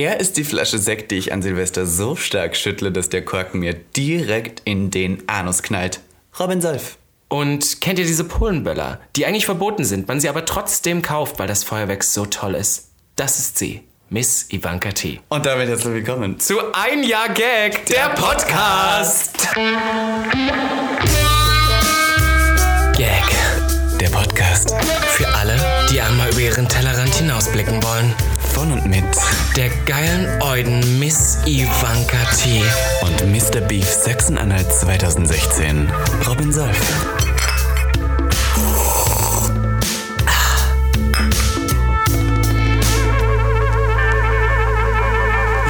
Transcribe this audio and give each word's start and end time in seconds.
Er 0.00 0.18
ist 0.18 0.38
die 0.38 0.44
Flasche 0.44 0.78
Sekt, 0.78 1.10
die 1.10 1.16
ich 1.16 1.30
an 1.30 1.42
Silvester 1.42 1.84
so 1.84 2.16
stark 2.16 2.56
schüttle, 2.56 2.90
dass 2.90 3.10
der 3.10 3.22
Korken 3.22 3.60
mir 3.60 3.74
direkt 3.74 4.62
in 4.64 4.90
den 4.90 5.28
Anus 5.28 5.62
knallt. 5.62 6.00
Robin 6.38 6.62
Solf. 6.62 6.96
Und 7.28 7.82
kennt 7.82 7.98
ihr 7.98 8.06
diese 8.06 8.24
Polenböller, 8.24 8.98
die 9.14 9.26
eigentlich 9.26 9.44
verboten 9.44 9.84
sind, 9.84 10.08
man 10.08 10.18
sie 10.18 10.30
aber 10.30 10.46
trotzdem 10.46 11.02
kauft, 11.02 11.38
weil 11.38 11.48
das 11.48 11.64
Feuerwerk 11.64 12.02
so 12.02 12.24
toll 12.24 12.54
ist? 12.54 12.88
Das 13.16 13.38
ist 13.38 13.58
sie, 13.58 13.82
Miss 14.08 14.50
Ivanka 14.50 14.92
T. 14.92 15.20
Und 15.28 15.44
damit 15.44 15.68
herzlich 15.68 15.92
willkommen 15.92 16.40
Zu 16.40 16.56
Ein 16.72 17.02
Jahr 17.02 17.28
Gag, 17.28 17.84
der 17.84 18.08
Podcast. 18.14 19.48
Gag, 22.96 23.24
der 24.00 24.08
Podcast 24.08 24.74
für 25.10 25.28
alle, 25.28 25.60
die 25.92 26.00
einmal 26.00 26.30
über 26.30 26.40
ihren 26.40 26.66
Tellerrand 26.66 27.14
hinausblicken 27.16 27.82
wollen. 27.82 28.14
Und 28.72 28.86
mit 28.86 29.04
Der 29.56 29.68
geilen 29.84 30.42
Euden 30.42 30.98
Miss 30.98 31.38
Ivanka 31.46 32.24
T. 32.36 32.62
und 33.02 33.32
Mr. 33.32 33.60
Beef 33.60 33.86
Sachsen-Anhalt 33.86 34.72
2016. 34.72 35.90
Robin 36.28 36.52
Solf. 36.52 36.78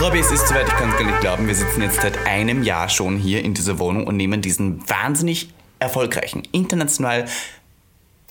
Robby, 0.01 0.19
es 0.19 0.31
ist 0.31 0.49
soweit, 0.49 0.67
ich 0.67 0.75
kann 0.75 0.91
es 0.91 0.99
gar 0.99 1.07
nicht 1.07 1.21
glauben. 1.21 1.47
Wir 1.47 1.55
sitzen 1.55 1.83
jetzt 1.83 2.01
seit 2.01 2.27
einem 2.27 2.63
Jahr 2.63 2.89
schon 2.89 3.17
hier 3.17 3.45
in 3.45 3.55
dieser 3.55 3.79
Wohnung 3.79 4.07
und 4.07 4.17
nehmen 4.17 4.43
diesen 4.43 4.89
wahnsinnig 4.89 5.51
erfolgreichen, 5.79 6.43
international 6.53 7.27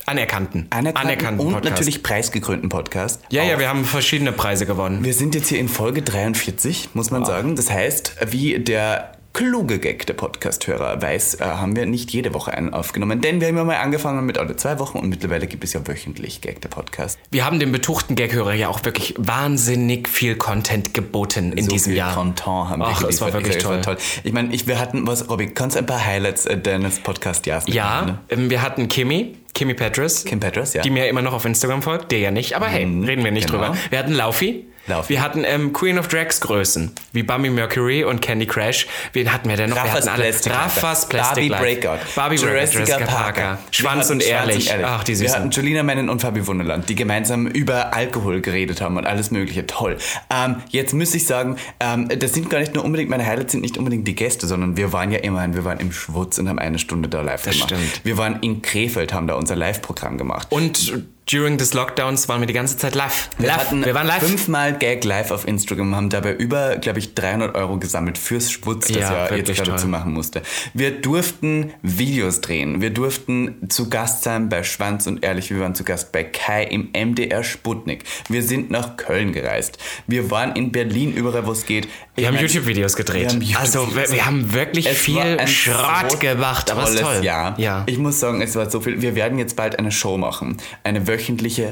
Anerkannten. 0.10 0.68
anerkannten, 0.72 1.40
und 1.46 1.54
Podcast. 1.54 1.70
natürlich 1.72 2.02
preisgekrönten 2.02 2.70
Podcast. 2.70 3.22
Ja, 3.30 3.44
ja, 3.44 3.54
auf. 3.54 3.60
wir 3.60 3.70
haben 3.70 3.86
verschiedene 3.86 4.32
Preise 4.32 4.66
gewonnen. 4.66 5.04
Wir 5.04 5.14
sind 5.14 5.36
jetzt 5.36 5.50
hier 5.50 5.60
in 5.60 5.70
Folge 5.70 6.02
43, 6.02 6.90
muss 6.96 7.12
man 7.12 7.26
sagen. 7.26 7.56
Das 7.56 7.70
heißt, 7.70 8.16
wie 8.32 8.58
der 8.58 9.12
kluge 9.34 9.78
Gag 9.80 10.08
der 10.08 10.16
Podcast-Hörer 10.16 11.02
weiß, 11.02 11.36
äh, 11.36 11.44
haben 11.44 11.76
wir 11.76 11.86
nicht 11.86 12.12
jede 12.12 12.34
Woche 12.34 12.52
einen 12.54 12.74
aufgenommen. 12.74 13.22
Denn 13.22 13.40
wir 13.40 13.48
haben 13.48 13.58
ja 13.58 13.64
mal 13.64 13.76
angefangen 13.78 14.26
mit 14.26 14.38
alle 14.38 14.56
zwei 14.56 14.80
Wochen 14.80 14.98
und 14.98 15.08
mittlerweile 15.10 15.48
gibt 15.48 15.64
es 15.64 15.74
ja 15.74 15.88
wöchentlich 15.88 16.42
Gag 16.42 16.62
der 16.62 16.70
Podcast. 16.70 17.20
Wir 17.32 17.46
haben 17.46 17.60
dem 17.60 17.72
betuchten 17.72 18.16
Gaghörer 18.16 18.54
ja 18.54 18.70
auch 18.70 18.84
wirklich 18.86 19.14
wahnsinnig 19.18 20.10
viel 20.10 20.36
Content 20.36 20.94
geboten 20.94 21.54
in 21.54 21.66
so 21.66 21.72
diesem 21.72 21.92
viel 21.92 21.98
Jahr. 21.98 22.16
Content 22.16 22.48
haben 22.48 22.80
wir 22.82 22.88
Ach, 22.88 23.04
es 23.04 23.22
war 23.22 23.32
wirklich 23.32 23.58
Es 23.58 23.64
toll. 23.64 23.98
Ich 24.24 24.34
meine, 24.34 24.54
ich, 24.54 24.68
wir 24.68 24.80
hatten, 24.80 25.06
was, 25.06 25.30
Robby, 25.30 25.48
kannst 25.48 25.76
du 25.76 25.80
ein 25.80 25.86
paar 25.86 26.04
Highlights 26.04 26.46
äh, 26.46 26.58
deines 26.58 27.00
Podcast-Jahres 27.00 27.66
Ja, 27.68 28.02
nennen, 28.02 28.08
ne? 28.08 28.20
ähm, 28.30 28.50
wir 28.50 28.62
hatten 28.64 28.88
Kimi, 28.88 29.38
Kimi 29.54 29.74
Petras. 29.74 30.26
Kim 30.26 30.40
Petras, 30.40 30.74
ja. 30.74 30.82
Die 30.82 30.90
mir 30.90 31.08
immer 31.08 31.22
noch 31.22 31.34
auf 31.34 31.46
Instagram 31.46 31.82
folgt, 31.82 32.12
der 32.12 32.20
ja 32.20 32.32
nicht, 32.32 32.56
aber 32.56 32.68
hey, 32.68 32.84
reden 32.84 33.24
wir 33.24 33.32
nicht 33.32 33.48
genau. 33.48 33.64
drüber. 33.66 33.78
Wir 33.90 34.00
hatten 34.00 34.14
Laufi. 34.14 34.68
Laufi. 34.88 35.10
Wir 35.14 35.22
hatten 35.22 35.44
ähm, 35.46 35.72
Queen 35.74 36.00
of 36.00 36.08
Drags 36.08 36.42
Größen, 36.42 36.92
wie 37.14 37.24
Bummy 37.24 37.50
Mercury 37.50 38.04
und 38.04 38.22
Candy 38.22 38.46
Crash. 38.48 38.88
Wen 39.14 39.32
hatten 39.32 39.48
wir 39.50 39.56
denn 39.58 39.70
noch? 39.70 39.76
wir 39.78 39.84
Raffas 39.84 39.98
hatten 40.08 40.10
alle 40.10 40.24
Plastic 40.24 40.54
Raffas 40.54 41.10
Plastic 41.10 41.36
Barbie 41.36 41.48
Life. 41.50 41.64
Breakout. 41.82 42.06
Barbie 42.16 42.36
Breakout. 42.38 42.54
Jurassica 42.78 42.98
Parker. 43.06 43.58
Schwanz 43.72 44.10
Wir 44.10 44.16
und 44.16 44.22
hatten 44.24 44.32
ehrlich. 44.50 44.74
Ach, 44.84 45.04
die 45.04 45.12
Wir 45.12 45.18
Süßen. 45.18 45.36
hatten 45.36 45.52
Julina 45.52 45.84
Mennen 45.84 46.10
und 46.10 46.22
Fabi 46.22 46.46
Wunderland, 46.48 46.90
die 46.90 46.96
gemeinsam 46.96 47.46
über 47.48 47.94
Alkohol 47.94 48.42
geredet 48.42 48.82
haben 48.82 48.98
und 48.98 49.06
alles 49.06 49.32
mögliche. 49.32 49.68
Toll. 49.68 49.98
Ähm, 50.30 50.58
jetzt 50.70 50.94
müsste 50.94 51.18
ich 51.18 51.28
sagen, 51.28 51.58
ähm, 51.80 52.08
das 52.18 52.34
sind 52.34 52.50
gar 52.50 52.60
nicht 52.60 52.74
nur 52.74 52.84
unbedingt, 52.84 53.10
meine 53.10 53.26
Highlights 53.26 53.52
sind 53.52 53.62
nicht 53.62 53.78
unbedingt 53.78 54.08
die 54.08 54.16
Gäste, 54.16 54.48
sondern 54.48 54.76
wir 54.78 54.92
waren 54.94 55.12
ja 55.12 55.20
immerhin, 55.20 55.54
wir 55.54 55.66
waren 55.66 55.80
im 55.80 55.92
Schwutz 55.92 56.38
und 56.40 56.50
haben 56.50 56.60
eine 56.60 56.80
Stunde 56.80 57.10
da 57.10 57.22
live 57.22 57.44
Das 57.44 57.54
gemacht. 57.54 57.70
stimmt. 57.72 58.02
Wir 58.04 58.18
waren 58.18 58.38
in 58.42 58.62
Krefeld, 58.62 59.14
haben 59.14 59.28
da 59.28 59.36
unser 59.36 59.56
Live-Programm 59.56 60.18
gemacht. 60.18 60.48
Und 60.50 61.04
during 61.32 61.58
des 61.58 61.74
Lockdowns 61.74 62.28
waren 62.28 62.42
wir 62.42 62.48
die 62.48 62.54
ganze 62.54 62.78
Zeit 62.78 62.96
live. 62.96 63.30
Wir, 63.38 63.48
live. 63.48 63.58
hatten 63.58 63.86
wir 63.86 63.94
waren 63.94 64.08
live. 64.08 64.24
fünfmal 64.24 64.74
Gag 64.78 65.04
live 65.04 65.32
auf 65.32 65.48
Instagram, 65.48 65.96
haben 65.96 66.10
dabei 66.10 66.34
über, 66.34 66.78
glaube 66.78 67.00
ich, 67.00 67.14
300 67.14 67.56
Euro 67.56 67.78
gesammelt 67.78 68.18
fürs 68.18 68.52
Schwutz, 68.52 68.88
das 68.88 68.98
Ja, 68.98 69.30
ja, 69.30 69.36
jetzt 69.36 69.54
gerade 69.54 69.76
zu 69.76 69.88
machen 69.88 70.14
musste. 70.14 70.42
Wir 70.74 70.92
durften 70.92 71.72
Videos 71.84 72.42
drehen. 72.42 72.82
Wir 72.82 72.90
durften 72.90 73.70
zu 73.70 73.90
Gast 73.90 74.24
sein 74.24 74.50
bei 74.50 74.64
Schwanz 74.64 75.06
und 75.06 75.24
Ehrlich. 75.24 75.52
Wir 75.52 75.60
waren 75.60 75.76
zu 75.76 75.84
Gast 75.84 76.12
bei 76.12 76.24
Kai 76.24 76.64
im 76.64 76.90
MDR 76.94 77.44
Sputnik. 77.44 78.04
Wir 78.28 78.42
sind 78.42 78.72
nach 78.72 78.98
Köln 78.98 79.32
gereist. 79.32 79.78
Wir 80.08 80.32
waren 80.32 80.56
in 80.56 80.72
Berlin, 80.72 81.14
überall 81.14 81.46
wo 81.46 81.52
es 81.52 81.66
geht. 81.66 81.88
Wir 82.16 82.28
haben 82.28 82.38
YouTube-Videos 82.38 82.96
gedreht. 82.96 83.30
haben 83.30 83.42
YouTube-Videos 83.42 83.60
also 83.60 83.96
wir, 83.96 84.12
wir 84.12 84.26
haben 84.26 84.54
wirklich 84.54 84.88
Es 84.88 84.98
viel 84.98 85.48
Schrott 85.48 86.20
gemacht, 86.20 86.72
aber 86.72 86.84
es 86.84 86.96
toll. 86.96 87.24
Jahr. 87.24 87.58
Ja. 87.60 87.84
Ich 87.86 87.98
muss 87.98 88.20
sagen, 88.20 88.42
es 88.42 88.56
war 88.56 88.70
so 88.70 88.82
viel. 88.82 89.02
Wir 89.02 89.16
werden 89.16 89.38
jetzt 89.38 89.56
bald 89.56 89.80
eine 89.80 89.92
Show 89.92 90.18
machen. 90.18 90.58
Eine 90.84 91.08
wöchentliche 91.08 91.19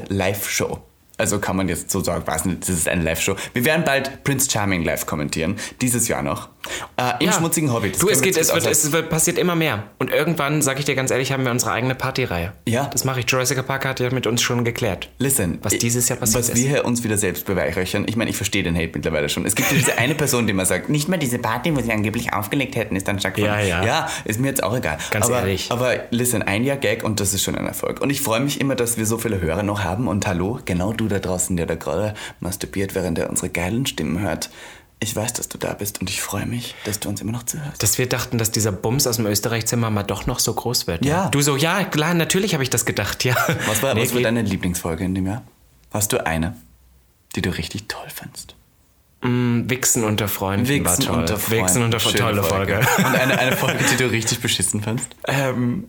Live-Show. 0.08 0.78
Also 1.18 1.40
kann 1.40 1.56
man 1.56 1.68
jetzt 1.68 1.90
so 1.90 2.00
sagen, 2.00 2.24
weiß 2.26 2.44
nicht, 2.44 2.62
das 2.62 2.68
ist 2.70 2.88
eine 2.88 3.02
Live-Show. 3.02 3.34
Wir 3.52 3.64
werden 3.64 3.84
bald 3.84 4.22
Prince 4.22 4.48
Charming 4.48 4.84
live 4.84 5.04
kommentieren. 5.04 5.56
Dieses 5.80 6.06
Jahr 6.06 6.22
noch. 6.22 6.48
Äh, 6.96 7.12
Im 7.20 7.26
Ja. 7.26 7.32
schmutzigen 7.32 7.72
Hobby. 7.72 7.90
Das 7.90 8.00
Du, 8.00 8.08
es 8.08 8.20
geht, 8.22 8.36
es 8.36 8.52
wird, 8.52 8.66
es 8.66 8.92
wird, 8.92 9.10
passiert 9.10 9.38
immer 9.38 9.54
mehr. 9.54 9.84
Und 9.98 10.10
irgendwann, 10.10 10.62
sag 10.62 10.78
ich 10.78 10.84
dir 10.84 10.94
ganz 10.94 11.10
ehrlich, 11.10 11.32
haben 11.32 11.44
wir 11.44 11.50
unsere 11.50 11.72
eigene 11.72 11.94
Partyreihe. 11.94 12.52
Ja. 12.66 12.86
Das 12.86 13.04
mache 13.04 13.20
ich. 13.20 13.30
Jurassic 13.30 13.64
Park 13.66 13.84
hat 13.84 14.00
ja 14.00 14.10
mit 14.10 14.26
uns 14.26 14.42
schon 14.42 14.64
geklärt. 14.64 15.08
Listen, 15.18 15.58
was 15.62 15.72
dieses 15.78 16.08
Jahr 16.08 16.18
passiert 16.18 16.38
was 16.40 16.48
ist. 16.50 16.56
wir 16.56 16.68
hier 16.68 16.84
uns 16.84 17.04
wieder 17.04 17.18
selbst 17.18 17.44
beweihräuchern. 17.46 18.04
Ich 18.08 18.16
meine, 18.16 18.30
ich 18.30 18.36
verstehe 18.36 18.62
den 18.62 18.76
Hate 18.76 18.90
mittlerweile 18.94 19.28
schon. 19.28 19.44
Es 19.46 19.54
gibt 19.54 19.70
diese 19.70 19.98
eine 19.98 20.14
Person, 20.14 20.46
die 20.46 20.52
immer 20.52 20.66
sagt, 20.66 20.88
nicht 20.88 21.08
mal 21.08 21.16
diese 21.18 21.38
Party, 21.38 21.74
wo 21.76 21.80
sie 21.80 21.92
angeblich 21.92 22.32
aufgelegt 22.32 22.76
hätten, 22.76 22.96
ist 22.96 23.08
dann 23.08 23.18
stattgefunden. 23.18 23.58
Ja, 23.60 23.82
ja. 23.82 23.84
Ja, 23.84 24.08
ist 24.24 24.40
mir 24.40 24.48
jetzt 24.48 24.62
auch 24.62 24.76
egal. 24.76 24.98
Ganz 25.10 25.26
aber, 25.26 25.40
ehrlich. 25.40 25.70
Aber 25.70 25.94
listen, 26.10 26.42
ein 26.42 26.64
Jahr 26.64 26.76
Gag 26.76 27.04
und 27.04 27.20
das 27.20 27.34
ist 27.34 27.42
schon 27.42 27.54
ein 27.54 27.66
Erfolg. 27.66 28.00
Und 28.00 28.10
ich 28.10 28.20
freue 28.20 28.40
mich 28.40 28.60
immer, 28.60 28.74
dass 28.74 28.98
wir 28.98 29.06
so 29.06 29.18
viele 29.18 29.40
Hörer 29.40 29.62
noch 29.62 29.84
haben. 29.84 30.08
Und 30.08 30.26
hallo, 30.26 30.58
genau 30.64 30.92
du 30.92 31.08
da 31.08 31.18
draußen, 31.18 31.56
der 31.56 31.66
da 31.66 31.74
gerade 31.74 32.14
masturbiert, 32.40 32.94
während 32.94 33.18
er 33.18 33.30
unsere 33.30 33.48
geilen 33.48 33.86
Stimmen 33.86 34.20
hört. 34.20 34.50
Ich 35.00 35.14
weiß, 35.14 35.32
dass 35.34 35.48
du 35.48 35.58
da 35.58 35.74
bist 35.74 36.00
und 36.00 36.10
ich 36.10 36.20
freue 36.20 36.44
mich, 36.46 36.74
dass 36.84 36.98
du 36.98 37.08
uns 37.08 37.20
immer 37.20 37.30
noch 37.32 37.44
zuhörst. 37.44 37.80
Dass 37.82 37.98
wir 37.98 38.08
dachten, 38.08 38.36
dass 38.36 38.50
dieser 38.50 38.72
Bums 38.72 39.06
aus 39.06 39.16
dem 39.16 39.26
Österreich-Zimmer 39.26 39.90
mal 39.90 40.02
doch 40.02 40.26
noch 40.26 40.40
so 40.40 40.52
groß 40.52 40.88
wird. 40.88 41.04
Ja. 41.04 41.28
Du 41.28 41.40
so, 41.40 41.56
ja, 41.56 41.84
klar, 41.84 42.14
natürlich 42.14 42.52
habe 42.54 42.64
ich 42.64 42.70
das 42.70 42.84
gedacht, 42.84 43.22
ja. 43.24 43.36
Was 43.66 43.82
war, 43.82 43.94
Nee, 43.94 44.02
was 44.02 44.14
war 44.14 44.22
deine 44.22 44.42
Lieblingsfolge 44.42 45.04
in 45.04 45.14
dem 45.14 45.26
Jahr? 45.26 45.42
Hast 45.92 46.12
du 46.12 46.26
eine, 46.26 46.56
die 47.36 47.42
du 47.42 47.50
richtig 47.50 47.86
toll 47.86 48.06
fandst? 48.12 48.56
Wichsen 49.20 50.04
unter 50.04 50.28
Freunden 50.28 50.84
war 50.84 50.96
toll. 50.98 51.16
unter 51.18 51.36
Freunden. 51.38 51.64
Wichsen 51.64 51.82
unter 51.82 51.98
Schöne 51.98 52.18
tolle 52.18 52.42
Folge. 52.42 52.80
Und 52.98 53.04
eine, 53.06 53.38
eine 53.38 53.56
Folge, 53.56 53.84
die 53.92 53.96
du 53.96 54.10
richtig 54.10 54.40
beschissen 54.40 54.80
fandst? 54.82 55.08
ähm, 55.26 55.84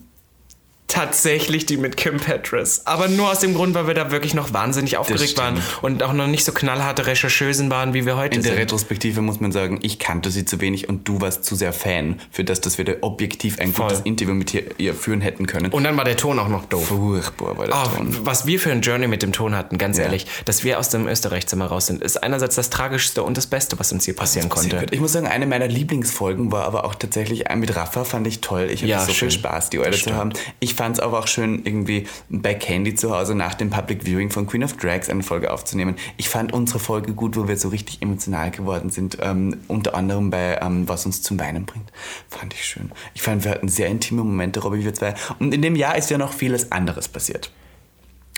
tatsächlich 0.89 1.65
die 1.65 1.77
mit 1.77 1.95
Kim 1.95 2.17
Petras. 2.17 2.85
Aber 2.85 3.07
nur 3.07 3.31
aus 3.31 3.39
dem 3.39 3.53
Grund, 3.53 3.73
weil 3.75 3.87
wir 3.87 3.93
da 3.93 4.11
wirklich 4.11 4.33
noch 4.33 4.51
wahnsinnig 4.53 4.97
aufgeregt 4.97 5.37
waren 5.37 5.61
und 5.81 6.03
auch 6.03 6.11
noch 6.13 6.27
nicht 6.27 6.43
so 6.43 6.51
knallharte 6.51 7.05
Rechercheusen 7.05 7.69
waren, 7.69 7.93
wie 7.93 8.05
wir 8.05 8.17
heute 8.17 8.35
In 8.35 8.43
der 8.43 8.51
sind. 8.51 8.59
Retrospektive 8.59 9.21
muss 9.21 9.39
man 9.39 9.51
sagen, 9.51 9.79
ich 9.81 9.99
kannte 9.99 10.31
sie 10.31 10.43
zu 10.45 10.59
wenig 10.61 10.89
und 10.89 11.07
du 11.07 11.21
warst 11.21 11.45
zu 11.45 11.55
sehr 11.55 11.71
Fan 11.73 12.19
für 12.31 12.43
das, 12.43 12.59
dass 12.59 12.77
wir 12.77 12.85
da 12.85 12.93
objektiv 13.01 13.59
ein 13.59 13.71
Voll. 13.73 13.87
gutes 13.87 14.01
Interview 14.03 14.33
mit 14.33 14.53
ihr, 14.77 14.93
führen 14.93 15.21
hätten 15.21 15.45
können. 15.47 15.71
Und 15.71 15.83
dann 15.83 15.95
war 15.95 16.03
der 16.03 16.17
Ton 16.17 16.37
auch 16.39 16.49
noch 16.49 16.65
doof. 16.65 16.87
Furchtbar 16.87 17.57
war 17.57 17.67
der 17.67 17.75
Oh, 17.75 17.95
Ton. 17.95 18.17
was 18.23 18.45
wir 18.45 18.59
für 18.59 18.71
ein 18.71 18.81
Journey 18.81 19.07
mit 19.07 19.21
dem 19.21 19.31
Ton 19.31 19.55
hatten, 19.55 19.77
ganz 19.77 19.97
Ja. 19.97 20.05
ehrlich, 20.05 20.25
dass 20.45 20.63
wir 20.63 20.79
aus 20.79 20.89
dem 20.89 21.07
Österreich-Zimmer 21.07 21.67
raus 21.67 21.87
sind, 21.87 22.01
ist 22.03 22.21
einerseits 22.23 22.55
das 22.55 22.69
Tragischste 22.69 23.23
und 23.23 23.37
das 23.37 23.47
Beste, 23.47 23.79
was 23.79 23.91
uns 23.91 24.05
hier 24.05 24.15
passieren 24.15 24.49
konnte. 24.49 24.85
Ich 24.91 24.99
muss 24.99 25.13
sagen, 25.13 25.27
eine 25.27 25.45
meiner 25.45 25.67
Lieblingsfolgen 25.67 26.51
war 26.51 26.65
aber 26.65 26.83
auch 26.83 26.95
tatsächlich 26.95 27.47
ein 27.49 27.59
mit 27.59 27.75
Rafa, 27.75 28.03
fand 28.03 28.25
ich 28.27 28.41
toll. 28.41 28.69
Ich 28.71 28.81
hatte 28.81 28.89
Ja, 28.89 28.99
so 29.01 29.13
schön. 29.13 29.29
viel 29.29 29.39
Spaß, 29.39 29.69
die 29.69 29.79
Eule 29.79 29.91
zu 29.97 30.13
haben. 30.15 30.31
Ich 30.59 30.73
fand 30.79 30.95
es 30.95 31.03
aber 31.03 31.19
auch 31.19 31.27
schön, 31.27 31.65
irgendwie 31.65 32.07
bei 32.29 32.53
Candy 32.53 32.95
zu 32.95 33.13
Hause 33.13 33.35
nach 33.35 33.53
dem 33.53 33.69
Public 33.69 34.05
Viewing 34.05 34.29
von 34.29 34.47
Queen 34.47 34.63
of 34.63 34.77
Drags 34.77 35.09
eine 35.09 35.23
Folge 35.23 35.51
aufzunehmen. 35.51 35.97
Ich 36.15 36.29
fand 36.29 36.53
unsere 36.53 36.79
Folge 36.79 37.11
gut, 37.11 37.35
wo 37.35 37.49
wir 37.49 37.57
so 37.57 37.67
richtig 37.67 38.01
emotional 38.01 38.49
geworden 38.49 38.89
sind. 38.89 39.17
Ähm, 39.19 39.57
unter 39.67 39.93
anderem 39.93 40.29
bei 40.29 40.57
ähm, 40.61 40.87
Was 40.87 41.05
uns 41.05 41.21
zum 41.21 41.37
Weinen 41.37 41.65
bringt. 41.65 41.91
Fand 42.29 42.53
ich 42.53 42.63
schön. 42.63 42.93
Ich 43.13 43.21
fand, 43.21 43.43
wir 43.43 43.51
hatten 43.51 43.67
sehr 43.67 43.89
intime 43.89 44.23
Momente, 44.23 44.61
Robby, 44.61 44.81
wir 44.85 44.93
zwei. 44.93 45.15
Und 45.37 45.53
in 45.53 45.61
dem 45.61 45.75
Jahr 45.75 45.97
ist 45.97 46.09
ja 46.11 46.17
noch 46.17 46.31
vieles 46.31 46.71
anderes 46.71 47.09
passiert. 47.09 47.51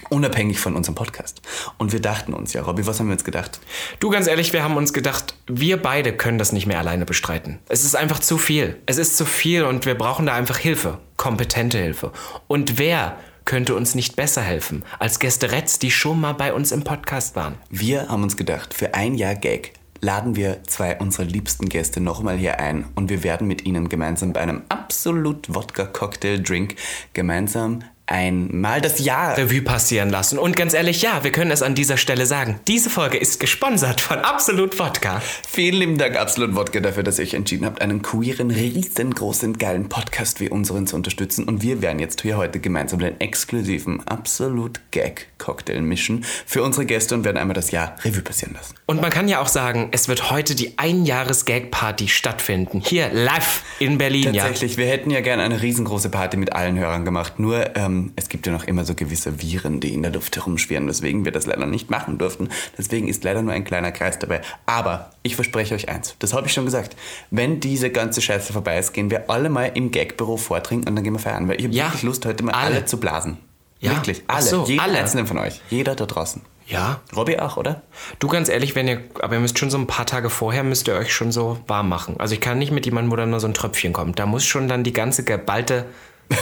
Unabhängig 0.09 0.59
von 0.59 0.75
unserem 0.75 0.95
Podcast. 0.95 1.41
Und 1.77 1.93
wir 1.93 2.01
dachten 2.01 2.33
uns, 2.33 2.53
ja, 2.53 2.61
Robby, 2.61 2.85
was 2.85 2.99
haben 2.99 3.07
wir 3.07 3.13
uns 3.13 3.23
gedacht? 3.23 3.59
Du, 3.99 4.09
ganz 4.09 4.27
ehrlich, 4.27 4.53
wir 4.53 4.63
haben 4.63 4.77
uns 4.77 4.93
gedacht, 4.93 5.35
wir 5.47 5.81
beide 5.81 6.13
können 6.13 6.37
das 6.37 6.51
nicht 6.51 6.65
mehr 6.65 6.79
alleine 6.79 7.05
bestreiten. 7.05 7.59
Es 7.69 7.83
ist 7.83 7.95
einfach 7.95 8.19
zu 8.19 8.37
viel. 8.37 8.77
Es 8.85 8.97
ist 8.97 9.17
zu 9.17 9.25
viel 9.25 9.63
und 9.63 9.85
wir 9.85 9.95
brauchen 9.95 10.25
da 10.25 10.33
einfach 10.33 10.57
Hilfe. 10.57 10.99
Kompetente 11.17 11.77
Hilfe. 11.77 12.11
Und 12.47 12.77
wer 12.77 13.17
könnte 13.45 13.75
uns 13.75 13.95
nicht 13.95 14.15
besser 14.15 14.41
helfen 14.41 14.83
als 14.99 15.19
Gästeretts, 15.19 15.79
die 15.79 15.91
schon 15.91 16.19
mal 16.19 16.33
bei 16.33 16.53
uns 16.53 16.71
im 16.71 16.83
Podcast 16.83 17.35
waren? 17.35 17.55
Wir 17.69 18.09
haben 18.09 18.23
uns 18.23 18.37
gedacht, 18.37 18.73
für 18.73 18.93
ein 18.93 19.15
Jahr 19.15 19.35
Gag 19.35 19.73
laden 20.01 20.35
wir 20.35 20.63
zwei 20.63 20.97
unserer 20.97 21.25
liebsten 21.25 21.69
Gäste 21.69 22.01
nochmal 22.01 22.37
hier 22.37 22.59
ein 22.59 22.85
und 22.95 23.09
wir 23.09 23.23
werden 23.23 23.47
mit 23.47 23.65
ihnen 23.65 23.87
gemeinsam 23.87 24.33
bei 24.33 24.41
einem 24.41 24.63
absolut 24.69 25.53
Wodka-Cocktail-Drink 25.53 26.75
gemeinsam 27.13 27.83
einmal 28.11 28.81
das 28.81 28.99
Jahr 28.99 29.37
Revue 29.37 29.61
passieren 29.61 30.09
lassen. 30.09 30.37
Und 30.37 30.57
ganz 30.57 30.73
ehrlich, 30.73 31.01
ja, 31.01 31.23
wir 31.23 31.31
können 31.31 31.49
es 31.49 31.63
an 31.63 31.75
dieser 31.75 31.95
Stelle 31.95 32.25
sagen. 32.25 32.59
Diese 32.67 32.89
Folge 32.89 33.17
ist 33.17 33.39
gesponsert 33.39 34.01
von 34.01 34.19
Absolut 34.19 34.77
Wodka. 34.77 35.21
Vielen 35.47 35.75
lieben 35.75 35.97
Dank, 35.97 36.17
Absolut 36.17 36.55
Wodka, 36.55 36.81
dafür, 36.81 37.03
dass 37.03 37.19
ihr 37.19 37.23
euch 37.23 37.33
entschieden 37.33 37.65
habt, 37.65 37.81
einen 37.81 38.01
queeren, 38.01 38.51
riesengroßen, 38.51 39.57
geilen 39.57 39.87
Podcast 39.87 40.41
wie 40.41 40.49
unseren 40.49 40.87
zu 40.87 40.97
unterstützen. 40.97 41.45
Und 41.45 41.63
wir 41.63 41.81
werden 41.81 41.99
jetzt 41.99 42.21
hier 42.21 42.35
heute 42.35 42.59
gemeinsam 42.59 42.99
den 42.99 43.19
exklusiven 43.21 44.05
Absolut 44.07 44.81
Gag 44.91 45.27
Cocktail 45.37 45.81
mischen 45.81 46.25
für 46.45 46.63
unsere 46.63 46.85
Gäste 46.85 47.15
und 47.15 47.23
werden 47.23 47.37
einmal 47.37 47.55
das 47.55 47.71
Jahr 47.71 47.95
Revue 48.03 48.21
passieren 48.21 48.53
lassen. 48.53 48.75
Und 48.87 49.01
man 49.01 49.09
kann 49.09 49.29
ja 49.29 49.39
auch 49.39 49.47
sagen, 49.47 49.87
es 49.91 50.09
wird 50.09 50.29
heute 50.29 50.53
die 50.53 50.77
Einjahres-Gag-Party 50.77 52.09
stattfinden. 52.09 52.81
Hier 52.85 53.09
live 53.11 53.63
in 53.79 53.97
Berlin, 53.97 54.33
ja. 54.33 54.43
Tatsächlich, 54.43 54.77
wir 54.77 54.87
hätten 54.87 55.11
ja 55.11 55.21
gerne 55.21 55.43
eine 55.43 55.61
riesengroße 55.61 56.09
Party 56.09 56.35
mit 56.35 56.53
allen 56.53 56.77
Hörern 56.77 57.05
gemacht. 57.05 57.39
Nur 57.39 57.75
ähm, 57.77 58.00
es 58.15 58.29
gibt 58.29 58.45
ja 58.47 58.53
noch 58.53 58.63
immer 58.65 58.85
so 58.85 58.95
gewisse 58.95 59.41
Viren, 59.41 59.79
die 59.79 59.93
in 59.93 60.01
der 60.03 60.11
Luft 60.11 60.35
herumschwirren, 60.35 60.87
weswegen 60.87 61.25
wir 61.25 61.31
das 61.31 61.45
leider 61.45 61.65
nicht 61.65 61.89
machen 61.89 62.17
durften. 62.17 62.49
Deswegen 62.77 63.07
ist 63.07 63.23
leider 63.23 63.41
nur 63.41 63.53
ein 63.53 63.63
kleiner 63.63 63.91
Kreis 63.91 64.19
dabei. 64.19 64.41
Aber 64.65 65.11
ich 65.23 65.35
verspreche 65.35 65.75
euch 65.75 65.89
eins, 65.89 66.15
das 66.19 66.33
habe 66.33 66.47
ich 66.47 66.53
schon 66.53 66.65
gesagt. 66.65 66.95
Wenn 67.29 67.59
diese 67.59 67.89
ganze 67.89 68.21
Scheiße 68.21 68.53
vorbei 68.53 68.77
ist, 68.79 68.93
gehen 68.93 69.09
wir 69.11 69.29
alle 69.29 69.49
mal 69.49 69.71
im 69.73 69.91
Gagbüro 69.91 70.37
vortrinken 70.37 70.89
und 70.89 70.95
dann 70.95 71.03
gehen 71.03 71.13
wir 71.13 71.19
feiern. 71.19 71.47
Weil 71.47 71.57
ich 71.59 71.65
habe 71.65 71.73
Ja. 71.75 71.85
wirklich 71.85 72.03
Lust, 72.03 72.25
heute 72.25 72.43
mal 72.43 72.53
alle, 72.53 72.75
Alle. 72.75 72.85
zu 72.85 72.99
blasen. 72.99 73.37
Ja. 73.79 73.91
Wirklich, 73.95 74.23
alle. 74.27 74.43
so, 74.43 74.65
Jeder 74.65 74.83
alle. 74.83 74.99
einzelne 74.99 75.25
von 75.25 75.37
euch. 75.39 75.61
Jeder 75.69 75.95
da 75.95 76.05
draußen. 76.05 76.41
Ja. 76.67 77.01
Robby 77.15 77.37
auch, 77.39 77.57
oder? 77.57 77.81
Du 78.19 78.27
ganz 78.29 78.47
ehrlich, 78.47 78.75
wenn 78.75 78.87
ihr, 78.87 79.01
aber 79.21 79.33
ihr 79.33 79.39
müsst 79.41 79.59
schon 79.59 79.69
so 79.69 79.77
ein 79.77 79.87
paar 79.87 80.05
Tage 80.05 80.29
vorher, 80.29 80.63
müsst 80.63 80.87
ihr 80.87 80.93
euch 80.93 81.11
schon 81.13 81.31
so 81.33 81.57
warm 81.67 81.89
machen. 81.89 82.15
Also 82.19 82.33
ich 82.33 82.39
kann 82.39 82.59
nicht 82.59 82.71
mit 82.71 82.85
jemandem, 82.85 83.11
wo 83.11 83.15
dann 83.17 83.29
nur 83.31 83.39
so 83.41 83.47
ein 83.47 83.53
Tröpfchen 83.53 83.91
kommt. 83.91 84.19
Da 84.19 84.25
muss 84.25 84.45
schon 84.45 84.67
dann 84.69 84.83
die 84.85 84.93
ganze 84.93 85.23
geballte 85.25 85.85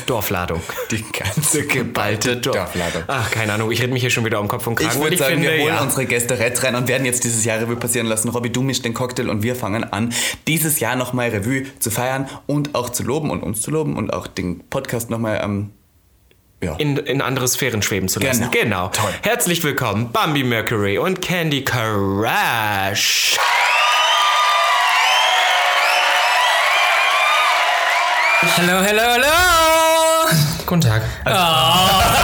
Dorfladung. 0.05 0.61
Die 0.91 1.03
ganze 1.11 1.65
geballte 1.65 2.37
Dorfladung. 2.37 3.03
Ach, 3.07 3.31
keine 3.31 3.53
Ahnung, 3.53 3.71
ich 3.71 3.81
rede 3.81 3.93
mich 3.93 4.01
hier 4.01 4.09
schon 4.09 4.25
wieder 4.25 4.39
um 4.39 4.47
Kopf 4.47 4.67
und 4.67 4.75
Kragen. 4.75 4.91
Ich 4.91 4.95
Und 4.97 5.03
würde 5.03 5.17
sagen, 5.17 5.33
finde, 5.35 5.51
wir 5.51 5.63
holen 5.63 5.75
ja. 5.75 5.81
unsere 5.81 6.05
Gäste 6.05 6.39
Reds 6.39 6.63
rein 6.63 6.75
und 6.75 6.87
werden 6.87 7.05
jetzt 7.05 7.23
dieses 7.23 7.45
Jahr 7.45 7.59
Revue 7.59 7.75
passieren 7.75 8.07
lassen. 8.07 8.29
Robby, 8.29 8.49
du 8.49 8.61
mischst 8.61 8.85
den 8.85 8.93
Cocktail 8.93 9.29
und 9.29 9.43
wir 9.43 9.55
fangen 9.55 9.83
an, 9.83 10.13
dieses 10.47 10.79
Jahr 10.79 10.95
nochmal 10.95 11.29
Revue 11.29 11.65
zu 11.79 11.91
feiern 11.91 12.27
und 12.47 12.75
auch 12.75 12.89
zu 12.89 13.03
loben 13.03 13.29
und 13.29 13.43
uns 13.43 13.61
zu 13.61 13.71
loben 13.71 13.95
und 13.97 14.13
auch 14.13 14.27
den 14.27 14.61
Podcast 14.69 15.09
nochmal 15.09 15.41
ähm, 15.43 15.71
ja. 16.63 16.75
in, 16.75 16.97
in 16.97 17.21
andere 17.21 17.47
Sphären 17.47 17.81
schweben 17.81 18.09
zu 18.09 18.19
lassen. 18.19 18.49
Genau. 18.51 18.59
Genau. 18.59 18.87
Toll. 18.89 19.13
Herzlich 19.21 19.63
willkommen, 19.63 20.11
Bambi 20.11 20.43
Mercury 20.43 20.97
und 20.97 21.21
Candy 21.21 21.63
Crush. 21.63 23.37
Hallo, 28.41 28.79
hallo, 28.79 29.01
hallo! 29.01 30.29
Guten 30.65 30.79
Tag. 30.79 31.01
Du 31.25 31.31
schon 31.31 32.18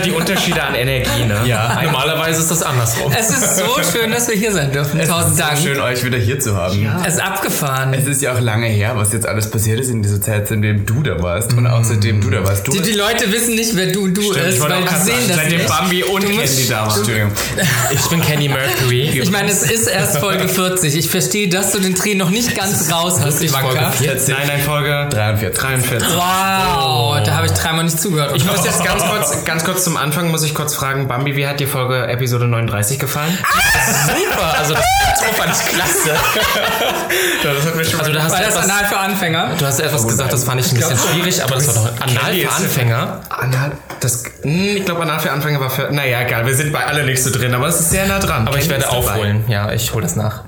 wieder 0.00 0.14
die 0.14 0.20
Unterschiede 0.20 0.62
an 0.62 0.74
Energie, 0.74 1.24
ne? 1.26 1.40
Ja, 1.44 1.80
normalerweise 1.82 2.40
ist 2.40 2.50
das 2.50 2.62
andersrum. 2.62 3.12
Es 3.18 3.30
ist 3.30 3.56
so 3.56 3.64
schön, 3.92 4.10
dass 4.10 4.28
wir 4.28 4.36
hier 4.36 4.52
sein 4.52 4.72
dürfen. 4.72 5.00
Tausend 5.06 5.38
Dank. 5.38 5.58
Schön, 5.58 5.80
euch 5.80 6.04
wieder 6.04 6.18
hier 6.18 6.38
zu 6.40 6.56
haben. 6.56 6.88
Es 7.06 7.14
ist 7.14 7.20
abgefahren. 7.20 7.94
Es 7.94 8.06
ist 8.06 8.22
ja 8.22 8.34
auch 8.34 8.40
lange 8.40 8.66
her, 8.66 8.92
was 8.96 9.12
jetzt 9.12 9.26
alles 9.26 9.50
passiert 9.50 9.80
ist 9.80 9.90
in 9.90 10.02
dieser 10.02 10.20
Zeit, 10.20 10.48
seitdem 10.48 10.86
du 10.86 11.02
da 11.02 11.22
warst 11.22 11.52
und 11.52 11.66
auch 11.66 11.84
seitdem 11.84 12.20
du 12.20 12.30
da 12.30 12.44
warst. 12.46 12.66
Du 12.66 12.72
Die, 12.72 12.82
die 12.82 12.92
Leute 12.92 13.30
wissen 13.32 13.54
nicht, 13.54 13.76
wer 13.76 13.86
du 13.86 14.08
du 14.08 14.20
Ich 14.22 14.36
ist, 14.36 14.60
weil 14.60 14.82
die 14.82 14.88
sehen 15.04 15.14
das 15.28 15.36
seitdem 15.36 15.58
nicht. 15.58 15.68
Bambi 15.68 16.02
und 16.04 16.22
Du 16.24 16.28
Candy 16.28 16.68
da. 16.68 16.84
Entschuldigung. 16.84 17.30
Ich 17.92 18.06
bin 18.08 18.20
Kenny 18.22 18.48
Mercury. 18.48 19.20
Ich 19.20 19.30
meine, 19.30 19.50
es 19.50 19.62
ist 19.62 19.86
erst 19.86 20.18
Folge 20.18 20.48
40. 20.48 20.96
Ich 20.96 21.08
verstehe, 21.10 21.48
dass 21.48 21.72
du 21.72 21.78
den 21.78 21.94
Dreh 21.94 22.14
noch 22.14 22.30
nicht 22.30 22.54
ganz 22.56 22.90
raus 22.92 23.20
hast, 23.22 23.38
Folge 23.38 23.46
Ivanka. 23.46 23.90
40. 23.92 24.28
Nein, 24.34 24.46
nein, 24.46 24.60
Folge 24.60 25.08
43. 25.10 25.60
43. 25.60 26.08
Wow, 26.08 27.22
da 27.24 27.34
habe 27.36 27.46
ich 27.46 27.52
dreimal 27.52 27.84
nicht 27.84 28.00
zugehört. 28.00 28.32
Ich 28.36 28.44
muss 28.44 28.64
jetzt 28.64 28.84
ganz 28.84 29.02
kurz, 29.04 29.44
ganz 29.44 29.64
kurz 29.64 29.84
zum 29.90 29.96
Anfang, 29.96 30.30
muss 30.30 30.44
ich 30.44 30.54
kurz 30.54 30.76
fragen, 30.76 31.08
Bambi, 31.08 31.34
wie 31.34 31.48
hat 31.48 31.58
dir 31.58 31.66
Folge 31.66 32.06
Episode 32.06 32.46
39 32.46 33.00
gefallen? 33.00 33.36
Super, 34.06 34.54
also 34.56 34.74
das 34.74 34.84
fand 35.36 35.50
ich 35.52 35.66
klasse. 35.74 36.10
Ja, 37.42 37.54
das 37.54 37.66
hat 37.66 37.74
mir 37.74 37.84
schon 37.84 37.98
Also 38.00 38.12
du 38.12 38.22
hast, 38.22 38.32
War 38.32 38.40
das 38.40 38.48
etwas, 38.54 38.64
Anal 38.70 38.84
für 38.84 38.98
Anfänger? 38.98 39.50
du 39.58 39.66
hast 39.66 39.80
etwas 39.80 40.06
gesagt, 40.06 40.32
das 40.32 40.44
fand 40.44 40.60
ich 40.60 40.70
ein 40.70 40.76
bisschen 40.76 40.98
schwierig, 40.98 41.42
aber 41.42 41.54
das 41.56 41.68
war 41.68 41.74
doch 41.74 42.00
anal 42.06 42.34
für 42.34 42.50
Anfänger. 42.52 43.20
Anal, 43.30 43.72
das, 44.00 44.24
hm, 44.42 44.76
ich 44.76 44.84
glaube, 44.84 45.02
Anal 45.02 45.18
für 45.20 45.32
Anfänger 45.32 45.58
war 45.60 45.70
für, 45.70 45.90
naja, 45.90 46.20
egal, 46.20 46.46
wir 46.46 46.54
sind 46.54 46.72
bei 46.72 46.84
alle 46.86 47.04
nicht 47.04 47.22
so 47.22 47.30
drin, 47.30 47.54
aber 47.54 47.66
es 47.68 47.80
ist 47.80 47.90
sehr 47.90 48.06
nah 48.06 48.18
dran. 48.18 48.46
Aber 48.46 48.58
ich 48.58 48.68
werde 48.68 48.84
ist 48.84 48.92
dabei. 48.92 48.98
aufholen. 49.12 49.44
Ja, 49.48 49.72
ich 49.72 49.92
hole 49.92 50.02
das 50.02 50.16
nach. 50.16 50.44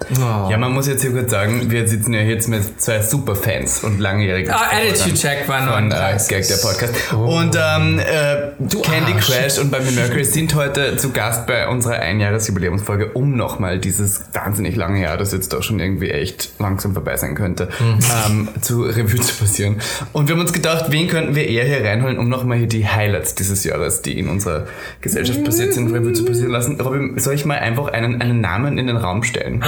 Ja, 0.51 0.57
man 0.59 0.73
muss 0.73 0.87
jetzt 0.87 1.03
hier 1.03 1.13
kurz 1.13 1.31
sagen, 1.31 1.71
wir 1.71 1.89
sitzen 1.89 2.13
ja 2.15 2.21
jetzt 2.21 2.47
mit 2.49 2.81
zwei 2.81 3.03
Superfans 3.03 3.83
und 3.85 3.99
langjährigen 3.99 4.53
Ah, 4.53 4.67
Attitude 4.71 5.17
Check 5.17 5.49
war 5.49 5.59
von 5.61 5.91
äh, 5.91 5.95
39. 5.95 6.29
Gag, 6.29 6.47
der 6.49 6.57
Podcast. 6.57 6.95
Und 7.13 7.57
ähm, 7.57 7.99
äh, 7.99 8.83
Candy 8.83 9.15
Crash 9.33 9.59
und 9.59 9.71
Bambi 9.71 9.93
Mercury 9.93 10.25
sind 10.25 10.55
heute 10.55 10.97
zu 10.99 11.11
Gast 11.11 11.47
bei 11.47 11.67
unserer 11.67 11.95
Einjahresjubiläumsfolge, 11.95 13.13
um 13.13 13.35
nochmal 13.35 13.79
dieses 13.79 14.25
wahnsinnig 14.33 14.77
lange 14.77 15.01
Jahr, 15.01 15.17
das 15.17 15.33
jetzt 15.33 15.53
doch 15.53 15.63
schon 15.63 15.81
irgendwie 15.81 16.11
echt 16.11 16.51
langsam 16.59 16.93
vorbei 16.93 17.17
sein 17.17 17.35
könnte, 17.35 17.69
ähm, 17.81 18.49
zu 18.61 18.83
Revue 18.83 19.21
zu 19.21 19.35
passieren. 19.35 19.77
Und 20.13 20.29
wir 20.29 20.35
haben 20.35 20.43
uns 20.43 20.53
gedacht, 20.53 20.87
wen 20.91 21.09
könnten 21.09 21.35
wir 21.35 21.49
eher 21.49 21.65
hier 21.65 21.83
reinholen, 21.83 22.19
um 22.19 22.29
nochmal 22.29 22.59
hier 22.59 22.67
die 22.67 22.87
Highlights 22.87 23.35
dieses 23.35 23.65
Jahres, 23.65 24.03
die 24.03 24.19
in 24.19 24.29
unserer 24.29 24.67
Gesellschaft 25.01 25.43
passiert 25.45 25.73
sind, 25.73 25.93
Revue 25.93 26.13
zu 26.13 26.25
passieren 26.25 26.51
lassen. 26.51 26.79
Robin, 26.81 27.19
soll 27.19 27.35
ich 27.35 27.47
mal 27.47 27.59
einfach 27.59 27.89
einen, 27.89 28.21
einen 28.21 28.41
Namen 28.41 28.77
in 28.77 28.87
den 28.87 28.99
Raum 28.99 29.23
stellen, 29.23 29.65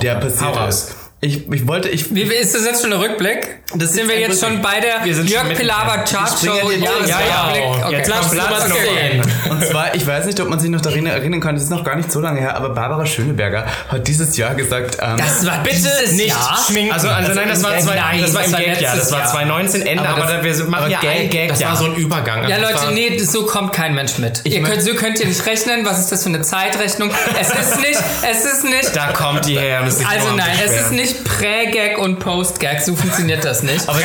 der 0.00 0.14
passiert 0.14 0.56
ist? 0.68 1.07
Ich, 1.20 1.50
ich 1.52 1.66
wollte, 1.66 1.88
ich, 1.88 2.14
Wie 2.14 2.22
ist 2.22 2.54
das 2.54 2.64
jetzt 2.64 2.80
schon 2.80 2.92
ein 2.92 3.00
Rückblick? 3.00 3.58
Das 3.74 3.92
sind 3.92 4.08
wir 4.08 4.20
jetzt 4.20 4.40
schon 4.40 4.62
bei 4.62 4.78
der 4.78 5.04
Wir 5.04 5.16
sind 5.16 5.28
schon 5.28 5.46
Jörg 5.48 5.58
Pilawa 5.58 5.98
Chart 6.04 6.30
Show 6.38 6.46
Jahresrückblick? 6.46 7.08
Ja, 7.08 7.20
ja. 7.20 7.86
Okay. 7.86 7.96
Jetzt 7.96 8.06
Platz 8.06 8.30
Platz 8.30 8.64
10. 8.66 9.50
Und 9.50 9.64
zwar, 9.66 9.94
ich 9.96 10.06
weiß 10.06 10.26
nicht, 10.26 10.38
ob 10.38 10.48
man 10.48 10.60
sich 10.60 10.70
noch 10.70 10.80
daran 10.80 11.04
erinnern 11.06 11.40
kann, 11.40 11.56
das 11.56 11.64
ist 11.64 11.70
noch 11.70 11.82
gar 11.82 11.96
nicht 11.96 12.12
so 12.12 12.20
lange 12.20 12.38
her, 12.38 12.54
aber 12.56 12.68
Barbara 12.70 13.04
Schöneberger 13.04 13.66
hat 13.88 14.06
dieses 14.06 14.36
Jahr 14.36 14.54
gesagt, 14.54 14.98
ähm, 15.02 15.16
Das 15.16 15.44
war 15.44 15.60
Bitte 15.64 15.90
nicht 16.12 16.28
Jahr? 16.28 16.56
schminken. 16.64 16.92
Also, 16.92 17.08
also 17.08 17.32
nein, 17.34 17.48
das 17.48 17.64
war, 17.64 17.70
Nein, 17.72 17.82
zwei, 17.82 18.18
das 18.20 18.34
war 18.34 18.44
im 18.44 18.52
Gag-Jahr. 18.52 18.96
Das 18.96 19.10
war 19.10 19.18
Jahr. 19.18 19.28
2019 19.28 19.86
Ende, 19.86 20.08
aber, 20.08 20.20
das- 20.20 20.30
da, 20.30 20.44
wir 20.44 20.64
machen 20.66 20.84
aber 20.84 20.88
ja 20.88 21.00
ein 21.00 21.30
Gag. 21.30 21.48
Das 21.48 21.64
war 21.64 21.76
so 21.76 21.86
ein 21.86 21.96
Übergang. 21.96 22.44
Also 22.44 22.50
Ja, 22.52 22.58
Leute, 22.58 22.92
nee, 22.94 23.18
so 23.18 23.44
kommt 23.44 23.72
kein 23.72 23.92
Mensch 23.96 24.18
mit. 24.18 24.42
Ihr 24.44 24.62
könnt, 24.62 24.82
so 24.82 24.94
könnt 24.94 25.18
ihr 25.18 25.26
nicht 25.26 25.44
rechnen. 25.46 25.84
Was 25.84 25.98
ist 25.98 26.12
das 26.12 26.22
für 26.22 26.28
eine 26.28 26.42
Zeitrechnung? 26.42 27.10
Es 27.40 27.48
ist 27.48 27.80
nicht, 27.80 28.00
es 28.30 28.44
ist 28.44 28.62
nicht. 28.64 28.94
Da 28.94 29.08
kommt 29.12 29.46
die 29.46 29.58
her. 29.58 29.80
Also 29.82 30.30
nein, 30.36 30.50
es 30.64 30.70
ist 30.70 30.92
Beschweren. 30.92 31.07
Nicht 31.08 31.24
Prä-Gag 31.24 31.98
und 31.98 32.18
Post-Gag. 32.18 32.80
So 32.80 32.94
funktioniert 32.94 33.44
das 33.44 33.62
nicht. 33.62 33.88
aber 33.88 33.98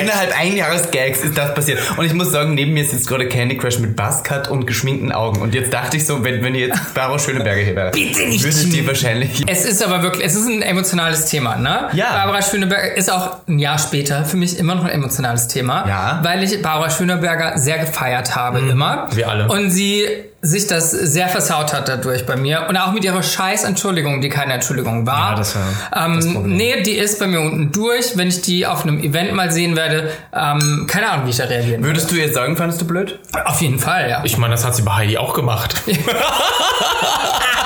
innerhalb 0.00 0.38
ein 0.38 0.56
Jahres 0.56 0.90
Gags 0.90 1.20
ist 1.20 1.36
das 1.36 1.54
passiert. 1.54 1.78
Und 1.96 2.04
ich 2.04 2.14
muss 2.14 2.30
sagen, 2.30 2.54
neben 2.54 2.72
mir 2.72 2.84
sitzt 2.84 3.08
gerade 3.08 3.28
Candy 3.28 3.56
Crush 3.56 3.78
mit 3.78 3.96
Buzzcut 3.96 4.48
und 4.48 4.66
geschminkten 4.66 5.12
Augen. 5.12 5.40
Und 5.40 5.54
jetzt 5.54 5.72
dachte 5.72 5.96
ich 5.96 6.06
so, 6.06 6.24
wenn, 6.24 6.42
wenn 6.42 6.54
ihr 6.54 6.68
jetzt 6.68 6.94
Barbara 6.94 7.18
Schöneberger 7.18 7.62
hier 7.62 7.76
wäre, 7.76 7.90
Bitte 7.90 8.26
nicht 8.28 8.42
würdet 8.42 8.58
ihr 8.64 8.68
schminken. 8.70 8.86
wahrscheinlich... 8.86 9.44
Es 9.46 9.64
ist 9.64 9.84
aber 9.84 10.02
wirklich, 10.02 10.26
es 10.26 10.34
ist 10.34 10.46
ein 10.46 10.62
emotionales 10.62 11.26
Thema, 11.26 11.56
ne? 11.56 11.88
Ja. 11.92 12.12
Barbara 12.12 12.42
Schöneberger 12.42 12.96
ist 12.96 13.10
auch 13.10 13.46
ein 13.46 13.58
Jahr 13.58 13.78
später 13.78 14.24
für 14.24 14.36
mich 14.36 14.58
immer 14.58 14.74
noch 14.74 14.84
ein 14.84 14.90
emotionales 14.90 15.48
Thema. 15.48 15.86
Ja. 15.88 16.20
Weil 16.22 16.42
ich 16.42 16.60
Barbara 16.62 16.90
Schöneberger 16.90 17.58
sehr 17.58 17.78
gefeiert 17.78 18.36
habe, 18.36 18.60
immer. 18.60 19.08
wir 19.12 19.28
alle. 19.28 19.48
Und 19.48 19.70
sie 19.70 20.06
sich 20.42 20.66
das 20.66 20.90
sehr 20.90 21.28
versaut 21.28 21.72
hat 21.72 21.88
dadurch 21.88 22.24
bei 22.24 22.36
mir. 22.36 22.66
Und 22.68 22.76
auch 22.76 22.92
mit 22.92 23.04
ihrer 23.04 23.22
scheiß 23.22 23.64
Entschuldigung, 23.64 24.20
die 24.20 24.28
keine 24.28 24.54
Entschuldigung 24.54 25.06
war. 25.06 25.32
Ja, 25.32 25.36
das 25.36 25.54
war 25.54 26.06
ähm, 26.06 26.16
das 26.16 26.32
Problem. 26.32 26.56
Nee, 26.56 26.82
die 26.82 26.92
ist 26.92 27.18
bei 27.18 27.26
mir 27.26 27.40
unten 27.40 27.72
durch. 27.72 28.16
Wenn 28.16 28.28
ich 28.28 28.40
die 28.40 28.66
auf 28.66 28.82
einem 28.82 29.00
Event 29.00 29.34
mal 29.34 29.50
sehen 29.50 29.76
werde, 29.76 30.10
ähm, 30.32 30.86
keine 30.88 31.10
Ahnung, 31.10 31.26
wie 31.26 31.30
ich 31.30 31.36
da 31.36 31.44
reagieren 31.44 31.82
würde. 31.82 31.90
Würdest 31.90 32.10
du 32.10 32.16
jetzt 32.16 32.34
sagen, 32.34 32.56
fandest 32.56 32.80
du 32.80 32.86
blöd? 32.86 33.18
Auf 33.44 33.60
jeden 33.60 33.78
Fall, 33.78 34.08
ja. 34.08 34.24
ich 34.24 34.38
meine, 34.38 34.52
das 34.52 34.64
hat 34.64 34.74
sie 34.74 34.82
bei 34.82 34.92
Heidi 34.92 35.18
auch 35.18 35.34
gemacht. 35.34 35.82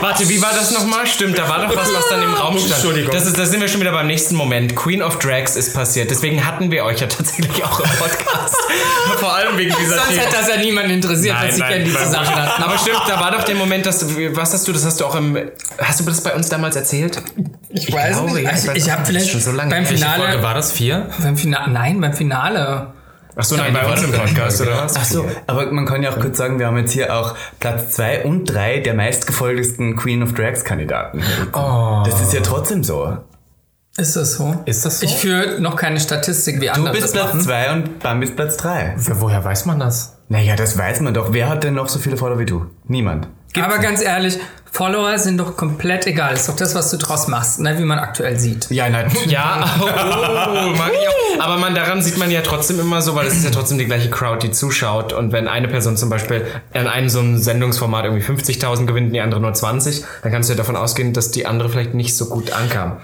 Warte, 0.00 0.28
wie 0.28 0.40
war 0.42 0.52
das 0.52 0.72
nochmal? 0.72 1.06
Stimmt, 1.06 1.38
da 1.38 1.48
war 1.48 1.66
doch 1.66 1.74
was, 1.74 1.92
was 1.92 2.08
dann 2.08 2.22
im 2.22 2.34
Raum 2.34 2.58
stand. 2.58 2.72
Entschuldigung. 2.72 3.12
Das 3.12 3.26
ist, 3.26 3.38
da 3.38 3.46
sind 3.46 3.60
wir 3.60 3.68
schon 3.68 3.80
wieder 3.80 3.92
beim 3.92 4.06
nächsten 4.06 4.34
Moment. 4.34 4.76
Queen 4.76 5.02
of 5.02 5.18
Drags 5.18 5.56
ist 5.56 5.74
passiert. 5.74 6.10
Deswegen 6.10 6.46
hatten 6.46 6.70
wir 6.70 6.84
euch 6.84 7.00
ja 7.00 7.06
tatsächlich 7.06 7.64
auch 7.64 7.80
im 7.80 7.90
Podcast. 7.90 8.56
Vor 9.18 9.34
allem 9.34 9.56
wegen 9.56 9.74
dieser 9.80 9.96
Sonst 9.96 10.08
Themen. 10.08 10.20
hätte 10.20 10.36
das 10.36 10.48
ja 10.48 10.56
niemand 10.58 10.90
interessiert, 10.90 11.36
was 11.42 11.56
sie 11.56 11.62
kennen, 11.62 11.84
die 11.84 11.92
nein, 11.92 12.04
zusammen 12.04 12.34
hatten. 12.34 12.62
Aber 12.62 12.78
stimmt, 12.78 13.02
da 13.08 13.20
war 13.20 13.30
doch 13.30 13.44
der 13.44 13.54
Moment, 13.54 13.86
dass 13.86 14.00
du, 14.00 14.36
was 14.36 14.52
hast 14.52 14.68
du, 14.68 14.72
das 14.72 14.84
hast 14.84 15.00
du 15.00 15.06
auch 15.06 15.14
im, 15.14 15.38
hast 15.78 16.00
du 16.00 16.04
das 16.04 16.20
bei 16.20 16.34
uns 16.34 16.48
damals 16.48 16.76
erzählt? 16.76 17.22
Ich 17.70 17.92
weiß 17.92 18.16
glaube, 18.16 18.32
nicht. 18.34 18.44
ja, 18.44 18.52
ich 18.52 18.64
ich 18.64 18.84
ich 18.86 18.90
habe 18.90 19.04
vielleicht 19.04 19.30
schon 19.30 19.40
so 19.40 19.52
lange 19.52 19.70
beim. 19.70 19.88
Welche 19.88 20.04
Folge 20.04 20.22
Finale, 20.22 20.42
war 20.42 20.54
das? 20.54 20.72
Vier? 20.72 21.08
beim 21.18 21.36
Finale, 21.36 21.72
nein, 21.72 22.00
beim 22.00 22.12
Finale. 22.12 22.92
Achso, 23.36 23.54
nein, 23.54 23.74
bei 23.74 23.86
uns 23.86 24.02
im 24.02 24.12
Podcast, 24.12 24.62
oder 24.62 24.84
was? 24.84 24.96
Ach 24.96 25.04
so, 25.04 25.26
aber 25.46 25.70
man 25.70 25.84
kann 25.84 26.02
ja 26.02 26.10
auch 26.10 26.18
kurz 26.18 26.38
sagen, 26.38 26.58
wir 26.58 26.66
haben 26.66 26.78
jetzt 26.78 26.92
hier 26.92 27.14
auch 27.14 27.36
Platz 27.60 27.92
2 27.92 28.24
und 28.24 28.46
3 28.46 28.80
der 28.80 28.94
meistgefolgtesten 28.94 29.94
Queen 29.94 30.22
of 30.22 30.32
Drags 30.32 30.64
Kandidaten. 30.64 31.22
Oh. 31.52 32.02
Das 32.06 32.22
ist 32.22 32.32
ja 32.32 32.40
trotzdem 32.40 32.82
so. 32.82 33.18
Ist 33.98 34.16
das 34.16 34.34
so? 34.34 34.62
Ist 34.64 34.86
das 34.86 35.00
so? 35.00 35.06
Ich 35.06 35.16
führe 35.16 35.60
noch 35.60 35.76
keine 35.76 36.00
Statistik, 36.00 36.62
wie 36.62 36.66
Du 36.66 36.72
andere 36.72 36.92
bist 36.92 37.04
das 37.04 37.12
Platz 37.12 37.26
machen. 37.34 37.40
2 37.42 37.72
und 37.72 37.98
Bam 37.98 38.22
ist 38.22 38.36
Platz 38.36 38.56
3. 38.56 38.96
Ja, 39.06 39.20
woher 39.20 39.44
weiß 39.44 39.66
man 39.66 39.80
das? 39.80 40.16
Naja, 40.28 40.56
das 40.56 40.78
weiß 40.78 41.00
man 41.00 41.12
doch. 41.12 41.34
Wer 41.34 41.50
hat 41.50 41.62
denn 41.62 41.74
noch 41.74 41.88
so 41.88 41.98
viele 41.98 42.16
Follower 42.16 42.38
wie 42.38 42.46
du? 42.46 42.66
Niemand. 42.84 43.28
Aber 43.62 43.78
ganz 43.78 44.02
ehrlich, 44.02 44.38
Follower 44.76 45.18
sind 45.18 45.38
doch 45.38 45.56
komplett 45.56 46.06
egal. 46.06 46.34
Ist 46.34 46.50
doch 46.50 46.56
das, 46.56 46.74
was 46.74 46.90
du 46.90 46.98
draus 46.98 47.28
machst, 47.28 47.60
ne? 47.60 47.78
wie 47.78 47.84
man 47.84 47.98
aktuell 47.98 48.38
sieht. 48.38 48.70
Ja, 48.70 48.90
nein. 48.90 49.10
Ja, 49.26 49.64
oh, 49.80 50.76
mag 50.76 50.92
ich 50.92 51.08
auch. 51.08 51.44
Aber 51.44 51.56
man, 51.56 51.74
daran 51.74 52.02
sieht 52.02 52.18
man 52.18 52.30
ja 52.30 52.42
trotzdem 52.42 52.78
immer 52.78 53.00
so, 53.00 53.14
weil 53.14 53.26
es 53.26 53.34
ist 53.34 53.44
ja 53.44 53.50
trotzdem 53.50 53.78
die 53.78 53.86
gleiche 53.86 54.10
Crowd, 54.10 54.46
die 54.46 54.52
zuschaut. 54.52 55.14
Und 55.14 55.32
wenn 55.32 55.48
eine 55.48 55.68
Person 55.68 55.96
zum 55.96 56.10
Beispiel 56.10 56.46
an 56.74 56.88
einem 56.88 57.08
so 57.08 57.20
einem 57.20 57.38
Sendungsformat 57.38 58.04
irgendwie 58.04 58.24
50.000 58.24 58.84
gewinnt 58.84 59.06
und 59.08 59.12
die 59.14 59.20
andere 59.20 59.40
nur 59.40 59.54
20, 59.54 60.04
dann 60.22 60.30
kannst 60.30 60.50
du 60.50 60.52
ja 60.52 60.58
davon 60.58 60.76
ausgehen, 60.76 61.14
dass 61.14 61.30
die 61.30 61.46
andere 61.46 61.70
vielleicht 61.70 61.94
nicht 61.94 62.14
so 62.14 62.26
gut 62.26 62.52
ankam. 62.52 62.98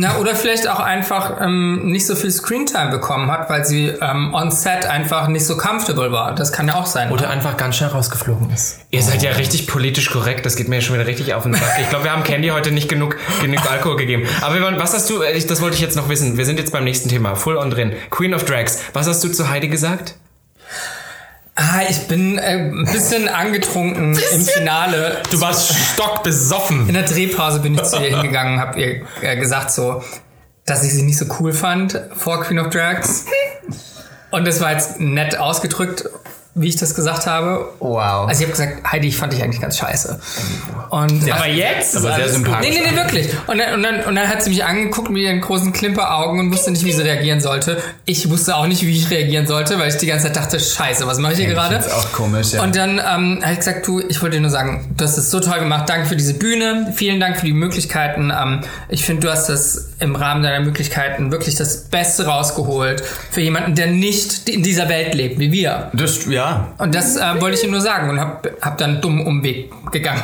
Na, 0.00 0.16
oder 0.18 0.36
vielleicht 0.36 0.68
auch 0.68 0.78
einfach 0.78 1.40
ähm, 1.40 1.90
nicht 1.90 2.06
so 2.06 2.14
viel 2.14 2.30
Screentime 2.30 2.90
bekommen 2.90 3.32
hat, 3.32 3.50
weil 3.50 3.64
sie 3.64 3.88
ähm, 3.88 4.32
on 4.32 4.52
set 4.52 4.86
einfach 4.86 5.26
nicht 5.26 5.44
so 5.44 5.56
comfortable 5.56 6.12
war. 6.12 6.36
Das 6.36 6.52
kann 6.52 6.68
ja 6.68 6.74
auch 6.76 6.86
sein. 6.86 7.10
Oder 7.10 7.30
einfach 7.30 7.56
ganz 7.56 7.74
schnell 7.76 7.88
rausgeflogen 7.90 8.48
ist. 8.50 8.78
Ihr 8.92 9.02
seid 9.02 9.24
ja 9.24 9.32
richtig 9.32 9.66
politisch 9.66 10.08
korrekt, 10.10 10.46
das 10.46 10.54
geht 10.54 10.68
mir 10.68 10.76
ja 10.76 10.82
schon 10.82 10.94
wieder 10.94 11.06
richtig 11.08 11.34
auf 11.34 11.42
den 11.42 11.54
Sack. 11.54 11.78
Ich 11.80 11.88
glaube, 11.90 12.04
wir 12.04 12.12
haben 12.12 12.22
Candy 12.22 12.48
heute 12.50 12.70
nicht 12.70 12.88
genug, 12.88 13.16
genug 13.42 13.68
Alkohol 13.68 13.96
gegeben. 13.96 14.28
Aber 14.40 14.60
waren- 14.62 14.78
was 14.78 14.94
hast 14.94 15.10
du, 15.10 15.20
äh, 15.20 15.32
ich- 15.32 15.48
das 15.48 15.60
wollte 15.60 15.74
ich 15.74 15.82
jetzt 15.82 15.96
noch 15.96 16.08
wissen, 16.08 16.36
wir 16.38 16.44
sind 16.46 16.60
jetzt 16.60 16.70
beim 16.72 16.84
nächsten 16.84 17.08
Thema, 17.08 17.34
full 17.34 17.56
on 17.56 17.70
drin. 17.70 17.92
Queen 18.10 18.34
of 18.34 18.44
Drags, 18.44 18.78
was 18.92 19.08
hast 19.08 19.24
du 19.24 19.28
zu 19.28 19.48
Heidi 19.50 19.66
gesagt? 19.66 20.14
Ah, 21.60 21.80
ich 21.88 22.06
bin 22.06 22.38
äh, 22.38 22.70
ein 22.70 22.84
bisschen 22.84 23.28
angetrunken 23.28 24.16
im 24.32 24.44
Finale. 24.44 25.20
Du 25.28 25.40
warst 25.40 25.74
stockbesoffen. 25.74 26.86
In 26.86 26.94
der 26.94 27.02
Drehpause 27.02 27.58
bin 27.58 27.74
ich 27.74 27.82
zu 27.82 27.96
ihr 27.96 28.16
hingegangen 28.16 28.54
und 28.54 28.60
habe 28.60 28.80
ihr 28.80 29.02
äh, 29.22 29.36
gesagt 29.36 29.72
so, 29.72 30.04
dass 30.66 30.84
ich 30.84 30.94
sie 30.94 31.02
nicht 31.02 31.18
so 31.18 31.24
cool 31.40 31.52
fand 31.52 32.00
vor 32.14 32.42
Queen 32.42 32.60
of 32.60 32.70
Drags. 32.70 33.24
Und 34.30 34.46
das 34.46 34.60
war 34.60 34.70
jetzt 34.70 35.00
nett 35.00 35.36
ausgedrückt, 35.36 36.08
wie 36.60 36.68
ich 36.68 36.76
das 36.76 36.94
gesagt 36.94 37.26
habe. 37.26 37.68
Wow. 37.78 38.28
Also 38.28 38.42
ich 38.42 38.48
habe 38.48 38.50
gesagt, 38.50 38.92
Heidi, 38.92 39.08
ich 39.08 39.16
fand 39.16 39.32
dich 39.32 39.42
eigentlich 39.42 39.60
ganz 39.60 39.78
scheiße. 39.78 40.20
Und 40.90 41.30
Aber 41.30 41.46
jetzt? 41.46 41.96
aber 41.96 42.14
sehr 42.14 42.28
sympathisch. 42.28 42.70
Nee, 42.70 42.80
nee, 42.80 42.90
nee, 42.90 42.96
wirklich. 42.96 43.28
Und 43.46 43.58
dann, 43.58 43.74
und, 43.74 43.82
dann, 43.82 44.04
und 44.04 44.14
dann 44.14 44.28
hat 44.28 44.42
sie 44.42 44.50
mich 44.50 44.64
angeguckt 44.64 45.10
mit 45.10 45.22
ihren 45.22 45.40
großen 45.40 45.72
Klimperaugen 45.72 46.40
und 46.40 46.52
wusste 46.52 46.70
nicht, 46.70 46.84
wie 46.84 46.92
sie 46.92 47.02
reagieren 47.02 47.40
sollte. 47.40 47.82
Ich 48.04 48.28
wusste 48.30 48.56
auch 48.56 48.66
nicht, 48.66 48.82
wie 48.82 48.96
ich 48.96 49.10
reagieren 49.10 49.46
sollte, 49.46 49.78
weil 49.78 49.88
ich 49.88 49.96
die 49.96 50.06
ganze 50.06 50.26
Zeit 50.26 50.36
dachte, 50.36 50.58
scheiße, 50.58 51.06
was 51.06 51.18
mache 51.18 51.34
ich 51.34 51.38
hier 51.38 51.48
gerade? 51.48 51.80
find's 51.80 51.92
auch 51.92 52.12
komisch, 52.12 52.52
ja. 52.52 52.62
Und 52.62 52.74
dann 52.76 52.98
ähm, 52.98 53.40
habe 53.42 53.52
ich 53.52 53.58
gesagt, 53.58 53.86
du, 53.86 54.00
ich 54.00 54.20
wollte 54.22 54.36
dir 54.36 54.42
nur 54.42 54.50
sagen, 54.50 54.94
du 54.96 55.04
hast 55.04 55.16
es 55.16 55.30
so 55.30 55.40
toll 55.40 55.58
gemacht. 55.60 55.88
Danke 55.88 56.06
für 56.06 56.16
diese 56.16 56.34
Bühne. 56.34 56.92
Vielen 56.94 57.20
Dank 57.20 57.38
für 57.38 57.46
die 57.46 57.52
Möglichkeiten. 57.52 58.30
Ähm, 58.30 58.62
ich 58.88 59.04
finde, 59.04 59.22
du 59.22 59.30
hast 59.30 59.48
das 59.48 59.87
im 60.00 60.14
Rahmen 60.14 60.42
deiner 60.42 60.64
Möglichkeiten 60.64 61.30
wirklich 61.30 61.56
das 61.56 61.84
Beste 61.84 62.26
rausgeholt 62.26 63.02
für 63.30 63.40
jemanden, 63.40 63.74
der 63.74 63.88
nicht 63.88 64.48
in 64.48 64.62
dieser 64.62 64.88
Welt 64.88 65.14
lebt, 65.14 65.38
wie 65.38 65.50
wir. 65.50 65.90
Das, 65.92 66.26
ja. 66.26 66.72
Und 66.78 66.94
das 66.94 67.16
äh, 67.16 67.40
wollte 67.40 67.58
ich 67.58 67.64
ihm 67.64 67.70
nur 67.70 67.80
sagen 67.80 68.10
und 68.10 68.20
hab, 68.20 68.46
hab 68.60 68.78
dann 68.78 68.90
einen 68.90 69.00
dummen 69.00 69.26
Umweg 69.26 69.70
gegangen. 69.90 70.22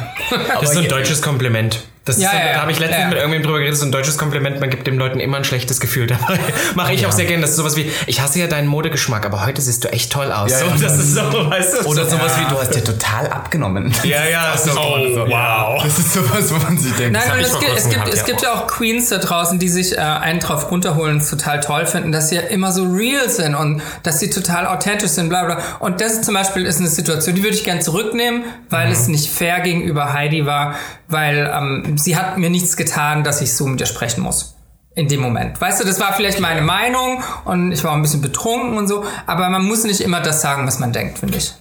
Das 0.61 0.73
ist 0.73 0.79
ein 0.79 0.89
deutsches 0.89 1.21
Kompliment. 1.21 1.83
Das 2.05 2.19
Ja, 2.19 2.29
ist 2.29 2.33
so, 2.33 2.39
ja, 2.39 2.53
da 2.53 2.61
habe 2.61 2.73
ich 2.73 2.79
letztens 2.79 3.01
Ja, 3.01 3.09
mit 3.09 3.17
irgendwem 3.17 3.43
drüber 3.43 3.59
geredet, 3.59 3.73
das 3.73 3.79
ist 3.79 3.85
ein 3.87 3.93
deutsches 3.93 4.19
Kompliment, 4.19 4.61
man 4.61 4.69
gibt 4.69 4.87
den 4.87 4.97
Leuten 4.97 5.21
immer 5.21 5.39
ein 5.39 5.45
schlechtes 5.45 5.81
Gefühl 5.81 6.07
dabei. 6.07 6.39
Mache 6.75 6.93
ich 6.93 7.07
auch 7.07 7.13
sehr 7.13 7.25
gerne. 7.25 7.41
Das 7.41 7.51
ist 7.51 7.57
sowas 7.57 7.77
wie, 7.77 7.91
ich 8.07 8.21
hasse 8.21 8.41
ja 8.41 8.47
deinen 8.47 8.69
Modegeschmack, 8.69 9.25
aber 9.25 9.47
heute 9.47 9.63
siehst 9.63 9.85
du 9.85 9.89
echt 9.93 10.13
toll 10.13 10.31
aus. 10.31 10.51
Ja, 10.51 10.59
so, 10.59 10.67
ja. 10.67 10.77
das 10.83 10.99
ist 10.99 11.15
so, 11.15 11.23
weißt 11.23 11.75
du? 11.75 11.89
Oder 11.89 12.05
so, 12.05 12.19
sowas 12.19 12.39
wie, 12.39 12.45
du 12.45 12.61
hast 12.61 12.75
ja 12.75 12.83
total 12.83 13.29
abgenommen. 13.29 13.93
Ja, 14.05 14.27
ja, 14.27 14.55
so, 14.57 14.73
oh, 14.73 15.27
wow. 15.29 15.83
Das 15.83 15.99
ist 15.99 16.13
sowas, 16.13 16.53
wo 16.53 16.59
man 16.59 16.77
sich 16.77 16.93
denkt. 16.93 17.13
Nein, 17.13 17.39
und 17.39 17.41
es 17.41 17.59
gibt, 17.59 17.73
es, 17.75 17.89
gibt, 17.89 18.09
es 18.09 18.21
ja. 18.21 18.27
gibt 18.27 18.43
ja 18.43 18.53
auch 18.53 18.67
Queens 18.67 19.09
da 19.09 19.17
draußen, 19.17 19.59
die 19.59 19.69
sich 19.69 19.97
äh, 19.97 20.01
einen 20.01 20.41
drauf 20.41 20.71
runterholen 20.71 21.15
und 21.15 21.23
es 21.23 21.31
total 21.31 21.61
toll 21.61 21.87
finden, 21.87 22.13
dass 22.13 22.29
sie 22.29 22.37
ja 22.37 22.43
immer 22.43 22.71
so 22.71 22.85
real 22.85 23.31
sind 23.31 23.55
und 23.55 23.81
dass 24.03 24.21
sie 24.21 24.29
total 24.29 24.67
authentisch 24.67 25.13
sind, 25.13 25.31
bla 25.31 25.45
bla. 25.45 25.59
Und 25.79 26.03
das 26.03 26.13
ist 26.13 26.27
zum 26.27 26.35
Beispiel 26.35 26.67
ist 26.67 26.81
eine 26.81 26.89
Situation, 26.89 27.35
die 27.35 27.43
würde 27.43 27.57
ich 27.57 27.65
gern 27.65 27.81
zurücknehmen, 27.81 28.45
weil 28.69 28.93
es 28.93 29.09
nicht 29.09 29.31
fair 29.31 29.61
gegenüber 29.61 30.13
Heidi 30.13 30.45
war, 30.45 30.75
weil 31.09 31.51
ähm, 31.53 31.94
sie 31.97 32.17
hat 32.17 32.39
mir 32.39 32.51
nichts 32.51 32.77
getan, 32.77 33.25
dass 33.25 33.41
ich 33.41 33.55
so 33.55 33.67
mit 33.67 33.81
ihr 33.81 33.87
sprechen 33.87 34.23
muss. 34.23 34.57
In 34.97 35.09
dem 35.09 35.21
Moment. 35.21 35.61
Weißt 35.61 35.81
du, 35.81 35.85
das 35.85 35.99
war 35.99 36.13
vielleicht 36.13 36.39
meine 36.39 36.63
Meinung 36.63 37.21
und 37.45 37.73
ich 37.73 37.83
war 37.83 37.95
ein 37.95 38.03
bisschen 38.03 38.23
betrunken 38.23 38.79
und 38.79 38.87
so, 38.87 39.05
aber 39.27 39.49
man 39.49 39.65
muss 39.65 39.83
nicht 39.83 40.01
immer 40.01 40.21
das 40.21 40.41
sagen, 40.41 40.69
was 40.69 40.79
man 40.79 40.93
denkt, 40.93 41.19
finde 41.19 41.39
ich. 41.39 41.53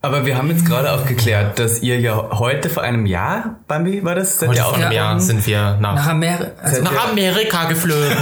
Aber 0.00 0.24
wir 0.24 0.38
haben 0.38 0.48
jetzt 0.48 0.64
gerade 0.64 0.92
auch 0.92 1.06
geklärt, 1.06 1.58
dass 1.58 1.80
ihr 1.82 1.98
ja 1.98 2.28
heute 2.38 2.70
vor 2.70 2.84
einem 2.84 3.04
Jahr, 3.04 3.56
Bambi, 3.66 4.04
war 4.04 4.14
das? 4.14 4.38
Seid 4.38 4.50
Heute 4.50 4.60
ihr 4.60 4.64
vor 4.64 4.72
auch 4.74 4.78
einem 4.78 4.92
Ja. 4.92 5.10
Jahr 5.10 5.18
sind 5.20 5.44
wir 5.44 5.76
nach, 5.80 5.96
Nach 5.96 6.06
Amerika. 6.06 6.52
Also, 6.62 6.82
nach 6.82 7.08
Amerika 7.10 7.64
geflogen. 7.64 8.10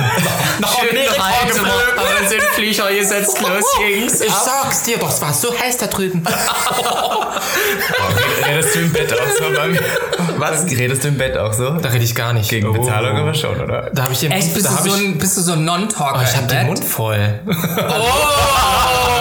nach 0.58 0.78
Amerika 0.78 1.22
geflogen. 1.46 1.70
Aber 1.98 2.26
sind 2.28 2.40
Flieger 2.54 2.90
gesetzt, 2.90 3.38
los, 3.42 3.64
Jungs. 3.78 4.22
Ich 4.22 4.32
sag's 4.32 4.84
dir, 4.84 4.96
doch, 4.96 5.10
es 5.10 5.20
war 5.20 5.34
so 5.34 5.52
heiß 5.52 5.76
da 5.76 5.88
drüben. 5.88 6.26
Redest 8.48 8.74
du 8.74 8.78
im 8.78 8.92
Bett 8.94 9.12
auch 9.12 9.18
so, 9.38 9.54
Bambi? 9.54 9.78
Was? 10.38 10.64
Redest 10.64 11.04
du 11.04 11.08
im 11.08 11.18
Bett 11.18 11.36
auch 11.36 11.52
so? 11.52 11.72
Da 11.72 11.90
rede 11.90 12.04
ich 12.04 12.14
gar 12.14 12.32
nicht. 12.32 12.48
Gegen 12.48 12.72
Bezahlung 12.72 13.18
aber 13.18 13.34
schon, 13.34 13.60
oder? 13.60 13.90
Da 13.92 14.04
habe 14.04 14.14
ich 14.14 14.20
den 14.20 14.32
echt, 14.32 14.54
bist 14.54 14.64
da 14.64 14.70
du, 14.70 14.76
hab 14.76 14.88
so 14.88 14.94
ein, 14.94 15.18
bist 15.18 15.36
du 15.36 15.42
so 15.42 15.52
ein 15.52 15.66
Non-Talker 15.66 16.20
oh, 16.20 16.22
ich 16.22 16.30
im 16.30 16.36
habe 16.36 16.46
den 16.46 16.56
Bett? 16.56 16.66
Mund 16.68 16.82
voll. 16.84 17.40
Oh 17.76 19.15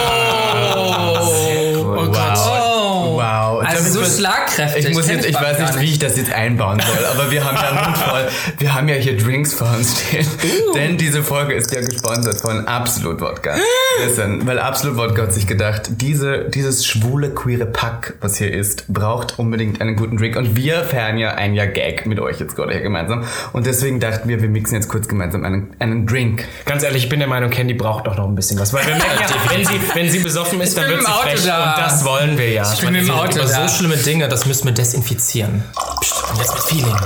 Ich 4.06 4.12
was- 4.12 4.18
schlagkräftig. 4.18 4.86
Ich 4.86 4.94
muss 4.94 5.08
jetzt, 5.08 5.26
ich 5.26 5.34
weiß 5.34 5.58
nicht, 5.58 5.80
wie 5.80 5.92
ich 5.92 5.98
das 5.98 6.16
jetzt 6.16 6.32
einbauen 6.32 6.80
soll, 6.80 7.04
aber 7.06 7.30
wir 7.30 7.44
haben 7.44 7.56
ja 7.56 7.84
Mund 7.84 7.96
voll. 7.98 8.26
Wir 8.58 8.74
haben 8.74 8.88
ja 8.88 8.94
hier 8.96 9.16
Drinks 9.16 9.54
vor 9.54 9.68
uns 9.76 10.00
stehen. 10.00 10.26
Denn 10.74 10.96
diese 10.98 11.22
Folge 11.22 11.54
ist 11.54 11.72
ja 11.74 11.80
gesponsert 11.80 12.40
von 12.40 12.66
Absolut 12.66 13.20
Wodka. 13.20 13.54
Listen, 14.04 14.46
weil 14.46 14.58
Absolut 14.58 14.96
Wodka 14.96 15.22
hat 15.22 15.32
sich 15.32 15.46
gedacht, 15.46 15.82
diese, 15.88 16.44
dieses 16.50 16.86
schwule, 16.86 17.30
queere 17.30 17.66
Pack, 17.66 18.14
was 18.20 18.36
hier 18.36 18.52
ist, 18.52 18.84
braucht 18.92 19.38
unbedingt 19.38 19.80
einen 19.80 19.96
guten 19.96 20.16
Drink. 20.16 20.36
Und 20.36 20.56
wir 20.56 20.84
feiern 20.84 21.18
ja 21.18 21.34
ein 21.34 21.54
Jahr 21.54 21.66
Gag 21.66 22.06
mit 22.06 22.20
euch 22.20 22.38
jetzt 22.40 22.56
gerade 22.56 22.72
hier 22.72 22.82
gemeinsam. 22.82 23.24
Und 23.52 23.66
deswegen 23.66 24.00
dachten 24.00 24.28
wir, 24.28 24.40
wir 24.42 24.48
mixen 24.48 24.74
jetzt 24.76 24.88
kurz 24.88 25.08
gemeinsam 25.08 25.44
einen, 25.44 25.74
einen 25.78 26.06
Drink. 26.06 26.44
Ganz 26.66 26.82
ehrlich, 26.82 27.04
ich 27.04 27.08
bin 27.08 27.18
der 27.20 27.28
Meinung, 27.28 27.50
Candy 27.50 27.74
braucht 27.74 28.06
doch 28.06 28.16
noch 28.16 28.26
ein 28.28 28.34
bisschen 28.34 28.58
was. 28.58 28.72
Weil 28.72 28.86
wir 28.86 28.94
merken 28.94 29.06
ja, 29.20 29.36
wenn 29.50 29.64
sie, 29.64 29.80
wenn 29.94 30.10
sie 30.10 30.18
besoffen 30.20 30.60
ist, 30.60 30.76
dann 30.76 30.88
wird 30.88 31.00
im 31.00 31.06
sie 31.06 31.12
frech. 31.12 31.44
da. 31.46 31.74
Und 31.74 31.82
das 31.82 32.04
wollen 32.04 32.36
wir 32.38 32.50
ja. 32.52 32.70
Ich 32.72 32.80
bin 32.80 32.94
im 32.94 33.10
Auto 33.10 33.38
Über 33.38 33.48
da. 33.48 33.68
so 33.68 33.74
schlimme 33.76 33.95
Dinge, 34.02 34.28
das 34.28 34.46
müssen 34.46 34.64
wir 34.66 34.72
desinfizieren. 34.72 35.64
Psst, 36.00 36.24
und 36.30 36.38
jetzt 36.38 36.54
mit 36.54 36.62
Feeling. 36.64 36.96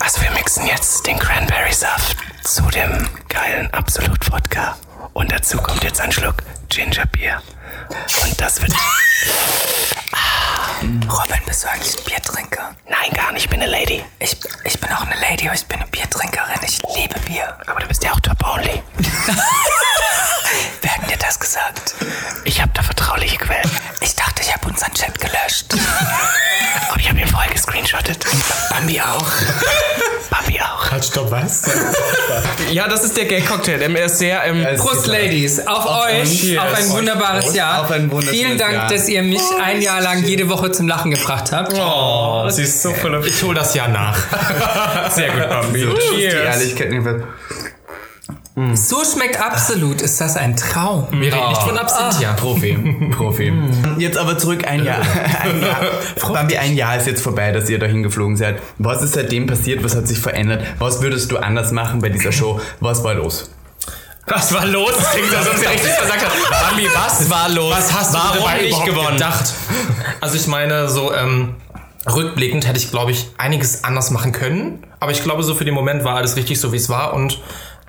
Also 0.00 0.20
wir 0.22 0.30
mixen 0.32 0.66
jetzt 0.66 1.06
den 1.06 1.18
Cranberry-Saft 1.18 2.16
zu 2.42 2.62
dem 2.70 3.08
geilen 3.28 3.72
Absolut-Wodka. 3.72 4.76
Und 5.12 5.32
dazu 5.32 5.58
kommt 5.58 5.82
jetzt 5.84 6.00
ein 6.00 6.12
Schluck 6.12 6.36
Gingerbier. 6.68 7.42
Und 8.24 8.40
das 8.40 8.60
wird... 8.60 8.72
Robin, 10.82 11.40
bist 11.46 11.64
du 11.64 11.68
eigentlich 11.70 11.96
ein 11.96 12.04
Biertrinker? 12.04 12.74
Nein, 12.88 13.10
gar 13.14 13.32
nicht, 13.32 13.44
ich 13.44 13.50
bin 13.50 13.62
eine 13.62 13.70
Lady. 13.70 14.04
Ich, 14.18 14.36
ich 14.64 14.78
bin 14.78 14.90
auch 14.92 15.06
eine 15.06 15.18
Lady, 15.20 15.46
aber 15.46 15.54
ich 15.54 15.64
bin 15.66 15.78
eine 15.78 15.88
Biertrinkerin. 15.88 16.60
Ich 16.66 16.78
liebe 16.96 17.18
Bier. 17.20 17.56
Aber 17.66 17.80
du 17.80 17.86
bist 17.86 18.04
ja 18.04 18.12
auch 18.12 18.20
Top-Only. 18.20 18.82
Dir 21.14 21.26
das 21.26 21.38
gesagt? 21.38 21.94
Ich 22.44 22.60
habe 22.60 22.72
da 22.74 22.82
vertrauliche 22.82 23.36
Quellen. 23.36 23.70
Ich 24.00 24.16
dachte, 24.16 24.42
ich 24.42 24.52
habe 24.52 24.66
unseren 24.66 24.92
Chat 24.94 25.16
gelöscht. 25.20 25.66
Aber 26.88 26.98
ich 26.98 27.08
habe 27.08 27.20
ihn 27.20 27.28
vorher 27.28 27.52
gescreenshottet. 27.52 28.26
Bambi 28.68 29.00
auch. 29.00 29.24
Bambi 30.30 30.60
auch. 30.60 30.90
Halt, 30.90 31.04
stopp, 31.04 31.30
was? 31.30 31.62
Ja, 32.72 32.88
das 32.88 33.04
ist 33.04 33.16
der 33.16 33.26
Gay-Cocktail. 33.26 33.80
Er 33.80 34.04
ist 34.04 34.18
sehr... 34.18 34.42
Ähm, 34.44 34.66
Prost, 34.76 35.06
Ladies. 35.06 35.64
Auf, 35.64 35.86
euch. 35.86 36.40
Cheers. 36.40 36.64
Auf 36.64 36.74
ein 36.78 36.90
wunderbares 36.90 37.44
Prost. 37.44 37.56
Jahr. 37.56 37.82
Auf 37.82 37.92
ein 37.92 38.10
wunderschönes 38.10 38.40
Vielen 38.40 38.58
Dank, 38.58 38.72
Jahr. 38.74 38.88
dass 38.88 39.08
ihr 39.08 39.22
mich 39.22 39.42
ein 39.62 39.80
Jahr 39.80 40.00
lang 40.00 40.24
jede 40.24 40.48
Woche 40.48 40.72
zum 40.72 40.88
Lachen 40.88 41.12
gebracht 41.12 41.52
habt. 41.52 41.74
oh, 41.74 42.48
sie 42.50 42.64
ist 42.64 42.82
so 42.82 42.92
voll 42.92 43.24
Ich 43.24 43.40
hol 43.40 43.54
das 43.54 43.72
ja 43.74 43.86
nach. 43.86 44.18
Sehr 45.12 45.30
gut, 45.30 45.48
Bambi. 45.48 45.80
So, 45.82 45.96
ist 45.96 46.10
die 46.10 46.28
Cheers. 46.28 47.73
Ehrlichkeit. 48.56 48.78
So 48.78 49.02
schmeckt 49.04 49.40
absolut. 49.40 50.00
Ist 50.00 50.20
das 50.20 50.36
ein 50.36 50.56
Traum? 50.56 51.06
Wir 51.10 51.32
reden 51.32 51.48
nicht 51.48 51.62
von 51.62 51.76
Absinthia. 51.76 52.32
Profi, 52.34 53.10
Profi. 53.16 53.52
Jetzt 53.98 54.16
aber 54.18 54.38
zurück 54.38 54.66
ein 54.66 54.84
Jahr. 54.84 55.00
Ein 55.42 55.60
Jahr. 55.60 55.80
Bambi, 56.32 56.56
ein 56.56 56.74
Jahr 56.74 56.96
ist 56.96 57.06
jetzt 57.06 57.22
vorbei, 57.22 57.52
dass 57.52 57.68
ihr 57.68 57.78
dahin 57.78 58.02
geflogen 58.02 58.36
seid. 58.36 58.60
Was 58.78 59.02
ist 59.02 59.14
seitdem 59.14 59.46
passiert? 59.46 59.82
Was 59.84 59.94
hat 59.96 60.06
sich 60.08 60.18
verändert? 60.18 60.62
Was 60.78 61.02
würdest 61.02 61.30
du 61.32 61.38
anders 61.38 61.72
machen 61.72 62.00
bei 62.00 62.08
dieser 62.08 62.32
Show? 62.32 62.60
Was 62.80 63.02
war 63.04 63.14
los? 63.14 63.50
Was 64.26 64.54
war 64.54 64.64
los? 64.64 64.92
Das 64.96 65.10
klingt 65.10 65.34
als 65.34 65.48
ob 65.48 65.56
sie 65.56 65.66
richtig 65.66 65.90
versagt 65.92 66.24
hat. 66.24 66.70
Bambi, 66.70 66.88
was 66.94 67.28
war 67.28 67.48
los? 67.50 67.74
Was 67.74 67.92
hast 67.92 68.14
du 68.14 68.18
Warum 68.18 68.38
dabei 68.38 68.62
nicht 68.62 68.84
gewonnen? 68.84 69.12
gedacht? 69.14 69.52
Also 70.20 70.36
ich 70.36 70.46
meine, 70.46 70.88
so 70.88 71.12
ähm, 71.12 71.56
rückblickend 72.10 72.66
hätte 72.66 72.78
ich, 72.78 72.90
glaube 72.90 73.10
ich, 73.10 73.28
einiges 73.36 73.84
anders 73.84 74.10
machen 74.10 74.32
können. 74.32 74.82
Aber 75.00 75.12
ich 75.12 75.22
glaube, 75.22 75.42
so 75.42 75.54
für 75.54 75.66
den 75.66 75.74
Moment 75.74 76.04
war 76.04 76.16
alles 76.16 76.36
richtig 76.36 76.58
so, 76.58 76.72
wie 76.72 76.78
es 76.78 76.88
war. 76.88 77.12
Und 77.12 77.38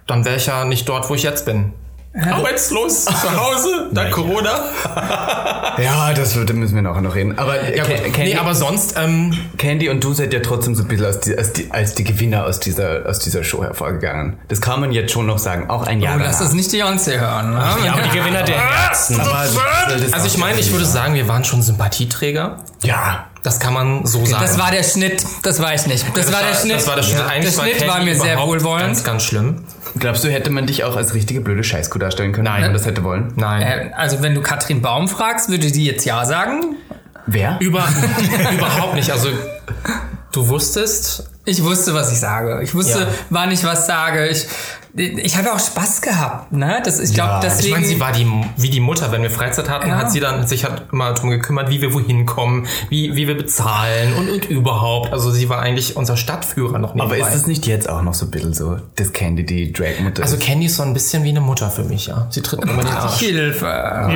dann 0.07 0.25
wäre 0.25 0.35
ich 0.37 0.45
ja 0.45 0.65
nicht 0.65 0.87
dort, 0.89 1.09
wo 1.09 1.15
ich 1.15 1.23
jetzt 1.23 1.45
bin. 1.45 1.73
Arbeitslos, 2.17 3.03
zu 3.05 3.37
Hause, 3.37 3.89
dank 3.91 4.11
Corona. 4.11 4.63
Ja, 5.83 6.13
das 6.13 6.33
da 6.33 6.53
müssen 6.53 6.75
wir 6.75 6.81
nachher 6.81 7.01
noch 7.01 7.13
reden. 7.13 7.37
Aber 7.37 7.61
Ja, 7.75 7.83
gut. 7.83 7.93
Ca- 7.95 8.03
Candy, 8.03 8.33
Nee, 8.33 8.37
aber 8.37 8.55
sonst, 8.55 8.95
ähm, 8.97 9.37
Candy 9.57 9.89
und 9.89 10.01
du 10.01 10.13
seid 10.13 10.31
ja 10.33 10.39
trotzdem 10.39 10.75
so 10.75 10.83
ein 10.83 10.87
bisschen 10.87 11.05
als 11.07 11.19
die, 11.19 11.37
als 11.37 11.51
die, 11.51 11.69
als 11.71 11.93
die 11.95 12.05
Gewinner 12.05 12.45
aus 12.45 12.61
dieser, 12.61 13.05
aus 13.05 13.19
dieser 13.19 13.43
Show 13.43 13.63
hervorgegangen. 13.63 14.37
Das 14.47 14.61
kann 14.61 14.79
man 14.79 14.93
jetzt 14.93 15.11
schon 15.11 15.25
noch 15.25 15.39
sagen. 15.39 15.69
Auch 15.69 15.85
ein 15.87 15.99
Jahr 15.99 16.15
Oh, 16.15 16.21
lass 16.23 16.39
das 16.39 16.53
nicht 16.53 16.71
die 16.71 16.81
Beyoncé 16.81 17.19
hören. 17.19 17.51
Ne? 17.53 17.59
Ja, 17.85 17.93
aber 17.93 18.03
die 18.03 18.17
Gewinner 18.17 18.43
der 18.43 18.59
Herzen. 18.59 19.17
Das- 19.17 19.53
das 20.01 20.13
also 20.13 20.27
ich 20.27 20.37
meine, 20.37 20.57
ich 20.59 20.71
würde 20.71 20.85
sagen, 20.85 21.15
wir 21.15 21.27
waren 21.27 21.43
schon 21.43 21.61
Sympathieträger. 21.61 22.59
Ja. 22.83 23.25
Das 23.43 23.59
kann 23.59 23.73
man 23.73 24.05
so 24.07 24.25
sagen. 24.25 24.41
Das 24.43 24.57
war 24.57 24.71
der 24.71 24.81
Schnitt, 24.83 25.23
das 25.43 25.61
war 25.61 25.73
ich 25.75 25.85
nicht. 25.85 26.03
Das, 26.15 26.31
war 26.33 26.39
der 26.41 26.55
Schnitt. 26.55 26.77
Das 26.77 26.87
war 26.87 26.95
der 26.95 27.03
Schnitt. 27.03 27.19
Ja. 27.19 27.27
Eigentlich 27.27 27.53
der 27.55 27.61
Schnitt 27.61 27.77
Candy 27.77 27.93
war 27.93 28.01
mir 28.03 28.15
sehr 28.15 28.39
wohlwollend. 28.39 28.85
Ganz, 28.87 29.03
ganz 29.03 29.23
schlimm. 29.23 29.63
Glaubst 29.99 30.23
du, 30.23 30.29
hätte 30.29 30.49
man 30.49 30.65
dich 30.67 30.83
auch 30.83 30.95
als 30.95 31.13
richtige 31.13 31.41
blöde 31.41 31.63
Scheißkuh 31.63 31.99
darstellen 31.99 32.31
können, 32.33 32.45
Nein. 32.45 32.55
wenn 32.55 32.67
man 32.69 32.73
das 32.73 32.85
hätte 32.85 33.03
wollen? 33.03 33.33
Nein. 33.35 33.61
Äh, 33.61 33.91
also 33.95 34.21
wenn 34.21 34.35
du 34.35 34.41
Katrin 34.41 34.81
Baum 34.81 35.07
fragst, 35.07 35.49
würde 35.49 35.71
die 35.71 35.85
jetzt 35.85 36.05
ja 36.05 36.25
sagen. 36.25 36.75
Wer? 37.27 37.57
Über, 37.59 37.83
überhaupt 38.53 38.95
nicht. 38.95 39.09
Also, 39.11 39.29
du 40.31 40.47
wusstest, 40.47 41.29
Ich 41.45 41.63
wusste, 41.63 41.93
was 41.93 42.11
ich 42.11 42.19
sage. 42.19 42.61
Ich 42.63 42.73
wusste, 42.75 42.99
Ja. 42.99 43.07
wann 43.29 43.51
ich 43.51 43.63
was 43.63 43.87
sage. 43.87 44.27
Ich, 44.27 44.45
ich 44.97 45.35
habe 45.37 45.51
auch 45.53 45.59
Spaß 45.59 45.99
gehabt, 46.01 46.53
ne? 46.53 46.81
Das, 46.85 46.99
ich 46.99 47.13
glaube, 47.13 47.31
Ja, 47.31 47.39
ich 47.39 47.45
ich 47.45 47.51
deswegen. 47.53 47.73
meine, 47.73 47.85
sie 47.85 47.99
war 47.99 48.11
die, 48.13 48.25
wie 48.55 48.69
die 48.69 48.79
Mutter, 48.79 49.11
wenn 49.11 49.23
wir 49.23 49.29
Freizeit 49.29 49.67
hatten, 49.69 49.89
Ja. 49.89 49.97
hat 49.97 50.09
sie 50.11 50.21
dann 50.21 50.47
sich 50.47 50.63
hat 50.63 50.83
immer 50.93 51.11
darum 51.13 51.31
gekümmert, 51.31 51.69
wie 51.69 51.81
wir 51.81 51.93
wohin 51.93 52.25
kommen, 52.25 52.65
wie, 52.89 53.13
wie 53.15 53.27
wir 53.27 53.35
bezahlen 53.35 54.13
und, 54.13 54.29
und 54.29 54.45
überhaupt. 54.45 55.11
Also 55.11 55.31
sie 55.31 55.49
war 55.49 55.59
eigentlich 55.59 55.97
unser 55.97 56.15
Stadtführer 56.15 56.79
noch 56.79 56.91
Aber 56.95 57.07
nebenbei. 57.13 57.27
ist 57.27 57.35
es 57.35 57.45
nicht 57.45 57.67
jetzt 57.67 57.89
auch 57.89 58.01
noch 58.03 58.13
so 58.13 58.25
ein 58.25 58.31
bisschen 58.31 58.53
so, 58.53 58.77
das 58.95 59.11
Candy, 59.11 59.45
die 59.45 59.73
Dragmutter? 59.73 60.23
also 60.23 60.37
Candy 60.37 60.67
ist 60.67 60.77
so 60.77 60.83
ein 60.83 60.93
bisschen 60.93 61.25
wie 61.25 61.29
eine 61.29 61.41
Mutter 61.41 61.69
für 61.69 61.83
mich, 61.83 62.07
ja. 62.07 62.27
Sie 62.29 62.41
tritt 62.41 62.63
mir 62.63 62.71
immer 62.71 62.83
den 62.83 62.93
Arsch. 62.93 63.19
Hilfe. 63.19 63.65
Ja, 63.65 64.07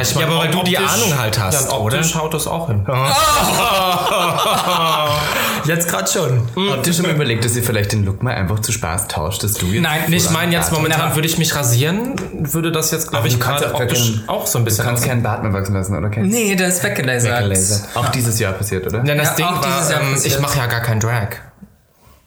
ich 0.00 0.12
Ja, 0.14 0.26
aber 0.26 0.38
weil 0.38 0.50
du 0.50 0.62
die 0.64 0.76
Ahnung 0.78 1.16
halt 1.18 1.38
hast, 1.38 1.70
ja, 1.70 1.76
optisch 1.78 2.14
haut 2.16 2.34
das 2.34 2.48
auch 2.48 2.66
hin. 2.66 2.84
Jetzt 5.66 5.88
gerade 5.88 6.10
schon. 6.10 6.42
Habt 6.70 6.86
ihr 6.86 6.92
schon 6.92 7.06
mal 7.06 7.14
überlegt, 7.14 7.44
dass 7.44 7.56
ihr 7.56 7.62
vielleicht 7.62 7.92
den 7.92 8.04
Look 8.04 8.22
mal 8.22 8.34
einfach 8.34 8.60
zu 8.60 8.72
Spaß 8.72 9.08
tauscht, 9.08 9.42
dass 9.42 9.54
du 9.54 9.66
jetzt... 9.66 9.82
Nein, 9.82 10.00
Ich 10.16 10.30
meine, 10.30 10.52
jetzt 10.52 10.72
momentan 10.72 11.14
würde 11.14 11.28
ich 11.28 11.38
mich 11.38 11.54
rasieren, 11.54 12.14
würde 12.32 12.72
das 12.72 12.90
jetzt, 12.90 13.04
glaube 13.08 13.18
Aber 13.18 13.26
ich, 13.28 13.34
du 13.34 13.38
kannst 13.40 13.62
gerade 13.64 13.74
optisch 13.74 14.12
keinen- 14.14 14.28
auch 14.28 14.46
so 14.46 14.58
ein 14.58 14.64
Du 14.64 14.70
bisschen 14.70 14.84
kannst 14.84 15.02
aussehen. 15.02 15.10
keinen 15.12 15.22
Bart 15.22 15.42
mehr 15.42 15.52
wachsen 15.52 15.74
lassen, 15.74 15.96
oder? 15.96 16.08
Kein 16.08 16.26
Nee, 16.26 16.54
der 16.56 16.68
ist 16.68 16.82
weggelasert. 16.82 17.32
Weggelasert. 17.40 17.88
Auch 17.94 18.08
dieses 18.08 18.38
Jahr 18.38 18.52
passiert, 18.54 18.86
oder? 18.86 19.00
Denn 19.00 19.18
das 19.18 19.28
Ja, 19.30 19.34
Ding 19.34 19.46
auch 19.46 19.60
dieses 19.64 19.90
Jahr 19.90 20.00
war, 20.00 20.06
ähm, 20.08 20.14
passiert. 20.14 20.34
ich 20.34 20.40
mache 20.40 20.58
ja 20.58 20.66
gar 20.66 20.80
keinen 20.80 21.00
Drag. 21.00 21.28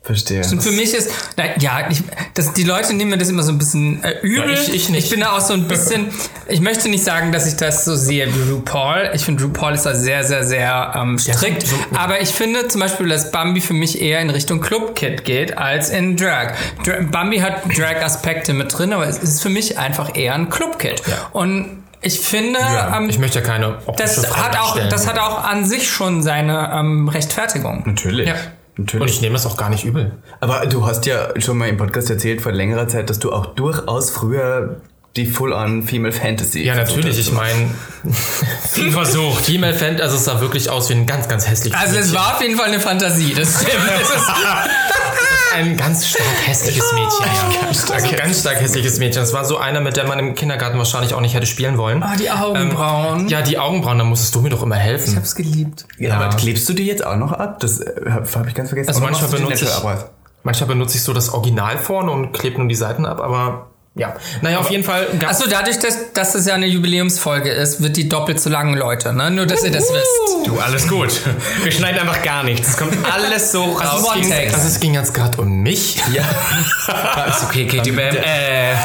Verstehe. 0.10 0.42
Und 0.52 0.64
für 0.64 0.72
mich 0.72 0.96
ist, 0.96 1.12
na, 1.38 1.44
ja, 1.60 1.88
ich, 1.88 2.02
das, 2.34 2.54
die 2.54 2.64
Leute 2.64 2.96
nehmen 2.96 3.12
mir 3.12 3.20
das 3.20 3.30
immer 3.30 3.44
so 3.44 3.52
ein 3.52 3.60
bisschen 3.60 4.04
äh, 4.04 4.16
übel. 4.24 4.56
Ja, 4.56 4.60
ich- 4.60 4.74
ich 4.74 4.90
nicht. 4.90 5.04
Ich 5.04 5.10
bin 5.12 5.20
da 5.20 5.34
auch 5.34 5.40
so 5.40 5.54
ein 5.54 5.68
bisschen, 5.68 6.08
ich 6.48 6.62
möchte 6.62 6.90
nicht 6.90 7.04
sagen, 7.04 7.32
dass 7.32 7.46
ich 7.46 7.58
das 7.58 7.86
so 7.86 7.96
sehe 7.96 8.28
wie 8.34 8.52
RuPaul. 8.52 9.12
Ich 9.14 9.24
finde, 9.24 9.44
RuPaul 9.44 9.74
ist 9.74 9.86
da 9.86 9.94
sehr, 9.94 10.24
sehr, 10.24 10.44
sehr 10.44 10.94
ähm, 10.96 11.20
strikt. 11.20 11.68
so- 11.68 11.76
aber 11.96 12.22
ich 12.22 12.30
finde 12.30 12.68
zum 12.70 12.82
Beispiel, 12.82 13.08
dass 13.08 13.30
Bambi 13.30 13.62
für 13.62 13.76
mich 13.76 14.02
eher 14.02 14.20
in 14.20 14.32
Richtung 14.32 14.62
Club-Kid 14.62 15.26
geht 15.26 15.58
als 15.60 15.90
in 15.92 16.18
Drag. 16.18 16.54
Dra 16.84 16.96
Bambi 17.02 17.38
hat 17.38 17.62
Drag-Aspekte 17.78 18.54
mit 18.54 18.76
drin, 18.76 18.94
aber 18.94 19.08
es 19.08 19.20
ist 19.20 19.44
für 19.44 19.50
mich 19.50 19.78
einfach 19.78 20.16
eher 20.16 20.34
ein 20.34 20.50
Club-Kid. 20.50 21.04
Und 21.34 21.84
ich 22.02 22.20
finde, 22.20 22.58
Ja, 22.60 22.98
ähm, 22.98 23.10
ich 23.10 23.20
möchte 23.20 23.40
ja 23.40 23.46
keine 23.46 23.78
optische 23.86 24.22
das 24.22 24.26
Frau 24.26 24.38
hat 24.42 24.56
auch, 24.58 24.64
darstellen. 24.74 24.90
das 24.90 25.06
hat 25.08 25.20
auch 25.20 25.44
an 25.44 25.66
sich 25.66 25.88
schon 25.90 26.24
seine 26.24 26.72
ähm, 26.74 27.10
Rechtfertigung. 27.10 27.84
Natürlich. 27.86 28.28
Ja. 28.28 28.36
Natürlich. 28.80 29.02
Und 29.02 29.10
ich 29.10 29.22
nehme 29.22 29.34
das 29.34 29.46
auch 29.46 29.58
gar 29.58 29.70
nicht 29.70 29.84
übel. 29.84 30.14
Aber 30.40 30.66
du 30.66 30.86
hast 30.86 31.06
ja 31.06 31.30
schon 31.42 31.58
mal 31.58 31.68
im 31.68 31.78
Podcast 31.78 32.10
erzählt 32.10 32.42
vor 32.42 32.52
längerer 32.52 32.88
Zeit, 32.88 33.10
dass 33.10 33.20
du 33.20 33.32
auch 33.32 33.48
durchaus 33.48 34.10
früher 34.10 34.78
die 35.16 35.26
Full-on 35.26 35.84
Female 35.84 36.14
Fantasy. 36.14 36.64
Ja, 36.64 36.76
natürlich. 36.76 37.20
Ich 37.20 37.32
meine, 37.34 37.72
viel 38.72 38.92
versucht. 38.92 39.46
Female 39.46 39.74
Fan, 39.74 40.00
also 40.00 40.16
es 40.16 40.26
sah 40.26 40.40
wirklich 40.40 40.70
aus 40.70 40.90
wie 40.90 40.94
ein 40.94 41.06
ganz, 41.06 41.28
ganz 41.28 41.48
hässliches 41.48 41.78
Also 41.80 41.96
es 41.98 42.08
Mädchen. 42.08 42.16
war 42.16 42.36
auf 42.36 42.42
jeden 42.42 42.56
Fall 42.58 42.68
eine 42.68 42.80
Fantasie, 42.80 43.34
das 43.34 43.62
stimmt. 43.62 43.74
Ein 45.54 45.78
ganz 45.78 46.08
stark 46.08 46.28
hässliches 46.46 46.92
Mädchen. 46.94 47.26
Ja. 47.26 47.62
Ganz 47.66 47.84
stark, 47.84 48.04
also 48.04 48.16
ganz 48.16 48.40
stark 48.40 48.62
hässliches 48.62 49.00
Mädchen. 49.00 49.22
Das 49.22 49.34
war 49.34 49.46
so 49.46 49.58
einer, 49.58 49.82
mit 49.82 49.98
der 49.98 50.08
man 50.08 50.20
im 50.20 50.36
Kindergarten 50.36 50.78
wahrscheinlich 50.78 51.14
auch 51.14 51.22
nicht 51.22 51.34
hätte 51.34 51.46
spielen 51.46 51.78
wollen. 51.78 52.04
Ah, 52.04 52.16
die 52.16 52.30
Augenbrauen. 52.30 53.28
Ja, 53.30 53.42
die 53.42 53.58
Augenbrauen, 53.58 53.98
da 53.98 54.04
musstest 54.04 54.36
du 54.36 54.42
mir 54.42 54.50
doch 54.50 54.64
immer 54.64 54.76
helfen. 54.76 55.12
Ich 55.12 55.16
hab's 55.16 55.36
geliebt. 55.36 55.86
Ja, 55.98 56.16
aber 56.20 56.36
klebst 56.36 56.68
du 56.70 56.74
die 56.74 56.86
jetzt 56.86 57.06
auch 57.06 57.16
noch 57.16 57.32
ab? 57.32 57.60
Das 57.60 57.80
äh, 57.80 57.94
habe 58.10 58.28
hab 58.34 58.48
ich 58.48 58.54
ganz 58.54 58.70
vergessen. 58.70 58.90
Also 58.90 59.02
Oder 59.02 59.12
manchmal 59.12 59.32
benutze 59.32 59.66
ich, 59.66 59.72
manchmal 60.44 60.68
benutze 60.68 60.98
ich 60.98 61.04
so 61.04 61.14
das 61.14 61.30
Original 61.34 61.78
vorne 61.78 62.12
und 62.12 62.32
klebe 62.32 62.58
nur 62.58 62.68
die 62.68 62.76
Seiten 62.76 63.06
ab, 63.06 63.20
aber 63.20 63.69
ja. 64.00 64.16
Naja, 64.42 64.60
auf 64.60 64.72
jeden 64.72 64.84
Fall 64.84 65.08
Achso, 65.28 65.48
dadurch, 65.50 65.78
dass, 65.80 66.14
dass 66.14 66.34
es 66.34 66.46
ja 66.46 66.56
eine 66.56 66.68
Jubiläumsfolge 66.68 67.52
ist, 67.52 67.84
wird 67.84 67.98
die 67.98 68.08
doppelt 68.08 68.40
so 68.40 68.50
lang, 68.50 68.74
Leute. 68.74 69.14
Ne? 69.14 69.30
Nur, 69.30 69.46
dass 69.46 69.64
ihr 69.64 69.72
das 69.72 69.92
wisst. 69.92 70.48
Du, 70.48 70.58
alles 70.60 70.88
gut. 70.88 71.12
Wir 71.64 71.72
schneiden 71.72 72.00
einfach 72.00 72.24
gar 72.24 72.44
nichts. 72.44 72.70
Es 72.70 72.78
kommt 72.78 72.94
alles 73.12 73.52
so 73.52 73.64
raus. 73.64 73.82
Also 73.82 74.08
One 74.10 74.22
ging, 74.22 74.34
also 74.34 74.68
es 74.68 74.80
ging 74.80 74.94
jetzt 74.94 75.14
gerade 75.14 75.40
um 75.42 75.62
mich. 75.62 75.98
Ja. 76.14 76.24
ist 77.28 77.44
okay, 77.44 77.68
Katie 77.68 77.92
Bam. 77.92 78.16
Äh, 78.16 78.76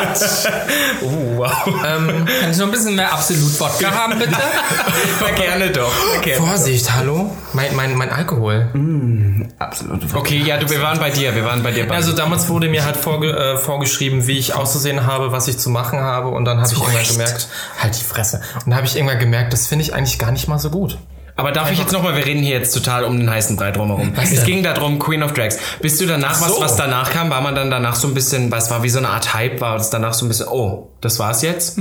wow. 1.00 1.50
Ähm, 1.86 2.26
Kann 2.40 2.50
ich 2.50 2.56
noch 2.58 2.66
ein 2.66 2.72
bisschen 2.72 2.96
mehr 2.96 3.12
Absolut-Wodka 3.12 3.90
haben, 3.94 4.18
bitte? 4.18 4.36
na, 5.20 5.30
gerne 5.30 5.70
doch. 5.70 5.92
Okay. 6.18 6.34
Vorsicht, 6.34 6.92
hallo? 6.92 7.34
Mein, 7.52 7.74
mein, 7.74 7.94
mein 7.94 8.10
Alkohol. 8.10 8.68
Absolut. 9.58 10.14
Okay, 10.14 10.42
ja, 10.44 10.58
du, 10.58 10.68
wir 10.68 10.82
waren 10.82 10.98
bei 10.98 11.10
dir. 11.10 11.34
Wir 11.34 11.44
waren 11.44 11.62
bei 11.62 11.72
dir. 11.72 11.90
Also 11.90 12.12
damals 12.12 12.48
wurde 12.48 12.68
mir 12.68 12.84
halt 12.84 12.96
vorge 12.96 13.30
äh, 13.30 13.56
vorgeschrieben, 13.56 14.09
wie 14.26 14.38
ich 14.38 14.54
auszusehen 14.54 15.06
habe, 15.06 15.32
was 15.32 15.48
ich 15.48 15.58
zu 15.58 15.70
machen 15.70 16.00
habe 16.00 16.28
und 16.28 16.44
dann 16.44 16.60
habe 16.60 16.72
ich 16.72 16.78
irgendwann 16.78 17.06
gemerkt, 17.06 17.48
halt 17.78 17.98
die 17.98 18.04
Fresse. 18.04 18.40
Und 18.54 18.66
dann 18.66 18.76
habe 18.76 18.86
ich 18.86 18.96
irgendwann 18.96 19.18
gemerkt, 19.18 19.52
das 19.52 19.66
finde 19.66 19.84
ich 19.84 19.94
eigentlich 19.94 20.18
gar 20.18 20.32
nicht 20.32 20.48
mal 20.48 20.58
so 20.58 20.70
gut. 20.70 20.98
Aber 21.36 21.52
darf 21.52 21.72
ich 21.72 21.78
jetzt 21.78 21.92
nochmal, 21.92 22.16
wir 22.16 22.26
reden 22.26 22.42
hier 22.42 22.58
jetzt 22.58 22.72
total 22.72 23.04
um 23.04 23.16
den 23.16 23.30
heißen 23.30 23.56
Brei 23.56 23.70
drumherum. 23.70 24.12
Es 24.20 24.30
denn? 24.30 24.44
ging 24.44 24.62
darum, 24.62 24.98
Queen 24.98 25.22
of 25.22 25.32
Drags. 25.32 25.58
Bist 25.80 25.98
du 26.00 26.06
danach, 26.06 26.38
was, 26.40 26.48
so. 26.48 26.60
was 26.60 26.76
danach 26.76 27.10
kam, 27.10 27.30
war 27.30 27.40
man 27.40 27.54
dann 27.54 27.70
danach 27.70 27.94
so 27.94 28.08
ein 28.08 28.14
bisschen, 28.14 28.50
was 28.50 28.70
war 28.70 28.82
wie 28.82 28.90
so 28.90 28.98
eine 28.98 29.08
Art 29.08 29.32
Hype, 29.32 29.60
war 29.60 29.76
es 29.76 29.88
danach 29.88 30.12
so 30.12 30.26
ein 30.26 30.28
bisschen, 30.28 30.48
oh, 30.48 30.90
das 31.00 31.18
war's 31.18 31.40
jetzt? 31.40 31.78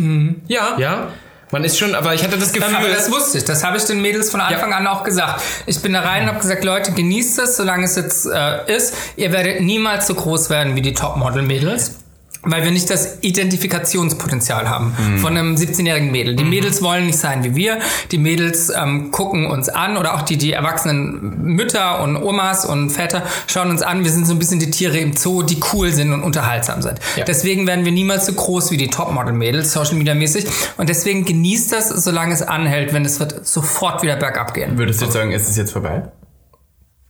Ja. 0.47 0.77
Ja? 0.77 1.09
Man 1.51 1.63
ist 1.63 1.79
schon, 1.79 1.95
aber 1.95 2.13
ich 2.13 2.23
hatte 2.23 2.37
das 2.37 2.53
Gefühl, 2.53 2.75
Aber 2.75 2.87
das 2.87 3.11
wusste 3.11 3.39
ich. 3.39 3.43
Das 3.43 3.63
habe 3.63 3.77
ich 3.77 3.83
den 3.83 4.01
Mädels 4.01 4.29
von 4.29 4.39
Anfang 4.39 4.71
an 4.71 4.85
auch 4.85 5.03
gesagt. 5.03 5.41
Ich 5.65 5.81
bin 5.81 5.93
da 5.93 6.01
rein 6.01 6.23
und 6.23 6.29
habe 6.29 6.39
gesagt, 6.39 6.63
Leute, 6.63 6.91
genießt 6.91 7.39
es, 7.39 7.57
solange 7.57 7.85
es 7.85 7.95
jetzt 7.95 8.27
äh, 8.27 8.73
ist. 8.73 8.93
Ihr 9.15 9.31
werdet 9.31 9.61
niemals 9.61 10.05
so 10.05 10.13
groß 10.13 10.49
werden 10.49 10.75
wie 10.75 10.81
die 10.81 10.93
Topmodel-Mädels. 10.93 11.95
Weil 12.41 12.63
wir 12.63 12.71
nicht 12.71 12.89
das 12.89 13.17
Identifikationspotenzial 13.21 14.69
haben 14.69 14.93
von 15.17 15.35
einem 15.35 15.55
17-jährigen 15.55 16.11
Mädel. 16.11 16.35
Die 16.35 16.45
Mädels 16.45 16.81
wollen 16.81 17.05
nicht 17.05 17.19
sein 17.19 17.43
wie 17.43 17.55
wir. 17.55 17.79
Die 18.11 18.17
Mädels 18.17 18.69
ähm, 18.69 19.11
gucken 19.11 19.47
uns 19.47 19.67
an 19.67 19.97
oder 19.97 20.15
auch 20.15 20.21
die, 20.21 20.37
die 20.37 20.53
erwachsenen 20.53 21.43
Mütter 21.43 22.01
und 22.01 22.15
Omas 22.15 22.65
und 22.65 22.91
Väter 22.91 23.23
schauen 23.47 23.69
uns 23.69 23.81
an. 23.81 24.03
Wir 24.05 24.11
sind 24.11 24.25
so 24.25 24.33
ein 24.33 24.39
bisschen 24.39 24.59
die 24.59 24.71
Tiere 24.71 24.97
im 24.99 25.15
Zoo, 25.17 25.43
die 25.43 25.59
cool 25.73 25.91
sind 25.91 26.13
und 26.13 26.23
unterhaltsam 26.23 26.81
sind. 26.81 26.99
Deswegen 27.27 27.67
werden 27.67 27.83
wir 27.83 27.91
niemals 27.91 28.25
so 28.25 28.33
groß 28.33 28.71
wie 28.71 28.77
die 28.77 28.87
Topmodel-Mädels, 28.87 29.73
Social 29.73 29.95
Media 29.95 30.15
mäßig. 30.15 30.45
Und 30.77 30.87
deswegen 30.89 31.25
genießt 31.25 31.73
das, 31.73 31.89
solange 31.89 32.33
es 32.33 32.41
anhält, 32.41 32.93
wenn 32.93 33.03
es 33.03 33.19
wird 33.19 33.45
sofort 33.45 34.01
wieder 34.01 34.15
bergab 34.15 34.53
gehen. 34.53 34.77
Würdest 34.77 35.01
du 35.01 35.05
jetzt 35.05 35.13
sagen, 35.13 35.31
ist 35.31 35.49
es 35.49 35.57
jetzt 35.57 35.71
vorbei? 35.71 36.03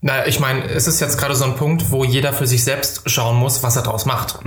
Na, 0.02 0.26
ich 0.26 0.40
meine, 0.40 0.64
es 0.64 0.88
ist 0.88 1.02
jetzt 1.02 1.18
gerade 1.18 1.36
so 1.36 1.44
ein 1.44 1.56
Punkt, 1.58 1.92
wo 1.92 2.06
jeder 2.06 2.32
für 2.32 2.48
sich 2.48 2.64
selbst 2.64 3.10
schauen 3.10 3.36
muss, 3.36 3.64
was 3.64 3.76
er 3.76 3.82
daraus 3.82 4.06
macht. 4.06 4.40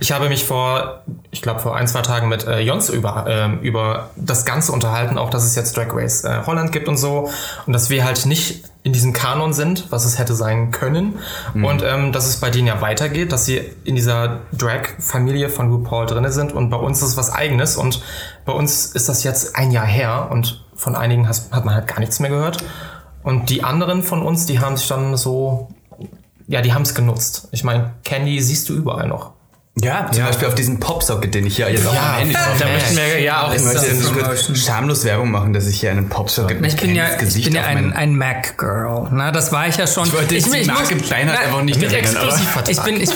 Ich 0.00 0.12
habe 0.12 0.28
mich 0.28 0.44
vor, 0.44 1.02
ich 1.30 1.40
glaube 1.40 1.60
vor 1.60 1.74
ein, 1.76 1.86
zwei 1.88 2.02
Tagen 2.02 2.28
mit 2.28 2.46
äh, 2.46 2.60
Jons 2.60 2.90
über, 2.90 3.24
ähm, 3.26 3.60
über 3.60 4.10
das 4.16 4.44
Ganze 4.44 4.70
unterhalten, 4.70 5.16
auch 5.16 5.30
dass 5.30 5.44
es 5.44 5.54
jetzt 5.54 5.78
Drag 5.78 5.94
Race 5.94 6.24
äh, 6.24 6.42
Holland 6.44 6.72
gibt 6.72 6.88
und 6.88 6.98
so. 6.98 7.30
Und 7.66 7.72
dass 7.72 7.88
wir 7.88 8.04
halt 8.04 8.26
nicht 8.26 8.64
in 8.82 8.92
diesem 8.92 9.14
Kanon 9.14 9.54
sind, 9.54 9.86
was 9.90 10.04
es 10.04 10.18
hätte 10.18 10.34
sein 10.34 10.72
können. 10.72 11.18
Und 11.54 11.82
ähm, 11.82 12.12
dass 12.12 12.26
es 12.26 12.36
bei 12.36 12.50
denen 12.50 12.66
ja 12.66 12.82
weitergeht, 12.82 13.32
dass 13.32 13.46
sie 13.46 13.62
in 13.84 13.96
dieser 13.96 14.40
Drag-Familie 14.52 15.48
von 15.48 15.70
RuPaul 15.70 16.04
drinne 16.04 16.32
sind 16.32 16.52
und 16.52 16.68
bei 16.68 16.76
uns 16.76 17.00
ist 17.00 17.10
es 17.10 17.16
was 17.16 17.32
eigenes. 17.32 17.76
Und 17.76 18.02
bei 18.44 18.52
uns 18.52 18.86
ist 18.86 19.08
das 19.08 19.24
jetzt 19.24 19.56
ein 19.56 19.70
Jahr 19.70 19.86
her 19.86 20.28
und 20.30 20.64
von 20.74 20.96
einigen 20.96 21.28
has, 21.28 21.48
hat 21.50 21.64
man 21.64 21.74
halt 21.74 21.86
gar 21.86 22.00
nichts 22.00 22.20
mehr 22.20 22.30
gehört. 22.30 22.58
Und 23.22 23.50
die 23.50 23.62
anderen 23.62 24.02
von 24.02 24.22
uns, 24.22 24.46
die 24.46 24.58
haben 24.58 24.76
sich 24.76 24.88
dann 24.88 25.16
so, 25.16 25.68
ja, 26.48 26.60
die 26.60 26.72
haben 26.72 26.82
es 26.82 26.94
genutzt. 26.94 27.48
Ich 27.52 27.64
meine, 27.64 27.94
Candy 28.04 28.40
siehst 28.40 28.68
du 28.68 28.74
überall 28.74 29.08
noch. 29.08 29.32
Ja, 29.80 30.06
zum 30.12 30.24
Beispiel 30.24 30.48
auf 30.48 30.54
diesen 30.54 30.80
Popsocket, 30.80 31.34
den 31.34 31.46
ich 31.46 31.56
ja 31.56 31.66
jetzt 31.66 31.84
Ja, 31.84 31.92
meinem 31.92 32.14
Handy 32.18 32.34
drauf 32.34 32.44
da 32.58 32.66
habe. 32.66 32.74
möchten 32.74 32.94
wir 32.94 33.20
ja 33.20 33.46
auch 33.46 33.54
Ich 33.54 33.62
möchte 33.62 33.86
das 34.20 34.62
schamlos 34.62 35.04
Werbung 35.06 35.30
machen, 35.30 35.54
dass 35.54 35.66
ich 35.66 35.80
hier 35.80 35.90
einen 35.90 36.10
Popsocket 36.10 36.60
mit 36.60 36.74
Ich 36.74 36.78
bin 36.78 36.94
ja, 36.94 37.04
Candys 37.06 37.20
ich 37.20 37.26
Gesicht 37.26 37.44
bin 37.46 37.54
ja 37.54 37.64
ein, 37.64 37.94
ein 37.94 38.14
Mac-Girl. 38.14 39.10
Ne? 39.12 39.32
Das 39.32 39.50
war 39.50 39.66
ich 39.68 39.78
ja 39.78 39.86
schon. 39.86 40.08
Ich 40.08 40.12
wollte 40.12 40.34
jetzt 40.34 40.54
die 40.54 40.64
Marke 40.66 40.96
Kleinheit 40.96 41.36
Nein, 41.36 41.46
einfach 41.46 41.62
nicht 41.62 41.80
mit 41.80 41.90
Exklusivvertrag. 41.90 42.68
Ich 42.68 42.80
bin, 42.82 43.00
ich, 43.00 43.10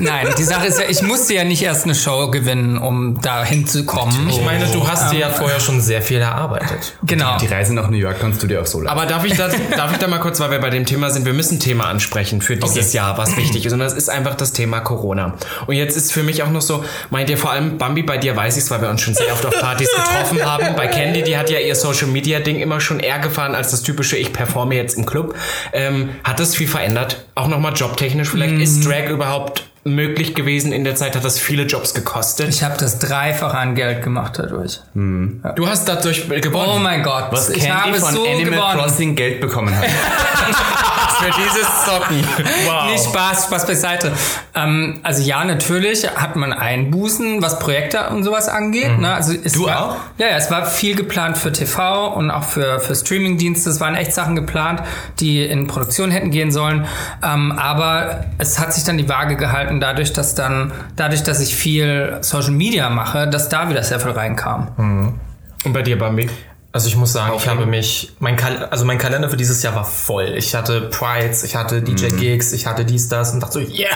nein, 0.00 0.26
die 0.36 0.42
Sache 0.42 0.66
ist 0.66 0.80
ja, 0.80 0.86
ich 0.88 1.00
musste 1.02 1.34
ja 1.34 1.44
nicht 1.44 1.62
erst 1.62 1.84
eine 1.84 1.94
Show 1.94 2.28
gewinnen, 2.32 2.76
um 2.76 3.20
da 3.20 3.44
hinzukommen. 3.44 4.28
Ich 4.30 4.44
meine, 4.44 4.66
du 4.66 4.88
hast 4.88 5.12
dir 5.12 5.20
ja 5.20 5.30
vorher 5.30 5.60
schon 5.60 5.80
sehr 5.80 6.02
viel 6.02 6.18
erarbeitet. 6.18 6.98
Genau. 7.04 7.38
Die 7.38 7.46
Reise 7.46 7.72
nach 7.72 7.88
New 7.88 7.96
York 7.96 8.18
kannst 8.18 8.42
du 8.42 8.48
dir 8.48 8.62
auch 8.62 8.66
so 8.66 8.80
leisten. 8.80 8.98
Aber 8.98 9.06
darf 9.06 9.24
ich, 9.24 9.36
da, 9.36 9.48
darf 9.76 9.92
ich 9.92 9.98
da 9.98 10.08
mal 10.08 10.18
kurz, 10.18 10.40
weil 10.40 10.50
wir 10.50 10.58
bei 10.58 10.70
dem 10.70 10.86
Thema 10.86 11.10
sind, 11.10 11.24
wir 11.24 11.34
müssen 11.34 11.58
ein 11.58 11.60
Thema 11.60 11.84
ansprechen 11.84 12.42
für 12.42 12.56
dieses 12.56 12.92
Jahr, 12.92 13.16
was 13.16 13.36
wichtig 13.36 13.64
ist. 13.64 13.72
Und 13.72 13.78
das 13.78 13.92
ist 13.94 14.10
einfach 14.10 14.34
das 14.34 14.52
Thema 14.52 14.80
Corona. 14.80 15.34
Und 15.68 15.74
jetzt 15.74 15.98
ist 15.98 16.12
für 16.12 16.22
mich 16.22 16.42
auch 16.42 16.50
noch 16.50 16.62
so, 16.62 16.82
meint 17.10 17.28
ihr 17.28 17.36
vor 17.36 17.50
allem, 17.50 17.76
Bambi, 17.76 18.02
bei 18.02 18.16
dir 18.16 18.34
weiß 18.34 18.56
ich 18.56 18.64
es, 18.64 18.70
weil 18.70 18.80
wir 18.80 18.88
uns 18.88 19.02
schon 19.02 19.12
sehr 19.12 19.30
oft 19.34 19.44
auf 19.44 19.60
Partys 19.60 19.90
getroffen 19.94 20.42
haben. 20.42 20.74
Bei 20.74 20.86
Candy, 20.86 21.22
die 21.22 21.36
hat 21.36 21.50
ja 21.50 21.58
ihr 21.58 21.76
Social 21.76 22.06
Media 22.06 22.40
Ding 22.40 22.58
immer 22.58 22.80
schon 22.80 23.00
eher 23.00 23.18
gefahren 23.18 23.54
als 23.54 23.70
das 23.70 23.82
typische, 23.82 24.16
ich 24.16 24.32
performe 24.32 24.76
jetzt 24.76 24.96
im 24.96 25.04
Club. 25.04 25.34
Ähm, 25.74 26.08
hat 26.24 26.40
das 26.40 26.56
viel 26.56 26.68
verändert? 26.68 27.26
Auch 27.34 27.48
nochmal 27.48 27.74
jobtechnisch 27.74 28.30
vielleicht? 28.30 28.54
Ist 28.54 28.86
Drag 28.86 29.10
überhaupt 29.10 29.67
möglich 29.84 30.34
gewesen 30.34 30.72
in 30.72 30.84
der 30.84 30.94
Zeit, 30.94 31.16
hat 31.16 31.24
das 31.24 31.38
viele 31.38 31.64
Jobs 31.64 31.94
gekostet. 31.94 32.48
Ich 32.48 32.62
habe 32.62 32.76
das 32.78 32.98
Dreifache 32.98 33.56
an 33.56 33.74
Geld 33.74 34.02
gemacht 34.02 34.34
dadurch. 34.36 34.80
du 34.94 35.68
hast 35.68 35.88
dadurch 35.88 36.28
gewonnen. 36.28 36.72
Oh 36.74 36.78
mein 36.78 37.02
Gott, 37.02 37.28
Was 37.30 37.50
ich 37.50 37.64
Candy 37.64 37.90
habe 37.90 37.94
von 38.00 38.14
so 38.14 38.24
Animal 38.24 38.44
gewonnen. 38.44 38.78
Crossing 38.78 39.14
Geld 39.16 39.40
bekommen 39.40 39.76
hat. 39.76 39.84
für 41.18 41.30
dieses 41.32 41.84
Zocken. 41.84 42.24
Wow. 42.66 42.84
Nee, 42.86 42.98
Spaß, 42.98 43.44
Spaß 43.46 43.66
beiseite. 43.66 44.12
Ähm, 44.54 45.00
also 45.02 45.22
ja, 45.22 45.44
natürlich 45.44 46.08
hat 46.08 46.36
man 46.36 46.52
Einbußen, 46.52 47.42
was 47.42 47.58
Projekte 47.58 48.08
und 48.10 48.24
sowas 48.24 48.48
angeht. 48.48 48.98
Ne? 48.98 49.12
Also 49.12 49.34
es 49.42 49.52
Du 49.52 49.66
war, 49.66 49.82
auch? 49.82 49.96
Ja, 50.18 50.28
ja, 50.28 50.36
es 50.36 50.50
war 50.50 50.66
viel 50.66 50.94
geplant 50.94 51.36
für 51.36 51.52
TV 51.52 52.08
und 52.14 52.30
auch 52.30 52.44
für, 52.44 52.80
für 52.80 52.94
Streamingdienste. 52.94 53.70
Es 53.70 53.80
waren 53.80 53.94
echt 53.94 54.12
Sachen 54.12 54.36
geplant, 54.36 54.82
die 55.20 55.44
in 55.44 55.66
Produktion 55.66 56.10
hätten 56.10 56.30
gehen 56.30 56.52
sollen. 56.52 56.86
Ähm, 57.22 57.52
aber 57.52 58.24
es 58.38 58.58
hat 58.58 58.72
sich 58.72 58.84
dann 58.84 58.98
die 58.98 59.08
Waage 59.08 59.36
gehalten, 59.36 59.77
dadurch, 59.80 60.12
dass 60.12 60.34
dann, 60.34 60.72
dadurch, 60.96 61.22
dass 61.22 61.40
ich 61.40 61.54
viel 61.54 62.18
Social 62.20 62.52
Media 62.52 62.90
mache, 62.90 63.28
dass 63.28 63.48
da 63.48 63.68
wieder 63.68 63.82
sehr 63.82 64.00
viel 64.00 64.12
reinkam. 64.12 65.18
Und 65.64 65.72
bei 65.72 65.82
dir, 65.82 65.98
Bambi? 65.98 66.28
Also 66.70 66.88
ich 66.88 66.96
muss 66.96 67.12
sagen, 67.12 67.34
ich 67.36 67.48
habe 67.48 67.66
mich, 67.66 68.12
mein 68.18 68.36
Kal 68.36 68.66
also 68.66 68.84
mein 68.84 68.98
Kalender 68.98 69.30
für 69.30 69.38
dieses 69.38 69.62
Jahr 69.62 69.74
war 69.74 69.84
voll. 69.84 70.34
Ich 70.36 70.54
hatte 70.54 70.82
Prides, 70.82 71.42
ich 71.42 71.56
hatte 71.56 71.82
DJ-Gigs, 71.82 72.52
ich 72.52 72.66
hatte 72.66 72.84
dies, 72.84 73.08
das 73.08 73.32
und 73.32 73.40
dachte 73.40 73.54
so, 73.54 73.60
yeah, 73.60 73.88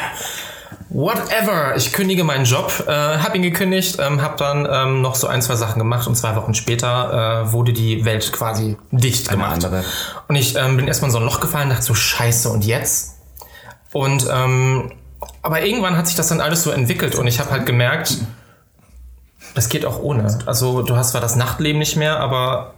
whatever. 0.88 1.76
Ich 1.76 1.92
kündige 1.92 2.24
meinen 2.24 2.46
Job, 2.46 2.84
äh, 2.88 2.90
habe 2.90 3.36
ihn 3.36 3.42
gekündigt, 3.42 3.98
ähm, 4.00 4.22
habe 4.22 4.36
dann 4.38 4.66
ähm, 4.70 5.02
noch 5.02 5.14
so 5.16 5.26
ein, 5.26 5.42
zwei 5.42 5.56
Sachen 5.56 5.78
gemacht 5.78 6.06
und 6.06 6.16
zwei 6.16 6.34
Wochen 6.34 6.54
später 6.54 7.44
äh, 7.46 7.52
wurde 7.52 7.74
die 7.74 8.06
Welt 8.06 8.32
quasi 8.32 8.76
dicht 8.90 9.28
gemacht. 9.28 9.64
andere. 9.64 9.84
Und 10.28 10.36
ich 10.36 10.56
ähm, 10.56 10.76
bin 10.76 10.88
erstmal 10.88 11.10
in 11.10 11.12
so 11.12 11.18
ein 11.18 11.24
Loch 11.24 11.40
gefallen, 11.40 11.68
dachte 11.68 11.82
so, 11.82 11.94
scheiße, 11.94 12.48
und 12.48 12.64
jetzt? 12.64 13.18
Und 13.92 14.26
ähm, 14.32 14.92
aber 15.42 15.64
irgendwann 15.64 15.96
hat 15.96 16.06
sich 16.06 16.16
das 16.16 16.28
dann 16.28 16.40
alles 16.40 16.62
so 16.62 16.70
entwickelt 16.70 17.14
und 17.14 17.26
ich 17.26 17.40
habe 17.40 17.50
halt 17.50 17.66
gemerkt, 17.66 18.18
das 19.54 19.68
geht 19.68 19.84
auch 19.84 20.00
ohne. 20.00 20.38
Also 20.46 20.82
du 20.82 20.96
hast 20.96 21.10
zwar 21.10 21.20
das 21.20 21.36
Nachtleben 21.36 21.78
nicht 21.78 21.96
mehr, 21.96 22.20
aber 22.20 22.74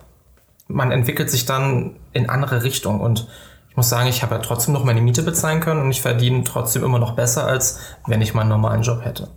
man 0.67 0.93
entwickelt 0.93 1.31
sich 1.31 1.47
dann 1.47 1.97
in 2.13 2.29
andere 2.29 2.63
Richtung. 2.63 3.01
Und 3.01 3.29
ich 3.71 3.77
muss 3.77 3.89
sagen, 3.89 4.09
ich 4.09 4.23
habe 4.23 4.35
ja 4.35 4.41
trotzdem 4.41 4.75
noch 4.75 4.85
meine 4.85 5.01
Miete 5.01 5.23
bezahlen 5.23 5.61
können 5.61 5.83
und 5.83 5.91
ich 5.91 6.03
verdiene 6.03 6.45
trotzdem 6.45 6.85
immer 6.85 6.99
noch 6.99 7.13
besser, 7.13 7.47
als 7.47 7.79
wenn 8.07 8.21
ich 8.21 8.35
meinen 8.35 8.49
normalen 8.49 8.83
Job 8.83 9.05
hätte. 9.05 9.29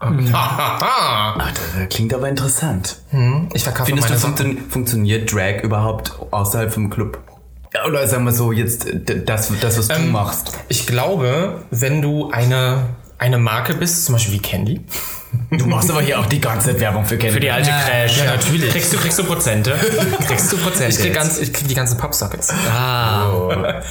Ach, 0.32 1.52
das 1.52 1.88
klingt 1.88 2.12
aber 2.12 2.28
interessant. 2.28 2.98
ich 3.54 3.64
verkaufe 3.64 3.86
Findest 3.86 4.08
du, 4.08 4.12
meine 4.12 4.20
Sachen. 4.20 4.36
funktio 4.36 4.64
funktioniert 4.68 5.32
Drag 5.32 5.62
überhaupt 5.62 6.12
außerhalb 6.30 6.72
vom 6.72 6.90
Club? 6.90 7.18
Oder 7.88 8.06
sagen 8.06 8.24
wir 8.24 8.32
so, 8.32 8.52
jetzt 8.52 8.86
d- 8.86 9.24
das, 9.24 9.50
das 9.60 9.78
was 9.78 9.88
du 9.88 9.98
machst. 10.02 10.52
Ich 10.68 10.86
glaube, 10.86 11.62
wenn 11.70 12.00
du 12.02 12.30
eine, 12.30 12.84
eine 13.18 13.38
Marke 13.38 13.74
bist, 13.74 14.04
zum 14.04 14.14
Beispiel 14.14 14.34
wie 14.34 14.38
Candy, 14.42 14.80
Du 15.50 15.66
machst 15.66 15.90
aber 15.90 16.00
hier 16.00 16.20
auch 16.20 16.26
die 16.26 16.40
ganze 16.40 16.78
Werbung 16.78 17.04
für 17.04 17.16
Candy. 17.18 17.34
Für 17.34 17.40
die 17.40 17.50
alte 17.50 17.68
Ja, 17.68 17.80
Crash. 17.80 18.18
ja, 18.18 18.24
natürlich. 18.26 18.70
Kriegst 18.70 18.92
du, 18.92 18.96
kriegst 18.98 19.18
du 19.18 19.24
Prozente? 19.24 19.72
kriegst 20.28 20.52
du 20.52 20.56
Prozente? 20.56 20.90
ich 20.92 20.98
krieg, 21.00 21.12
ganz, 21.12 21.38
ich 21.40 21.52
krieg 21.52 21.66
die 21.66 21.74
ganzen 21.74 21.98
Popsockets. 21.98 22.52
ah. 22.72 23.82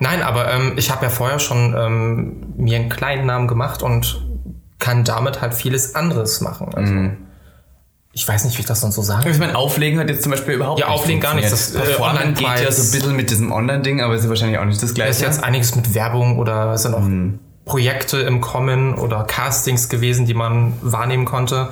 Nein, 0.00 0.22
aber 0.22 0.50
ähm, 0.52 0.72
ich 0.76 0.90
habe 0.90 1.04
ja 1.04 1.10
vorher 1.10 1.38
schon 1.38 1.74
ähm, 1.78 2.54
mir 2.56 2.78
einen 2.78 2.88
kleinen 2.88 3.26
Namen 3.26 3.46
gemacht 3.46 3.82
und 3.82 4.20
kann 4.80 5.04
damit 5.04 5.40
halt 5.42 5.54
vieles 5.54 5.94
anderes 5.94 6.40
machen. 6.40 6.74
Also, 6.74 6.92
Ich 8.12 8.26
weiß 8.26 8.44
nicht, 8.44 8.56
wie 8.56 8.60
ich 8.62 8.66
das 8.66 8.80
sonst 8.80 8.96
so 8.96 9.02
sagen 9.02 9.28
Ich 9.30 9.38
meine, 9.38 9.56
Auflegen 9.56 9.98
hat 10.00 10.08
jetzt 10.10 10.22
zum 10.24 10.32
Beispiel 10.32 10.54
überhaupt 10.54 10.80
Ja, 10.80 10.86
nicht 10.88 10.94
Auflegen 10.98 11.20
gar 11.20 11.34
nicht. 11.34 11.46
funktioniert. 11.48 11.86
Das, 11.86 11.90
äh, 11.90 11.96
Performen 11.96 12.34
geht 12.34 12.64
ja 12.64 12.72
so 12.72 12.82
ein 12.82 12.90
bisschen 12.90 13.16
mit 13.16 13.30
diesem 13.30 13.52
Online-Ding, 13.52 14.00
aber 14.00 14.14
ist 14.16 14.24
ja 14.24 14.28
wahrscheinlich 14.28 14.58
auch 14.58 14.64
nicht 14.64 14.82
das 14.82 14.90
Da 14.90 14.94
gleiche. 14.94 15.10
ist 15.10 15.20
jetzt 15.20 15.44
einiges 15.44 15.76
mit 15.76 15.94
Werbung 15.94 16.38
oder 16.38 16.72
es 16.72 16.82
sind 16.82 16.94
auch 16.94 17.06
Projekte 17.66 18.18
im 18.18 18.40
Kommen 18.40 18.94
oder 18.96 19.22
Castings 19.22 19.88
gewesen, 19.88 20.26
die 20.26 20.34
man 20.34 20.72
wahrnehmen 20.82 21.24
konnte. 21.24 21.68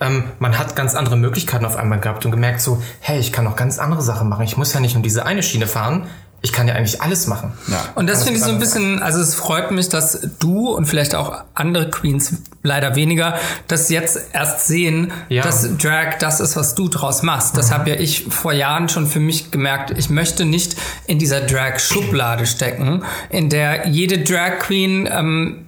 Ähm, 0.00 0.24
man 0.38 0.58
hat 0.58 0.76
ganz 0.76 0.94
andere 0.94 1.16
Möglichkeiten 1.16 1.66
auf 1.66 1.76
einmal 1.76 2.00
gehabt 2.00 2.24
und 2.24 2.30
gemerkt 2.30 2.62
so, 2.62 2.82
hey, 3.00 3.18
ich 3.18 3.32
kann 3.32 3.44
noch 3.44 3.56
ganz 3.56 3.78
andere 3.78 4.00
Sachen 4.00 4.30
machen. 4.30 4.44
Ich 4.44 4.56
muss 4.56 4.72
ja 4.72 4.80
nicht 4.80 4.94
nur 4.94 5.02
diese 5.02 5.26
eine 5.26 5.42
Schiene 5.42 5.66
fahren. 5.66 6.04
Ich 6.44 6.52
kann 6.52 6.66
ja 6.66 6.74
eigentlich 6.74 7.00
alles 7.00 7.28
machen. 7.28 7.52
ja. 7.68 7.84
Und 7.94 8.08
das 8.08 8.24
finde 8.24 8.38
ich 8.40 8.44
so 8.44 8.50
ein 8.50 8.58
bisschen, 8.58 9.00
also 9.00 9.20
es 9.20 9.34
freut 9.36 9.70
mich, 9.70 9.88
dass 9.88 10.26
du 10.40 10.70
und 10.70 10.86
vielleicht 10.86 11.14
auch 11.14 11.44
andere 11.54 11.88
Queens 11.88 12.34
leider 12.64 12.96
weniger, 12.96 13.38
das 13.68 13.88
jetzt 13.90 14.18
erst 14.32 14.66
sehen, 14.66 15.12
Ja. 15.28 15.42
dass 15.44 15.68
Drag 15.78 16.18
das 16.18 16.40
ist, 16.40 16.56
was 16.56 16.74
du 16.74 16.88
draus 16.88 17.22
machst. 17.22 17.56
Das 17.56 17.70
habe 17.72 17.90
ja 17.90 17.96
ich 17.96 18.26
vor 18.30 18.52
Jahren 18.52 18.88
schon 18.88 19.06
für 19.06 19.20
mich 19.20 19.50
gemerkt. 19.52 19.96
Ich 19.96 20.10
möchte 20.10 20.44
nicht 20.44 20.74
in 21.06 21.18
dieser 21.20 21.40
Drag-Schublade 21.40 22.46
stecken, 22.46 23.02
in 23.30 23.48
der 23.48 23.88
jede 23.88 24.18
Drag 24.18 24.58
Queen 24.58 25.08
ähm, 25.10 25.66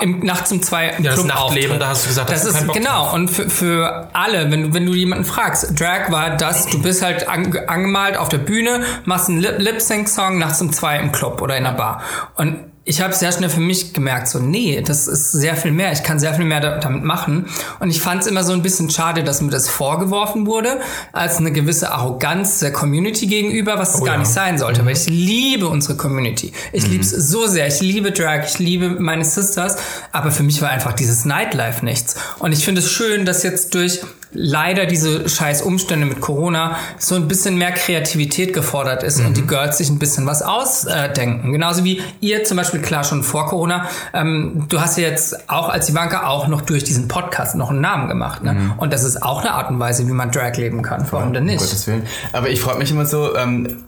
im, 0.00 0.20
nachts 0.20 0.50
um 0.52 0.62
zwei 0.62 0.88
im 0.88 1.04
Ja, 1.04 1.10
das 1.12 1.20
Club 1.20 1.26
Nachtleben, 1.34 1.66
auftritt. 1.72 1.82
da 1.82 1.88
hast 1.88 2.04
du 2.04 2.08
gesagt, 2.08 2.28
da 2.30 2.34
das 2.34 2.42
du 2.44 2.48
ist 2.50 2.72
genau 2.72 3.04
drauf. 3.04 3.12
und 3.14 3.28
für, 3.28 3.50
für 3.50 4.08
alle, 4.12 4.50
wenn 4.50 4.62
du 4.62 4.74
wenn 4.74 4.86
du 4.86 4.94
jemanden 4.94 5.24
fragst, 5.24 5.78
Drag 5.78 6.10
war 6.10 6.36
das, 6.36 6.66
du 6.66 6.80
bist 6.82 7.02
halt 7.02 7.28
ange, 7.28 7.68
angemalt 7.68 8.16
auf 8.16 8.28
der 8.28 8.38
Bühne, 8.38 8.82
machst 9.04 9.28
einen 9.28 9.38
Lip- 9.40 9.58
Lip-Sync-Song 9.58 10.38
nachts 10.38 10.60
um 10.60 10.72
zwei 10.72 10.98
im 10.98 11.12
Club 11.12 11.40
oder 11.42 11.56
in 11.56 11.64
der 11.64 11.72
Bar 11.72 12.02
und 12.36 12.64
ich 12.88 13.00
habe 13.00 13.12
sehr 13.12 13.32
schnell 13.32 13.50
für 13.50 13.60
mich 13.60 13.92
gemerkt, 13.92 14.28
so 14.28 14.38
nee, 14.38 14.80
das 14.80 15.08
ist 15.08 15.32
sehr 15.32 15.56
viel 15.56 15.72
mehr. 15.72 15.90
Ich 15.90 16.04
kann 16.04 16.20
sehr 16.20 16.34
viel 16.34 16.44
mehr 16.44 16.60
da, 16.60 16.78
damit 16.78 17.02
machen. 17.02 17.46
Und 17.80 17.90
ich 17.90 18.00
fand 18.00 18.22
es 18.22 18.28
immer 18.28 18.44
so 18.44 18.52
ein 18.52 18.62
bisschen 18.62 18.88
schade, 18.90 19.24
dass 19.24 19.42
mir 19.42 19.50
das 19.50 19.68
vorgeworfen 19.68 20.46
wurde, 20.46 20.78
als 21.12 21.38
eine 21.38 21.50
gewisse 21.50 21.90
Arroganz 21.90 22.60
der 22.60 22.72
Community 22.72 23.26
gegenüber, 23.26 23.76
was 23.76 23.96
es 23.96 24.04
gar 24.04 24.14
ja. 24.14 24.18
nicht 24.20 24.30
sein 24.30 24.56
sollte. 24.56 24.86
Weil 24.86 24.92
ich 24.92 25.06
liebe 25.06 25.66
unsere 25.66 25.96
Community. 25.96 26.52
Ich 26.72 26.86
liebe 26.86 27.02
es 27.02 27.10
so 27.10 27.48
sehr. 27.48 27.66
Ich 27.66 27.80
liebe 27.80 28.12
Drag, 28.12 28.44
ich 28.46 28.60
liebe 28.60 28.88
meine 28.88 29.24
Sisters. 29.24 29.76
Aber 30.12 30.30
für 30.30 30.44
mich 30.44 30.62
war 30.62 30.70
einfach 30.70 30.92
dieses 30.92 31.24
Nightlife 31.24 31.84
nichts. 31.84 32.14
Und 32.38 32.52
ich 32.52 32.64
finde 32.64 32.82
es 32.82 32.90
schön, 32.92 33.26
dass 33.26 33.42
jetzt 33.42 33.74
durch 33.74 34.00
leider 34.36 34.86
diese 34.86 35.28
scheiß 35.28 35.62
Umstände 35.62 36.06
mit 36.06 36.20
Corona 36.20 36.76
so 36.98 37.14
ein 37.14 37.28
bisschen 37.28 37.56
mehr 37.56 37.72
Kreativität 37.72 38.52
gefordert 38.52 39.02
ist 39.02 39.20
und 39.20 39.36
die 39.36 39.46
Girls 39.46 39.78
sich 39.78 39.88
ein 39.90 39.98
bisschen 39.98 40.26
was 40.26 40.42
ausdenken. 40.42 41.52
Genauso 41.52 41.84
wie 41.84 42.02
ihr 42.20 42.44
zum 42.44 42.56
Beispiel, 42.56 42.80
klar, 42.80 43.04
schon 43.04 43.22
vor 43.22 43.46
Corona, 43.46 43.86
ähm, 44.12 44.66
du 44.68 44.80
hast 44.80 44.98
ja 44.98 45.04
jetzt 45.08 45.48
auch 45.48 45.68
als 45.68 45.88
Ivanka 45.88 46.26
auch 46.26 46.48
noch 46.48 46.60
durch 46.60 46.84
diesen 46.84 47.08
Podcast 47.08 47.54
noch 47.56 47.70
einen 47.70 47.80
Namen 47.80 48.08
gemacht. 48.08 48.42
Ne? 48.42 48.74
Und 48.76 48.92
das 48.92 49.04
ist 49.04 49.22
auch 49.22 49.40
eine 49.40 49.52
Art 49.52 49.70
und 49.70 49.78
Weise, 49.78 50.06
wie 50.06 50.12
man 50.12 50.30
Drag 50.30 50.56
leben 50.56 50.82
kann. 50.82 51.06
Warum 51.10 51.32
denn 51.32 51.44
Um 51.44 51.48
nicht? 51.48 51.60
Gottes 51.60 51.86
Willen. 51.86 52.02
Aber 52.32 52.48
ich 52.48 52.60
frage 52.60 52.78
mich 52.78 52.90
immer 52.90 53.06
so, 53.06 53.36
ähm, 53.36 53.84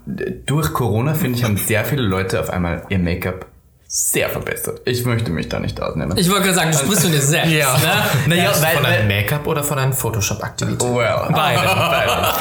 durch 0.47 0.73
Corona, 0.73 1.15
finde 1.15 1.39
ich, 1.39 1.45
haben 1.45 1.57
sehr 1.57 1.85
viele 1.85 2.03
Leute 2.03 2.41
auf 2.41 2.51
einmal 2.51 2.83
ihr 2.89 2.99
Make-up 2.99 3.47
sehr 3.91 4.29
verbessert. 4.29 4.83
Ich 4.85 5.07
möchte 5.07 5.31
mich 5.31 5.49
da 5.49 5.59
nicht 5.59 5.81
ausnehmen. 5.81 6.19
Ich 6.19 6.29
wollte 6.29 6.43
gerade 6.43 6.57
sagen, 6.57 6.73
du 6.73 6.77
sprichst 6.77 7.05
von 7.05 7.11
dir 7.11 7.23
selbst. 7.23 7.51
Ja. 7.51 7.73
Ne? 7.79 8.37
naja, 8.37 8.53
von 8.53 8.63
weil, 8.63 8.83
deinem 8.83 9.09
weil 9.09 9.23
Make-up 9.23 9.47
oder 9.47 9.65
von 9.65 9.79
deinen 9.79 9.95
Photoshop-Aktivitäten? 9.95 10.95
well, 10.95 11.27
Beide. 11.31 11.63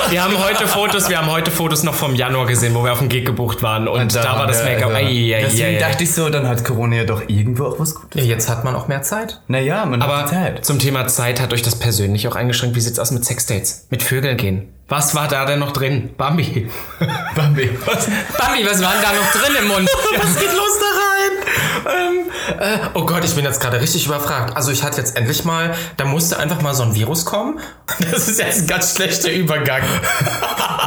Wir 0.10 0.22
haben 0.26 0.38
heute 0.44 0.68
Fotos, 0.68 1.08
wir 1.08 1.18
haben 1.18 1.32
heute 1.32 1.50
Fotos 1.50 1.84
noch 1.84 1.94
vom 1.94 2.16
Januar 2.16 2.48
gesehen, 2.48 2.76
wo 2.76 2.84
wir 2.84 2.92
auf 2.92 3.00
dem 3.00 3.08
Gig 3.08 3.26
gebucht 3.26 3.64
waren 3.64 3.88
und, 3.88 4.14
da, 4.14 4.38
war 4.38 4.46
das 4.46 4.62
Make-up. 4.62 4.90
Also, 4.94 5.08
ei, 5.08 5.38
deswegen 5.42 5.78
ei. 5.78 5.80
dachte 5.80 6.04
ich 6.04 6.14
so, 6.14 6.30
dann 6.30 6.46
hat 6.50 6.66
Corona 6.66 6.98
ja 6.98 7.04
doch 7.06 7.22
irgendwo 7.30 7.64
auch 7.64 7.80
was 7.80 7.96
Gutes. 7.96 8.22
Ja, 8.22 8.28
jetzt 8.28 8.50
hat 8.50 8.66
man 8.66 8.76
auch 8.76 8.90
mehr 8.90 9.02
Zeit. 9.04 9.40
Naja, 9.48 9.86
man 9.86 10.02
Aber 10.02 10.18
hat 10.18 10.30
Zeit. 10.30 10.66
zum 10.66 10.80
Thema 10.80 11.08
Zeit 11.08 11.40
hat 11.40 11.54
euch 11.54 11.62
das 11.62 11.80
persönlich 11.80 12.28
auch 12.28 12.36
eingeschränkt. 12.36 12.76
Wie 12.76 12.82
sieht's 12.82 13.00
aus 13.00 13.12
mit 13.12 13.24
Sexdates? 13.24 13.88
Mit 13.90 14.04
Vögeln 14.04 14.36
gehen? 14.36 14.74
Was 14.90 15.14
war 15.16 15.28
da 15.28 15.46
denn 15.46 15.60
noch 15.60 15.74
drin? 15.74 16.14
Bambi. 16.18 16.72
Bambi. 17.36 17.78
Was? 17.86 18.08
Bambi, 18.38 18.66
was 18.66 18.82
war 18.82 18.94
denn 18.94 19.02
da 19.02 19.12
noch 19.14 19.32
drin 19.32 19.56
im 19.60 19.68
Mund? 19.68 19.90
Was 20.18 20.40
geht 20.40 20.54
los 20.54 20.80
da 20.80 20.86
rein? 20.96 21.98
Ähm, 21.98 22.32
äh, 22.60 22.88
oh 22.94 23.06
Gott, 23.06 23.26
ich 23.26 23.36
bin 23.36 23.44
jetzt 23.44 23.60
gerade 23.60 23.82
richtig 23.82 24.06
überfragt. 24.06 24.56
Also 24.56 24.72
ich 24.72 24.84
hatte 24.84 24.98
jetzt 24.98 25.18
endlich 25.18 25.44
mal, 25.44 25.76
da 25.98 26.06
musste 26.06 26.40
einfach 26.40 26.62
mal 26.62 26.74
so 26.74 26.84
ein 26.84 26.96
Virus 26.96 27.26
kommen. 27.26 27.60
Das 28.00 28.28
ist 28.28 28.40
jetzt 28.40 28.62
ein 28.62 28.68
ganz 28.68 28.96
schlechter 28.96 29.32
Übergang. 29.32 29.82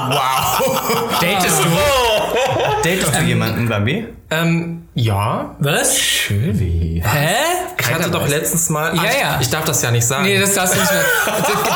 wow. 0.09 1.19
Datest 1.21 1.65
du? 1.65 1.69
Datest 2.85 3.15
du 3.21 3.25
jemanden, 3.25 3.69
Bambi? 3.69 4.07
Ähm, 4.33 4.83
ja. 4.95 5.57
Was? 5.59 5.99
Schön. 5.99 6.59
Wie? 6.61 7.03
Hä? 7.05 7.35
Ich 7.81 7.93
hatte 7.93 8.11
doch 8.11 8.29
letztens 8.29 8.69
mal. 8.69 8.95
Ja, 8.95 9.03
Ah, 9.03 9.07
ich, 9.11 9.21
ja. 9.21 9.39
Ich 9.41 9.51
darf 9.51 9.65
das 9.65 9.83
ja 9.83 9.91
nicht 9.91 10.07
sagen. 10.07 10.23
Nee, 10.25 10.39
das 10.39 10.55
darfst 10.55 10.77
du 10.77 10.79
nicht 10.81 10.93
mehr. 10.93 11.03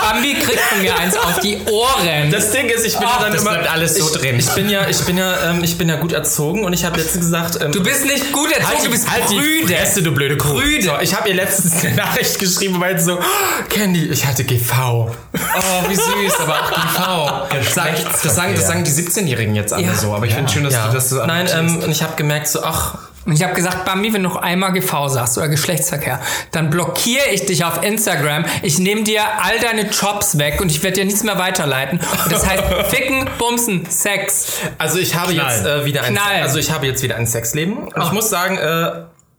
Bambi 0.00 0.34
kriegt 0.34 0.60
von 0.60 0.80
mir 0.80 0.96
eins 0.96 1.16
auf 1.16 1.40
die 1.40 1.58
Ohren. 1.72 2.30
Das 2.30 2.52
Ding 2.52 2.66
ist, 2.68 2.86
ich 2.86 2.96
bin 2.96 3.08
Ach, 3.10 3.16
ja 3.16 3.22
dann 3.24 3.32
das 3.32 3.42
immer 3.42 3.52
bleibt 3.54 3.72
alles 3.72 3.96
so 3.96 4.06
ich, 4.06 4.20
drin. 4.20 4.38
Ich 4.38 4.48
bin 4.50 4.68
ja, 4.70 4.86
ich 4.88 5.00
bin 5.04 5.16
ja, 5.18 5.50
ähm, 5.50 5.64
ich 5.64 5.76
bin 5.78 5.88
ja 5.88 5.96
gut 5.96 6.12
erzogen 6.12 6.64
und 6.64 6.72
ich 6.72 6.84
habe 6.84 6.96
letztens 6.98 7.24
gesagt, 7.24 7.58
ähm, 7.60 7.72
du 7.72 7.82
bist 7.82 8.04
nicht 8.06 8.32
gut 8.32 8.52
erzogen, 8.52 8.84
du 8.84 8.90
bist 8.90 9.06
prüde. 9.08 9.66
Fresse, 9.74 10.02
du 10.04 10.12
blöde 10.12 10.36
Kuh. 10.36 10.50
Prüde. 10.54 10.82
So, 10.84 10.92
ich 11.00 11.14
habe 11.16 11.28
ihr 11.30 11.34
letztens 11.34 11.84
eine 11.84 11.96
Nachricht 11.96 12.38
geschrieben, 12.38 12.78
weil 12.80 13.00
so, 13.00 13.14
oh, 13.18 13.64
Candy, 13.68 14.06
ich 14.06 14.24
hatte 14.26 14.44
GV. 14.44 14.72
Oh, 14.72 15.88
wie 15.88 15.94
süß, 15.96 16.40
aber 16.40 16.54
auch 16.60 16.70
GV. 16.70 17.72
Sag, 17.72 17.96
das, 18.22 18.34
sagen, 18.36 18.54
das 18.54 18.66
sagen 18.68 18.84
die 18.84 18.90
17-Jährigen 18.92 19.56
jetzt 19.56 19.72
alle 19.72 19.86
Ja. 19.86 19.94
so, 19.94 20.14
aber 20.14 20.26
ich 20.26 20.34
finde 20.34 20.43
schön, 20.50 20.64
dass 20.64 20.74
Ja. 20.74 20.86
du 20.88 20.94
das 20.94 21.10
so 21.10 21.24
Nein, 21.24 21.48
ähm, 21.54 21.82
und 21.82 21.90
ich 21.90 22.02
habe 22.02 22.14
gemerkt 22.16 22.48
so, 22.48 22.62
ach, 22.62 22.98
Und 23.26 23.32
ich 23.32 23.42
habe 23.42 23.54
gesagt, 23.54 23.86
Bambi, 23.86 24.12
wenn 24.12 24.22
du 24.22 24.28
noch 24.28 24.36
einmal 24.36 24.72
GV 24.74 25.08
sagst 25.08 25.38
oder 25.38 25.48
Geschlechtsverkehr, 25.48 26.20
dann 26.50 26.68
blockiere 26.68 27.24
ich 27.32 27.46
dich 27.46 27.64
auf 27.64 27.82
Instagram. 27.82 28.44
Ich 28.62 28.78
nehme 28.78 29.02
dir 29.02 29.22
all 29.42 29.58
deine 29.60 29.88
Jobs 29.88 30.36
weg 30.36 30.60
und 30.60 30.70
ich 30.70 30.82
werde 30.82 30.96
dir 31.00 31.04
nichts 31.06 31.22
mehr 31.22 31.38
weiterleiten. 31.38 32.00
Und 32.00 32.30
das 32.32 32.46
heißt 32.46 32.62
Ficken, 32.90 33.26
Bumsen, 33.38 33.86
Sex. 33.88 34.58
also 34.76 34.98
ich 34.98 35.14
habe 35.14 35.32
Knall. 35.32 35.50
jetzt 35.54 35.64
äh, 35.64 35.84
wieder 35.86 36.02
ein, 36.02 36.14
Knall. 36.14 36.42
also 36.42 36.58
ich 36.58 36.70
habe 36.70 36.86
jetzt 36.86 37.02
wieder 37.02 37.16
ein 37.16 37.26
Sexleben 37.26 37.88
und 37.88 38.02
ich 38.02 38.12
muss 38.12 38.28
sagen, 38.28 38.58
äh, 38.58 38.90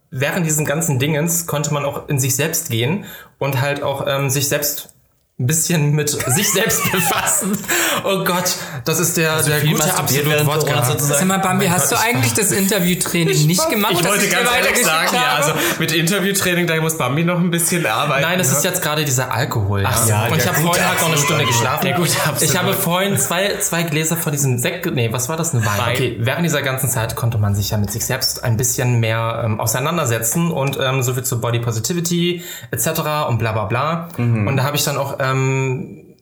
während 0.10 0.48
diesen 0.48 0.66
ganzen 0.66 0.98
Dingens 0.98 1.46
konnte 1.46 1.72
man 1.72 1.86
auch 1.86 2.10
in 2.10 2.18
sich 2.20 2.36
selbst 2.36 2.72
gehen 2.72 3.06
und 3.38 3.62
halt 3.62 3.84
auch 3.84 4.06
ähm, 4.08 4.32
sich 4.32 4.48
selbst 4.50 4.95
ein 5.38 5.48
bisschen 5.48 5.92
mit 5.92 6.10
sich 6.10 6.50
selbst 6.50 6.90
befassen. 6.94 7.58
Oh 8.06 8.24
Gott, 8.24 8.56
das 8.86 9.02
ist 9.02 9.18
der, 9.18 9.42
der 9.44 9.58
viel 9.60 9.72
gute 9.72 9.94
absolute 9.94 10.48
Wodka. 10.48 10.96
Sag 10.98 11.26
mal, 11.26 11.40
Bambi, 11.40 11.66
mein 11.66 11.74
hast 11.74 11.90
Gott, 11.90 12.00
du 12.00 12.04
ich- 12.10 12.16
eigentlich 12.16 12.34
das 12.36 12.52
Interviewtraining 12.54 13.46
nicht 13.46 13.70
gemacht? 13.70 13.92
Ich 13.96 14.00
das 14.02 14.12
wollte 14.12 14.30
ganz 14.30 14.50
ehrlich 14.50 14.86
sagen, 14.86 15.10
ja, 15.14 15.36
also 15.36 15.52
mit 15.78 15.92
Interviewtraining, 15.92 16.68
da 16.68 16.80
muss 16.80 16.98
Bambi 16.98 17.26
noch 17.26 17.38
ein 17.40 17.52
bisschen 17.52 17.86
arbeiten. 17.86 18.22
Nein, 18.22 18.40
es 18.40 18.50
ne? 18.50 18.58
ist 18.60 18.64
jetzt 18.64 18.82
gerade 18.82 19.04
dieser 19.04 19.30
Alkohol. 19.34 19.82
Ja. 19.82 19.92
so, 19.92 20.14
und 20.14 20.38
ich 20.38 20.44
der 20.44 20.54
habe 20.54 20.62
vorhin 20.62 20.88
halt 20.88 21.02
noch 21.02 21.08
eine 21.10 21.18
Stunde 21.18 21.34
Alkohol. 21.44 21.48
geschlafen. 21.48 21.86
Der 21.86 21.94
gute 21.96 22.12
absolute 22.18 22.46
ich 22.46 22.58
habe 22.58 22.74
vorhin 22.74 23.18
zwei, 23.18 23.58
zwei 23.60 23.84
Gläser 23.84 24.16
von 24.16 24.32
diesem 24.32 24.58
Sekt. 24.58 24.86
Nee, 24.86 25.12
was 25.12 25.28
war 25.28 25.36
das? 25.36 25.54
Ein 25.54 25.66
Wein. 25.66 25.78
Wein. 25.80 25.94
Okay, 25.96 26.16
während 26.22 26.46
dieser 26.46 26.62
ganzen 26.62 26.88
Zeit 26.90 27.18
konnte 27.18 27.40
man 27.40 27.56
sich 27.56 27.72
ja 27.72 27.78
mit 27.78 27.92
sich 27.92 28.06
selbst 28.06 28.42
ein 28.46 28.56
bisschen 28.56 29.02
mehr 29.02 29.42
ähm, 29.44 29.60
auseinandersetzen 29.60 30.50
und 30.52 30.80
ähm, 30.82 31.04
so 31.04 31.14
viel 31.14 31.24
zu 31.24 31.42
Body 31.42 31.60
Positivity 31.60 32.42
etc. 32.72 32.88
und 33.28 33.38
bla 33.38 33.52
bla 33.52 33.66
bla. 33.66 34.08
Und 34.18 34.56
da 34.56 34.64
habe 34.64 34.78
ich 34.78 34.84
dann 34.86 34.98
auch 34.98 35.20
ähm, 35.32 36.16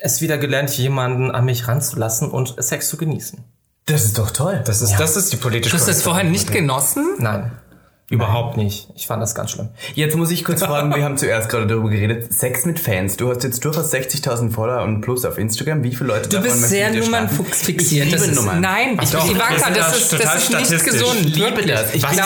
es 0.00 0.20
wieder 0.20 0.38
gelernt, 0.38 0.70
jemanden 0.76 1.30
an 1.30 1.44
mich 1.44 1.68
ranzulassen 1.68 2.30
und 2.30 2.54
Sex 2.58 2.88
zu 2.88 2.96
genießen. 2.96 3.38
Das 3.86 4.04
ist 4.04 4.18
doch 4.18 4.30
toll. 4.30 4.62
Das 4.64 4.80
ist, 4.80 4.96
das 4.98 5.16
ist 5.16 5.32
die 5.32 5.36
politische 5.36 5.70
Du 5.70 5.80
hast 5.80 5.88
das 5.88 6.02
korrekte 6.02 6.10
vorher 6.10 6.24
nicht 6.24 6.52
genossen? 6.52 7.16
Nein. 7.18 7.52
Überhaupt 8.10 8.58
nicht. 8.58 8.88
Ich 8.96 9.06
fand 9.06 9.22
das 9.22 9.34
ganz 9.34 9.50
schlimm. 9.52 9.70
Jetzt 9.94 10.14
muss 10.14 10.30
ich 10.30 10.44
kurz 10.44 10.62
fragen, 10.64 10.94
wir 10.94 11.02
haben 11.02 11.16
zuerst 11.16 11.48
gerade 11.48 11.66
darüber 11.66 11.88
geredet, 11.88 12.30
Sex 12.34 12.66
mit 12.66 12.78
Fans. 12.78 13.16
Du 13.16 13.30
hast 13.30 13.42
jetzt 13.44 13.64
durchaus 13.64 13.94
60.000 13.94 14.50
Follower 14.52 14.82
und 14.82 15.00
plus 15.00 15.24
auf 15.24 15.38
Instagram. 15.38 15.82
Wie 15.82 15.94
viele 15.94 16.08
Leute 16.08 16.28
Du 16.28 16.36
davon 16.36 16.50
bist 16.52 16.68
sehr 16.68 16.92
Nummernfuchs 16.92 17.62
fixiert. 17.62 18.06
Ich 18.06 18.12
Das 18.12 18.20
liebe 18.20 18.32
ist, 18.34 18.38
Nummern. 18.40 18.60
nein, 18.60 18.98
ich, 19.02 19.10
doch, 19.10 19.26
wir 19.26 19.34
Ivanka, 19.36 19.70
das 19.70 19.74
da 19.90 19.96
ist, 19.96 20.12
das 20.22 20.42
ist 20.50 20.70
nicht 20.70 20.84
gesund. 20.84 21.16
Ich 21.24 21.34
liebe 21.36 21.64
das. 21.66 21.94
Ich 21.94 22.02
bin, 22.06 22.10
Glaub 22.12 22.16
ja 22.16 22.24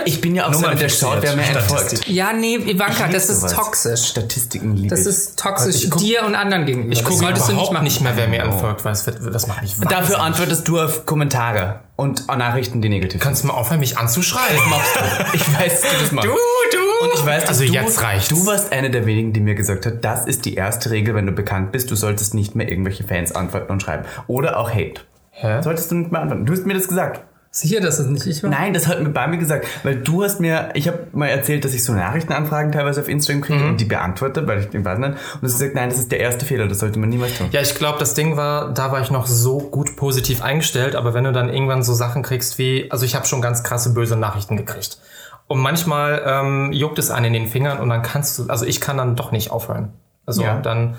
auch, 0.00 0.04
ich 0.06 0.20
bin 0.20 0.34
ja 0.36 0.46
auch 0.48 0.54
so 0.54 0.66
einer, 0.66 0.76
der 0.76 0.88
schaut, 0.88 1.18
wer 1.20 1.34
mir 1.34 1.42
entfolgt. 1.42 2.06
Ja, 2.08 2.32
nee, 2.32 2.54
Ivanka, 2.54 3.08
das 3.08 3.28
ist 3.28 3.40
sowas. 3.40 3.52
toxisch. 3.54 4.04
Statistiken 4.10 4.76
liebe 4.76 4.88
Das 4.88 5.00
ich. 5.00 5.06
ist 5.08 5.36
toxisch 5.38 5.82
Ich 5.84 5.90
guck- 5.90 6.00
dir 6.00 6.24
und 6.24 6.36
anderen 6.36 6.64
gegenüber. 6.64 6.92
Ich 6.92 7.00
Das 7.02 7.08
gucke 7.08 7.28
überhaupt 7.28 7.72
machen. 7.72 7.82
nicht 7.84 8.00
mehr, 8.00 8.12
wer 8.16 8.28
mir 8.28 8.42
entfolgt, 8.44 8.84
weil 8.84 8.92
das 8.92 9.46
macht 9.48 9.62
mich. 9.62 9.74
Dafür 9.80 10.20
antwortest 10.20 10.68
du 10.68 10.78
auf 10.80 11.06
Kommentare 11.06 11.80
und 11.98 12.28
Nachrichten, 12.28 12.80
die 12.80 12.88
negativ 12.88 13.14
sind. 13.14 13.22
Kannst 13.22 13.42
du 13.42 13.48
mal 13.48 13.54
aufhören, 13.54 13.80
mich 13.80 13.98
anzuschreiben? 13.98 14.56
machst 14.70 14.94
du. 14.96 15.36
Ich 15.36 15.58
weiß, 15.58 15.80
dass 15.80 15.90
du 15.92 15.98
das 16.00 16.12
machst. 16.12 16.28
Du, 16.28 16.32
du. 16.32 17.04
Und 17.04 17.14
ich 17.14 17.26
weiß, 17.26 17.42
dass 17.42 17.48
Also 17.50 17.64
du, 17.64 17.72
jetzt 17.72 18.02
reicht's. 18.02 18.28
du 18.28 18.46
warst 18.46 18.72
eine 18.72 18.88
der 18.90 19.04
wenigen, 19.04 19.32
die 19.32 19.40
mir 19.40 19.56
gesagt 19.56 19.84
hat, 19.84 20.04
das 20.04 20.24
ist 20.26 20.44
die 20.44 20.54
erste 20.54 20.90
Regel, 20.92 21.16
wenn 21.16 21.26
du 21.26 21.32
bekannt 21.32 21.72
bist, 21.72 21.90
du 21.90 21.96
solltest 21.96 22.34
nicht 22.34 22.54
mehr 22.54 22.70
irgendwelche 22.70 23.02
Fans 23.02 23.32
antworten 23.34 23.72
und 23.72 23.82
schreiben. 23.82 24.04
Oder 24.28 24.58
auch 24.58 24.70
Hate. 24.70 25.00
Hä? 25.32 25.60
Solltest 25.60 25.90
du 25.90 25.96
nicht 25.96 26.12
mehr 26.12 26.20
antworten. 26.20 26.46
Du 26.46 26.52
hast 26.52 26.66
mir 26.66 26.74
das 26.74 26.86
gesagt. 26.88 27.24
Sicher, 27.50 27.80
dass 27.80 27.98
es 27.98 28.06
nicht 28.06 28.26
ich 28.26 28.42
war? 28.42 28.50
Nein, 28.50 28.74
das 28.74 28.86
hat 28.86 29.02
mir 29.02 29.08
bei 29.08 29.26
mir 29.26 29.38
gesagt, 29.38 29.66
weil 29.82 29.96
du 29.96 30.22
hast 30.22 30.38
mir, 30.38 30.68
ich 30.74 30.86
habe 30.86 31.06
mal 31.12 31.28
erzählt, 31.28 31.64
dass 31.64 31.72
ich 31.72 31.82
so 31.82 31.92
Nachrichtenanfragen 31.94 32.72
teilweise 32.72 33.00
auf 33.00 33.08
Instagram 33.08 33.40
kriege 33.40 33.64
und 33.66 33.80
die 33.80 33.86
beantworte, 33.86 34.46
weil 34.46 34.60
ich 34.60 34.68
den 34.68 34.84
weiß 34.84 34.98
nicht. 34.98 35.08
Und 35.10 35.16
du 35.42 35.46
hast 35.46 35.58
gesagt, 35.58 35.74
nein, 35.74 35.88
das 35.88 35.98
ist 35.98 36.12
der 36.12 36.20
erste 36.20 36.44
Fehler, 36.44 36.68
das 36.68 36.80
sollte 36.80 36.98
man 36.98 37.08
niemals 37.08 37.38
tun. 37.38 37.48
Ja, 37.52 37.60
ich 37.62 37.74
glaube, 37.74 37.98
das 37.98 38.14
Ding 38.14 38.36
war, 38.36 38.72
da 38.74 38.92
war 38.92 39.00
ich 39.00 39.10
noch 39.10 39.26
so 39.26 39.58
gut 39.58 39.96
positiv 39.96 40.42
eingestellt, 40.42 40.94
aber 40.94 41.14
wenn 41.14 41.24
du 41.24 41.32
dann 41.32 41.48
irgendwann 41.48 41.82
so 41.82 41.94
Sachen 41.94 42.22
kriegst 42.22 42.58
wie, 42.58 42.90
also 42.90 43.04
ich 43.06 43.14
habe 43.14 43.26
schon 43.26 43.40
ganz 43.40 43.62
krasse 43.64 43.94
böse 43.94 44.16
Nachrichten 44.16 44.56
gekriegt. 44.56 44.98
Und 45.46 45.60
manchmal 45.60 46.22
ähm, 46.26 46.72
juckt 46.72 46.98
es 46.98 47.10
einen 47.10 47.26
in 47.26 47.32
den 47.32 47.46
Fingern 47.46 47.78
und 47.80 47.88
dann 47.88 48.02
kannst 48.02 48.38
du, 48.38 48.44
also 48.48 48.66
ich 48.66 48.82
kann 48.82 48.98
dann 48.98 49.16
doch 49.16 49.32
nicht 49.32 49.50
aufhören. 49.50 49.94
Also 50.26 50.42
Ja. 50.42 50.60
dann 50.60 50.96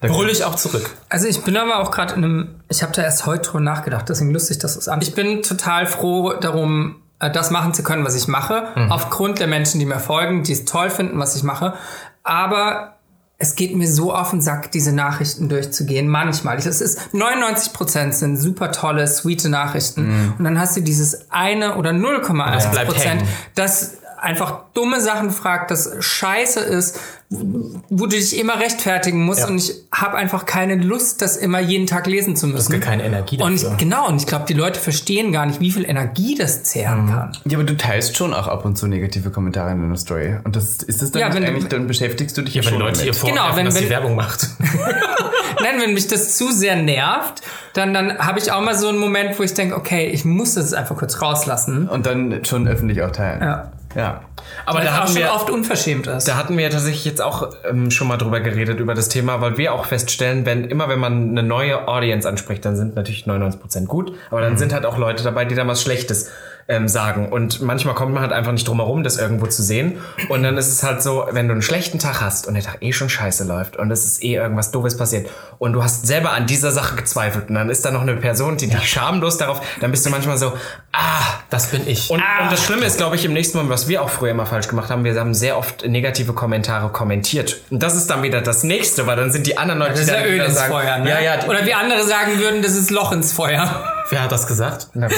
Da- 0.00 0.08
brülle 0.08 0.30
ich 0.30 0.44
auch 0.44 0.54
zurück. 0.54 0.90
Also 1.08 1.26
ich 1.26 1.42
bin 1.42 1.56
aber 1.56 1.80
auch 1.80 1.90
gerade 1.90 2.14
in 2.14 2.24
einem, 2.24 2.60
ich 2.68 2.82
habe 2.82 2.92
da 2.92 3.02
erst 3.02 3.26
heute 3.26 3.50
drüber 3.50 3.60
nachgedacht, 3.60 4.08
deswegen 4.08 4.32
lustig, 4.32 4.58
dass 4.58 4.76
es 4.76 4.88
an. 4.88 5.00
Ich 5.02 5.14
bin 5.14 5.42
total 5.42 5.86
froh 5.86 6.34
darum, 6.34 6.96
äh, 7.20 7.30
das 7.30 7.50
machen 7.50 7.74
zu 7.74 7.82
können, 7.82 8.04
was 8.04 8.14
ich 8.14 8.28
mache, 8.28 8.68
aufgrund 8.90 9.40
der 9.40 9.46
Menschen, 9.48 9.78
die 9.80 9.86
mir 9.86 9.98
folgen, 9.98 10.42
die 10.44 10.52
es 10.52 10.64
toll 10.64 10.88
finden, 10.90 11.18
was 11.18 11.34
ich 11.36 11.42
mache. 11.42 11.74
Aber 12.22 12.94
es 13.40 13.54
geht 13.54 13.76
mir 13.76 13.88
so 13.88 14.12
auf 14.14 14.30
den 14.30 14.40
Sack, 14.40 14.72
diese 14.72 14.92
Nachrichten 14.92 15.48
durchzugehen. 15.48 16.08
Manchmal. 16.08 16.56
Das 16.56 16.80
ist 16.80 17.14
99 17.14 17.72
Prozent 17.72 18.14
sind 18.14 18.36
super 18.36 18.72
tolle, 18.72 19.06
sweete 19.06 19.48
Nachrichten. 19.48 20.34
Und 20.38 20.44
dann 20.44 20.58
hast 20.58 20.76
du 20.76 20.80
dieses 20.80 21.30
eine 21.30 21.76
oder 21.76 21.90
0,1 21.90 22.70
bleibt 22.70 22.88
Prozent, 22.90 23.22
das 23.54 23.94
einfach 24.20 24.64
dumme 24.74 25.00
Sachen 25.00 25.30
fragt, 25.30 25.70
das 25.70 25.90
scheiße 26.00 26.60
ist, 26.60 26.98
wo 27.30 28.06
du 28.06 28.16
dich 28.16 28.38
immer 28.38 28.58
rechtfertigen 28.58 29.24
musst. 29.24 29.48
Und 29.48 29.56
ich 29.58 29.74
habe 29.92 30.16
einfach 30.16 30.46
keine 30.46 30.76
Lust, 30.76 31.20
das 31.20 31.36
immer 31.36 31.60
jeden 31.60 31.86
Tag 31.86 32.06
lesen 32.06 32.36
zu 32.36 32.46
müssen. 32.46 32.72
gar 32.72 32.80
keine 32.80 33.04
Energie 33.04 33.36
Und 33.40 33.54
dafür. 33.54 33.72
ich, 33.72 33.76
genau, 33.78 34.08
und 34.08 34.16
ich 34.16 34.26
glaube, 34.26 34.46
die 34.48 34.54
Leute 34.54 34.80
verstehen 34.80 35.30
gar 35.30 35.44
nicht, 35.44 35.60
wie 35.60 35.70
viel 35.70 35.84
Energie 35.84 36.34
das 36.36 36.62
zehren 36.64 37.04
Mhm. 37.06 37.10
kann. 37.10 37.32
Ja, 37.44 37.58
aber 37.58 37.64
du 37.66 37.76
teilst 37.76 38.16
schon 38.16 38.32
auch 38.32 38.46
ab 38.48 38.64
und 38.64 38.76
zu 38.78 38.86
negative 38.86 39.30
Kommentare 39.30 39.72
in 39.72 39.80
deiner 39.82 39.96
Story. 39.96 40.36
Und 40.44 40.56
das 40.56 40.76
ist 40.82 41.02
das 41.02 41.10
dann 41.10 41.20
Ja, 41.20 41.26
nicht 41.28 41.36
wenn 41.36 41.42
du- 41.42 41.48
eigentlich, 41.50 41.68
dann 41.68 41.86
beschäftigst 41.86 42.36
du 42.38 42.42
dich 42.42 42.54
ja, 42.54 42.62
Wenn 42.64 42.70
schon 42.70 42.78
Leute 42.80 43.00
ihr 43.00 43.12
damit. 43.12 43.16
vorwerfen, 43.16 43.44
Genau, 43.44 43.56
wenn- 43.56 43.64
dass 43.66 43.74
wenn- 43.74 43.88
Werbung 43.90 44.14
macht. 44.16 44.48
Nein, 45.62 45.80
wenn 45.80 45.92
mich 45.94 46.06
das 46.08 46.36
zu 46.36 46.50
sehr 46.52 46.76
nervt, 46.76 47.42
dann, 47.74 47.92
dann 47.92 48.18
habe 48.18 48.38
ich 48.38 48.50
auch 48.52 48.60
mal 48.62 48.74
so 48.76 48.88
einen 48.88 48.98
Moment, 48.98 49.38
wo 49.38 49.42
ich 49.42 49.52
denke, 49.54 49.76
okay, 49.76 50.06
ich 50.06 50.24
muss 50.24 50.54
das 50.54 50.72
einfach 50.72 50.96
kurz 50.96 51.20
rauslassen. 51.20 51.88
Und 51.88 52.06
dann 52.06 52.44
schon 52.44 52.66
öffentlich 52.68 53.02
auch 53.02 53.10
teilen. 53.10 53.42
Ja. 53.42 53.72
Ja. 53.98 54.20
Aber 54.64 54.80
da 54.80 54.96
haben 54.96 55.08
schon 55.08 55.16
wir, 55.16 55.32
oft 55.32 55.50
unverschämt 55.50 56.06
ist. 56.06 56.28
Da 56.28 56.36
hatten 56.36 56.56
wir 56.56 56.62
ja 56.62 56.70
tatsächlich 56.70 57.04
jetzt 57.04 57.20
auch 57.20 57.52
ähm, 57.68 57.90
schon 57.90 58.06
mal 58.06 58.16
drüber 58.16 58.38
geredet, 58.38 58.78
über 58.78 58.94
das 58.94 59.08
Thema, 59.08 59.40
weil 59.40 59.58
wir 59.58 59.74
auch 59.74 59.86
feststellen, 59.86 60.46
wenn 60.46 60.64
immer 60.64 60.88
wenn 60.88 61.00
man 61.00 61.30
eine 61.30 61.42
neue 61.42 61.88
Audience 61.88 62.26
anspricht, 62.28 62.64
dann 62.64 62.76
sind 62.76 62.94
natürlich 62.94 63.26
99% 63.26 63.86
gut, 63.86 64.12
aber 64.30 64.40
dann 64.40 64.56
sind 64.56 64.72
halt 64.72 64.86
auch 64.86 64.98
Leute 64.98 65.24
dabei, 65.24 65.44
die 65.46 65.56
dann 65.56 65.66
was 65.66 65.82
Schlechtes 65.82 66.30
ähm, 66.68 66.86
sagen. 66.86 67.28
Und 67.32 67.62
manchmal 67.62 67.94
kommt 67.94 68.12
man 68.12 68.22
halt 68.22 68.32
einfach 68.32 68.52
nicht 68.52 68.68
drum 68.68 68.76
herum, 68.78 69.02
das 69.02 69.16
irgendwo 69.16 69.46
zu 69.46 69.62
sehen. 69.62 69.98
Und 70.28 70.42
dann 70.42 70.56
ist 70.58 70.68
es 70.68 70.82
halt 70.82 71.02
so, 71.02 71.26
wenn 71.30 71.48
du 71.48 71.52
einen 71.52 71.62
schlechten 71.62 71.98
Tag 71.98 72.20
hast 72.20 72.46
und 72.46 72.54
der 72.54 72.62
Tag 72.62 72.76
eh 72.82 72.92
schon 72.92 73.08
scheiße 73.08 73.44
läuft 73.44 73.76
und 73.76 73.90
es 73.90 74.04
ist 74.04 74.22
eh 74.22 74.34
irgendwas 74.34 74.70
Doofes 74.70 74.96
passiert 74.96 75.30
und 75.58 75.72
du 75.72 75.82
hast 75.82 76.06
selber 76.06 76.32
an 76.32 76.46
dieser 76.46 76.70
Sache 76.70 76.94
gezweifelt 76.94 77.48
und 77.48 77.54
dann 77.54 77.70
ist 77.70 77.84
da 77.84 77.90
noch 77.90 78.02
eine 78.02 78.16
Person, 78.16 78.58
die 78.58 78.68
dich 78.68 78.88
schamlos 78.88 79.38
darauf, 79.38 79.60
dann 79.80 79.90
bist 79.90 80.04
du 80.04 80.10
manchmal 80.10 80.36
so, 80.36 80.52
ah, 80.92 81.22
Das 81.50 81.68
bin 81.68 81.86
ich. 81.86 82.10
und, 82.10 82.18
und 82.18 82.52
das 82.52 82.62
Schlimme 82.62 82.84
ist, 82.84 82.98
glaube 82.98 83.16
ich, 83.16 83.24
im 83.24 83.32
nächsten 83.32 83.56
Mal, 83.56 83.68
was 83.70 83.88
wir 83.88 84.02
auch 84.02 84.10
früher 84.10 84.32
immer 84.32 84.44
falsch 84.44 84.68
gemacht 84.68 84.90
haben, 84.90 85.04
wir 85.04 85.18
haben 85.18 85.32
sehr 85.32 85.56
oft 85.56 85.86
negative 85.86 86.34
Kommentare 86.34 86.90
kommentiert. 86.90 87.56
Und 87.70 87.82
das 87.82 87.96
ist 87.96 88.10
dann 88.10 88.22
wieder 88.22 88.42
das 88.42 88.62
nächste, 88.62 89.06
weil 89.06 89.16
dann 89.16 89.32
sind 89.32 89.46
die 89.46 89.56
anderen 89.56 89.78
Leute, 89.78 89.92
das 89.92 90.00
ist 90.02 90.08
die 90.10 90.14
ja 90.14 90.20
dann 90.20 90.28
Öl 90.30 90.40
ins 90.40 90.54
sagen, 90.54 90.72
Feuer, 90.72 90.98
ne? 90.98 91.08
Ja, 91.08 91.20
ja, 91.20 91.36
die, 91.38 91.48
Oder 91.48 91.64
wie 91.64 91.72
andere 91.72 92.04
sagen 92.06 92.38
würden, 92.38 92.60
das 92.60 92.72
ist 92.72 92.90
Loch 92.90 93.12
ins 93.12 93.32
Feuer. 93.32 93.94
Wer 94.10 94.22
hat 94.22 94.32
das 94.32 94.46
gesagt? 94.46 94.88
Na, 94.94 95.08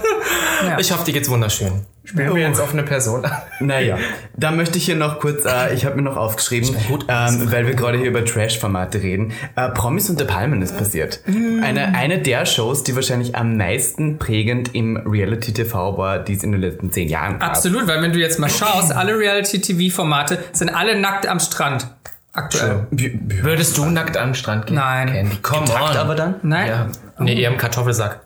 wer- 0.62 0.78
Ich 0.78 0.92
hoffe, 0.92 1.04
dir 1.04 1.12
geht's 1.12 1.28
wunderschön. 1.28 1.86
Spielen 2.06 2.34
wir 2.34 2.42
jetzt 2.46 2.60
auf 2.60 2.72
eine 2.74 2.82
Person 2.82 3.24
an. 3.24 3.32
Naja, 3.60 3.96
da 4.36 4.50
möchte 4.50 4.76
ich 4.76 4.84
hier 4.84 4.96
noch 4.96 5.20
kurz, 5.20 5.44
äh, 5.46 5.72
ich 5.74 5.86
habe 5.86 5.96
mir 5.96 6.02
noch 6.02 6.16
aufgeschrieben, 6.18 6.76
ähm, 7.08 7.50
weil 7.52 7.66
wir 7.66 7.74
gerade 7.74 7.96
hier 7.96 8.08
über 8.08 8.24
Trash-Formate 8.24 9.00
reden. 9.02 9.32
Äh, 9.56 9.70
Promis 9.70 10.10
unter 10.10 10.24
Palmen 10.26 10.60
ist 10.60 10.76
passiert. 10.76 11.20
Eine, 11.26 11.94
eine 11.94 12.18
der 12.20 12.44
Shows, 12.44 12.82
die 12.82 12.94
wahrscheinlich 12.94 13.34
am 13.36 13.56
meisten 13.56 14.18
prägend 14.18 14.74
im 14.74 14.96
Reality-TV 14.98 15.96
war, 15.96 16.18
die 16.18 16.34
es 16.34 16.42
in 16.42 16.52
den 16.52 16.60
letzten 16.60 16.92
zehn 16.92 17.08
Jahren 17.08 17.38
gab. 17.38 17.50
Absolut, 17.50 17.86
weil 17.86 18.02
wenn 18.02 18.12
du 18.12 18.18
jetzt 18.18 18.38
mal 18.38 18.50
schaust, 18.50 18.92
alle 18.92 19.18
Reality-TV-Formate 19.18 20.38
sind 20.52 20.68
alle 20.70 20.98
nackt 21.00 21.26
am 21.26 21.40
Strand. 21.40 21.86
Aktuell. 22.32 22.86
Würdest 22.90 23.78
du 23.78 23.86
nackt 23.86 24.16
den 24.16 24.34
Strand 24.34 24.66
gehen? 24.66 24.74
Nein. 24.74 25.06
Candy, 25.12 25.36
come 25.40 25.64
Takt 25.66 25.90
on. 25.92 25.96
aber 25.96 26.14
dann? 26.16 26.34
Nein. 26.42 26.68
Ja. 26.68 26.86
Nee, 27.20 27.40
eher 27.40 27.50
im 27.50 27.56
Kartoffelsack. 27.58 28.20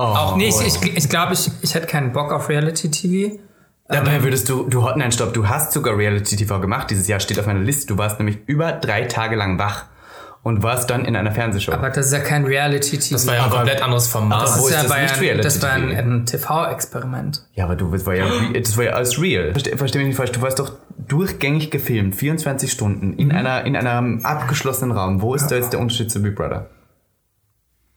Oh. 0.00 0.16
Auch 0.16 0.36
nicht. 0.36 0.58
Ich, 0.66 0.96
ich 0.96 1.08
glaube, 1.10 1.34
ich, 1.34 1.50
ich 1.60 1.74
hätte 1.74 1.86
keinen 1.86 2.12
Bock 2.12 2.32
auf 2.32 2.48
Reality-TV. 2.48 3.38
Dabei 3.86 4.22
würdest 4.22 4.48
du, 4.48 4.68
du, 4.68 4.88
nein, 4.96 5.12
stopp, 5.12 5.34
du 5.34 5.48
hast 5.48 5.72
sogar 5.72 5.96
Reality-TV 5.96 6.60
gemacht. 6.60 6.90
Dieses 6.90 7.06
Jahr 7.08 7.20
steht 7.20 7.38
auf 7.38 7.46
meiner 7.46 7.60
Liste. 7.60 7.88
Du 7.88 7.98
warst 7.98 8.18
nämlich 8.18 8.38
über 8.46 8.72
drei 8.72 9.02
Tage 9.02 9.36
lang 9.36 9.58
wach 9.58 9.84
und 10.42 10.62
warst 10.62 10.88
dann 10.88 11.04
in 11.04 11.16
einer 11.16 11.32
Fernsehshow. 11.32 11.72
Aber 11.72 11.90
das 11.90 12.06
ist 12.06 12.12
ja 12.12 12.20
kein 12.20 12.44
Reality-TV. 12.46 13.12
Das 13.14 13.26
war 13.26 13.34
ja 13.34 13.40
ein 13.40 13.46
Aber- 13.48 13.56
komplett 13.56 13.82
anderes 13.82 14.08
Format. 14.08 14.42
Das, 14.42 14.56
ist 14.56 14.70
ja 14.70 14.82
das 14.84 14.90
ein, 14.92 15.08
Reality 15.20 15.42
das 15.42 15.60
war 15.62 15.72
ein, 15.72 15.88
TV? 15.90 16.00
ein 16.00 16.24
TV-Experiment. 16.26 17.46
Ja, 17.54 17.64
aber 17.64 17.76
du, 17.76 17.90
das 17.90 18.06
war 18.06 18.14
ja, 18.14 18.26
das 18.54 18.76
war 18.76 18.84
ja 18.84 18.92
alles 18.92 19.20
real. 19.20 19.52
Versteh, 19.52 19.76
versteh 19.76 19.98
mich 19.98 20.06
nicht 20.06 20.16
falsch, 20.16 20.32
du 20.32 20.40
warst 20.40 20.58
doch 20.60 20.72
durchgängig 20.96 21.70
gefilmt, 21.70 22.14
24 22.14 22.70
Stunden, 22.72 23.12
in, 23.14 23.32
einer, 23.32 23.64
in 23.66 23.76
einem 23.76 24.24
abgeschlossenen 24.24 24.96
Raum. 24.96 25.20
Wo 25.20 25.34
ist 25.34 25.48
da 25.48 25.56
jetzt 25.56 25.72
der 25.72 25.80
Unterschied 25.80 26.10
zu 26.10 26.22
Big 26.22 26.36
Brother? 26.36 26.68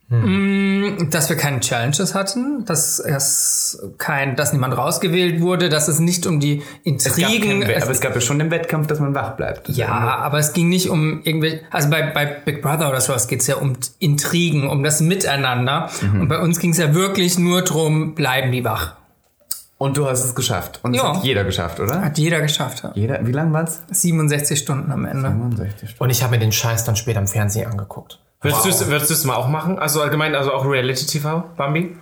Dass 0.09 1.29
wir 1.29 1.37
keine 1.37 1.59
Challenges 1.59 2.13
hatten, 2.13 2.65
dass 2.65 2.99
es 2.99 3.81
kein, 3.97 4.35
dass 4.35 4.53
niemand 4.53 4.77
rausgewählt 4.77 5.41
wurde, 5.41 5.69
dass 5.69 5.87
es 5.87 5.99
nicht 5.99 6.27
um 6.27 6.39
die 6.39 6.61
Es 6.85 7.03
gab 7.15 7.17
Intrigen. 7.31 7.61
Wett- 7.61 7.77
es- 7.77 7.83
aber 7.83 7.91
es 7.93 8.01
gab 8.01 8.13
ja 8.13 8.21
schon 8.21 8.37
den 8.37 8.51
Wettkampf, 8.51 8.87
dass 8.87 8.99
man 8.99 9.15
wach 9.15 9.31
bleibt. 9.37 9.69
Ja, 9.69 9.87
aber 9.89 10.37
es 10.39 10.53
ging 10.53 10.69
nicht 10.69 10.89
um 10.89 11.21
irgendwelche, 11.23 11.61
also 11.71 11.89
bei, 11.89 12.03
bei 12.11 12.25
Big 12.25 12.61
Brother 12.61 12.89
oder 12.89 13.01
sowas 13.01 13.27
geht 13.27 13.41
es 13.41 13.47
ja 13.47 13.55
um 13.55 13.73
Intrigen, 13.99 14.67
um 14.69 14.83
das 14.83 15.01
Miteinander. 15.01 15.89
Mhm. 16.01 16.21
Und 16.21 16.27
bei 16.27 16.37
uns 16.39 16.59
ging 16.59 16.71
es 16.71 16.77
ja 16.77 16.93
wirklich 16.93 17.39
nur 17.39 17.61
drum, 17.63 18.13
bleiben 18.13 18.51
die 18.51 18.63
wach. 18.63 18.93
Und 19.79 19.97
du 19.97 20.07
hast 20.07 20.23
es 20.23 20.35
geschafft. 20.35 20.79
Und 20.83 20.93
Ja. 20.93 21.11
es 21.11 21.17
hat 21.17 21.23
jeder 21.25 21.43
geschafft, 21.43 21.79
oder? 21.79 22.01
Hat 22.01 22.17
jeder 22.17 22.39
geschafft. 22.41 22.83
Ja. 22.83 22.91
Jeder, 22.93 23.25
wie 23.25 23.31
lang 23.31 23.51
waren's? 23.51 23.81
67 23.89 24.59
Stunden 24.59 24.91
am 24.91 25.05
Ende. 25.05 25.29
65 25.29 25.89
Stunden. 25.89 26.03
Und 26.03 26.09
ich 26.11 26.21
habe 26.23 26.31
mir 26.35 26.39
den 26.39 26.51
Scheiß 26.51 26.85
dann 26.85 26.95
später 26.95 27.19
im 27.19 27.27
Fernsehen 27.27 27.69
angeguckt. 27.69 28.19
Würdest 28.43 29.10
du 29.10 29.13
es 29.13 29.23
mal 29.25 29.36
auch 29.36 29.47
machen? 29.47 29.79
Also 29.79 30.01
allgemein, 30.01 30.36
also 30.36 30.53
auch 30.53 30.65
Reality 30.65 31.06
TV, 31.06 31.43
Bambi? 31.58 31.95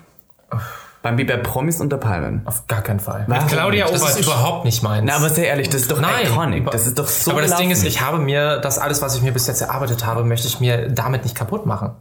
Bambi 1.01 1.23
bei 1.23 1.37
Promis 1.37 1.81
unter 1.81 1.97
Palmen. 1.97 2.41
Auf 2.45 2.67
gar 2.67 2.81
keinen 2.81 2.99
Fall. 2.99 3.25
Warum? 3.27 3.47
Claudia 3.47 3.87
Das 3.87 4.01
Obert. 4.01 4.19
ist 4.19 4.25
überhaupt 4.25 4.65
nicht 4.65 4.83
meins. 4.83 5.03
Na, 5.07 5.15
aber 5.15 5.29
sehr 5.29 5.47
ehrlich, 5.47 5.69
das 5.69 5.81
ist 5.81 5.91
doch 5.91 5.99
Nein. 5.99 6.27
iconic. 6.27 6.69
Das 6.69 6.85
ist 6.85 6.99
doch 6.99 7.07
so 7.07 7.31
aber 7.31 7.41
das 7.41 7.55
Ding 7.55 7.71
ist, 7.71 7.83
ich 7.83 8.01
habe 8.01 8.19
mir 8.19 8.57
das 8.57 8.77
alles, 8.77 9.01
was 9.01 9.15
ich 9.15 9.21
mir 9.23 9.31
bis 9.31 9.47
jetzt 9.47 9.61
erarbeitet 9.61 10.05
habe, 10.05 10.23
möchte 10.23 10.47
ich 10.47 10.59
mir 10.59 10.89
damit 10.89 11.23
nicht 11.23 11.35
kaputt 11.35 11.65
machen. 11.65 11.91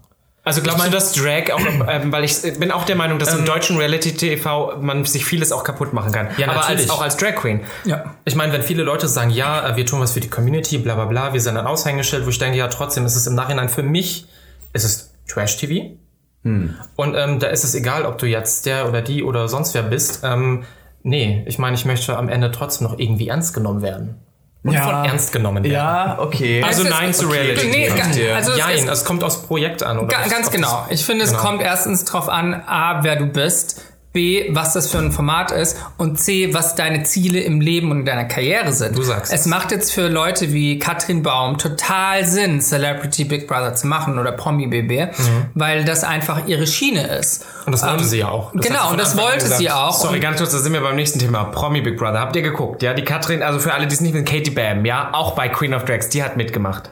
Also 0.42 0.62
glaubst 0.62 0.86
du, 0.86 0.90
dass 0.90 1.12
Drag 1.12 1.50
auch, 1.52 1.60
ähm, 1.88 2.12
weil 2.12 2.24
ich 2.24 2.40
bin 2.58 2.70
auch 2.72 2.84
der 2.84 2.96
Meinung, 2.96 3.18
dass 3.18 3.34
im 3.34 3.44
deutschen 3.44 3.76
Reality-TV 3.76 4.78
man 4.80 5.04
sich 5.04 5.24
vieles 5.24 5.52
auch 5.52 5.64
kaputt 5.64 5.92
machen 5.92 6.12
kann. 6.12 6.28
Ja, 6.38 6.48
Aber 6.48 6.60
als, 6.60 6.68
natürlich. 6.68 6.90
auch 6.90 7.02
als 7.02 7.18
Drag 7.18 7.34
Queen. 7.36 7.60
Ja. 7.84 8.14
Ich 8.24 8.36
meine, 8.36 8.52
wenn 8.54 8.62
viele 8.62 8.82
Leute 8.82 9.06
sagen, 9.06 9.30
ja, 9.30 9.68
äh, 9.68 9.76
wir 9.76 9.84
tun 9.84 10.00
was 10.00 10.12
für 10.12 10.20
die 10.20 10.30
Community, 10.30 10.78
bla 10.78 10.94
bla 10.94 11.04
bla, 11.04 11.32
wir 11.34 11.40
sind 11.42 11.58
ein 11.58 11.66
Aushängeschild, 11.66 12.24
wo 12.24 12.30
ich 12.30 12.38
denke, 12.38 12.56
ja, 12.56 12.68
trotzdem 12.68 13.04
ist 13.04 13.16
es 13.16 13.26
im 13.26 13.34
Nachhinein 13.34 13.68
für 13.68 13.82
mich, 13.82 14.26
ist 14.72 14.84
es 14.84 15.14
Trash-TV. 15.28 15.96
Und 16.42 17.14
ähm, 17.14 17.38
da 17.38 17.48
ist 17.48 17.64
es 17.64 17.74
egal, 17.74 18.06
ob 18.06 18.16
du 18.18 18.26
jetzt 18.26 18.64
der 18.64 18.88
oder 18.88 19.02
die 19.02 19.22
oder 19.22 19.46
sonst 19.48 19.74
wer 19.74 19.82
bist. 19.82 20.20
Ähm, 20.24 20.64
nee, 21.02 21.44
ich 21.46 21.58
meine, 21.58 21.74
ich 21.76 21.84
möchte 21.84 22.16
am 22.16 22.30
Ende 22.30 22.50
trotzdem 22.50 22.86
noch 22.88 22.98
irgendwie 22.98 23.28
ernst 23.28 23.52
genommen 23.52 23.82
werden. 23.82 24.16
Und 24.62 24.72
Ja. 24.72 24.82
von 24.84 25.04
ernst 25.04 25.32
genommen 25.32 25.64
werden. 25.64 25.72
Ja, 25.74 26.18
okay. 26.20 26.62
Also 26.62 26.82
Es 26.82 26.88
ist- 26.88 26.94
nein 26.98 27.14
zu 27.14 27.26
okay. 27.28 27.38
Reality. 27.40 27.68
Nee, 27.68 27.90
verstehe. 27.90 28.34
also 28.34 28.52
es 28.52 28.58
Jein, 28.58 28.76
ist, 28.76 28.88
es 28.88 29.04
kommt 29.04 29.22
aufs 29.24 29.42
Projekt 29.42 29.82
an. 29.82 29.98
Oder 29.98 30.16
ganz 30.28 30.50
genau. 30.50 30.86
Ich 30.90 31.04
finde, 31.04 31.24
es 31.24 31.30
Genau. 31.30 31.42
kommt 31.42 31.62
erstens 31.62 32.04
drauf 32.04 32.28
an, 32.28 32.54
A, 32.54 33.02
wer 33.02 33.16
du 33.16 33.26
bist, 33.26 33.82
B, 34.12 34.48
was 34.54 34.72
das 34.72 34.90
für 34.90 34.98
ein 34.98 35.12
Format 35.12 35.52
ist 35.52 35.76
und 35.96 36.18
C, 36.18 36.52
was 36.52 36.74
deine 36.74 37.04
Ziele 37.04 37.40
im 37.40 37.60
Leben 37.60 37.90
und 37.92 38.00
in 38.00 38.04
deiner 38.06 38.24
Karriere 38.24 38.72
sind. 38.72 38.98
Du 38.98 39.02
sagst 39.02 39.32
es. 39.32 39.46
macht 39.46 39.70
jetzt 39.70 39.92
für 39.92 40.08
Leute 40.08 40.52
wie 40.52 40.78
Katrin 40.80 41.22
Baum 41.22 41.58
total 41.58 42.24
Sinn, 42.24 42.60
Celebrity 42.60 43.24
Big 43.24 43.46
Brother 43.46 43.74
zu 43.74 43.86
machen 43.86 44.18
oder 44.18 44.32
Promi 44.32 44.66
BB, 44.66 45.12
weil 45.54 45.84
das 45.84 46.02
einfach 46.02 46.46
ihre 46.48 46.66
Schiene 46.66 47.06
ist. 47.06 47.42
Mhm. 47.44 47.46
Und 47.66 47.72
das 47.72 47.82
wollte 47.82 48.02
Ähm, 48.02 48.08
sie 48.08 48.18
ja 48.18 48.28
auch. 48.28 48.52
Das 48.52 48.62
sie 48.64 48.68
genau, 48.68 48.90
und 48.90 48.98
das 48.98 49.12
Anfang 49.12 49.26
wollte 49.26 49.46
sie 49.46 49.64
gesagt. 49.64 49.78
auch. 49.80 49.92
Sorry, 49.92 50.18
ganz 50.18 50.38
kurz, 50.38 50.50
da 50.52 50.58
sind 50.58 50.72
wir 50.72 50.80
beim 50.80 50.96
nächsten 50.96 51.20
Thema. 51.20 51.44
Promi 51.44 51.80
Big 51.80 51.96
Brother. 51.96 52.18
Habt 52.20 52.34
ihr 52.34 52.42
geguckt? 52.42 52.82
Ja, 52.82 52.94
die 52.94 53.04
Katrin, 53.04 53.42
also 53.44 53.60
für 53.60 53.72
alle, 53.74 53.86
die 53.86 53.94
es 53.94 54.00
nicht 54.00 54.14
wissen, 54.14 54.24
Katie 54.24 54.50
Bam, 54.50 54.84
ja, 54.84 55.10
auch 55.12 55.32
bei 55.36 55.48
Queen 55.48 55.72
of 55.72 55.84
Drags, 55.84 56.08
die 56.08 56.22
hat 56.24 56.36
mitgemacht. 56.36 56.90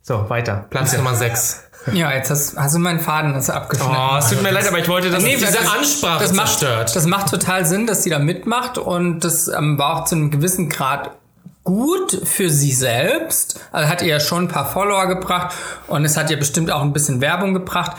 So, 0.00 0.30
weiter. 0.30 0.66
Platz 0.70 0.96
Nummer 0.96 1.14
6. 1.16 1.64
Ja, 1.92 2.12
jetzt 2.12 2.30
hast, 2.30 2.56
hast 2.56 2.74
du 2.74 2.78
meinen 2.78 3.00
Faden 3.00 3.34
das 3.34 3.48
abgeschnitten. 3.50 3.94
Oh, 3.96 4.16
es 4.18 4.28
tut 4.30 4.42
mir 4.42 4.50
leid, 4.50 4.66
aber 4.68 4.78
ich 4.78 4.88
wollte 4.88 5.10
das 5.10 5.22
Nee, 5.22 5.36
diese 5.36 5.52
das- 5.52 5.66
Ansprache 5.72 6.22
das 6.22 6.32
macht, 6.32 6.48
zerstört. 6.58 6.96
das 6.96 7.06
macht 7.06 7.28
total 7.30 7.64
Sinn, 7.66 7.86
dass 7.86 8.02
sie 8.02 8.10
da 8.10 8.18
mitmacht 8.18 8.78
und 8.78 9.20
das 9.20 9.48
ähm, 9.48 9.78
war 9.78 9.96
auch 9.96 10.04
zu 10.04 10.14
einem 10.16 10.30
gewissen 10.30 10.68
Grad 10.68 11.10
gut 11.64 12.20
für 12.24 12.48
sie 12.50 12.72
selbst. 12.72 13.60
Also 13.72 13.88
hat 13.88 14.02
ihr 14.02 14.08
ja 14.08 14.20
schon 14.20 14.44
ein 14.44 14.48
paar 14.48 14.66
Follower 14.66 15.06
gebracht 15.06 15.54
und 15.88 16.04
es 16.04 16.16
hat 16.16 16.30
ihr 16.30 16.38
bestimmt 16.38 16.70
auch 16.70 16.82
ein 16.82 16.92
bisschen 16.92 17.20
Werbung 17.20 17.54
gebracht. 17.54 17.92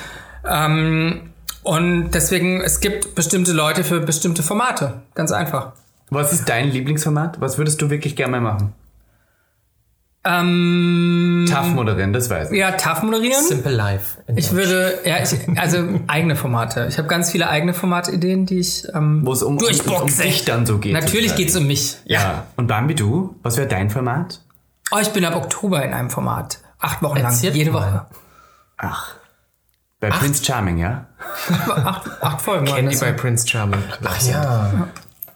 Ähm, 0.50 1.32
und 1.64 2.12
deswegen, 2.12 2.62
es 2.62 2.80
gibt 2.80 3.14
bestimmte 3.16 3.52
Leute 3.52 3.84
für 3.84 4.00
bestimmte 4.00 4.42
Formate. 4.44 5.02
Ganz 5.16 5.32
einfach. 5.34 5.74
Was 6.10 6.32
ist 6.32 6.48
dein 6.48 6.70
Lieblingsformat? 6.72 7.42
Was 7.42 7.58
würdest 7.58 7.82
du 7.82 7.90
wirklich 7.90 8.16
gerne 8.16 8.40
mal 8.40 8.54
machen? 8.54 8.74
Ähm, 10.28 11.46
Tough 11.50 11.74
moderieren, 11.74 12.12
das 12.12 12.30
weiß 12.30 12.52
ich. 12.52 12.58
ja, 12.58 12.72
TAF 12.72 13.04
moderieren. 13.04 13.42
Simple 13.44 13.72
Life. 13.72 14.18
Ich 14.36 14.52
würde, 14.52 15.00
ja, 15.06 15.18
ich, 15.24 15.34
also 15.58 15.88
eigene 16.08 16.36
Formate. 16.36 16.88
Ich 16.90 16.98
habe 16.98 17.08
ganz 17.08 17.32
viele 17.32 17.50
eigene 17.50 17.74
Formatideen, 17.74 18.46
die 18.46 18.60
ich 18.60 18.86
ähm, 18.94 19.22
Wo 19.26 19.32
es 19.32 19.44
um, 19.44 19.54
um, 19.54 19.58
um 19.58 19.64
durchboxe. 19.64 20.24
dich 20.24 20.46
dann 20.46 20.66
so 20.66 20.80
geht. 20.80 20.94
Natürlich 20.94 21.32
sozusagen. 21.32 21.38
geht's 21.38 21.56
um 21.56 21.68
mich. 21.68 21.98
Ja. 22.06 22.48
Und 22.58 22.68
Bambi, 22.68 22.96
du? 22.96 23.36
Was 23.44 23.58
wäre 23.58 23.68
dein 23.68 23.90
Format? 23.90 24.42
Oh, 24.92 24.98
ich 25.02 25.10
bin 25.10 25.24
ab 25.26 25.36
Oktober 25.36 25.84
in 25.84 25.94
einem 25.94 26.10
Format. 26.10 26.60
Acht 26.80 27.02
Wochen 27.02 27.18
lang. 27.18 27.32
Erzählt 27.32 27.56
Jede 27.56 27.72
mal. 27.72 27.80
Woche. 27.82 28.06
Ach. 28.78 29.16
Bei 30.00 30.10
Prince 30.10 30.44
Charming, 30.44 30.78
ja? 30.78 31.08
Acht, 31.50 32.08
acht 32.22 32.42
Folgen. 32.42 32.66
Candy 32.68 32.96
bei 32.98 33.12
Prince 33.14 33.48
Charming. 33.48 33.82
Ach 34.06 34.22
ja. 34.22 34.88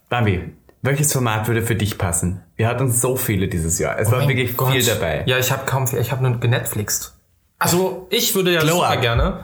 Bambi, 0.07 0.53
welches 0.81 1.13
Format 1.13 1.47
würde 1.47 1.61
für 1.61 1.75
dich 1.75 1.97
passen? 1.97 2.43
Wir 2.55 2.67
hatten 2.67 2.91
so 2.91 3.15
viele 3.15 3.47
dieses 3.47 3.79
Jahr. 3.79 3.99
Es 3.99 4.11
war 4.11 4.19
Mein 4.19 4.29
wirklich 4.29 4.57
Gott. 4.57 4.71
viel 4.71 4.83
dabei. 4.83 5.23
Ja, 5.25 5.37
ich 5.37 5.51
habe 5.51 5.65
kaum 5.65 5.87
viel. 5.87 5.99
Ich 5.99 6.11
habe 6.11 6.23
nur 6.27 6.39
genetflixt. 6.39 7.15
Also, 7.59 8.07
ich 8.09 8.33
würde 8.33 8.53
ja 8.53 8.61
Glow 8.61 8.75
super 8.77 8.89
Up. 8.89 9.01
gerne. 9.01 9.43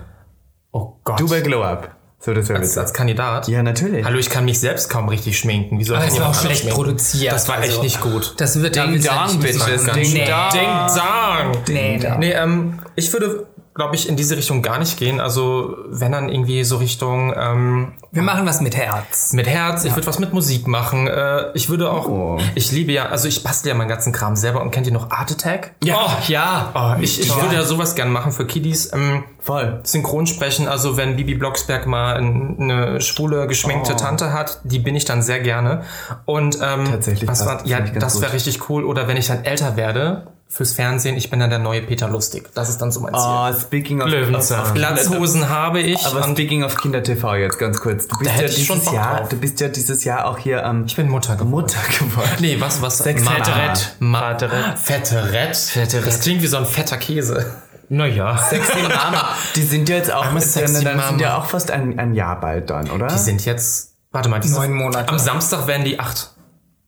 Oh 0.71 0.93
Gott. 1.03 1.19
Du 1.19 1.29
bei 1.29 1.41
Glow 1.41 1.63
Up. 1.63 1.95
So, 2.19 2.33
das 2.33 2.49
wäre 2.49 2.57
als, 2.57 2.69
witzig. 2.69 2.81
als 2.81 2.93
Kandidat. 2.93 3.47
Ja, 3.47 3.61
natürlich. 3.61 4.03
Hallo, 4.03 4.17
ich 4.17 4.31
kann 4.31 4.43
mich 4.45 4.59
selbst 4.59 4.89
kaum 4.89 5.07
richtig 5.07 5.37
schminken. 5.37 5.77
Wie 5.77 5.83
soll 5.83 5.97
Aber 5.97 6.05
ich 6.05 6.09
es 6.09 6.15
denn 6.15 6.23
war 6.23 6.31
auch 6.31 6.35
schlecht 6.35 6.61
schminken? 6.61 6.75
produziert. 6.75 7.31
Das 7.31 7.47
war 7.47 7.59
echt 7.59 7.69
also. 7.69 7.83
nicht 7.83 8.01
gut. 8.01 8.33
Das 8.37 8.59
wird 8.59 8.75
Ding 8.75 8.99
Dong, 9.03 9.39
Bitches. 9.39 9.65
Ding. 9.65 9.85
Dong. 9.85 9.93
Ding 9.93 10.25
Dong. 10.25 11.63
Nee, 11.67 11.97
nee. 11.99 12.17
Nee, 12.17 12.31
ähm, 12.31 12.79
ich 12.95 13.13
würde, 13.13 13.45
glaube 13.77 13.95
ich, 13.95 14.09
in 14.09 14.15
diese 14.17 14.35
Richtung 14.35 14.61
gar 14.61 14.79
nicht 14.79 14.97
gehen. 14.97 15.21
Also, 15.21 15.77
wenn 15.87 16.11
dann 16.11 16.27
irgendwie 16.27 16.63
so 16.65 16.77
Richtung 16.77 17.33
ähm, 17.37 17.93
Wir 18.11 18.23
machen 18.23 18.45
was 18.45 18.59
mit 18.59 18.75
Herz. 18.75 19.31
mit 19.31 19.47
Herz, 19.47 19.85
ich 19.85 19.95
würde 19.95 20.07
was 20.07 20.19
mit 20.19 20.33
Musik 20.33 20.67
machen. 20.67 21.07
Äh, 21.07 21.51
ich 21.53 21.69
würde 21.69 21.89
auch, 21.91 22.09
Oh. 22.09 22.37
ich 22.55 22.71
liebe 22.71 22.91
ja, 22.91 23.05
also 23.07 23.27
ich 23.27 23.43
bastel 23.43 23.69
ja 23.69 23.75
meinen 23.75 23.87
ganzen 23.87 24.11
Kram 24.11 24.35
selber 24.35 24.61
und 24.61 24.71
kennt 24.71 24.87
ihr 24.87 24.93
noch 24.93 25.11
Art 25.11 25.31
Attack? 25.31 25.75
Ja, 25.83 25.95
oh, 26.05 26.11
ja. 26.27 26.71
Oh, 26.75 27.01
ich, 27.01 27.21
ich 27.21 27.33
würde 27.41 27.55
ja 27.55 27.63
sowas 27.63 27.95
gern 27.95 28.11
machen 28.11 28.31
für 28.33 28.45
Kiddies. 28.45 28.91
Ähm, 28.93 29.23
Voll. 29.39 29.79
Synchronsprechen, 29.83 30.67
also 30.67 30.97
wenn 30.97 31.15
Bibi 31.15 31.35
Blocksberg 31.35 31.85
mal 31.87 32.15
ein- 32.17 32.57
eine 32.59 32.99
schwule, 32.99 33.47
geschminkte 33.47 33.93
Oh. 33.93 33.97
Tante 33.97 34.33
hat, 34.33 34.59
die 34.65 34.79
bin 34.79 34.95
ich 34.95 35.05
dann 35.05 35.21
sehr 35.21 35.39
gerne. 35.39 35.83
Und 36.25 36.57
ähm, 36.61 36.85
Tatsächlich 36.89 37.29
was 37.29 37.45
war, 37.45 37.59
das, 37.59 37.69
ja, 37.69 37.79
das 37.79 38.19
wäre 38.21 38.33
richtig 38.33 38.69
cool. 38.69 38.83
Oder 38.83 39.07
wenn 39.07 39.15
ich 39.15 39.27
dann 39.27 39.45
älter 39.45 39.77
werde, 39.77 40.27
fürs 40.49 40.73
Fernsehen, 40.73 41.17
ich 41.17 41.29
bin 41.29 41.39
dann 41.39 41.49
der 41.49 41.59
neue 41.59 41.81
Peter 41.81 42.07
Lustig. 42.07 42.49
Das 42.53 42.69
ist 42.69 42.77
dann 42.79 42.91
so 42.91 43.01
mein 43.01 43.13
Ziel. 43.13 43.21
Oh, 43.23 43.53
speaking 43.53 44.01
of, 44.01 44.07
Löwenzahn. 44.09 44.73
Platzhosen 44.73 45.49
habe 45.49 45.81
ich. 45.81 46.05
Aber 46.05 46.23
und 46.25 46.31
speaking 46.37 46.63
of 46.63 46.75
Kinder-TV 46.77 47.35
jetzt 47.35 47.59
ganz 47.59 47.79
kurz. 47.79 48.07
Du 48.07 48.17
bist, 48.17 48.29
Da 48.31 48.35
ja 48.35 48.41
hätte 48.43 48.53
ich 48.53 48.65
schon 48.65 48.79
dieses 48.79 48.93
Jahr, 48.93 49.17
drauf. 49.17 49.29
du 49.29 49.35
bist 49.37 49.59
ja 49.59 49.67
dieses 49.67 50.03
Jahr 50.03 50.25
auch 50.25 50.37
hier 50.37 50.65
am 50.65 50.85
ich 50.85 50.95
bin 50.95 51.09
Mutter 51.09 51.35
geworden. 51.35 51.49
Mutter 51.51 51.79
geworden. 51.99 52.29
Nee, 52.39 52.57
was, 52.59 52.81
was? 52.81 53.01
Fetterett. 53.01 53.95
Ma 53.99 54.29
Fetterett. 54.77 55.55
Fetterett. 55.55 56.07
Das 56.07 56.19
klingt 56.21 56.41
wie 56.41 56.47
so 56.47 56.57
ein 56.57 56.65
fetter 56.65 56.97
Käse. 56.97 57.53
Naja. 57.89 58.37
Sexy 58.37 58.81
Mama. 58.83 59.29
Die 59.55 59.61
sind 59.63 59.87
ja 59.89 59.95
jetzt 59.95 60.11
auch, 60.11 60.25
ja, 60.33 60.39
sind 60.41 61.19
ja 61.21 61.37
auch 61.37 61.45
fast 61.45 61.71
ein, 61.71 61.97
ein 61.99 62.13
Jahr 62.15 62.39
bald 62.39 62.69
dann, 62.69 62.89
oder? 62.91 63.07
Die 63.07 63.17
sind 63.17 63.45
jetzt, 63.45 63.95
warte 64.11 64.27
mal, 64.27 64.39
die 64.39 64.49
Neun 64.49 64.61
sind- 64.63 64.73
Monate. 64.73 65.09
Am 65.09 65.19
Samstag 65.19 65.67
werden 65.67 65.85
die 65.85 65.97
acht. 65.99 66.31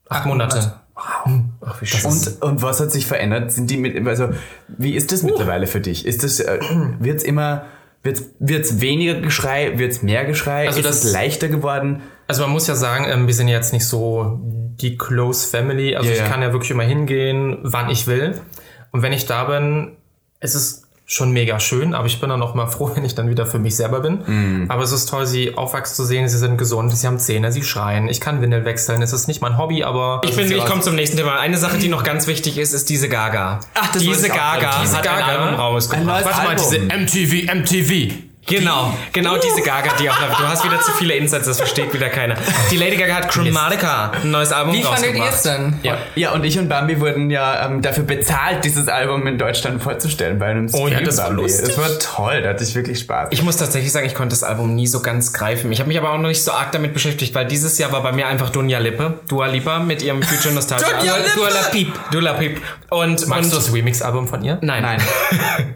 Acht, 0.10 0.26
Monate. 0.26 0.74
Monate. 1.26 1.49
Ach, 1.62 1.82
wie 1.82 1.86
schön. 1.86 2.10
und, 2.10 2.42
und 2.42 2.62
was 2.62 2.80
hat 2.80 2.92
sich 2.92 3.06
verändert? 3.06 3.52
Sind 3.52 3.70
die 3.70 3.78
mit, 3.78 4.08
also, 4.08 4.30
wie 4.68 4.96
ist 4.96 5.12
das 5.12 5.24
mittlerweile 5.24 5.68
für 5.68 5.82
dich? 5.82 6.06
Ist 6.06 6.24
das, 6.24 6.40
äh, 6.40 6.60
wird's 7.00 7.24
immer, 7.24 7.66
wird's, 8.04 8.24
wird's 8.40 8.80
weniger 8.82 9.16
Geschrei, 9.16 9.78
wird's 9.78 10.02
mehr 10.02 10.26
Geschrei? 10.26 10.68
Also 10.68 10.80
ist 10.80 10.86
das- 10.88 11.04
es 11.04 11.12
leichter 11.14 11.50
geworden? 11.50 12.02
Also 12.28 12.44
man 12.44 12.52
muss 12.52 12.68
ja 12.68 12.76
sagen, 12.76 13.06
ähm, 13.10 13.28
wir 13.28 13.34
sind 13.34 13.48
jetzt 13.48 13.74
nicht 13.74 13.86
so 13.86 14.40
die 14.44 14.98
Close 14.98 15.48
Family. 15.48 15.96
Also 15.96 16.08
Ja, 16.10 16.14
ich 16.16 16.22
ja. 16.22 16.28
kann 16.28 16.42
ja 16.42 16.52
wirklich 16.54 16.72
immer 16.72 16.84
hingehen, 16.84 17.58
wann 17.64 17.90
ich 17.90 18.08
will. 18.08 18.40
Und 18.92 19.02
wenn 19.02 19.12
ich 19.14 19.26
da 19.26 19.44
bin, 19.46 19.98
es 20.40 20.56
ist 20.56 20.88
schon 21.12 21.32
mega 21.32 21.60
schön, 21.60 21.96
aber 21.96 22.06
ich 22.06 22.20
bin 22.22 22.30
dann 22.30 22.42
auch 22.44 22.54
mal 22.54 22.68
froh, 22.68 22.92
wenn 22.96 23.04
ich 23.04 23.16
dann 23.16 23.30
wieder 23.30 23.46
für 23.48 23.58
mich 23.58 23.76
selber 23.76 24.00
bin. 24.00 24.20
Mhm. 24.26 24.66
Aber 24.70 24.84
es 24.84 24.92
ist 24.92 25.10
toll, 25.10 25.26
sie 25.26 25.58
aufwachsen 25.58 25.96
zu 25.96 26.06
sehen, 26.06 26.30
sie 26.30 26.38
sind 26.38 26.58
gesund, 26.58 26.96
sie 26.96 27.08
haben 27.08 27.18
Zähne, 27.18 27.52
sie 27.52 27.64
schreien. 27.64 28.08
Ich 28.08 28.22
kann 28.22 28.42
Windel 28.42 28.64
wechseln. 28.64 29.02
Es 29.02 29.12
ist 29.12 29.28
nicht 29.28 29.42
mein 29.42 29.58
Hobby, 29.58 29.84
aber 29.84 30.22
Ich, 30.24 30.36
bin, 30.36 30.50
ich 30.52 30.66
komme 30.66 30.82
zum 30.82 30.96
nächsten 30.96 31.18
Thema. 31.18 31.40
Eine 31.40 31.58
Sache, 31.58 31.80
die 31.80 31.90
noch 31.90 32.04
ganz 32.04 32.28
wichtig 32.28 32.60
ist, 32.60 32.74
ist 32.74 32.90
diese 32.90 33.10
Gaga. 33.10 33.60
Ach, 33.74 33.92
das 33.92 34.04
diese 34.04 34.30
Gaga. 34.30 34.82
Diese 34.84 34.98
hat 34.98 35.04
Gaga? 35.04 35.26
ein 35.26 35.30
Album 35.32 35.48
Ein 35.48 35.56
rausgebracht. 35.56 36.06
neues 36.06 36.26
warte 36.26 36.38
mal, 36.38 36.50
Album. 36.50 36.66
diese 37.10 37.26
MTV, 37.26 37.54
MTV. 37.56 38.29
Genau, 38.50 38.94
genau 39.14 39.38
diese 39.38 39.62
Gaga, 39.62 39.92
die 40.00 40.10
auch 40.10 40.18
Du 40.18 40.48
hast 40.48 40.64
wieder 40.64 40.80
zu 40.82 40.92
viele 40.94 41.14
Insights, 41.14 41.46
das 41.46 41.58
versteht 41.58 41.94
wieder 41.94 42.10
keiner. 42.10 42.36
Die 42.72 42.78
Lady 42.78 42.98
Gaga 42.98 43.16
hat 43.16 43.30
Chromatica, 43.30 44.12
ein 44.22 44.32
neues 44.32 44.52
Album 44.52 44.74
Wie 44.74 44.84
fandet 44.84 45.16
ihr 45.16 45.24
es 45.24 45.44
denn? 45.44 45.80
Ja. 45.84 45.98
Ja, 46.16 46.32
und 46.32 46.44
ich 46.44 46.58
und 46.58 46.68
Bambi 46.68 47.00
wurden 47.00 47.30
ja 47.30 47.66
ähm, 47.66 47.82
dafür 47.82 48.04
bezahlt, 48.04 48.64
dieses 48.66 48.88
Album 48.88 49.28
in 49.28 49.38
Deutschland 49.38 49.82
vorzustellen 49.82 50.40
bei 50.40 50.48
einem 50.48 50.68
Stream. 50.68 50.88
ja, 50.90 51.02
das 51.02 51.18
war 51.18 51.32
lustig. 51.32 51.68
Das 51.68 51.78
war 51.78 52.00
toll, 52.00 52.42
da 52.42 52.50
hatte 52.50 52.64
ich 52.64 52.76
wirklich 52.76 53.00
Spaß. 53.00 53.30
Ich 53.32 53.44
muss 53.44 53.58
tatsächlich 53.58 53.92
sagen, 53.92 54.06
ich 54.06 54.16
konnte 54.16 54.34
das 54.34 54.44
Album 54.44 54.76
nie 54.76 54.88
so 54.88 55.02
ganz 55.02 55.34
greifen. 55.34 55.72
Ich 55.72 55.80
habe 55.80 55.88
mich 55.88 55.98
aber 55.98 56.12
auch 56.12 56.18
noch 56.18 56.30
nicht 56.30 56.44
so 56.44 56.52
arg 56.52 56.72
damit 56.72 56.94
beschäftigt, 56.94 57.36
weil 57.36 57.46
dieses 57.46 57.78
Jahr 57.78 57.92
war 57.92 58.02
bei 58.04 58.12
mir 58.12 58.28
einfach 58.28 58.50
Dunja 58.50 58.80
Lippe, 58.80 59.20
Dua 59.28 59.48
Lipa 59.48 59.80
mit 59.80 60.02
ihrem 60.02 60.22
Future 60.24 60.54
Nostalgia. 60.54 60.88
Dua 61.02 61.18
Lipa! 61.18 61.36
Dua 61.36 61.50
La 61.50 61.62
Peep. 61.72 62.00
Dua 62.12 62.22
La 62.22 62.34
Peep. 62.34 62.62
Und, 62.90 63.28
Magst 63.28 63.46
und 63.46 63.52
du 63.52 63.56
das 63.58 63.74
Remix-Album 63.74 64.28
von 64.28 64.44
ihr? 64.44 64.58
Nein. 64.62 64.82
Nein. 64.82 65.02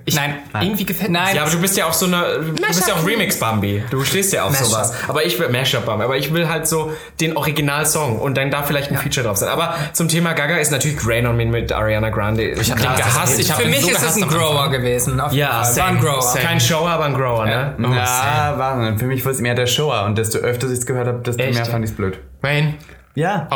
Ich, 0.05 0.15
Nein. 0.15 0.35
Irgendwie 0.59 0.83
gefällt 0.85 1.11
mir 1.11 1.19
Nein. 1.19 1.35
Ja, 1.37 1.43
aber 1.43 1.51
du 1.51 1.61
bist 1.61 1.77
ja 1.77 1.85
auch 1.85 1.93
so 1.93 2.07
eine, 2.07 2.25
du 2.71 2.75
bist 2.75 2.87
ja 2.87 2.95
auch 2.95 3.05
Remix 3.05 3.39
Bambi. 3.39 3.83
Du 3.89 4.03
stehst 4.03 4.33
ja 4.33 4.43
auf 4.43 4.51
Mashup. 4.51 4.67
sowas. 4.67 4.93
Aber 5.07 5.25
ich 5.25 5.39
will 5.39 5.49
Mashup 5.49 5.85
Bambi, 5.85 6.03
aber 6.03 6.17
ich 6.17 6.33
will 6.33 6.47
halt 6.49 6.67
so 6.67 6.91
den 7.19 7.37
Originalsong 7.37 8.19
und 8.19 8.35
dann 8.37 8.51
da 8.51 8.63
vielleicht 8.63 8.91
ein 8.91 8.97
Feature 8.97 9.25
drauf 9.27 9.37
sein. 9.37 9.49
Aber 9.49 9.75
zum 9.93 10.07
Thema 10.07 10.33
Gaga 10.33 10.57
ist 10.57 10.71
natürlich 10.71 10.97
Rain 11.05 11.27
on 11.27 11.37
Me 11.37 11.45
mit 11.45 11.71
Ariana 11.71 12.09
Grande. 12.09 12.43
Ich 12.49 12.71
hab 12.71 12.77
den 12.79 12.95
gehasst. 12.95 13.39
Ich 13.39 13.51
hab 13.51 13.57
Für 13.57 13.63
den 13.63 13.71
mich 13.71 13.81
so 13.81 13.89
ist 13.89 14.03
es 14.03 14.15
ein 14.15 14.27
Grower 14.27 14.69
gewesen. 14.69 15.21
Ja, 15.31 15.63
Fall. 15.63 15.75
War 15.77 15.85
ein 15.87 15.99
Grower. 15.99 16.21
same. 16.21 16.45
Kein 16.45 16.59
Shower, 16.59 16.89
aber 16.89 17.05
ein 17.05 17.13
Grower, 17.13 17.45
ne? 17.45 17.75
ja, 17.79 18.53
war 18.57 18.97
Für 18.97 19.05
mich 19.05 19.23
war 19.25 19.31
es 19.31 19.39
mehr 19.39 19.55
der 19.55 19.67
Shower 19.67 20.05
und 20.05 20.17
desto 20.17 20.39
öfter 20.39 20.67
ich 20.67 20.79
es 20.79 20.85
gehört 20.85 21.07
habe, 21.07 21.19
desto 21.19 21.41
Echt? 21.43 21.53
mehr 21.55 21.65
fand 21.65 21.85
ich 21.85 21.91
es 21.91 21.97
blöd. 21.97 22.19
Rain 22.41 22.75
Ja. 23.15 23.47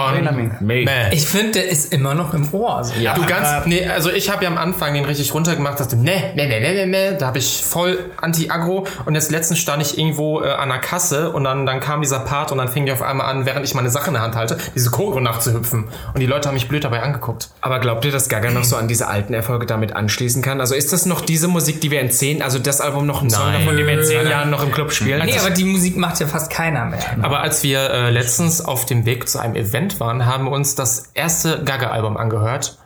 Meh. 0.60 0.86
Mäh. 0.86 1.10
Ich 1.12 1.26
finde, 1.26 1.54
der 1.54 1.70
ist 1.70 1.92
immer 1.92 2.14
noch 2.14 2.34
im 2.36 2.54
Ohr. 2.54 2.84
So. 2.84 2.94
Ja. 3.00 3.16
Du 3.16 3.26
ganz, 3.26 3.66
nee, 3.66 3.88
also 3.88 4.12
ich 4.12 4.30
habe 4.30 4.44
ja 4.44 4.52
am 4.52 4.58
Anfang 4.58 4.94
den 4.94 5.06
richtig 5.06 5.34
runtergemacht, 5.34 5.80
dachte, 5.80 5.96
ne, 5.96 6.34
ne, 6.36 6.48
ne, 6.48 6.60
ne, 6.60 6.74
ne, 6.74 6.86
ne, 6.86 7.18
da 7.18 7.28
habe 7.28 7.40
ich 7.40 7.64
voll 7.66 7.98
anti-agro 8.18 8.86
und 9.06 9.16
jetzt 9.16 9.32
letztens 9.32 9.60
stand 9.60 9.82
ich 9.82 9.98
irgendwo 9.98 10.42
äh, 10.44 10.50
an 10.50 10.70
der 10.70 10.78
Kasse 10.78 11.32
und 11.32 11.44
dann, 11.44 11.66
dann 11.66 11.80
kam 11.80 12.02
dieser 12.02 12.20
Part 12.20 12.52
und 12.52 12.60
dann 12.60 12.68
fing 12.68 12.86
die 12.86 12.92
auf 12.92 13.02
einmal 13.02 13.28
an, 13.32 13.48
während 13.48 13.66
ich 13.66 13.74
meine 13.74 13.90
Sache 13.90 14.08
in 14.08 14.14
der 14.14 14.22
Hand 14.22 14.36
halte, 14.36 14.60
diese 14.76 14.92
Choreo 14.92 15.20
nachzuhüpfen 15.22 15.86
und 16.14 16.20
die 16.20 16.28
Leute 16.28 16.50
haben 16.50 16.54
mich 16.56 16.68
blöd 16.68 16.84
dabei 16.84 17.02
angeguckt. 17.02 17.50
Aber 17.62 17.80
glaubt 17.80 18.06
ihr, 18.06 18.12
dass 18.12 18.30
Gaga 18.30 18.52
noch 18.52 18.64
so 18.64 18.76
an 18.76 18.88
diese 18.88 19.08
alten 19.08 19.34
Erfolge 19.34 19.66
damit 19.66 19.96
anschließen 19.96 20.44
kann? 20.44 20.62
Also 20.62 20.76
ist 20.76 20.94
das 20.94 21.08
noch 21.08 21.22
diese 21.22 21.48
Musik, 21.48 21.82
die 21.82 21.90
wir 21.90 22.02
in 22.02 22.12
zehn, 22.12 22.44
also 22.44 22.60
das 22.60 22.80
Album 22.80 23.08
noch 23.08 23.24
ein 23.24 23.30
Song 23.32 23.52
davon, 23.54 23.76
die 23.76 23.88
wir 23.88 24.00
in 24.00 24.06
zehn. 24.06 24.28
Jahren 24.28 24.50
noch 24.52 24.64
im 24.64 24.72
Club 24.72 24.92
spielen? 24.92 25.26
Nee, 25.26 25.38
aber 25.40 25.50
die 25.50 25.64
Musik 25.64 25.98
macht 25.98 26.20
ja 26.20 26.28
fast 26.28 26.52
keiner 26.52 26.86
mehr. 26.86 27.00
Aber 27.22 27.40
als 27.40 27.64
wir 27.64 27.90
äh, 27.90 28.10
letztens 28.12 28.64
auf 28.64 28.86
dem 28.86 29.06
Weg 29.06 29.28
zu 29.28 29.40
einem 29.40 29.47
Event 29.56 30.00
waren, 30.00 30.26
haben 30.26 30.46
wir 30.46 30.52
uns 30.52 30.76
das 30.76 31.12
erste 31.14 31.64
Gaga-Album 31.64 32.18
angehört. 32.18 32.78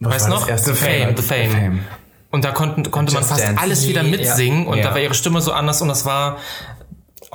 weißt 0.00 0.26
du 0.26 0.30
das 0.30 0.40
noch? 0.40 0.48
erste 0.48 0.74
The 0.74 0.76
Fame, 0.84 1.02
Fame? 1.02 1.16
The 1.16 1.22
Fame. 1.22 1.50
The 1.50 1.56
Fame. 1.56 1.80
Und 2.30 2.44
da 2.44 2.50
konnten, 2.50 2.90
konnte 2.90 3.14
man 3.14 3.22
Just 3.22 3.32
fast 3.32 3.44
Dance. 3.44 3.62
alles 3.62 3.86
wieder 3.88 4.02
mitsingen 4.02 4.66
und 4.66 4.78
Ja. 4.78 4.84
da 4.84 4.90
war 4.90 4.98
ihre 5.00 5.14
Stimme 5.14 5.40
so 5.40 5.52
anders 5.52 5.80
und 5.80 5.88
das 5.88 6.04
war 6.04 6.36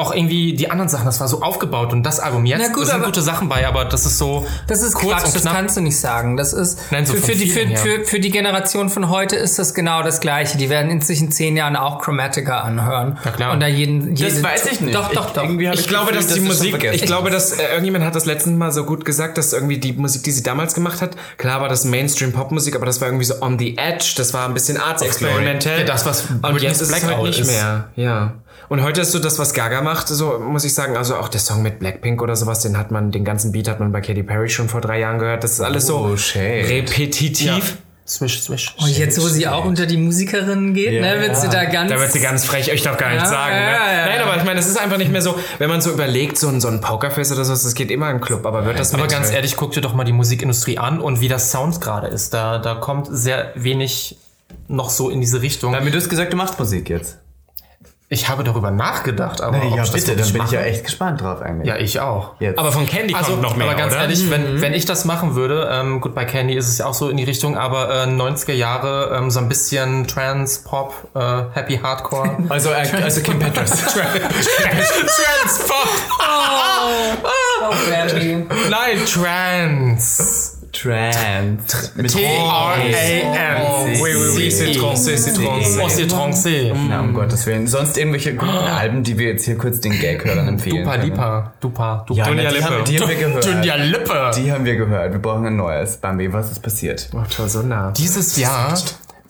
auch 0.01 0.13
irgendwie 0.13 0.53
die 0.53 0.69
anderen 0.69 0.89
Sachen, 0.89 1.05
das 1.05 1.19
war 1.19 1.27
so 1.27 1.41
aufgebaut 1.41 1.93
und 1.93 2.03
das 2.03 2.19
Album 2.19 2.45
jetzt, 2.45 2.59
Na 2.61 2.67
gut, 2.73 2.81
da 2.83 2.85
sind 2.87 2.95
aber- 2.95 3.05
gute 3.05 3.21
Sachen 3.21 3.47
bei, 3.47 3.65
aber 3.67 3.85
das 3.85 4.05
ist 4.05 4.17
so 4.17 4.45
Das 4.67 4.81
ist 4.81 4.93
kurz 4.95 5.21
Quatsch, 5.21 5.25
und 5.27 5.35
das 5.35 5.43
kannst 5.45 5.77
du 5.77 5.81
nicht 5.81 5.99
sagen. 5.99 6.37
Das 6.37 6.53
ist 6.53 6.79
Nein, 6.91 7.05
so 7.05 7.13
für, 7.13 7.21
für, 7.21 7.31
die, 7.35 7.49
für, 7.49 7.59
her. 7.65 7.77
für, 7.77 8.05
für 8.05 8.19
die 8.19 8.29
Generation 8.31 8.89
von 8.89 9.09
heute 9.09 9.35
ist 9.35 9.57
das 9.59 9.73
genau 9.73 10.03
das 10.03 10.19
Gleiche. 10.19 10.57
Die 10.57 10.69
werden 10.69 10.89
in 10.91 11.01
sich 11.01 11.21
in 11.21 11.31
zehn 11.31 11.55
Jahren 11.55 11.75
auch 11.75 12.01
Chromatica 12.01 12.59
anhören. 12.61 13.17
Ja, 13.23 13.31
klar. 13.31 13.53
Und 13.53 13.59
da 13.61 13.67
jeden, 13.67 14.15
jeden 14.15 14.43
weiß 14.43 14.65
ich 14.71 14.81
nicht. 14.81 14.95
Doch, 14.95 15.11
doch, 15.13 15.27
Ich- 15.27 15.33
doch. 15.33 15.43
irgendwie 15.43 15.67
hab 15.69 15.75
Ich 15.75 15.87
glaube, 15.87 16.11
dass 16.11 16.25
das 16.27 16.33
die 16.35 16.41
Musik, 16.41 16.83
ich 16.91 17.03
glaube, 17.03 17.29
dass 17.29 17.53
äh, 17.53 17.63
irgendjemand 17.71 18.03
hat 18.05 18.15
das 18.15 18.25
letztens 18.25 18.57
mal 18.57 18.71
so 18.71 18.83
gut 18.85 19.05
gesagt, 19.05 19.37
dass 19.37 19.53
irgendwie 19.53 19.77
die 19.77 19.93
Musik, 19.93 20.23
die 20.23 20.31
sie 20.31 20.43
damals 20.43 20.73
gemacht 20.73 21.01
hat, 21.01 21.11
klar 21.37 21.61
war 21.61 21.69
das 21.69 21.85
Mainstream-Pop-Musik, 21.85 22.75
aber 22.75 22.85
das 22.85 22.99
war 23.01 23.07
irgendwie 23.07 23.25
so 23.25 23.41
on 23.41 23.59
the 23.59 23.77
edge, 23.77 24.13
das 24.17 24.33
war 24.33 24.45
ein 24.47 24.53
bisschen 24.53 24.77
arts-experimentell. 24.77 25.79
Ja, 25.79 25.85
das, 25.85 26.05
was 26.05 26.25
Und 26.41 26.61
jetzt 26.61 26.81
ist 26.81 26.91
es 26.91 27.03
halt 27.03 27.21
nicht 27.23 27.39
ist. 27.39 27.47
mehr, 27.47 27.89
ja. 27.95 28.33
Und 28.71 28.83
heute 28.83 29.01
ist 29.01 29.11
so 29.11 29.19
das, 29.19 29.37
was 29.37 29.53
Gaga 29.53 29.81
macht, 29.81 30.07
so 30.07 30.39
muss 30.39 30.63
ich 30.63 30.73
sagen, 30.73 30.95
also 30.95 31.17
auch 31.17 31.27
der 31.27 31.41
Song 31.41 31.61
mit 31.61 31.79
Blackpink 31.79 32.21
oder 32.21 32.37
sowas, 32.37 32.61
den 32.61 32.77
hat 32.77 32.89
man, 32.89 33.11
den 33.11 33.25
ganzen 33.25 33.51
Beat 33.51 33.67
hat 33.67 33.81
man 33.81 33.91
bei 33.91 33.99
Katy 33.99 34.23
Perry 34.23 34.47
schon 34.47 34.69
vor 34.69 34.79
drei 34.79 34.97
Jahren 35.01 35.19
gehört. 35.19 35.43
Das 35.43 35.51
ist 35.51 35.59
alles 35.59 35.87
so 35.87 35.97
Oh, 35.97 36.15
repetitiv. 36.33 37.79
Swish, 38.07 38.41
swish. 38.43 38.73
Und 38.79 38.97
jetzt, 38.97 39.21
wo 39.21 39.27
sie 39.27 39.45
auch 39.49 39.65
unter 39.65 39.85
die 39.85 39.97
Musikerinnen 39.97 40.73
geht, 40.73 40.93
Ja, 40.93 41.01
ne, 41.01 41.19
wird 41.19 41.35
sie 41.35 41.49
da 41.49 41.65
ganz... 41.65 41.91
Da 41.91 41.99
wird 41.99 42.13
sie 42.13 42.21
ganz 42.21 42.45
frech, 42.45 42.71
ich 42.73 42.81
darf 42.81 42.95
gar 42.95 43.09
nichts 43.09 43.25
Ja, 43.25 43.35
sagen. 43.35 43.55
ja, 43.55 43.59
ne? 43.59 43.71
ja, 43.71 44.05
Nein, 44.05 44.19
ja. 44.19 44.25
aber 44.25 44.37
ich 44.37 44.45
meine, 44.45 44.61
es 44.61 44.67
ist 44.67 44.79
einfach 44.79 44.97
nicht 44.97 45.11
mehr 45.11 45.21
so, 45.21 45.37
wenn 45.57 45.69
man 45.69 45.81
so 45.81 45.91
überlegt, 45.91 46.37
so 46.37 46.47
ein, 46.47 46.61
so 46.61 46.69
ein 46.69 46.79
Pokerface 46.79 47.33
oder 47.33 47.43
so, 47.43 47.51
das 47.51 47.73
geht 47.73 47.91
immer 47.91 48.09
im 48.09 48.21
Club, 48.21 48.45
aber 48.45 48.63
wird 48.63 48.79
das 48.79 48.93
Aber 48.93 49.07
ganz 49.07 49.31
ehrlich, 49.31 49.57
guck 49.57 49.73
dir 49.73 49.81
doch 49.81 49.95
mal 49.95 50.05
die 50.05 50.13
Musikindustrie 50.13 50.77
an 50.77 51.01
und 51.01 51.19
wie 51.19 51.27
das 51.27 51.51
Sound 51.51 51.81
gerade 51.81 52.07
ist. 52.07 52.33
Da, 52.33 52.57
da 52.57 52.75
kommt 52.75 53.09
sehr 53.11 53.51
wenig 53.55 54.15
noch 54.69 54.89
so 54.91 55.09
in 55.09 55.19
diese 55.19 55.41
Richtung. 55.41 55.73
Damit 55.73 55.93
du 55.93 55.97
hast 55.97 56.07
gesagt, 56.07 56.31
du 56.31 56.37
machst 56.37 56.57
Musik 56.57 56.89
jetzt. 56.89 57.17
Ich 58.13 58.27
habe 58.27 58.43
darüber 58.43 58.71
nachgedacht, 58.71 59.39
aber 59.39 59.55
ob 59.55 59.63
ja, 59.63 59.69
ich 59.69 59.75
das 59.77 59.91
bitte, 59.93 60.17
dann 60.17 60.33
bin 60.33 60.43
ich 60.43 60.51
ja 60.51 60.59
echt 60.59 60.83
gespannt 60.83 61.21
drauf 61.21 61.41
eigentlich. 61.41 61.65
Ja, 61.65 61.77
ich 61.77 62.01
auch. 62.01 62.33
Jetzt. 62.39 62.59
Aber 62.59 62.73
von 62.73 62.85
Candy 62.85 63.15
Also, 63.15 63.31
kommt 63.31 63.41
noch 63.41 63.55
mehr, 63.55 63.67
aber 63.67 63.77
ganz 63.77 63.93
oder? 63.93 64.01
ehrlich, 64.01 64.29
wenn, 64.29 64.59
wenn 64.59 64.73
ich 64.73 64.83
das 64.83 65.05
machen 65.05 65.35
würde, 65.35 65.69
ähm, 65.71 66.01
gut, 66.01 66.13
bei 66.13 66.25
Candy 66.25 66.55
ist 66.55 66.67
es 66.67 66.77
ja 66.77 66.87
auch 66.87 66.93
so 66.93 67.07
in 67.07 67.15
die 67.15 67.23
Richtung, 67.23 67.57
aber 67.57 67.89
äh, 67.89 68.07
90er 68.07 68.51
Jahre, 68.51 69.15
ähm, 69.15 69.31
so 69.31 69.39
ein 69.39 69.47
bisschen 69.47 70.07
Trance, 70.07 70.61
Pop, 70.65 70.93
äh, 71.15 71.19
Happy 71.53 71.77
Hardcore. 71.77 72.35
also, 72.49 72.71
äh, 72.71 72.85
also 73.01 73.21
Kim 73.21 73.39
Petras. 73.39 73.71
Trance, 73.93 75.63
Pop! 75.65 75.87
Oh, 77.63 77.73
Brandy. 77.89 78.45
Nein, 78.69 79.05
Trance. 79.05 79.81
Trans. 79.91 80.60
Mit 80.85 82.11
T-R-A-N. 82.11 84.01
Oui, 84.01 84.09
oui, 84.13 84.27
oui, 84.35 84.51
c'est 84.51 84.71
Trance, 84.71 85.03
c'est 85.03 85.33
Trance. 85.33 85.77
Oh, 85.81 85.87
c'est 85.89 86.07
Trance. 86.07 86.47
Na, 86.89 87.01
um 87.01 87.13
Gottes 87.13 87.45
Willen. 87.45 87.67
Sonst 87.67 87.97
irgendwelche 87.97 88.33
guten 88.33 88.49
Alben, 88.49 89.03
die 89.03 89.17
wir 89.17 89.27
jetzt 89.27 89.45
hier 89.45 89.57
kurz 89.57 89.79
den 89.79 89.99
Gag-Hörern 89.99 90.47
empfehlen 90.47 90.83
Dupa. 90.83 90.95
Lipa. 90.95 91.53
Dupa. 91.59 92.05
Dupa. 92.07 92.17
Ja, 92.17 92.25
Dunja 92.27 92.49
Lippe. 92.49 92.83
die 92.87 92.99
haben 92.99 93.09
wir 93.09 93.15
gehört. 93.15 93.45
Dunja 93.45 93.75
Lippe. 93.75 94.31
Die 94.35 94.51
haben 94.51 94.65
wir 94.65 94.75
gehört. 94.75 95.11
Wir 95.11 95.19
brauchen 95.19 95.45
ein 95.45 95.55
neues. 95.55 95.97
Bambi, 95.97 96.31
was 96.33 96.51
ist 96.51 96.61
passiert? 96.61 97.09
Oh, 97.13 97.21
toll, 97.29 97.49
so 97.49 97.61
nah. 97.61 97.91
Dieses 97.91 98.37
Jahr, 98.37 98.77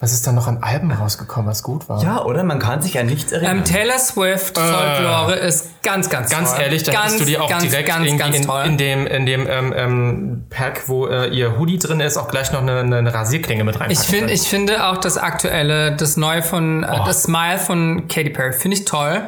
was 0.01 0.13
ist 0.13 0.25
da 0.25 0.31
noch 0.31 0.47
an 0.47 0.57
Alben 0.61 0.91
rausgekommen, 0.91 1.47
was 1.47 1.61
gut 1.61 1.87
war? 1.87 2.03
Ja, 2.03 2.23
oder? 2.25 2.43
Man 2.43 2.57
kann 2.57 2.81
sich 2.81 2.97
an 2.97 3.05
nichts 3.05 3.31
erinnern. 3.31 3.57
Ähm, 3.57 3.63
Taylor 3.63 3.99
Swift 3.99 4.57
Folklore 4.57 5.35
ist 5.35 5.83
ganz, 5.83 6.09
ganz 6.09 6.31
Ganz 6.31 6.51
toll. 6.53 6.61
ehrlich, 6.63 6.81
da 6.81 6.91
ganz, 6.91 7.05
hättest 7.05 7.21
du 7.21 7.25
die 7.25 7.37
auch 7.37 7.47
ganz, 7.47 7.63
direkt 7.63 7.87
ganz, 7.87 8.05
irgendwie 8.07 8.23
ganz 8.23 8.35
in, 8.35 8.45
toll. 8.47 8.63
in 8.65 8.77
dem, 8.77 9.05
in 9.05 9.25
dem 9.27 9.47
ähm, 9.47 9.73
ähm, 9.77 10.45
Pack, 10.49 10.89
wo 10.89 11.05
äh, 11.05 11.27
ihr 11.27 11.59
Hoodie 11.59 11.77
drin 11.77 11.99
ist, 11.99 12.17
auch 12.17 12.29
gleich 12.29 12.51
noch 12.51 12.61
eine, 12.61 12.79
eine, 12.79 13.13
Rasierklinge 13.13 13.63
mit 13.63 13.75
reinpacken. 13.75 13.93
Ich 13.93 13.99
finde, 13.99 14.19
können. 14.21 14.33
ich 14.33 14.41
finde 14.47 14.87
auch 14.87 14.97
das 14.97 15.19
aktuelle, 15.19 15.95
das 15.95 16.17
neue 16.17 16.41
von, 16.41 16.83
äh, 16.83 16.87
Oh. 16.91 17.03
das 17.05 17.23
Smile 17.23 17.59
von 17.59 18.07
Katy 18.07 18.31
Perry, 18.31 18.53
finde 18.53 18.77
ich 18.77 18.85
toll. 18.85 19.21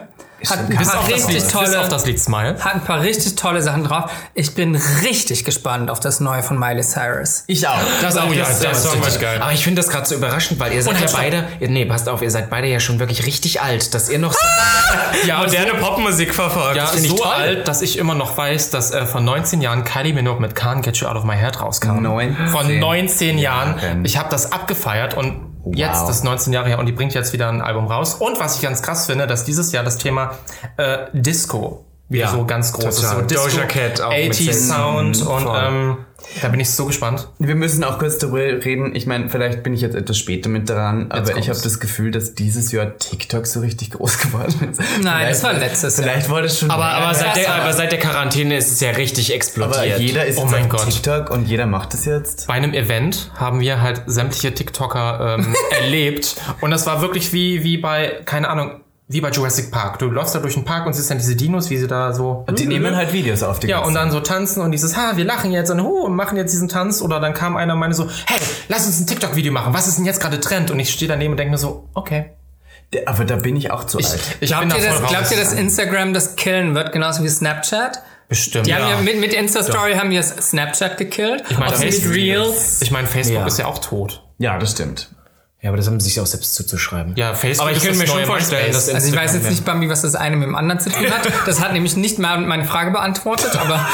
Hat 0.49 0.59
ein 0.59 0.67
bis 0.77 0.89
paar 0.89 1.07
richtig 1.07 1.27
Lied, 1.27 1.35
bis 1.35 1.55
auf 1.55 1.63
tolle, 1.65 1.87
das 1.89 2.05
Lied 2.05 2.19
Smile. 2.19 2.57
hat 2.59 2.73
ein 2.75 2.83
paar 2.83 3.01
richtig 3.01 3.35
tolle 3.35 3.61
Sachen 3.61 3.83
drauf. 3.83 4.11
Ich 4.33 4.53
bin 4.55 4.75
richtig 5.03 5.45
gespannt 5.45 5.89
auf 5.89 5.99
das 5.99 6.19
neue 6.19 6.43
von 6.43 6.59
Miley 6.59 6.83
Cyrus. 6.83 7.43
ich 7.47 7.67
auch. 7.67 7.77
Das 8.01 8.17
auch, 8.17 8.27
Oh 8.29 8.33
ja, 8.33 8.45
das, 8.45 8.59
das 8.59 8.83
Song 8.83 8.99
richtig 9.01 9.19
geil. 9.21 9.39
Aber 9.41 9.51
ich 9.53 9.63
finde 9.63 9.81
das 9.81 9.89
gerade 9.91 10.05
so 10.05 10.15
überraschend, 10.15 10.59
weil 10.59 10.73
ihr 10.73 10.81
seid 10.83 10.99
ja 10.99 11.07
beide, 11.13 11.47
ihr- 11.59 11.69
nee, 11.69 11.85
passt 11.85 12.09
auf, 12.09 12.21
ihr 12.21 12.31
seid 12.31 12.49
beide 12.49 12.67
ja 12.67 12.79
schon 12.79 12.99
wirklich 12.99 13.25
richtig 13.25 13.61
alt, 13.61 13.93
dass 13.93 14.09
ihr 14.09 14.19
noch 14.19 14.33
so 14.33 14.39
Ja, 15.27 15.39
moderne 15.39 15.75
Popmusik 15.75 16.33
verfolgt. 16.33 16.75
Ja, 16.75 16.87
so 16.87 17.15
toll. 17.17 17.27
alt, 17.31 17.67
dass 17.67 17.81
ich 17.81 17.97
immer 17.97 18.15
noch 18.15 18.37
weiß, 18.37 18.69
dass 18.69 18.91
äh, 18.91 19.05
vor 19.05 19.21
19 19.21 19.61
Jahren 19.61 19.83
Kylie 19.83 20.13
Minogue 20.13 20.41
mit 20.41 20.53
Can't 20.57 20.81
Get 20.81 20.97
You 20.97 21.07
Out 21.07 21.15
of 21.15 21.23
My 21.23 21.35
Head 21.37 21.61
rauskam. 21.61 22.01
19 22.01 22.47
Vor 22.47 22.63
19 22.63 23.37
Jahren. 23.37 23.79
Jahren. 23.79 24.05
Ich 24.05 24.17
habe 24.17 24.29
das 24.29 24.51
abgefeiert 24.51 25.15
und 25.15 25.52
jetzt, 25.65 26.07
das 26.07 26.17
ist 26.17 26.23
19 26.23 26.53
Jahre 26.53 26.67
her 26.67 26.79
und 26.79 26.85
die 26.85 26.91
bringt 26.91 27.13
jetzt 27.13 27.33
wieder 27.33 27.49
ein 27.49 27.61
Album 27.61 27.87
raus. 27.87 28.15
Und 28.15 28.39
was 28.39 28.55
ich 28.55 28.61
ganz 28.61 28.81
krass 28.81 29.05
finde, 29.05 29.27
dass 29.27 29.45
dieses 29.45 29.71
Jahr 29.71 29.83
das 29.83 29.97
Thema 29.97 30.37
äh, 30.77 31.07
Disco 31.13 31.85
Ja, 32.09 32.29
so 32.31 32.45
ganz 32.45 32.71
groß 32.73 32.97
total. 32.97 33.21
So 33.21 33.21
Disco, 33.25 33.47
Doja 33.49 33.65
Cat 33.65 34.01
auch 34.01 34.11
mit 34.11 34.29
80 34.31 34.53
Singen. 34.53 35.13
Sound 35.15 35.21
und 35.25 35.47
ähm, 35.55 35.97
da 36.41 36.47
bin 36.49 36.59
ich 36.59 36.69
so 36.69 36.85
gespannt. 36.85 37.27
Wir 37.39 37.55
müssen 37.55 37.83
auch 37.83 37.97
kurz 37.97 38.17
darüber 38.19 38.39
reden. 38.39 38.93
Ich 38.95 39.07
meine, 39.07 39.29
vielleicht 39.29 39.63
bin 39.63 39.73
ich 39.73 39.81
jetzt 39.81 39.95
etwas 39.95 40.17
später 40.19 40.47
mit 40.49 40.69
dran, 40.69 41.07
aber 41.09 41.37
ich 41.37 41.49
habe 41.49 41.59
das 41.59 41.79
Gefühl, 41.79 42.11
dass 42.11 42.35
dieses 42.35 42.71
Jahr 42.71 42.97
TikTok 42.97 43.47
so 43.47 43.61
richtig 43.61 43.91
groß 43.91 44.17
geworden 44.19 44.69
ist. 44.71 44.81
Nein, 45.01 45.27
das 45.29 45.41
war 45.43 45.53
letztes 45.53 45.97
Jahr. 45.97 46.05
Vielleicht 46.05 46.29
war 46.29 46.41
das 46.43 46.59
schon. 46.59 46.69
Aber, 46.69 46.85
aber, 46.85 47.15
seit 47.15 47.35
der, 47.35 47.55
aber- 47.55 47.73
seit 47.73 47.91
der 47.91 47.99
Quarantäne 47.99 48.57
ist 48.57 48.71
es 48.71 48.79
ja 48.79 48.91
richtig 48.91 49.33
explodiert. 49.33 49.77
aber 49.77 49.97
jeder 49.97 50.25
ist 50.25 50.37
Oh 50.37 50.41
jetzt 50.41 50.51
mein 50.51 50.63
auf 50.63 50.69
Gott. 50.69 50.89
TikTok 50.89 51.29
und 51.31 51.47
jeder 51.47 51.65
macht 51.65 51.93
es 51.95 52.05
jetzt. 52.05 52.47
Bei 52.47 52.53
einem 52.53 52.73
Event 52.73 53.31
haben 53.35 53.59
wir 53.59 53.81
halt 53.81 54.03
sämtliche 54.05 54.53
TikToker 54.53 55.37
ähm, 55.39 55.55
erlebt 55.81 56.35
und 56.61 56.69
das 56.69 56.85
war 56.85 57.01
wirklich 57.01 57.33
wie, 57.33 57.63
wie 57.63 57.77
bei, 57.77 58.21
keine 58.25 58.49
Ahnung, 58.49 58.81
wie 59.07 59.21
bei 59.21 59.29
Jurassic 59.29 59.69
Park. 59.71 59.99
Du 59.99 60.09
läufst 60.09 60.33
da 60.33 60.39
durch 60.39 60.53
den 60.53 60.63
Park 60.63 60.85
und 60.87 60.93
siehst 60.93 61.11
dann 61.11 61.17
diese 61.17 61.35
Dinos, 61.35 61.69
wie 61.69 61.77
sie 61.77 61.87
da 61.87 62.13
so... 62.13 62.45
Die 62.49 62.65
nehmen 62.65 62.95
halt 62.95 63.11
Videos 63.13 63.43
auf 63.43 63.59
die 63.59 63.67
Ja, 63.67 63.79
und 63.79 63.93
dann 63.93 64.11
so 64.11 64.21
tanzen 64.21 64.61
und 64.61 64.71
dieses, 64.71 64.95
ha, 64.95 65.17
wir 65.17 65.25
lachen 65.25 65.51
jetzt 65.51 65.69
und, 65.69 65.79
oh, 65.81 66.05
und 66.05 66.15
machen 66.15 66.37
jetzt 66.37 66.53
diesen 66.53 66.69
Tanz. 66.69 67.01
Oder 67.01 67.19
dann 67.19 67.33
kam 67.33 67.57
einer 67.57 67.73
und 67.73 67.79
meinte 67.79 67.95
so, 67.95 68.09
hey, 68.25 68.39
lass 68.69 68.85
uns 68.85 68.99
ein 68.99 69.07
TikTok-Video 69.07 69.51
machen. 69.51 69.73
Was 69.73 69.87
ist 69.87 69.97
denn 69.97 70.05
jetzt 70.05 70.21
gerade 70.21 70.39
Trend? 70.39 70.71
Und 70.71 70.79
ich 70.79 70.89
stehe 70.91 71.09
daneben 71.09 71.33
und 71.33 71.37
denke 71.37 71.51
mir 71.51 71.57
so, 71.57 71.89
okay. 71.93 72.31
Aber 73.05 73.25
da 73.25 73.35
bin 73.35 73.55
ich 73.55 73.71
auch 73.71 73.85
zu 73.85 73.97
alt. 73.97 74.19
Ich 74.39 74.49
Glaubt 74.49 74.65
ihr, 74.65 74.89
das, 74.89 75.09
glaubt 75.09 75.31
ihr, 75.31 75.37
dass 75.37 75.53
Instagram 75.53 76.13
das 76.13 76.35
killen 76.35 76.75
wird, 76.75 76.91
genauso 76.91 77.23
wie 77.23 77.29
Snapchat? 77.29 78.01
Bestimmt. 78.29 78.67
Die 78.67 78.73
haben 78.73 78.87
ja 78.87 79.01
mit, 79.01 79.19
mit 79.19 79.33
Insta-Story 79.33 79.95
haben 79.95 80.09
die 80.09 80.17
das 80.17 80.29
Snapchat 80.29 80.97
gekillt. 80.97 81.43
Ich 81.49 81.57
meine, 81.57 81.75
Facebook, 81.75 82.13
Reels. 82.15 82.81
ich 82.81 82.91
mein, 82.91 83.05
Facebook 83.05 83.41
Ja. 83.41 83.47
ist 83.47 83.59
ja 83.59 83.65
auch 83.65 83.79
tot. 83.79 84.23
Ja, 84.37 84.57
das 84.57 84.71
stimmt. 84.71 85.09
Ja, 85.63 85.69
aber 85.69 85.77
das 85.77 85.87
haben 85.87 85.99
sie 85.99 86.09
sich 86.09 86.19
auch 86.19 86.25
selbst 86.27 86.53
zuzuschreiben. 86.53 87.15
Ja, 87.15 87.33
Facebook 87.33 87.61
Aber 87.61 87.71
ich 87.71 87.77
ist 87.77 87.83
könnte 87.85 87.99
das 87.99 88.09
mir 88.13 88.19
schon 88.19 88.25
vorstellen, 88.27 88.71
dass 88.73 88.89
Also 88.89 89.07
ich 89.07 89.15
weiß 89.15 89.33
jetzt 89.33 89.49
nicht, 89.49 89.65
Bambi, 89.65 89.89
was 89.89 90.01
das 90.01 90.13
eine 90.13 90.35
mit 90.35 90.47
dem 90.47 90.55
anderen 90.55 90.79
zu 90.81 90.89
tun 90.91 91.09
hat. 91.09 91.21
Das 91.47 91.61
hat 91.61 91.71
nämlich 91.73 91.95
nicht 91.95 92.19
mal 92.19 92.39
meine 92.41 92.65
Frage 92.65 92.91
beantwortet, 92.91 93.55
aber 93.55 93.75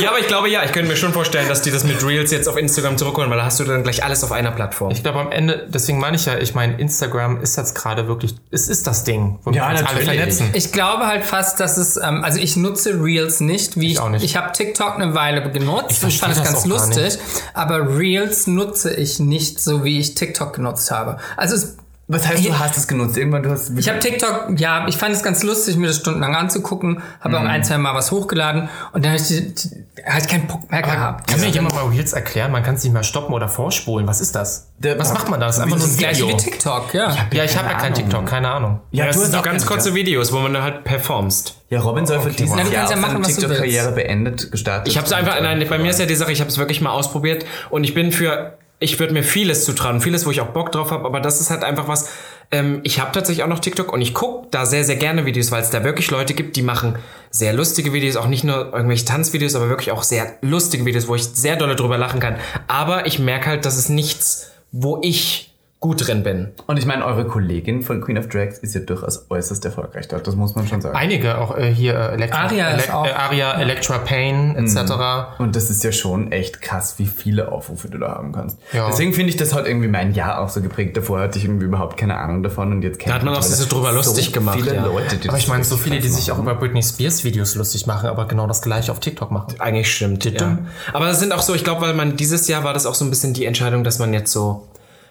Ja, 0.00 0.08
aber 0.10 0.18
ich 0.18 0.26
glaube 0.26 0.48
ja, 0.48 0.64
ich 0.64 0.72
könnte 0.72 0.90
mir 0.90 0.96
schon 0.96 1.12
vorstellen, 1.12 1.48
dass 1.48 1.62
die 1.62 1.70
das 1.70 1.84
mit 1.84 2.02
Reels 2.04 2.30
jetzt 2.30 2.48
auf 2.48 2.56
Instagram 2.56 2.98
zurückholen, 2.98 3.30
weil 3.30 3.38
da 3.38 3.44
hast 3.44 3.60
du 3.60 3.64
dann 3.64 3.82
gleich 3.82 4.04
alles 4.04 4.24
auf 4.24 4.32
einer 4.32 4.50
Plattform. 4.52 4.90
Ich 4.90 5.02
glaube 5.02 5.20
am 5.20 5.30
Ende, 5.32 5.66
deswegen 5.68 5.98
meine 5.98 6.16
ich 6.16 6.24
ja, 6.26 6.38
ich 6.38 6.54
meine, 6.54 6.78
Instagram 6.80 7.40
ist 7.42 7.56
jetzt 7.56 7.74
gerade 7.74 8.08
wirklich, 8.08 8.34
es 8.50 8.68
ist 8.68 8.86
das 8.86 9.04
Ding, 9.04 9.38
wo 9.44 9.50
Ja, 9.50 9.66
wir 9.66 9.70
uns 9.70 9.80
alle 9.80 9.98
natürlich. 9.98 10.04
vernetzen. 10.06 10.50
ich 10.54 10.72
glaube 10.72 11.06
halt 11.06 11.24
fast, 11.24 11.60
dass 11.60 11.76
es, 11.76 11.96
ähm, 11.96 12.24
also 12.24 12.38
ich 12.40 12.56
nutze 12.56 13.02
Reels 13.02 13.40
nicht, 13.40 13.78
wie 13.78 13.92
ich, 13.92 14.00
auch 14.00 14.08
nicht. 14.08 14.24
ich 14.24 14.36
habe 14.36 14.52
TikTok 14.52 14.94
eine 14.94 15.14
Weile 15.14 15.50
genutzt 15.50 16.02
und 16.02 16.12
verstehe 16.12 16.20
fand 16.34 16.36
es 16.36 16.42
ganz 16.42 16.64
lustig, 16.64 17.18
aber 17.54 17.98
Reels 17.98 18.46
nutze 18.46 18.94
ich 18.94 19.18
nicht 19.20 19.60
so, 19.60 19.84
wie 19.84 19.98
ich 19.98 20.05
TikTok 20.14 20.54
genutzt 20.54 20.90
habe. 20.90 21.18
Also 21.36 21.54
es 21.56 21.76
Was 22.08 22.26
heißt, 22.28 22.46
du 22.46 22.56
hast 22.56 22.76
es 22.76 22.86
genutzt? 22.86 23.16
Irgendwann, 23.16 23.42
du 23.42 23.50
hast 23.50 23.72
Ich 23.76 23.88
habe 23.88 23.98
TikTok, 23.98 24.50
ja, 24.58 24.86
ich 24.86 24.96
fand 24.96 25.12
es 25.14 25.24
ganz 25.24 25.42
lustig, 25.42 25.76
mir 25.76 25.88
das 25.88 25.96
stundenlang 25.96 26.36
anzugucken, 26.36 27.02
habe 27.20 27.36
auch 27.38 27.42
ein, 27.44 27.64
zwei 27.64 27.78
Mal 27.78 27.94
was 27.94 28.12
hochgeladen 28.12 28.68
und 28.92 29.04
dann 29.04 29.12
habe 29.12 29.20
ich, 29.20 29.26
die- 29.26 29.52
die- 29.54 29.84
hab 30.06 30.20
ich 30.20 30.28
keinen 30.28 30.46
Bock 30.46 30.70
mehr 30.70 30.82
gehabt. 30.82 31.26
Kann 31.28 31.40
mir 31.40 31.48
jemand 31.48 31.74
mal 31.74 31.86
Reels 31.86 32.12
erklären? 32.12 32.52
Man 32.52 32.62
kann 32.62 32.76
es 32.76 32.84
nicht 32.84 32.92
mehr 32.92 33.02
stoppen 33.02 33.34
oder 33.34 33.48
vorspulen. 33.48 34.06
Was 34.06 34.20
ist 34.20 34.36
das? 34.36 34.68
Der- 34.78 34.96
Was 35.00 35.12
macht 35.12 35.28
man 35.28 35.40
da? 35.40 35.46
Das 35.46 35.56
ist 35.56 35.62
einfach 35.64 35.78
nur 35.78 35.86
ein 35.88 35.96
Gleich 35.96 36.18
Video. 36.18 36.28
wie 36.28 36.36
TikTok, 36.36 36.94
ja. 36.94 37.16
Ja, 37.32 37.42
ich 37.44 37.58
habe 37.58 37.70
ja 37.70 37.74
kein. 37.76 37.92
TikTok, 37.94 38.24
keine 38.24 38.50
Ahnung. 38.50 38.78
Ja, 38.92 39.06
das 39.06 39.16
du 39.16 39.22
sind 39.22 39.26
hast 39.28 39.32
so 39.32 39.38
auch 39.40 39.42
ganz 39.42 39.66
kurze 39.66 39.94
Videos, 39.96 40.32
wo 40.32 40.38
man 40.38 40.54
dann 40.54 40.62
halt 40.62 40.84
performst. 40.84 41.56
Ja, 41.70 41.80
Robin 41.80 42.06
soll 42.06 42.20
für 42.20 42.30
dieses 42.30 42.54
Na, 42.54 42.62
du 42.62 42.70
Jahr 42.70 42.88
ja 42.88 42.96
auch 42.96 43.00
machen, 43.00 43.12
seine 43.14 43.24
was 43.24 43.34
du 43.34 43.40
TikTok-Karriere 43.40 43.90
beendet, 43.90 44.52
gestartet. 44.52 44.86
Ich 44.86 44.96
habe 44.96 45.08
es 45.08 45.12
einfach, 45.12 45.40
nein, 45.40 45.66
bei 45.68 45.78
mir 45.78 45.90
ist 45.90 45.98
ja 45.98 46.06
die 46.06 46.14
Sache, 46.14 46.30
ich 46.30 46.38
habe 46.40 46.50
es 46.50 46.58
wirklich 46.58 46.80
mal 46.80 46.90
ausprobiert 46.92 47.44
und 47.70 47.82
ich 47.82 47.94
bin 47.94 48.12
für, 48.12 48.56
ich 48.78 48.98
würde 49.00 49.14
mir 49.14 49.22
vieles 49.22 49.64
zutrauen, 49.64 50.00
vieles, 50.00 50.26
wo 50.26 50.30
ich 50.30 50.40
auch 50.40 50.48
Bock 50.48 50.70
drauf 50.72 50.90
habe, 50.90 51.06
aber 51.06 51.20
das 51.20 51.40
ist 51.40 51.50
halt 51.50 51.64
einfach 51.64 51.88
was, 51.88 52.10
ähm, 52.50 52.80
ich 52.84 53.00
habe 53.00 53.12
tatsächlich 53.12 53.42
auch 53.42 53.48
noch 53.48 53.58
TikTok 53.58 53.92
und 53.92 54.00
ich 54.00 54.14
gucke 54.14 54.48
da 54.50 54.66
sehr, 54.66 54.84
sehr 54.84 54.96
gerne 54.96 55.24
Videos, 55.24 55.50
weil 55.50 55.62
es 55.62 55.70
da 55.70 55.82
wirklich 55.82 56.10
Leute 56.10 56.34
gibt, 56.34 56.56
die 56.56 56.62
machen 56.62 56.96
sehr 57.30 57.52
lustige 57.52 57.92
Videos, 57.92 58.16
auch 58.16 58.28
nicht 58.28 58.44
nur 58.44 58.72
irgendwelche 58.72 59.04
Tanzvideos, 59.04 59.54
aber 59.54 59.68
wirklich 59.68 59.92
auch 59.92 60.02
sehr 60.02 60.36
lustige 60.42 60.84
Videos, 60.84 61.08
wo 61.08 61.14
ich 61.14 61.24
sehr 61.24 61.56
dolle 61.56 61.76
drüber 61.76 61.98
lachen 61.98 62.20
kann. 62.20 62.36
Aber 62.68 63.06
ich 63.06 63.18
merke 63.18 63.46
halt, 63.46 63.64
das 63.64 63.78
ist 63.78 63.88
nichts, 63.88 64.52
wo 64.72 65.00
ich 65.02 65.55
gut 65.86 66.06
drin 66.06 66.22
bin. 66.24 66.48
Und 66.66 66.78
ich 66.78 66.86
meine, 66.86 67.04
eure 67.04 67.26
Kollegin 67.26 67.82
von 67.82 68.00
Queen 68.00 68.18
of 68.18 68.28
Drags 68.28 68.58
ist 68.58 68.74
ja 68.74 68.80
durchaus 68.80 69.26
äußerst 69.30 69.64
erfolgreich 69.64 70.08
dort. 70.08 70.26
Das 70.26 70.34
muss 70.34 70.56
man 70.56 70.66
schon 70.66 70.80
sagen. 70.80 70.96
Einige, 70.96 71.38
auch 71.38 71.56
äh, 71.56 71.72
hier 71.72 71.94
äh, 71.94 72.14
Elektra, 72.14 72.38
Aria 72.44 72.68
ist 72.70 72.88
Elek- 72.88 72.92
auch- 72.94 73.06
äh, 73.06 73.10
Aria, 73.12 73.52
Electra 73.60 73.98
Pain 73.98 74.56
etc. 74.56 75.38
Und 75.38 75.54
das 75.54 75.70
ist 75.70 75.84
ja 75.84 75.92
schon 75.92 76.32
echt 76.32 76.60
krass, 76.60 76.94
wie 76.98 77.06
viele 77.06 77.52
Aufrufe 77.52 77.88
du 77.88 77.98
da 77.98 78.08
haben 78.16 78.32
kannst. 78.32 78.58
Ja. 78.72 78.88
Deswegen 78.88 79.12
finde 79.12 79.30
ich, 79.30 79.36
das 79.36 79.54
hat 79.54 79.66
irgendwie 79.66 79.88
mein 79.88 80.12
Jahr 80.12 80.40
auch 80.40 80.48
so 80.48 80.60
geprägt. 80.60 80.96
Davor 80.96 81.20
hatte 81.20 81.38
ich 81.38 81.44
irgendwie 81.44 81.66
überhaupt 81.66 81.96
keine 81.96 82.16
Ahnung 82.16 82.42
davon 82.42 82.72
und 82.72 82.82
jetzt 82.82 82.98
kennt 82.98 83.14
hat 83.14 83.22
man 83.22 83.34
auch 83.36 83.42
so 83.42 83.64
drüber 83.68 83.92
lustig 83.92 84.32
gemacht, 84.32 84.58
Viele 84.60 84.74
ja. 84.74 84.84
Leute, 84.86 85.16
die 85.16 85.28
Aber 85.28 85.38
ich 85.38 85.46
meine, 85.48 85.62
so 85.64 85.76
viele, 85.76 86.00
die 86.00 86.08
sich 86.08 86.32
auch 86.32 86.38
über 86.38 86.54
Britney 86.54 86.82
Spears 86.82 87.22
Videos 87.24 87.54
lustig 87.54 87.86
machen, 87.86 88.08
aber 88.08 88.26
genau 88.26 88.46
das 88.46 88.62
gleiche 88.62 88.90
auf 88.90 88.98
TikTok 89.00 89.30
machen. 89.30 89.54
Eigentlich 89.60 89.92
stimmt, 89.94 90.24
ja. 90.24 90.58
Aber 90.92 91.08
es 91.10 91.20
sind 91.20 91.32
auch 91.32 91.42
so, 91.42 91.54
ich 91.54 91.62
glaube, 91.64 91.82
weil 91.82 91.94
man 91.94 92.16
dieses 92.16 92.48
Jahr 92.48 92.64
war 92.64 92.74
das 92.74 92.86
auch 92.86 92.94
so 92.94 93.04
ein 93.04 93.10
bisschen 93.10 93.32
die 93.34 93.44
Entscheidung, 93.44 93.84
dass 93.84 93.98
man 93.98 94.12
jetzt 94.12 94.32
so, 94.32 94.66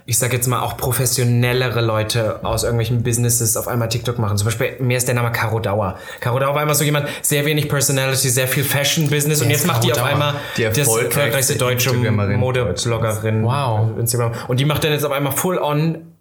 ich 0.08 0.20
sag 0.20 0.34
jetzt 0.34 0.48
mal, 0.48 0.62
auch 0.62 0.78
professionellere 0.78 1.82
Leute 1.82 2.40
aus 2.44 2.64
irgendwelchen 2.64 3.02
Businesses 3.02 3.58
auf 3.58 3.68
einmal 3.68 3.90
TikTok 3.90 4.20
machen. 4.20 4.38
Zum 4.38 4.46
Beispiel, 4.46 4.76
mir 4.80 4.98
ist 4.98 5.08
der 5.08 5.16
Name 5.16 5.32
Caro 5.32 5.60
Dauer. 5.60 5.98
Caro 6.20 6.38
Dauer 6.38 6.54
war 6.54 6.62
immer 6.62 6.76
so 6.76 6.84
jemand, 6.84 7.08
sehr 7.24 7.46
wenig 7.46 7.68
Personality, 7.68 8.30
sehr 8.30 8.48
viel 8.48 8.64
Fashion-Business 8.64 9.42
und 9.42 9.50
jetzt 9.50 9.66
macht 9.66 9.84
die 9.84 9.90
Caro 9.90 10.02
auf 10.02 10.08
Dauer? 10.08 10.14
einmal 10.14 10.42
Die 10.58 10.64
das 10.64 10.78
erfolgreichste 10.78 11.56
deutsche 11.56 11.94
Modebloggerin. 11.94 13.44
Wow. 13.44 13.92
auf 13.92 13.98
Instagram. 13.98 14.34
Und 14.48 14.60
die 14.60 14.66
macht 14.66 14.84
dann 14.84 14.92
jetzt 14.92 15.06
auf 15.06 15.12
einmal 15.12 15.34
full 15.34 15.58
on 15.58 16.15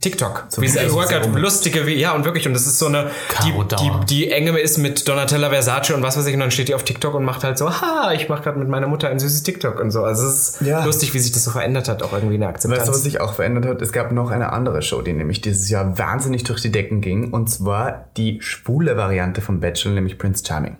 TikTok. 0.00 0.46
Wie 0.58 0.68
sie 0.68 0.80
wie 0.80 0.88
sie 0.88 0.92
Workout, 0.94 1.24
so- 1.24 1.30
lustige, 1.38 1.86
wie, 1.86 1.94
ja, 1.94 2.12
und 2.12 2.24
wirklich, 2.24 2.46
und 2.46 2.54
das 2.54 2.66
ist 2.66 2.78
so 2.78 2.86
eine, 2.86 3.10
die, 3.44 3.52
die, 3.52 3.90
die 4.08 4.30
enge 4.30 4.58
ist 4.58 4.78
mit 4.78 5.06
Donatella 5.08 5.50
Versace 5.50 5.90
und 5.92 6.02
was 6.02 6.16
weiß 6.16 6.26
ich, 6.26 6.34
und 6.34 6.40
dann 6.40 6.50
steht 6.50 6.68
die 6.68 6.74
auf 6.74 6.82
TikTok 6.84 7.14
und 7.14 7.24
macht 7.24 7.44
halt 7.44 7.58
so, 7.58 7.70
ha, 7.70 8.12
ich 8.12 8.28
mache 8.28 8.42
gerade 8.42 8.58
mit 8.58 8.68
meiner 8.68 8.86
Mutter 8.86 9.08
ein 9.08 9.18
süßes 9.18 9.42
TikTok 9.42 9.80
und 9.80 9.90
so. 9.90 10.02
Also 10.04 10.26
es 10.26 10.58
ist 10.58 10.60
Ja. 10.66 10.84
lustig, 10.84 11.14
wie 11.14 11.18
sich 11.18 11.32
das 11.32 11.44
so 11.44 11.50
verändert 11.50 11.88
hat, 11.88 12.02
auch 12.02 12.12
irgendwie 12.12 12.34
eine 12.34 12.48
Akzeptanz. 12.48 12.80
Weißt 12.80 12.88
du, 12.88 12.92
was 12.94 13.02
sich 13.02 13.20
auch 13.20 13.34
verändert 13.34 13.66
hat? 13.66 13.82
Es 13.82 13.92
gab 13.92 14.12
noch 14.12 14.30
eine 14.30 14.52
andere 14.52 14.82
Show, 14.82 15.02
die 15.02 15.12
nämlich 15.12 15.40
dieses 15.40 15.68
Jahr 15.70 15.98
wahnsinnig 15.98 16.44
durch 16.44 16.60
die 16.60 16.72
Decken 16.72 17.00
ging. 17.00 17.32
Und 17.32 17.48
zwar 17.48 18.06
die 18.16 18.38
schwule 18.40 18.96
Variante 18.96 19.40
vom 19.40 19.60
Bachelor, 19.60 19.92
nämlich 19.94 20.18
Prince 20.18 20.44
Charming. 20.46 20.76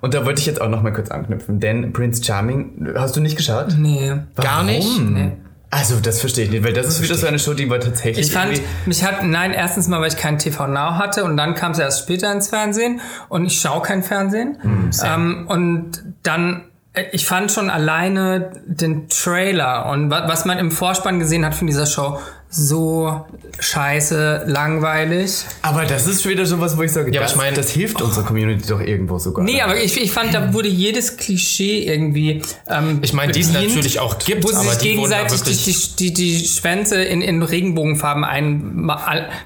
Und 0.00 0.14
da 0.14 0.24
wollte 0.26 0.40
ich 0.40 0.46
jetzt 0.46 0.60
auch 0.60 0.68
noch 0.68 0.82
mal 0.82 0.92
kurz 0.92 1.10
anknüpfen, 1.10 1.60
denn 1.60 1.92
Prince 1.92 2.24
Charming, 2.24 2.92
hast 2.96 3.14
du 3.16 3.20
nicht 3.20 3.36
geschaut? 3.36 3.76
Nee. 3.78 4.14
Gar 4.34 4.64
nicht? 4.64 4.88
Warum? 4.88 5.32
Also, 5.72 6.00
das 6.00 6.18
verstehe 6.18 6.46
ich 6.46 6.50
nicht, 6.50 6.64
weil 6.64 6.72
das 6.72 6.88
ist 6.88 7.00
wieder 7.00 7.14
so 7.14 7.28
eine 7.28 7.38
Show, 7.38 7.54
die 7.54 7.70
war 7.70 7.78
tatsächlich. 7.78 8.26
Ich 8.26 8.32
fand, 8.32 8.60
mich 8.86 9.04
hat, 9.04 9.22
nein, 9.22 9.52
erstens 9.52 9.86
mal, 9.86 10.00
weil 10.00 10.08
ich 10.08 10.16
keinen 10.16 10.38
TV 10.38 10.66
Now 10.66 10.96
hatte 10.96 11.22
und 11.24 11.36
dann 11.36 11.54
kam 11.54 11.72
es 11.72 11.78
erst 11.78 12.00
später 12.00 12.32
ins 12.32 12.48
Fernsehen 12.48 13.00
und 13.28 13.46
ich 13.46 13.60
schaue 13.60 13.80
kein 13.82 14.02
Fernsehen. 14.02 14.58
ähm, 15.04 15.46
und 15.48 16.02
dann, 16.24 16.64
äh, 16.92 17.04
ich 17.12 17.24
fand 17.24 17.52
schon 17.52 17.70
alleine 17.70 18.50
den 18.66 19.08
Trailer 19.08 19.86
und 19.86 20.10
wa 20.10 20.26
was 20.26 20.44
man 20.44 20.58
im 20.58 20.72
Vorspann 20.72 21.20
gesehen 21.20 21.46
hat 21.46 21.54
von 21.54 21.68
dieser 21.68 21.86
Show 21.86 22.18
so 22.52 23.24
scheiße, 23.60 24.42
langweilig. 24.46 25.44
Aber 25.62 25.84
das 25.84 26.06
ist 26.08 26.26
wieder 26.28 26.44
sowas, 26.46 26.76
wo 26.76 26.82
ich 26.82 26.90
sage, 26.92 27.12
Ja, 27.14 27.20
das, 27.22 27.32
ich 27.32 27.36
mein- 27.36 27.54
das 27.54 27.70
hilft 27.70 28.02
unserer 28.02 28.24
Community 28.24 28.66
doch 28.68 28.80
irgendwo 28.80 29.18
sogar. 29.20 29.44
Nee, 29.44 29.60
aber 29.62 29.76
ich, 29.80 30.00
ich 30.00 30.10
fand, 30.10 30.34
da 30.34 30.52
wurde 30.52 30.68
jedes 30.68 31.16
Klischee 31.16 31.84
irgendwie. 31.84 32.42
Ähm, 32.68 32.98
Ich 33.02 33.12
meine, 33.12 33.30
die 33.32 33.40
es 33.40 33.52
natürlich 33.52 34.00
auch 34.00 34.18
gibt, 34.18 34.42
wo 34.44 34.48
sie 34.48 34.56
aber 34.56 34.64
sich 34.70 34.78
die 34.78 34.98
wurden 34.98 35.10
da 35.10 35.18
gegenseitig 35.22 35.42
die, 35.42 35.66
wirklich- 35.66 35.96
die, 35.96 36.12
die, 36.14 36.40
die 36.40 36.48
Schwänze 36.48 37.02
in, 37.02 37.22
in 37.22 37.42
Regenbogenfarben 37.42 38.24
ein. 38.24 38.90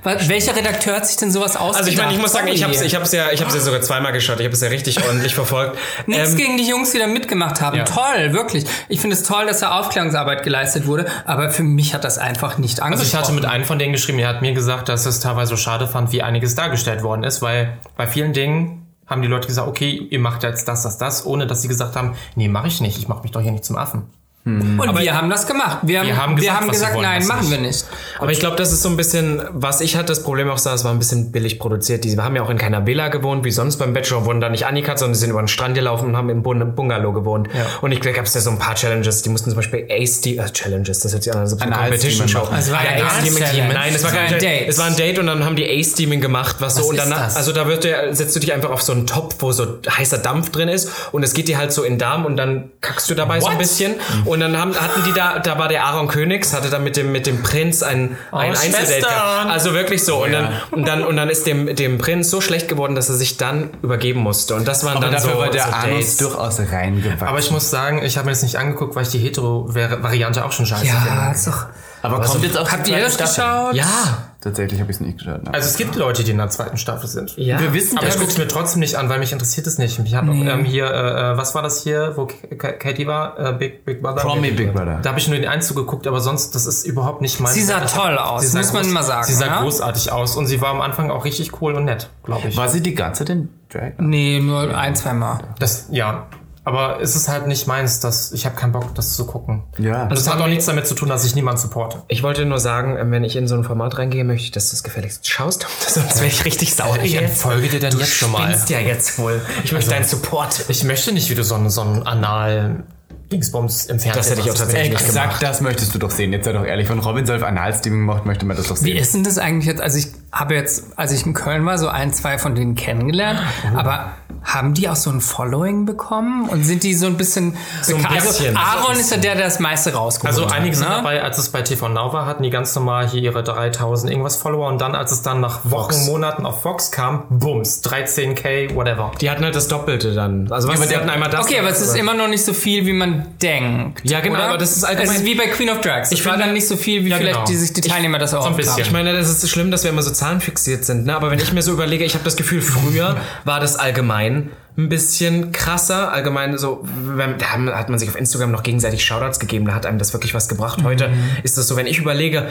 Welcher 0.03 0.57
Redakteur 0.57 0.97
hat 0.97 1.07
sich 1.07 1.17
denn 1.19 1.31
sowas 1.31 1.57
ausgedacht? 1.57 1.77
Also 1.77 1.91
ich 1.91 1.97
meine, 1.99 2.13
ich 2.15 2.19
muss 2.19 2.33
sagen, 2.33 2.49
ich 2.49 2.63
habe 2.65 2.73
ich 2.75 2.95
hab's 2.95 3.13
ja, 3.13 3.31
ich 3.33 3.43
hab's 3.43 3.55
ja 3.55 3.61
sogar 3.61 3.83
zweimal 3.83 4.13
geschaut. 4.13 4.39
Ich 4.41 4.45
habe 4.47 4.55
es 4.55 4.61
ja 4.63 4.69
richtig 4.69 5.05
ordentlich 5.07 5.35
verfolgt. 5.35 5.77
Nichts 6.07 6.31
Ähm, 6.31 6.37
gegen 6.39 6.57
die 6.57 6.67
Jungs, 6.67 6.93
die 6.93 6.99
da 6.99 7.07
mitgemacht 7.07 7.61
haben. 7.61 7.77
Ja. 7.77 7.85
Toll, 7.85 8.33
wirklich. 8.33 8.65
Ich 8.89 9.01
finde 9.01 9.15
es 9.17 9.23
toll, 9.25 9.47
dass 9.47 9.61
da 9.61 9.79
Aufklärungsarbeit 9.79 10.43
geleistet 10.43 10.87
wurde, 10.87 11.07
aber 11.27 11.51
für 11.51 11.63
mich 11.65 11.93
hat 11.95 12.05
das 12.05 12.17
einfach 12.19 12.59
nicht 12.59 12.81
Also 12.95 13.03
ich 13.03 13.15
hatte 13.17 13.33
mit 13.33 13.45
einem 13.45 13.65
von 13.65 13.81
denen 13.81 13.93
geschrieben, 13.93 14.19
der 14.19 14.29
hat 14.29 14.41
mir 14.41 14.53
gesagt, 14.53 14.89
dass 14.89 15.05
es 15.05 15.19
teilweise 15.19 15.51
so 15.51 15.57
schade 15.57 15.89
fand, 15.89 16.13
wie 16.13 16.23
einiges 16.23 16.55
dargestellt 16.55 17.03
worden 17.03 17.25
ist, 17.25 17.43
weil 17.43 17.77
bei 17.97 18.07
vielen 18.07 18.33
Dingen 18.33 18.87
haben 19.05 19.21
die 19.21 19.27
Leute 19.27 19.49
gesagt, 19.49 19.67
okay, 19.67 19.91
ihr 19.91 20.21
macht 20.21 20.45
jetzt 20.45 20.69
das, 20.69 20.85
das, 20.85 20.97
das, 20.97 21.27
ohne 21.27 21.49
dass 21.49 21.61
sie 21.61 21.67
gesagt 21.67 21.97
haben, 21.97 22.15
nee, 22.37 22.47
mache 22.47 22.69
ich 22.69 22.81
nicht, 22.81 22.97
ich 22.97 23.09
mache 23.09 23.23
mich 23.23 23.33
doch 23.33 23.41
hier 23.41 23.51
nicht 23.51 23.65
zum 23.65 23.77
Affen. 23.77 24.05
Und 24.47 24.99
wir 25.01 25.15
haben 25.17 25.31
das 25.31 25.47
gemacht. 25.47 25.79
Wir 25.85 26.01
haben, 26.01 26.07
Wir 26.07 26.17
haben 26.21 26.33
wir 26.37 26.43
gesagt, 26.43 26.57
haben 26.61 26.69
was 26.69 26.73
wir 26.73 26.73
gesagt 26.81 26.95
wollen, 26.97 27.03
nein, 27.07 27.21
was 27.23 27.29
machen 27.29 27.51
wir 27.51 27.59
nicht. 27.59 27.87
Aber 28.19 28.31
ich 28.31 28.41
glaube, 28.41 28.57
das 28.57 28.73
ist 28.73 28.83
so 28.83 28.91
ein 28.91 28.97
bisschen, 28.99 29.41
was 29.53 29.81
ich 29.81 29.97
hatte, 29.97 30.09
das 30.09 30.23
Problem 30.23 30.51
auch 30.51 30.59
sah, 30.59 30.75
es 30.75 30.85
war 30.85 30.91
ein 30.93 30.99
bisschen 30.99 31.33
billig 31.33 31.59
produziert. 31.59 32.05
Die 32.05 32.15
haben 32.19 32.37
ja 32.37 32.43
auch 32.43 32.51
in 32.51 32.59
keiner 32.59 32.85
Villa 32.87 33.09
gewohnt, 33.09 33.43
wie 33.45 33.51
sonst 33.51 33.77
beim 33.79 33.95
Bachelor, 33.95 34.27
wurden 34.27 34.43
da 34.43 34.51
nicht 34.51 34.67
angekat, 34.67 34.99
sondern 34.99 35.15
die 35.15 35.19
sind 35.21 35.31
über 35.31 35.41
den 35.41 35.49
Strand 35.49 35.75
gelaufen 35.75 36.09
und 36.09 36.17
haben 36.19 36.29
im 36.29 36.43
Bun- 36.43 36.75
Bungalow 36.75 37.13
gewohnt. 37.15 37.49
Und 37.81 37.93
ich 37.93 38.01
glaube, 38.01 38.17
gab 38.17 38.27
es 38.27 38.35
ja 38.35 38.43
so 38.43 38.51
ein 38.51 38.59
paar 38.59 38.75
Challenges, 38.75 39.23
die 39.23 39.31
mussten 39.31 39.49
zum 39.49 39.57
Beispiel 39.57 39.87
Ace, 39.89 40.21
die, 40.21 40.37
äh, 40.37 40.45
Challenges, 40.51 41.01
das 41.01 41.13
hört 41.15 41.23
sich 41.23 41.35
an, 41.35 41.43
es 41.45 41.59
eine 41.63 41.73
Competition-Show. 41.75 42.41
machen. 42.41 42.55
Also 42.55 42.73
war 42.73 42.85
Ja, 42.85 42.99
ja 42.99 43.07
Ace 43.07 43.35
Challenge. 43.35 43.73
Nein, 43.73 43.93
es 43.95 44.05
war 44.05 44.11
kein 44.11 44.27
ein 44.27 44.31
Date. 44.33 44.43
Date. 44.43 44.69
Es 44.69 44.79
war 44.79 44.87
ein 44.87 44.97
Date 44.97 45.19
und 45.21 45.27
dann 45.27 45.43
haben 45.45 45.57
die 45.57 45.67
Ace-Teaming 45.67 46.21
gemacht, 46.21 46.57
was, 46.59 46.75
so, 46.75 46.85
und 46.85 46.97
ist 46.97 47.01
dann, 47.03 47.09
das? 47.11 47.35
also 47.37 47.53
da 47.53 47.67
wird 47.67 47.85
der, 47.85 48.15
setzt 48.15 48.37
du 48.37 48.41
dich 48.41 48.53
einfach 48.53 48.69
auf 48.71 48.83
so 48.83 48.93
einen 48.93 49.07
Topf, 49.07 49.37
wo 49.39 49.53
so 49.53 49.79
heißer 49.89 50.19
Dampf 50.19 50.51
drin 50.51 50.69
ist 50.69 50.91
und 51.13 51.23
es 51.23 51.33
geht 51.33 51.49
dir 51.49 51.57
halt 51.57 51.73
so 51.73 51.83
in 51.83 51.95
den 51.95 51.99
Darm 51.99 52.27
und 52.27 52.37
dann 52.37 52.71
kackst 52.83 53.09
du 53.09 53.15
dabei 53.15 53.41
so 53.41 53.47
ein 53.47 53.53
What? 53.55 53.59
bisschen 53.59 53.95
und 54.35 54.41
dann 54.41 54.59
haben, 54.59 54.75
hatten 54.79 55.03
die 55.07 55.13
da, 55.13 55.39
da 55.39 55.59
war 55.59 55.69
der 55.69 55.85
Aaron 55.85 56.09
Königs, 56.09 56.53
hatte 56.53 56.69
dann 56.69 56.85
mit 56.85 56.97
dem, 56.97 57.11
mit 57.13 57.27
dem 57.27 57.43
Prinz 57.43 57.83
ein, 57.83 58.17
ein 58.33 58.51
Einzeldate 58.51 59.01
gehabt. 59.01 59.51
Also 59.51 59.73
wirklich 59.73 60.05
so. 60.05 60.23
Und, 60.25 60.33
dann, 60.33 60.49
und, 60.71 60.87
dann, 60.87 61.03
und 61.05 61.17
dann 61.17 61.31
ist 61.31 61.47
dem, 61.47 61.75
dem 61.75 61.99
Prinz 61.99 62.29
so 62.31 62.41
schlecht 62.41 62.69
geworden, 62.69 62.95
dass 62.95 63.09
er 63.09 63.15
sich 63.15 63.37
dann 63.39 63.71
übergeben 63.83 64.21
musste. 64.21 64.55
Und 64.55 64.69
das 64.69 64.85
waren 64.85 64.97
aber 64.97 65.07
dann 65.07 65.15
dafür 65.15 65.33
so, 65.33 65.39
war 65.39 65.51
der 65.51 65.63
so 65.65 65.71
Anus 65.71 65.87
Dates. 65.89 66.17
durchaus 66.19 66.61
reingewachsen. 66.61 67.27
Aber 67.27 67.39
ich 67.39 67.51
muss 67.51 67.71
sagen, 67.71 68.03
ich 68.03 68.17
habe 68.19 68.27
mir 68.27 68.33
das 68.33 68.43
nicht 68.43 68.59
angeguckt, 68.59 68.95
weil 68.97 69.05
ich 69.05 69.11
die 69.11 69.19
Hetero-Variante 69.19 70.45
auch 70.45 70.53
schon 70.53 70.67
scheiße 70.67 70.87
Ja, 70.87 70.95
finde. 71.01 71.31
ist 71.35 71.47
doch. 71.47 71.67
Aber 72.05 72.21
kommt 72.25 72.45
jetzt 72.45 72.59
auch 72.59 72.71
Habt 72.71 72.87
die 72.87 72.93
ihr 72.93 73.01
das 73.01 73.15
Staffel? 73.15 73.71
geschaut? 73.71 73.75
Ja. 73.75 74.19
Tatsächlich 74.41 74.79
habe 74.79 74.91
ich 74.91 74.99
es 74.99 75.01
nicht 75.01 75.17
geschaut. 75.19 75.43
Ne? 75.43 75.55
Also 75.55 75.69
es 75.69 75.77
gibt 75.79 75.97
Leute, 75.97 76.23
die 76.23 76.31
in 76.33 76.37
der 76.37 76.51
zweiten 76.51 76.77
Staffel 76.77 77.09
sind. 77.09 77.35
Ja. 77.39 77.59
wir 77.61 77.73
wissen 77.73 77.97
Aber 77.97 78.07
ich 78.09 78.15
gucke 78.17 78.29
es 78.29 78.37
mir 78.37 78.47
trotzdem 78.47 78.81
nicht 78.81 78.97
an, 78.97 79.09
weil 79.09 79.19
mich 79.19 79.33
interessiert 79.33 79.67
es 79.67 79.79
nicht. 79.79 79.99
Mich 80.01 80.15
hat 80.15 80.25
auch 80.25 80.33
ähm, 80.35 80.67
hier, 80.67 80.85
äh, 80.85 81.33
äh, 81.33 81.37
was 81.39 81.55
war 81.55 81.63
das 81.63 81.83
hier, 81.83 82.13
wo 82.17 82.27
K- 82.27 82.55
K- 82.57 82.73
Katie 82.73 83.07
war? 83.07 83.39
Äh, 83.39 83.53
Big, 83.55 83.87
Big 83.87 84.03
Brother? 84.03 84.21
Promi 84.21 84.51
Big 84.51 84.75
Brother. 84.75 84.99
Da 85.03 85.09
habe 85.09 85.19
ich 85.19 85.29
nur 85.29 85.39
den 85.39 85.49
Einzug 85.49 85.79
geguckt, 85.79 86.07
aber 86.07 86.21
sonst, 86.21 86.55
das 86.55 86.67
ist 86.67 86.85
überhaupt 86.85 87.23
nicht 87.23 87.41
mein. 87.41 87.53
Sie 87.55 87.63
sah 87.63 87.81
toll 87.81 88.19
aus, 88.19 88.43
sie 88.43 88.49
sah 88.49 88.59
muss 88.59 88.73
man 88.75 88.85
groß- 88.85 88.93
mal 88.93 89.03
sagen, 89.03 89.25
Sie 89.27 89.33
sah 89.35 89.47
ja? 89.47 89.61
großartig 89.63 90.13
aus 90.13 90.37
und 90.37 90.47
sie 90.47 90.61
war 90.61 90.69
am 90.71 90.83
Anfang 90.83 91.11
auch 91.11 91.25
richtig 91.25 91.63
cool 91.63 91.73
und 91.75 91.87
nett, 91.87 92.11
glaube 92.23 92.49
ich. 92.49 92.57
War 92.59 92.69
sie 92.69 92.83
die 92.83 92.95
ganze 92.95 93.21
Zeit 93.25 93.31
in 93.31 93.49
Drag? 93.73 93.93
Nee, 93.97 94.41
nur 94.41 94.77
ein, 94.77 94.95
zwei 94.95 95.15
Mal. 95.15 95.39
Das, 95.59 95.87
ja. 95.91 96.27
Aber 96.65 97.01
es 97.01 97.15
ist 97.15 97.29
halt 97.29 97.47
nicht 97.47 97.67
meins, 97.67 98.01
dass 98.01 98.33
ich 98.33 98.47
habe 98.47 98.57
keinen 98.57 98.73
Bock, 98.73 98.95
das 98.95 99.15
zu 99.15 99.27
gucken. 99.27 99.65
Ja. 99.79 100.05
Und 100.05 100.13
das 100.13 100.29
hat 100.29 100.41
auch 100.41 100.47
nichts 100.47 100.65
damit 100.65 100.87
zu 100.87 100.95
tun, 100.95 101.11
dass 101.11 101.25
ich 101.25 101.35
niemanden 101.35 101.61
supporte. 101.61 102.03
Ich 102.09 102.23
wollte 102.23 102.47
nur 102.47 102.59
sagen, 102.59 102.97
ähm, 102.99 103.11
wenn 103.11 103.23
ich 103.23 103.37
in 103.37 103.47
so 103.47 103.55
ein 103.55 103.65
Format 103.65 103.99
reingehe, 103.99 104.25
möchte 104.25 104.47
ich, 104.47 104.51
dass 104.51 104.71
du 104.71 104.77
es 104.77 104.83
gefälligst 104.83 105.29
schaust. 105.29 105.67
Sonst 105.87 106.17
werde 106.17 106.27
ich 106.27 106.45
richtig 106.45 106.75
sauer. 106.75 106.99
Ich 107.03 107.15
entfolge 107.17 107.69
dir 107.69 107.81
dann 107.81 107.99
jetzt 107.99 108.15
schon 108.15 108.33
mal. 108.33 108.45
spinnst 108.45 108.71
ja 108.71 108.81
jetzt 108.81 109.19
wohl. 109.19 109.43
Ich 109.63 109.73
möchte 109.73 109.91
deinen 109.91 110.05
Support. 110.05 110.65
Ich 110.69 110.85
möchte 110.85 111.13
nicht 111.13 111.29
wieder 111.29 111.45
so 111.45 111.55
einen, 111.55 111.69
so 111.69 111.83
einen 111.83 112.07
Anal 112.07 112.85
Dingsbums 113.31 113.87
im 113.87 113.99
Fernsehen. 113.99 114.13
Das 114.15 114.31
hätte 114.31 114.41
ich 114.41 114.51
auch 114.51 114.55
tatsächlich 114.55 114.93
nicht 114.93 115.07
gemacht. 115.07 115.43
das 115.43 115.61
möchtest 115.61 115.95
du 115.95 115.99
doch 115.99 116.11
sehen. 116.11 116.33
Jetzt 116.33 116.45
sei 116.45 116.53
doch 116.53 116.65
ehrlich, 116.65 116.89
wenn 116.89 116.99
Robin 116.99 117.27
Solf 117.27 117.43
Analsteaming 117.43 118.03
macht, 118.03 118.27
möchte 118.27 118.47
man 118.47 118.57
das 118.57 118.69
doch 118.69 118.77
Wie 118.77 118.93
sehen. 118.93 118.97
ist 118.97 119.15
denn 119.15 119.25
das 119.25 119.39
eigentlich 119.39 119.67
jetzt? 119.67 119.81
Also 119.81 119.99
ich 119.99 120.09
habe 120.35 120.55
jetzt, 120.55 120.87
als 120.97 121.13
ich 121.13 121.25
in 121.25 121.33
Köln 121.33 121.65
war, 121.65 121.79
so 121.79 121.89
ein, 121.89 122.13
zwei 122.13 122.39
von 122.39 122.55
denen 122.55 122.75
kennengelernt. 122.75 123.41
Aber 123.77 124.11
haben 124.43 124.75
die 124.75 124.91
auch 124.91 124.97
so 124.97 125.09
ein 125.11 125.23
Following 125.23 125.87
bekommen? 125.87 126.49
Und 126.51 126.65
sind 126.65 126.83
die 126.83 126.93
so 126.93 127.07
ein 127.07 127.17
bisschen 127.17 127.57
So 127.83 127.95
ein 127.97 128.03
bekannt? 128.03 128.21
bisschen. 128.23 128.57
Also 128.57 128.79
Aaron 128.81 128.97
ist 129.01 129.11
ja 129.11 129.17
der, 129.17 129.37
der 129.37 129.45
das 129.47 129.59
meiste 129.61 129.95
rausgeholt 129.95 130.37
Also 130.37 130.53
einige 130.55 130.77
sind 130.77 130.89
ne? 130.89 130.97
dabei, 130.97 131.23
als 131.23 131.39
es 131.39 131.49
bei 131.49 131.63
TV 131.63 131.89
Now 131.89 132.13
war, 132.13 132.27
hatten 132.27 132.43
die 132.43 132.51
ganz 132.51 132.75
normal 132.75 133.09
hier 133.09 133.23
ihre 133.23 133.43
3000 133.43 134.11
irgendwas 134.11 134.37
Follower 134.37 134.69
und 134.69 134.81
dann, 134.83 134.95
als 134.95 135.13
es 135.13 135.23
dann 135.23 135.41
nach 135.41 135.61
Wochen, 135.65 135.95
Monaten 136.07 136.45
auf 136.45 136.61
Fox 136.63 136.91
kam, 136.91 137.23
bums, 137.31 137.83
13k, 137.85 138.75
whatever. 138.75 139.13
Die 139.21 139.31
hatten 139.31 139.45
halt 139.45 139.55
das 139.55 139.69
Doppelte 139.69 140.13
dann. 140.15 140.51
Also 140.53 140.69
was, 140.69 140.81
die 140.89 140.95
hatten 140.97 141.09
einmal 141.09 141.31
das. 141.31 141.47
Okay, 141.47 141.59
aber 141.59 141.71
es 141.71 141.81
ist 141.81 141.97
immer 141.97 142.13
noch 142.15 142.29
nicht 142.29 142.45
so 142.45 142.53
viel, 142.53 142.85
wie 142.87 142.93
man 142.93 143.27
denkt. 143.41 144.03
Ja, 144.05 144.21
genau, 144.21 144.35
oder? 144.37 144.49
aber 144.49 144.59
das 144.59 144.77
ist 144.77 144.85
allgemein- 144.85 145.11
Es 145.11 145.17
ist 145.23 145.25
wie 145.25 145.35
bei 145.37 145.47
Queen 145.47 145.71
of 145.71 145.81
Drags. 145.81 146.13
Ich 146.13 146.21
Ich 146.21 146.27
war 146.27 146.33
finde- 146.35 146.47
dann 146.49 146.55
nicht 146.55 146.69
so 146.69 146.77
viel, 146.77 147.05
wie 147.05 147.11
Ja, 147.11 147.17
vielleicht 147.17 147.35
genau. 147.37 147.47
die 147.47 147.57
sich 147.57 147.73
die 147.73 147.81
Teilnehmer 147.81 148.19
das 148.19 148.35
auch 148.35 148.43
so 148.43 148.49
ein 148.49 148.57
bisschen. 148.57 148.81
Ich 148.83 148.93
meine, 148.93 149.13
das 149.17 149.29
ist 149.31 149.49
schlimm, 149.49 149.71
dass 149.71 149.85
wir 149.85 149.91
immer 149.91 150.03
so 150.03 150.11
zahlenfixiert 150.25 150.85
sind, 150.87 151.05
ne? 151.05 151.15
aber 151.15 151.31
wenn 151.31 151.39
ich 151.39 151.53
mir 151.53 151.61
so 151.61 151.73
überlege, 151.73 152.05
ich 152.05 152.15
habe 152.15 152.25
das 152.25 152.37
Gefühl, 152.37 152.63
früher 152.63 153.17
war 153.45 153.61
das 153.61 153.77
allgemein 153.77 154.51
ein 154.77 154.89
bisschen 154.89 155.53
krasser. 155.53 156.13
Allgemein 156.13 156.57
so, 156.57 156.83
wenn, 156.83 157.39
da 157.39 157.51
hat 157.51 157.91
man 157.91 157.99
sich 157.99 158.09
auf 158.09 158.17
Instagram 158.17 158.51
noch 158.51 158.63
gegenseitig 158.63 159.05
Shoutouts 159.05 159.39
gegeben, 159.39 159.67
da 159.67 159.75
hat 159.75 159.87
einem 159.87 159.99
das 159.99 160.13
wirklich 160.13 160.35
was 160.35 160.49
gebracht. 160.49 160.83
Heute 160.83 161.11
ist 161.43 161.59
das 161.59 161.69
so, 161.69 161.77
wenn 161.77 161.87
ich 161.87 161.99
überlege, 161.99 162.49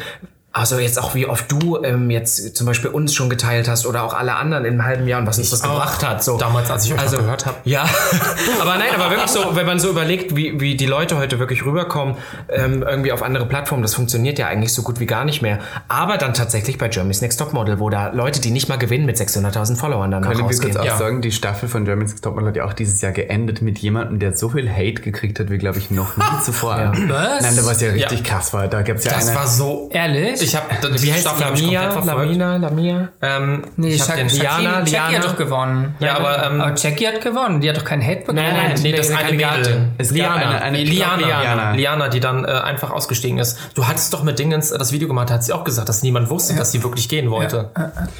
also 0.56 0.78
jetzt 0.78 1.00
auch 1.00 1.16
wie 1.16 1.26
oft 1.26 1.52
du 1.52 1.84
ähm, 1.84 2.12
jetzt 2.12 2.56
zum 2.56 2.68
Beispiel 2.68 2.92
uns 2.92 3.14
schon 3.16 3.28
geteilt 3.30 3.68
hast 3.68 3.88
oder 3.88 4.04
auch 4.04 4.14
alle 4.14 4.36
anderen 4.36 4.66
im 4.66 4.86
halben 4.86 5.08
Jahr 5.08 5.20
und 5.20 5.26
was 5.26 5.40
uns 5.40 5.50
das 5.50 5.64
gebracht 5.64 6.06
hat. 6.08 6.24
So. 6.24 6.38
Damals, 6.38 6.70
als 6.70 6.86
ich 6.86 6.94
euch 6.94 7.00
also, 7.00 7.18
gehört 7.18 7.48
habe. 7.48 7.58
Ja, 7.64 7.86
aber 8.62 8.76
nein, 8.78 8.90
aber 8.94 9.10
wirklich 9.10 9.32
so, 9.32 9.40
wenn 9.56 9.66
man 9.66 9.80
so 9.80 9.90
überlegt, 9.90 10.36
wie, 10.36 10.60
wie 10.60 10.76
die 10.78 10.86
Leute 10.86 11.18
heute 11.18 11.40
wirklich 11.40 11.66
rüberkommen, 11.66 12.18
ähm, 12.50 12.84
irgendwie 12.84 13.12
auf 13.12 13.24
andere 13.24 13.48
Plattformen, 13.48 13.82
das 13.82 13.96
funktioniert 13.96 14.38
ja 14.38 14.46
eigentlich 14.48 14.74
so 14.74 14.84
gut 14.84 15.00
wie 15.00 15.08
gar 15.08 15.26
nicht 15.26 15.42
mehr. 15.42 15.60
Aber 15.88 16.18
dann 16.18 16.34
tatsächlich 16.36 16.78
bei 16.78 16.88
Germany's 16.88 17.22
Next 17.22 17.40
Topmodel, 17.40 17.80
wo 17.80 17.90
da 17.90 18.10
Leute, 18.10 18.40
die 18.40 18.52
nicht 18.52 18.70
mal 18.70 18.78
gewinnen 18.78 19.06
mit 19.08 19.18
600.000 19.18 19.76
Followern 19.76 20.12
dann 20.12 20.22
Können 20.22 20.38
wir 20.38 20.44
kurz 20.46 20.58
rausgehen. 20.60 20.78
auch 20.78 20.86
Ja. 20.86 20.98
sagen, 20.98 21.22
die 21.22 21.32
Staffel 21.32 21.68
von 21.68 21.84
Germany's 21.84 22.12
Next 22.12 22.24
Topmodel 22.24 22.50
hat 22.50 22.56
ja 22.58 22.66
auch 22.66 22.74
dieses 22.74 23.02
Jahr 23.02 23.12
geendet 23.12 23.64
mit 23.64 23.80
jemandem, 23.80 24.20
der 24.20 24.36
so 24.36 24.50
viel 24.50 24.70
Hate 24.70 25.02
gekriegt 25.02 25.40
hat, 25.40 25.50
wie 25.50 25.58
glaube 25.58 25.80
ich 25.80 25.90
noch 25.90 26.16
nie 26.16 26.24
zuvor. 26.44 26.92
Was? 27.08 27.42
Nein, 27.42 27.56
da 27.56 27.66
was 27.66 27.82
ja 27.82 27.90
richtig 27.90 28.20
Ja. 28.20 28.26
krass 28.26 28.54
war. 28.54 28.68
Da 28.68 28.84
gab 28.84 28.98
es 28.98 29.06
ja 29.06 29.14
Das 29.14 29.30
eine. 29.30 29.40
war 29.40 29.48
so... 29.48 29.90
Ehrlich? 29.92 30.43
Ich 30.44 30.56
habe 30.56 30.66
Wie 31.02 31.12
heißt 31.12 31.22
Staffel 31.22 31.46
hab 31.46 31.54
ich 31.56 31.62
Lamia? 31.62 31.82
komplett 31.90 32.04
verfolgt. 32.06 32.36
Lamina? 32.36 32.58
Lamia? 32.58 33.10
Ähm, 33.22 33.64
nee, 33.78 33.90
ich 33.94 34.02
hab 34.10 34.16
den 34.18 34.28
Liana, 34.30 34.80
Jackie, 34.80 34.92
Jackie 34.92 34.98
hat 34.98 35.12
Liana. 35.12 35.26
doch 35.28 35.38
gewonnen. 35.38 35.96
Ja, 36.00 36.16
aber, 36.18 36.46
ähm, 36.46 36.62
aber 36.62 36.76
Jackie 36.76 37.08
hat 37.08 37.22
gewonnen. 37.22 37.62
Die 37.62 37.70
hat 37.70 37.78
doch 37.78 37.86
keinen 37.86 38.04
Hate 38.04 38.20
bekommen. 38.22 38.38
Nein, 38.38 38.54
nein, 38.56 38.80
nee, 38.82 38.92
das 38.92 39.10
eine 39.10 39.20
eine 39.20 39.38
Mädel. 39.38 39.88
Es 39.98 40.12
Liana. 40.12 40.36
eine, 40.36 40.62
eine 40.62 40.78
Nee, 40.78 40.84
Liana, 40.84 41.16
Liana. 41.16 41.42
Liana. 41.42 41.72
Liana, 41.74 42.08
die 42.10 42.20
dann 42.20 42.44
äh, 42.46 42.48
einfach 42.50 42.92
ausgestiegen 42.92 43.38
ist. 43.40 43.58
Du 43.76 43.88
hattest 43.88 44.14
doch 44.14 44.24
mit 44.24 44.38
Dingens 44.38 44.70
das 44.70 44.92
Video 44.92 45.08
gemacht, 45.08 45.32
hat 45.32 45.44
sie 45.44 45.54
auch 45.54 45.64
gesagt, 45.64 45.88
dass 45.90 46.04
niemand 46.04 46.30
wusste, 46.30 46.56
dass 46.56 46.72
sie 46.72 46.84
wirklich 46.84 47.08
gehen 47.10 47.32
wollte. 47.32 47.70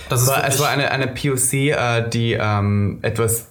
Das 0.10 0.22
ist 0.22 0.28
Es 0.28 0.30
war, 0.30 0.38
wirklich, 0.38 0.54
es 0.56 0.60
war 0.62 0.70
eine, 0.70 0.92
eine 0.92 1.08
POC, 1.08 1.54
äh, 1.54 2.10
die 2.10 2.34
ähm, 2.40 3.00
etwas 3.02 3.48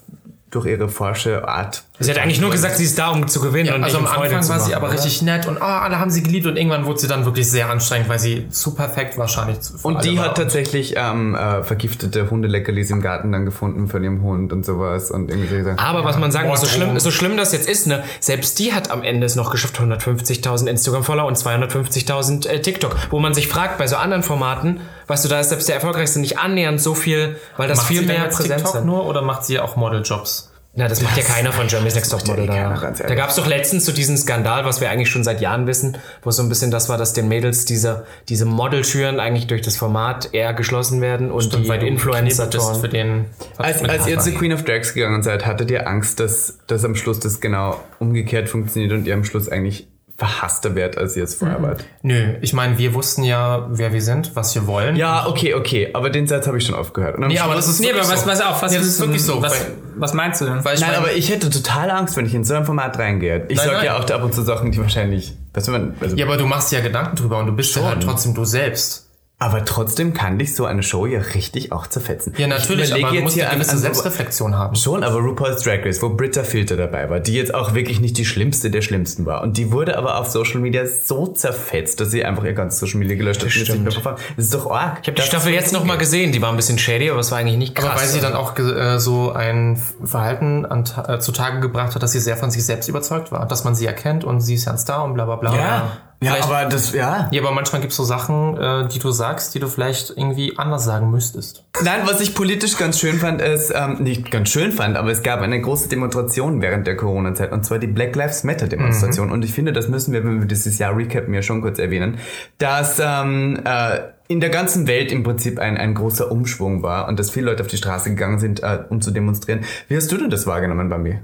durch 0.51 0.67
ihre 0.67 0.89
forsche 0.89 1.47
Art. 1.49 1.85
Sie 2.03 2.11
hat 2.11 2.19
eigentlich 2.19 2.41
nur 2.41 2.51
gesagt, 2.51 2.77
sie 2.77 2.85
ist 2.85 2.99
da, 2.99 3.11
um 3.11 3.29
zu 3.29 3.41
gewinnen 3.41 3.75
und 3.75 3.85
also 3.85 3.99
am 3.99 4.07
Freude 4.07 4.37
Anfang 4.37 4.49
war 4.49 4.61
sie 4.61 4.71
machen, 4.71 4.75
aber 4.75 4.89
oder? 4.89 4.95
richtig 4.95 5.23
nett 5.23 5.47
und 5.47 5.61
ah, 5.61 5.81
alle 5.81 5.99
haben 5.99 6.11
sie 6.11 6.23
geliebt 6.23 6.47
und 6.47 6.57
irgendwann 6.57 6.87
wurde 6.87 7.01
sie 7.01 7.09
dann 7.09 7.25
wirklich 7.25 7.51
sehr 7.51 7.69
anstrengend, 7.69 8.09
weil 8.09 8.19
sie 8.19 8.49
zu 8.51 8.75
perfekt 8.75 9.19
wahrscheinlich 9.19 9.61
zu 9.61 9.75
Und 9.83 10.05
die 10.05 10.19
hat 10.19 10.37
tatsächlich 10.37 10.95
ähm, 10.97 11.35
äh, 11.35 11.63
vergiftete 11.63 12.31
Hundeleckerlis 12.31 12.91
im 12.91 13.01
Garten 13.01 13.33
dann 13.33 13.45
gefunden 13.45 13.89
von 13.89 14.03
ihrem 14.03 14.23
Hund 14.23 14.53
und 14.53 14.65
sowas 14.65 15.11
und 15.11 15.31
irgendwie 15.31 15.49
so 15.49 15.57
gesagt. 15.57 15.81
Aber 15.81 16.05
was 16.05 16.19
man 16.19 16.33
sagen 16.33 16.49
muss, 16.49 16.61
so 16.61 16.67
schlimm, 16.67 16.99
so 16.99 17.11
schlimm 17.11 17.37
das 17.37 17.53
jetzt 17.53 17.69
ist, 17.69 17.87
ne, 17.87 18.03
selbst 18.21 18.59
die 18.59 18.73
hat 18.73 18.91
am 18.91 19.03
Ende 19.03 19.27
es 19.27 19.37
noch 19.37 19.51
geschafft, 19.51 19.79
150.000 19.79 20.67
Instagram-Follower 20.67 21.27
und 21.27 21.37
250.000 21.37 22.49
äh, 22.49 22.61
TikTok, 22.61 22.97
wo 23.11 23.19
man 23.19 23.35
sich 23.35 23.49
fragt, 23.49 23.79
bei 23.79 23.87
so 23.87 23.97
anderen 23.97 24.23
Formaten, 24.23 24.81
weißt 25.07 25.25
du, 25.25 25.29
da 25.29 25.41
ist 25.41 25.51
selbst 25.51 25.69
der 25.69 25.77
Erfolgreichste 25.77 26.21
nicht 26.21 26.39
annähernd 26.39 26.81
so 26.81 26.95
viel, 26.95 27.37
weil 27.57 27.69
das 27.69 27.79
macht 27.79 27.89
viel 27.89 28.01
sie 28.01 28.07
mehr 28.07 28.25
Präsenz 28.25 28.63
TikTok 28.63 28.75
hat. 28.75 28.85
nur 28.85 29.07
oder 29.07 29.23
macht 29.23 29.45
sie 29.45 29.61
auch 29.61 29.77
Modeljobs? 29.77 30.52
Na, 30.75 30.89
das 30.89 31.03
macht 31.03 31.19
ja 31.19 31.23
keiner 31.23 31.53
von 31.53 31.67
Germany's 31.67 31.95
Next 31.95 32.11
Topmodel. 32.11 32.47
ja 32.47 32.55
eh 32.55 32.79
keiner, 32.79 32.93
Da, 32.93 33.07
da 33.07 33.15
gab 33.15 33.29
es 33.29 33.37
doch 33.37 33.47
letztens 33.47 33.85
so 33.85 33.93
diesen 33.93 34.17
Skandal, 34.17 34.65
was 34.65 34.81
wir 34.81 34.89
eigentlich 34.89 35.11
schon 35.11 35.23
seit 35.23 35.43
Jahren 35.43 35.67
wissen, 35.67 35.99
wo 36.23 36.31
so 36.31 36.43
ein 36.43 36.49
bisschen 36.49 36.71
das 36.71 36.89
war, 36.89 36.97
dass 36.97 37.13
den 37.13 37.29
Mädels 37.29 37.67
diese, 37.67 38.07
diese 38.31 38.47
Modeltüren 38.47 39.21
eigentlich 39.21 39.47
durch 39.47 39.61
das 39.61 39.77
Format 39.77 40.31
eher 40.33 40.55
geschlossen 40.55 41.03
werden 41.03 41.31
und 41.31 41.53
die 41.53 41.69
weil 41.69 41.83
Influencer 41.83 42.51
für 42.81 42.89
den 42.89 43.27
Als, 43.59 43.85
als 43.85 44.07
ihr 44.07 44.19
zu 44.19 44.33
Queen 44.33 44.55
of 44.55 44.65
Drags 44.65 44.95
gegangen 44.95 45.23
seid, 45.23 45.45
hattet 45.45 45.71
ihr 45.71 45.87
Angst, 45.87 46.21
dass, 46.21 46.59
dass 46.67 46.87
am 46.87 46.95
Schluss 46.95 47.21
das 47.21 47.43
genau 47.43 47.79
umgekehrt 47.99 48.49
funktioniert 48.49 48.93
und 48.93 49.07
ihr 49.07 49.13
am 49.13 49.25
Schluss 49.25 49.51
eigentlich 49.51 49.92
verhasster 50.17 50.75
werdet, 50.75 50.99
als 50.99 51.17
ihr 51.17 51.25
es 51.25 51.35
vorher 51.35 51.63
wart? 51.63 51.85
Nö, 52.03 52.35
ich 52.41 52.53
meine, 52.53 52.79
wir 52.79 52.95
wussten 52.95 53.25
ja, 53.25 53.67
wer 53.71 53.93
wir 53.93 54.03
sind, 54.03 54.37
was 54.37 54.55
wir 54.55 54.67
wollen. 54.67 54.97
Ja, 54.97 55.27
okay, 55.27 55.55
okay, 55.55 55.91
aber 55.95 56.11
den 56.11 56.27
Satz 56.27 56.47
habe 56.47 56.59
ich 56.59 56.67
schon 56.67 56.75
aufgehört. 56.75 57.19
Nee, 57.19 57.39
aber 57.39 57.55
das 57.55 57.69
ist 57.69 57.81
Nee, 57.81 57.91
aber 57.91 58.01
was, 58.01 58.23
so. 58.23 58.27
was 58.27 58.41
auf, 58.41 58.63
was 58.63 58.73
Nee, 58.73 58.79
das 58.79 58.87
ist 58.87 59.01
wirklich 59.01 59.25
so. 59.25 59.43
Was, 59.43 59.67
was 59.97 60.15
meinst 60.15 60.41
du 60.41 60.45
denn? 60.45 60.65
weil 60.65 60.75
ich 60.75 60.81
Nein, 60.81 60.91
mein, 60.91 60.99
aber 61.01 61.13
ich 61.13 61.31
hätte 61.31 61.51
total 61.51 61.91
Angst, 61.91 62.17
wenn 62.17 62.27
ich 62.27 62.35
in 62.35 62.45
so 62.45 62.55
ein 62.55 62.65
Format 62.65 62.99
reingehe. 62.99 63.47
Ich 63.49 63.57
Nein, 63.57 63.67
sag 63.67 63.77
nein. 63.77 63.85
ja 63.87 63.99
auch 63.99 64.05
da 64.05 64.17
ab 64.17 64.25
und 64.25 64.35
zu 64.35 64.43
Sachen, 64.43 64.71
die 64.71 64.79
wahrscheinlich. 64.79 65.35
Weißt 65.55 65.69
du, 65.69 65.73
man, 65.73 65.95
also, 66.01 66.17
ja, 66.17 66.27
aber 66.27 66.37
du 66.37 66.47
machst 66.47 66.73
ja 66.73 66.81
Gedanken 66.81 67.17
drüber 67.17 67.39
und 67.39 67.47
du 67.47 67.53
bist 67.53 67.75
ja 67.77 67.83
halt 67.85 68.03
trotzdem 68.03 68.35
du 68.35 68.45
selbst. 68.45 69.09
Aber 69.43 69.65
trotzdem 69.65 70.15
kann 70.15 70.39
dich 70.39 70.55
so 70.55 70.65
eine 70.67 70.83
Show 70.83 71.07
ja 71.07 71.21
richtig 71.21 71.73
auch 71.73 71.87
zerfetzen. 71.89 72.33
Ja, 72.39 72.47
natürlich, 72.47 72.93
aber 72.93 73.09
du 73.09 73.15
jetzt 73.15 73.23
musst 73.25 73.35
hier 73.35 73.49
eine 73.49 73.57
gewisse 73.59 73.73
an- 73.73 73.79
Selbstreflexion 73.79 74.57
haben. 74.57 74.77
Schon, 74.77 75.03
aber 75.03 75.19
RuPaul's 75.19 75.63
Drag 75.65 75.85
Race, 75.85 76.01
wo 76.01 76.11
Britta 76.11 76.45
Filter 76.45 76.77
dabei 76.77 77.11
war, 77.11 77.19
die 77.21 77.35
jetzt 77.35 77.53
auch 77.55 77.75
wirklich 77.75 78.01
nicht 78.01 78.17
die 78.19 78.25
schlimmste 78.25 78.71
der 78.71 78.83
schlimmsten 78.83 79.27
war. 79.27 79.43
Und 79.43 79.57
die 79.57 79.73
wurde 79.73 79.99
aber 79.99 80.19
auf 80.19 80.29
Social 80.29 80.61
Media 80.61 80.85
so 80.87 81.27
zerfetzt, 81.27 82.01
dass 82.01 82.11
sie 82.11 82.25
einfach 82.25 82.45
ihr 82.45 82.53
ganzes 82.53 82.79
Social 82.81 82.99
Media 83.01 83.17
gelöscht 83.17 83.43
hat. 83.45 83.79
mehr 83.81 83.91
verfahren. 83.93 84.17
Das 84.37 84.45
ist 84.47 84.55
doch 84.55 84.71
arg. 84.71 84.99
Ich 85.03 85.09
habe 85.09 85.17
die 85.17 85.23
Staffel 85.23 85.53
jetzt 85.53 85.73
noch 85.73 85.85
mal 85.85 85.99
gesehen, 85.99 86.31
die 86.33 86.41
war 86.41 86.51
ein 86.51 86.57
bisschen 86.57 86.79
shady, 86.79 87.11
aber 87.11 87.21
es 87.21 87.31
war 87.33 87.39
eigentlich 87.39 87.59
nicht 87.59 87.75
krass. 87.75 87.91
Aber 87.91 88.01
weil 88.01 88.07
sie 88.09 88.21
dann 88.21 88.35
auch 88.35 88.57
äh, 88.59 88.99
so 88.99 89.33
ein 89.33 89.81
Verhalten 90.05 90.65
an, 90.67 90.85
äh, 91.09 91.19
zutage 91.19 91.61
gebracht 91.61 91.95
hat, 91.95 92.03
dass 92.03 92.13
sie 92.13 92.21
sehr 92.21 92.37
von 92.37 92.51
sich 92.51 92.65
selbst 92.65 92.89
überzeugt 92.89 93.33
war, 93.33 93.47
dass 93.47 93.65
man 93.65 93.75
sie 93.75 93.87
erkennt 93.87 94.25
und 94.25 94.41
sie 94.41 94.55
ist 94.55 94.67
ja 94.67 94.73
ein 94.73 94.79
Star 94.79 95.05
und 95.05 95.15
bla 95.15 95.25
bla 95.25 95.37
bla. 95.37 95.57
Ja, 95.57 95.93
ja 96.23 96.33
Vielleicht- 96.33 96.49
aber 96.49 96.65
das, 96.69 96.93
ja. 96.93 97.29
Ja, 97.31 97.43
aber 97.43 97.53
manchmal 97.53 97.81
gibt's 97.81 97.97
so 97.97 98.05
Sachen, 98.05 98.57
äh, 98.57 98.89
die 98.89 98.99
du 98.99 99.11
sagst, 99.11 99.55
die 99.55 99.59
du 99.61 99.69
vielleicht 99.69 100.11
irgendwie 100.11 100.57
anders 100.57 100.85
sagen 100.85 101.11
müsstest. 101.11 101.65
Nein, 101.83 102.01
was 102.05 102.21
ich 102.21 102.35
politisch 102.35 102.77
ganz 102.79 102.99
schön 102.99 103.19
fand, 103.19 103.43
ist, 103.43 103.73
ähm, 103.75 103.99
nicht 104.03 104.31
ganz 104.31 104.49
schön 104.51 104.73
fand, 104.73 104.97
aber 104.97 105.11
es 105.11 105.23
gab 105.23 105.41
eine 105.41 105.61
große 105.61 105.89
Demonstration 105.89 106.63
während 106.63 106.87
der 106.87 106.97
Corona-Zeit 106.97 107.53
und 107.53 107.65
zwar 107.65 107.79
die 107.79 107.87
Black 107.87 108.15
Lives 108.17 108.45
Matter 108.45 108.69
Demonstration. 108.69 109.31
Und 109.31 109.45
ich 109.45 109.53
finde, 109.53 109.73
das 109.73 109.89
müssen 109.89 110.13
wir, 110.13 110.25
wenn 110.25 110.41
wir 110.41 110.47
dieses 110.47 110.79
Jahr 110.79 110.97
recappen, 110.97 111.35
ja 111.35 111.43
schon 111.43 111.61
kurz 111.61 111.79
erwähnen, 111.79 112.19
dass 112.59 112.99
ähm, 112.99 113.61
äh, 113.65 113.99
in 114.29 114.41
der 114.41 114.51
ganzen 114.51 114.87
Welt 114.87 115.13
im 115.13 115.23
Prinzip 115.25 115.59
ein, 115.59 115.77
ein 115.77 115.95
großer 115.95 116.31
Umschwung 116.33 116.83
war 116.83 117.09
und 117.09 117.19
dass 117.19 117.31
viele 117.31 117.47
Leute 117.47 117.63
auf 117.63 117.69
die 117.69 117.77
Straße 117.77 118.09
gegangen 118.11 118.39
sind, 118.39 118.63
äh, 118.63 118.79
um 118.89 119.03
zu 119.03 119.11
demonstrieren. 119.11 119.61
Wie 119.89 119.97
hast 119.97 120.11
du 120.11 120.17
denn 120.17 120.31
das 120.31 120.47
wahrgenommen 120.47 120.89
bei 120.89 120.97
mir? 120.99 121.21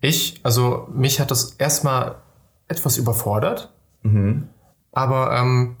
Ich, 0.00 0.40
also 0.42 0.88
mich 0.94 1.20
hat 1.20 1.30
das 1.30 1.54
erstmal 1.58 2.16
etwas 2.68 2.98
überfordert. 2.98 3.71
Aber 4.92 5.32
ähm, 5.36 5.76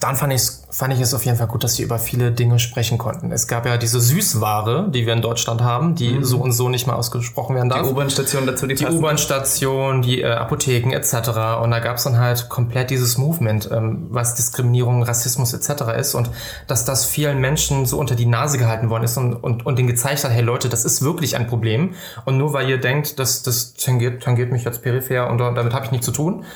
dann 0.00 0.16
fand, 0.16 0.32
ich's, 0.32 0.66
fand 0.70 0.94
ich 0.94 1.00
es 1.00 1.12
auf 1.12 1.24
jeden 1.26 1.36
Fall 1.36 1.48
gut, 1.48 1.64
dass 1.64 1.74
sie 1.74 1.82
über 1.82 1.98
viele 1.98 2.32
Dinge 2.32 2.58
sprechen 2.58 2.96
konnten. 2.96 3.30
Es 3.30 3.46
gab 3.46 3.66
ja 3.66 3.76
diese 3.76 4.00
Süßware, 4.00 4.88
die 4.90 5.04
wir 5.04 5.12
in 5.12 5.20
Deutschland 5.20 5.60
haben, 5.60 5.94
die 5.94 6.18
so 6.22 6.38
und 6.38 6.52
so 6.52 6.70
nicht 6.70 6.86
mal 6.86 6.94
ausgesprochen 6.94 7.56
werden 7.56 7.68
darf. 7.68 7.82
Die 7.82 7.92
U-Bahn-Station 7.92 8.46
dazu, 8.46 8.66
die, 8.66 8.74
die? 8.74 8.86
U-Bahn-Station, 8.86 10.00
die 10.00 10.22
äh, 10.22 10.30
Apotheken 10.30 10.92
etc. 10.92 11.60
Und 11.62 11.72
da 11.72 11.80
gab 11.80 11.98
es 11.98 12.04
dann 12.04 12.18
halt 12.18 12.48
komplett 12.48 12.88
dieses 12.88 13.18
Movement, 13.18 13.70
ähm, 13.70 14.06
was 14.08 14.34
Diskriminierung, 14.34 15.02
Rassismus 15.02 15.52
etc. 15.52 15.82
ist 15.98 16.14
und 16.14 16.30
dass 16.68 16.86
das 16.86 17.04
vielen 17.04 17.38
Menschen 17.38 17.84
so 17.84 17.98
unter 17.98 18.14
die 18.14 18.26
Nase 18.26 18.56
gehalten 18.56 18.88
worden 18.88 19.04
ist 19.04 19.18
und, 19.18 19.34
und, 19.34 19.66
und 19.66 19.78
denen 19.78 19.88
gezeigt 19.88 20.24
hat, 20.24 20.30
hey 20.30 20.42
Leute, 20.42 20.70
das 20.70 20.86
ist 20.86 21.02
wirklich 21.02 21.36
ein 21.36 21.46
Problem. 21.46 21.94
Und 22.24 22.38
nur 22.38 22.54
weil 22.54 22.68
ihr 22.70 22.78
denkt, 22.80 23.18
dass 23.18 23.42
das 23.42 23.74
tangiert, 23.74 24.22
tangiert 24.22 24.52
mich 24.52 24.64
jetzt 24.64 24.82
peripher 24.82 25.28
und 25.28 25.36
damit 25.36 25.74
habe 25.74 25.84
ich 25.84 25.90
nichts 25.90 26.06
zu 26.06 26.12
tun, 26.12 26.46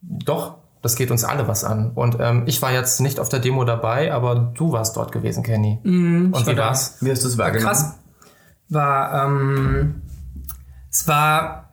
doch, 0.00 0.58
das 0.82 0.96
geht 0.96 1.10
uns 1.10 1.24
alle 1.24 1.48
was 1.48 1.64
an. 1.64 1.90
Und 1.94 2.18
ähm, 2.20 2.44
ich 2.46 2.62
war 2.62 2.72
jetzt 2.72 3.00
nicht 3.00 3.18
auf 3.18 3.28
der 3.28 3.40
Demo 3.40 3.64
dabei, 3.64 4.12
aber 4.12 4.52
du 4.54 4.72
warst 4.72 4.96
dort 4.96 5.12
gewesen, 5.12 5.42
Kenny. 5.42 5.80
und 6.32 6.46
war 6.46 6.46
wie 6.46 6.54
da. 6.54 6.66
war's? 6.66 6.98
Wie 7.00 7.10
hast 7.10 7.24
du 7.24 7.28
es 7.28 7.38
wahrgenommen? 7.38 7.66
krass 7.66 7.98
war, 8.68 9.24
ähm, 9.24 10.02
es 10.90 11.08
war 11.08 11.70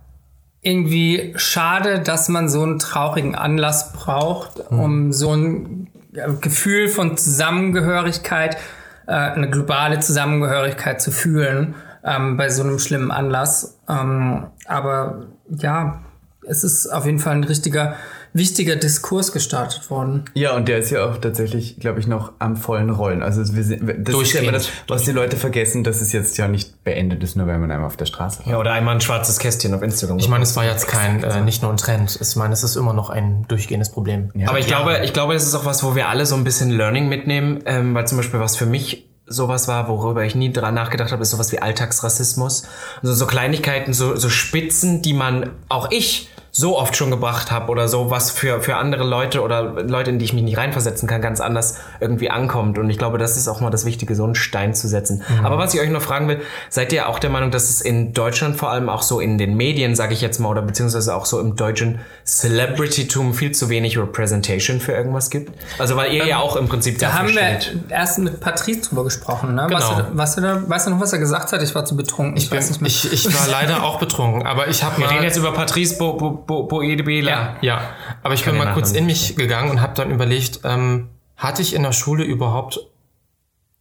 irgendwie 0.61 1.33
schade, 1.35 1.99
dass 1.99 2.29
man 2.29 2.49
so 2.49 2.63
einen 2.63 2.79
traurigen 2.79 3.35
Anlass 3.35 3.93
braucht, 3.93 4.59
um 4.71 5.11
so 5.11 5.33
ein 5.33 5.87
äh, 6.13 6.31
Gefühl 6.41 6.87
von 6.87 7.17
Zusammengehörigkeit, 7.17 8.57
äh, 9.05 9.11
eine 9.11 9.49
globale 9.49 9.99
Zusammengehörigkeit 9.99 11.01
zu 11.01 11.11
fühlen 11.11 11.75
ähm, 12.03 12.37
bei 12.37 12.49
so 12.49 12.63
einem 12.63 12.79
schlimmen 12.79 13.11
Anlass. 13.11 13.79
Ähm, 13.87 14.47
aber 14.65 15.27
ja, 15.49 16.01
es 16.47 16.63
ist 16.63 16.87
auf 16.87 17.05
jeden 17.05 17.19
Fall 17.19 17.35
ein 17.35 17.43
richtiger, 17.43 17.95
wichtiger 18.33 18.75
Diskurs 18.75 19.31
gestartet 19.31 19.89
worden. 19.89 20.25
Ja, 20.33 20.55
und 20.55 20.67
der 20.67 20.79
ist 20.79 20.89
ja 20.91 21.05
auch 21.05 21.17
tatsächlich, 21.17 21.79
glaube 21.79 21.99
ich, 21.99 22.07
noch 22.07 22.33
am 22.39 22.57
vollen 22.57 22.89
Rollen. 22.89 23.23
Also 23.23 23.55
wir 23.55 23.63
sind, 23.63 24.07
das 24.07 24.15
ist 24.15 24.33
ja 24.33 24.41
immer 24.41 24.51
das, 24.51 24.69
was 24.87 25.03
die 25.03 25.11
Leute 25.11 25.37
vergessen, 25.37 25.83
dass 25.83 26.01
es 26.01 26.11
jetzt 26.11 26.37
ja 26.37 26.47
nicht 26.47 26.83
beendet 26.83 27.23
ist, 27.23 27.35
nur 27.35 27.47
wenn 27.47 27.59
man 27.61 27.71
einmal 27.71 27.87
auf 27.87 27.97
der 27.97 28.05
Straße 28.05 28.45
war. 28.45 28.51
ja, 28.51 28.59
oder 28.59 28.73
einmal 28.73 28.95
ein 28.95 29.01
schwarzes 29.01 29.39
Kästchen 29.39 29.73
auf 29.73 29.81
Instagram. 29.81 30.19
Ich 30.19 30.27
meine, 30.27 30.43
es 30.43 30.55
war 30.55 30.65
jetzt 30.65 30.87
kein, 30.87 31.23
äh, 31.23 31.41
nicht 31.41 31.61
nur 31.61 31.71
ein 31.71 31.77
Trend. 31.77 32.17
Ich 32.21 32.35
meine, 32.35 32.53
es 32.53 32.63
ist 32.63 32.75
immer 32.75 32.93
noch 32.93 33.09
ein 33.09 33.45
durchgehendes 33.47 33.91
Problem. 33.91 34.31
Aber 34.45 34.59
ich 34.59 34.67
glaube, 34.67 34.99
ich 35.03 35.13
glaube, 35.13 35.33
das 35.33 35.43
ist 35.43 35.55
auch 35.55 35.65
was, 35.65 35.83
wo 35.83 35.95
wir 35.95 36.09
alle 36.09 36.25
so 36.25 36.35
ein 36.35 36.43
bisschen 36.43 36.69
Learning 36.71 37.07
mitnehmen, 37.07 37.59
ähm, 37.65 37.93
weil 37.93 38.07
zum 38.07 38.17
Beispiel 38.17 38.39
was 38.39 38.55
für 38.57 38.65
mich 38.65 39.07
sowas 39.27 39.67
war, 39.67 39.87
worüber 39.87 40.23
ich 40.23 40.35
nie 40.35 40.51
dran 40.51 40.73
nachgedacht 40.73 41.11
habe, 41.11 41.21
ist 41.21 41.31
sowas 41.31 41.51
wie 41.51 41.59
Alltagsrassismus. 41.61 42.67
Also 43.01 43.13
so 43.13 43.25
Kleinigkeiten, 43.25 43.93
so, 43.93 44.15
so 44.15 44.29
Spitzen, 44.29 45.01
die 45.01 45.13
man, 45.13 45.51
auch 45.69 45.91
ich, 45.91 46.29
so 46.57 46.77
oft 46.77 46.95
schon 46.95 47.11
gebracht 47.11 47.51
habe 47.51 47.69
oder 47.69 47.89
so, 47.89 48.09
was 48.09 48.31
für, 48.31 48.61
für 48.61 48.77
andere 48.77 49.03
Leute 49.03 49.41
oder 49.41 49.83
Leute, 49.83 50.11
in 50.11 50.19
die 50.19 50.25
ich 50.25 50.31
mich 50.31 50.43
nicht 50.43 50.57
reinversetzen 50.57 51.05
kann, 51.05 51.21
ganz 51.21 51.41
anders 51.41 51.79
irgendwie 51.99 52.29
ankommt. 52.29 52.77
Und 52.77 52.89
ich 52.89 52.97
glaube, 52.97 53.17
das 53.17 53.35
ist 53.35 53.49
auch 53.49 53.59
mal 53.59 53.71
das 53.71 53.85
Wichtige, 53.85 54.15
so 54.15 54.23
einen 54.23 54.35
Stein 54.35 54.73
zu 54.73 54.87
setzen. 54.87 55.21
Mhm. 55.27 55.45
Aber 55.45 55.57
was 55.57 55.73
ich 55.73 55.81
euch 55.81 55.89
noch 55.89 56.01
fragen 56.01 56.29
will, 56.29 56.39
seid 56.69 56.93
ihr 56.93 57.09
auch 57.09 57.19
der 57.19 57.29
Meinung, 57.29 57.51
dass 57.51 57.69
es 57.69 57.81
in 57.81 58.13
Deutschland 58.13 58.55
vor 58.55 58.71
allem 58.71 58.87
auch 58.87 59.01
so 59.01 59.19
in 59.19 59.37
den 59.37 59.57
Medien, 59.57 59.95
sage 59.95 60.13
ich 60.13 60.21
jetzt 60.21 60.39
mal, 60.39 60.47
oder 60.47 60.61
beziehungsweise 60.61 61.13
auch 61.13 61.25
so 61.25 61.41
im 61.41 61.57
deutschen 61.57 61.99
Celebrity-Tum 62.25 63.33
viel 63.33 63.51
zu 63.51 63.67
wenig 63.67 63.97
Representation 63.97 64.79
für 64.79 64.93
irgendwas 64.93 65.29
gibt? 65.29 65.51
Also 65.77 65.97
weil 65.97 66.13
ihr 66.13 66.23
ähm, 66.23 66.29
ja 66.29 66.39
auch 66.39 66.55
im 66.55 66.69
Prinzip 66.69 66.99
Da 66.99 67.11
haben 67.11 67.35
wir 67.35 67.59
erst 67.89 68.19
mit 68.19 68.39
Patrice 68.39 68.79
drüber 68.87 69.03
gesprochen, 69.03 69.55
ne? 69.55 69.67
Genau. 69.67 70.07
Was, 70.13 70.37
was, 70.37 70.41
was, 70.41 70.69
weißt 70.69 70.87
du 70.87 70.91
noch, 70.91 71.01
was 71.01 71.11
er 71.11 71.19
gesagt 71.19 71.51
hat? 71.51 71.61
Ich 71.61 71.75
war 71.75 71.83
zu 71.83 71.97
betrunken. 71.97 72.37
Ich, 72.37 72.45
ich, 72.45 72.51
weiß 72.51 72.69
nicht 72.69 72.81
mehr. 72.81 72.87
Ich, 72.87 73.11
ich 73.11 73.25
war 73.25 73.49
leider 73.49 73.83
auch 73.83 73.99
betrunken, 73.99 74.47
aber 74.47 74.69
ich 74.69 74.85
habe 74.85 75.01
Wir 75.01 75.11
reden 75.11 75.23
jetzt 75.23 75.35
über 75.35 75.51
Patrice 75.51 75.97
Bo, 75.97 76.13
Bo, 76.13 76.44
Bo, 76.45 76.63
Boedebela. 76.63 77.29
Ja, 77.31 77.57
ja. 77.61 77.81
Aber 78.23 78.33
ich 78.33 78.45
bin 78.45 78.57
mal 78.57 78.73
kurz 78.73 78.91
in 78.91 79.05
mich 79.05 79.35
gegangen 79.35 79.69
und 79.71 79.81
habe 79.81 79.93
dann 79.95 80.11
überlegt, 80.11 80.61
ähm, 80.63 81.09
hatte 81.35 81.61
ich 81.61 81.73
in 81.75 81.83
der 81.83 81.91
Schule 81.91 82.23
überhaupt 82.23 82.79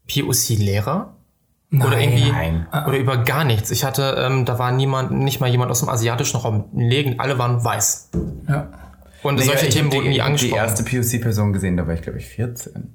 POC-Lehrer? 0.08 1.16
Oder 1.72 1.98
irgendwie, 1.98 2.30
nein. 2.30 2.68
oder 2.86 2.98
über 2.98 3.16
gar 3.24 3.42
nichts. 3.44 3.72
Ich 3.72 3.82
hatte, 3.84 4.16
ähm, 4.24 4.44
da 4.44 4.60
war 4.60 4.70
niemand, 4.70 5.10
nicht 5.10 5.40
mal 5.40 5.50
jemand 5.50 5.72
aus 5.72 5.80
dem 5.80 5.88
asiatischen 5.88 6.36
Raum. 6.36 6.66
Nee, 6.72 7.16
alle 7.18 7.36
waren 7.38 7.64
weiß. 7.64 8.10
Ja. 8.48 8.70
Und 9.24 9.36
Naja, 9.36 9.46
solche 9.46 9.66
ich 9.66 9.74
Themen 9.74 9.92
wurden 9.92 10.04
nie 10.04 10.10
die, 10.10 10.14
die 10.14 10.22
angesprochen. 10.22 10.56
erste 10.56 10.84
POC-Person 10.84 11.52
gesehen, 11.52 11.76
da 11.76 11.86
war 11.86 11.94
ich 11.94 12.02
glaube 12.02 12.18
ich 12.18 12.26
14. 12.26 12.94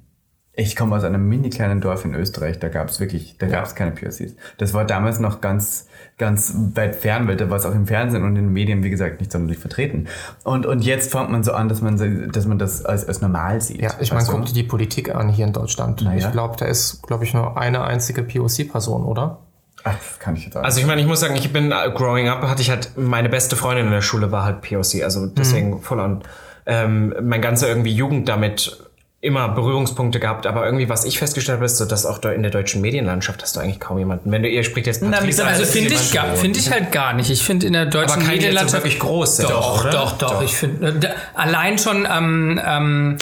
Ich 0.54 0.76
komme 0.76 0.96
aus 0.96 1.04
einem 1.04 1.28
mini 1.28 1.50
kleinen 1.50 1.80
Dorf 1.80 2.04
in 2.04 2.14
Österreich, 2.14 2.58
da 2.58 2.68
gab 2.68 2.88
es 2.88 3.00
wirklich, 3.00 3.36
da 3.38 3.46
gab 3.46 3.66
es 3.66 3.74
keine 3.74 3.92
POCs. 3.92 4.34
Das 4.58 4.72
war 4.74 4.84
damals 4.84 5.18
noch 5.20 5.40
ganz, 5.40 5.86
ganz 6.20 6.54
weit 6.74 6.94
fern, 6.94 7.26
weil 7.26 7.36
da 7.36 7.50
war 7.50 7.56
es 7.56 7.66
auch 7.66 7.74
im 7.74 7.88
Fernsehen 7.88 8.22
und 8.22 8.36
in 8.36 8.44
den 8.44 8.52
Medien, 8.52 8.84
wie 8.84 8.90
gesagt, 8.90 9.18
nicht 9.18 9.32
sonderlich 9.32 9.58
vertreten. 9.58 10.06
Und, 10.44 10.66
und 10.66 10.84
jetzt 10.84 11.10
fängt 11.10 11.30
man 11.30 11.42
so 11.42 11.52
an, 11.52 11.68
dass 11.68 11.80
man, 11.80 12.30
dass 12.30 12.46
man 12.46 12.58
das 12.58 12.84
als, 12.84 13.08
als 13.08 13.20
normal 13.20 13.60
sieht. 13.60 13.80
Ja, 13.80 13.90
ich 13.98 14.12
meine, 14.12 14.24
du? 14.24 14.32
guck 14.32 14.44
dir 14.44 14.52
die 14.52 14.62
Politik 14.62 15.12
an 15.12 15.28
hier 15.28 15.46
in 15.46 15.52
Deutschland. 15.52 16.02
Na 16.04 16.14
ja. 16.14 16.18
Ich 16.18 16.30
glaube, 16.30 16.56
da 16.58 16.66
ist, 16.66 17.02
glaube 17.02 17.24
ich, 17.24 17.34
nur 17.34 17.58
eine 17.58 17.82
einzige 17.82 18.22
POC-Person, 18.22 19.04
oder? 19.04 19.38
Ach, 19.82 19.94
das 19.94 20.18
kann 20.18 20.36
ich 20.36 20.44
jetzt 20.44 20.56
auch. 20.56 20.62
Also 20.62 20.78
ich 20.78 20.86
meine, 20.86 21.00
ich 21.00 21.06
muss 21.06 21.20
sagen, 21.20 21.34
ich 21.34 21.52
bin 21.52 21.72
äh, 21.72 21.90
growing 21.94 22.28
up, 22.28 22.42
hatte 22.42 22.62
ich 22.62 22.70
halt 22.70 22.92
meine 22.96 23.28
beste 23.28 23.56
Freundin 23.56 23.86
in 23.86 23.92
der 23.92 24.02
Schule 24.02 24.30
war 24.30 24.44
halt 24.44 24.60
POC, 24.60 25.02
also 25.02 25.26
deswegen 25.26 25.80
voll 25.80 25.98
on. 25.98 26.22
Ähm, 26.66 27.14
mein 27.22 27.40
ganzer 27.40 27.68
irgendwie 27.68 27.94
Jugend 27.94 28.28
damit 28.28 28.89
immer 29.22 29.48
Berührungspunkte 29.50 30.18
gehabt, 30.18 30.46
aber 30.46 30.64
irgendwie 30.64 30.88
was 30.88 31.04
ich 31.04 31.18
festgestellt 31.18 31.56
habe, 31.58 31.66
ist 31.66 31.76
so, 31.76 31.84
dass 31.84 32.06
auch 32.06 32.22
in 32.24 32.42
der 32.42 32.50
deutschen 32.50 32.80
Medienlandschaft 32.80 33.42
hast 33.42 33.54
du 33.54 33.60
eigentlich 33.60 33.78
kaum 33.78 33.98
jemanden. 33.98 34.32
Wenn 34.32 34.42
du 34.42 34.48
ihr 34.48 34.64
spricht 34.64 34.86
jetzt 34.86 35.02
Patrice, 35.02 35.44
Also 35.44 35.62
ist 35.62 35.72
finde 35.72 35.92
ich, 35.94 36.12
gar- 36.12 36.34
finde 36.36 36.58
ich 36.58 36.70
halt 36.70 36.90
gar 36.90 37.12
nicht. 37.12 37.28
Ich 37.30 37.42
finde 37.42 37.66
in 37.66 37.74
der 37.74 37.84
deutschen 37.86 38.12
aber 38.12 38.22
keine 38.22 38.22
jetzt 38.22 38.30
so 38.30 38.32
Medienlandschaft 38.46 38.84
wirklich 38.84 38.98
groß 39.00 39.36
sind, 39.36 39.50
Doch, 39.50 39.80
oder? 39.82 39.90
doch, 39.90 40.12
doch, 40.18 40.42
Ich 40.42 40.56
finde 40.56 40.88
äh, 41.06 41.10
allein 41.34 41.76
schon 41.76 42.08
ähm, 42.10 42.58
ähm, 42.64 43.18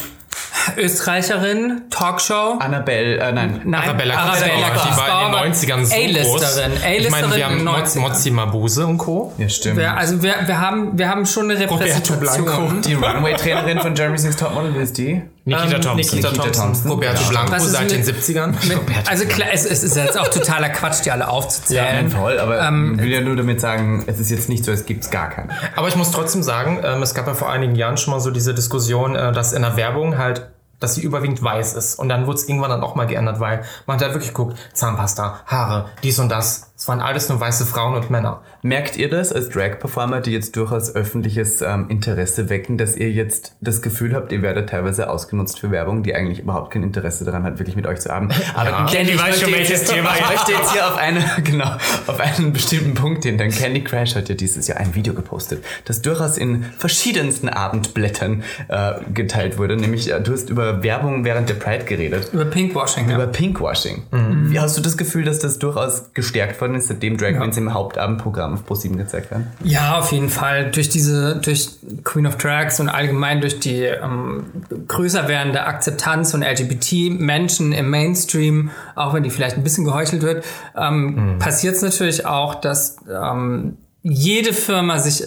Österreicherin, 0.76 1.82
Talkshow. 1.90 2.58
Annabelle, 2.60 3.16
äh, 3.16 3.32
nein. 3.32 3.60
Nein, 3.64 3.82
Arabella 3.82 4.14
Arabella 4.16 4.70
Kutzbauer, 4.70 5.26
die 5.26 5.32
war 5.32 5.46
in 5.46 5.52
den 5.52 5.54
90ern 5.54 5.84
so 5.84 5.94
A-Listerin, 5.94 6.24
groß. 6.24 6.84
A-Listerin 6.84 7.00
Ich 7.04 7.10
meine, 7.10 7.36
wir 7.36 7.46
haben 7.46 7.64
Moz- 7.64 7.96
90ern. 7.96 8.00
Mozzi 8.00 8.30
Mabuse 8.30 8.86
und 8.86 8.98
Co. 8.98 9.32
Ja, 9.38 9.48
stimmt. 9.48 9.78
Wir, 9.78 9.96
also 9.96 10.22
wir, 10.22 10.34
wir, 10.46 10.60
haben, 10.60 10.96
wir 10.98 11.08
haben 11.08 11.26
schon 11.26 11.50
eine 11.50 11.58
Repräsentation. 11.58 12.20
Blanco. 12.20 12.72
die 12.86 12.94
Runway-Trainerin 12.94 13.80
von 13.80 13.94
Jeremy's 13.96 14.22
Next 14.24 14.38
Topmodel, 14.40 14.74
wie 14.76 14.82
ist 14.82 14.96
die? 14.98 15.22
Nikita 15.48 15.64
Ähm, 15.76 15.80
Thompson. 15.82 15.96
Nikita, 15.96 16.28
Nikita 16.28 16.42
Thompson. 16.44 16.62
Thompson. 16.64 16.90
Roberto 16.90 17.22
Ja. 17.22 17.28
Blanco 17.44 17.58
seit 17.64 17.90
den 17.90 17.96
mit- 17.98 18.06
70ern. 18.06 18.50
Mit, 18.68 18.78
also 19.10 19.24
klar, 19.26 19.48
es, 19.52 19.64
es 19.64 19.82
ist 19.82 19.96
jetzt 19.96 20.18
auch 20.18 20.28
totaler 20.28 20.68
Quatsch, 20.70 21.04
die 21.04 21.10
alle 21.10 21.28
aufzuzählen. 21.28 22.10
Voll, 22.10 22.38
aber 22.38 22.56
ich 22.58 22.98
will 23.02 23.10
ja 23.12 23.20
nur 23.20 23.36
damit 23.36 23.60
sagen, 23.60 24.04
es 24.06 24.18
ist 24.20 24.30
jetzt 24.30 24.48
nicht 24.48 24.64
so, 24.64 24.72
es 24.72 24.86
gibt's 24.86 25.10
gar 25.10 25.30
keine. 25.30 25.48
Aber 25.76 25.88
ich 25.88 25.96
muss 25.96 26.10
trotzdem 26.10 26.42
sagen, 26.42 26.80
ähm, 26.84 27.02
es 27.02 27.14
gab 27.14 27.26
ja 27.26 27.34
vor 27.34 27.50
einigen 27.50 27.74
Jahren 27.74 27.96
schon 27.96 28.12
mal 28.12 28.20
so 28.20 28.30
diese 28.30 28.54
Diskussion, 28.54 29.16
äh, 29.16 29.32
dass 29.32 29.52
in 29.52 29.62
der 29.62 29.76
Werbung 29.76 30.18
halt 30.18 30.48
dass 30.80 30.94
sie 30.94 31.00
überwiegend 31.02 31.42
weiß 31.42 31.74
ist. 31.74 31.98
Und 31.98 32.08
dann 32.08 32.28
wurde 32.28 32.38
es 32.38 32.48
irgendwann 32.48 32.70
dann 32.70 32.82
auch 32.84 32.94
mal 32.94 33.08
geändert, 33.08 33.40
weil 33.40 33.62
man 33.86 33.96
hat 33.96 34.02
halt 34.04 34.12
wirklich 34.14 34.28
geguckt, 34.32 34.56
Zahnpasta, 34.74 35.40
Haare, 35.44 35.86
dies 36.04 36.20
und 36.20 36.28
das. 36.28 36.70
Es 36.76 36.86
waren 36.86 37.00
alles 37.00 37.28
nur 37.28 37.40
weiße 37.40 37.66
Frauen 37.66 37.96
und 37.96 38.10
Männer. 38.10 38.42
Merkt 38.62 38.96
ihr 38.96 39.08
das 39.08 39.32
als 39.32 39.50
Drag-Performer, 39.50 40.20
die 40.20 40.32
jetzt 40.32 40.56
durchaus 40.56 40.92
öffentliches 40.94 41.62
ähm, 41.62 41.86
Interesse 41.88 42.50
wecken, 42.50 42.76
dass 42.76 42.96
ihr 42.96 43.10
jetzt 43.10 43.54
das 43.60 43.82
Gefühl 43.82 44.14
habt, 44.14 44.32
ihr 44.32 44.42
werdet 44.42 44.70
teilweise 44.70 45.10
ausgenutzt 45.10 45.60
für 45.60 45.70
Werbung, 45.70 46.02
die 46.02 46.14
eigentlich 46.14 46.40
überhaupt 46.40 46.72
kein 46.72 46.82
Interesse 46.82 47.24
daran 47.24 47.44
hat, 47.44 47.60
wirklich 47.60 47.76
mit 47.76 47.86
euch 47.86 48.00
zu 48.00 48.10
haben? 48.10 48.30
Aber 48.54 48.90
Candy 48.90 49.12
ich 49.12 49.22
weiß 49.22 49.40
schon, 49.40 49.52
welches 49.52 49.84
Thema 49.84 50.10
Ich 50.18 50.28
möchte 50.28 50.52
jetzt 50.52 50.72
hier 50.72 50.86
auf, 50.88 50.96
eine, 50.96 51.24
genau, 51.44 51.70
auf 52.08 52.18
einen 52.18 52.52
bestimmten 52.52 52.94
Punkt 52.94 53.22
hin. 53.22 53.38
Denn 53.38 53.52
Candy 53.52 53.84
Crash 53.84 54.16
hat 54.16 54.28
ja 54.28 54.34
dieses 54.34 54.66
Jahr 54.66 54.78
ein 54.78 54.94
Video 54.96 55.14
gepostet, 55.14 55.64
das 55.84 56.02
durchaus 56.02 56.36
in 56.36 56.64
verschiedensten 56.64 57.48
Abendblättern 57.48 58.42
äh, 58.66 58.94
geteilt 59.14 59.58
wurde. 59.58 59.76
Nämlich, 59.76 60.10
äh, 60.12 60.20
du 60.20 60.32
hast 60.32 60.50
über 60.50 60.82
Werbung 60.82 61.24
während 61.24 61.48
der 61.48 61.54
Pride 61.54 61.84
geredet. 61.84 62.30
Über 62.32 62.44
Pinkwashing, 62.44 63.04
Über 63.04 63.20
ja. 63.20 63.26
Pinkwashing. 63.26 64.02
Wie 64.10 64.58
hast 64.58 64.76
du 64.76 64.82
das 64.82 64.96
Gefühl, 64.96 65.24
dass 65.24 65.38
das 65.38 65.58
durchaus 65.58 66.12
gestärkt 66.12 66.60
worden 66.60 66.74
ist, 66.74 66.88
seitdem 66.88 67.16
Drag 67.16 67.34
Queens 67.34 67.56
im 67.56 67.72
Hauptabendprogramm 67.72 68.47
auf 68.54 68.64
ProSieben 68.64 68.98
gezeigt 68.98 69.30
werden? 69.30 69.48
Ja, 69.62 69.98
auf 69.98 70.12
jeden 70.12 70.28
Fall. 70.28 70.70
Durch 70.70 70.88
diese, 70.88 71.36
durch 71.36 71.70
Queen 72.04 72.26
of 72.26 72.36
Drags 72.36 72.80
und 72.80 72.88
allgemein 72.88 73.40
durch 73.40 73.60
die 73.60 73.82
ähm, 73.82 74.46
größer 74.86 75.28
werdende 75.28 75.64
Akzeptanz 75.64 76.30
von 76.30 76.42
LGBT-Menschen 76.42 77.72
im 77.72 77.90
Mainstream, 77.90 78.70
auch 78.94 79.14
wenn 79.14 79.22
die 79.22 79.30
vielleicht 79.30 79.56
ein 79.56 79.62
bisschen 79.62 79.84
geheuchelt 79.84 80.22
wird, 80.22 80.44
ähm, 80.76 81.36
passiert 81.38 81.76
es 81.76 81.82
natürlich 81.82 82.26
auch, 82.26 82.54
dass 82.56 82.96
ähm, 83.08 83.78
jede 84.02 84.52
Firma 84.52 84.98
sich 84.98 85.24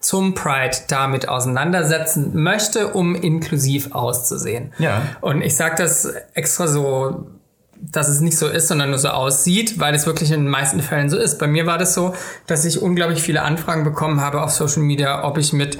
zum 0.00 0.34
Pride 0.34 0.76
damit 0.88 1.28
auseinandersetzen 1.28 2.42
möchte, 2.42 2.88
um 2.88 3.14
inklusiv 3.14 3.92
auszusehen. 3.92 4.72
Ja. 4.78 5.02
Und 5.20 5.42
ich 5.42 5.56
sage 5.56 5.76
das 5.76 6.06
extra 6.34 6.66
so 6.66 7.26
dass 7.82 8.08
es 8.08 8.20
nicht 8.20 8.36
so 8.36 8.48
ist, 8.48 8.68
sondern 8.68 8.90
nur 8.90 8.98
so 8.98 9.08
aussieht, 9.08 9.78
weil 9.78 9.94
es 9.94 10.06
wirklich 10.06 10.30
in 10.30 10.40
den 10.40 10.50
meisten 10.50 10.80
Fällen 10.80 11.08
so 11.08 11.16
ist. 11.16 11.38
Bei 11.38 11.46
mir 11.46 11.66
war 11.66 11.78
das 11.78 11.94
so, 11.94 12.14
dass 12.46 12.64
ich 12.64 12.82
unglaublich 12.82 13.22
viele 13.22 13.42
Anfragen 13.42 13.84
bekommen 13.84 14.20
habe 14.20 14.42
auf 14.42 14.50
Social 14.50 14.82
Media, 14.82 15.24
ob 15.24 15.38
ich 15.38 15.52
mit 15.52 15.78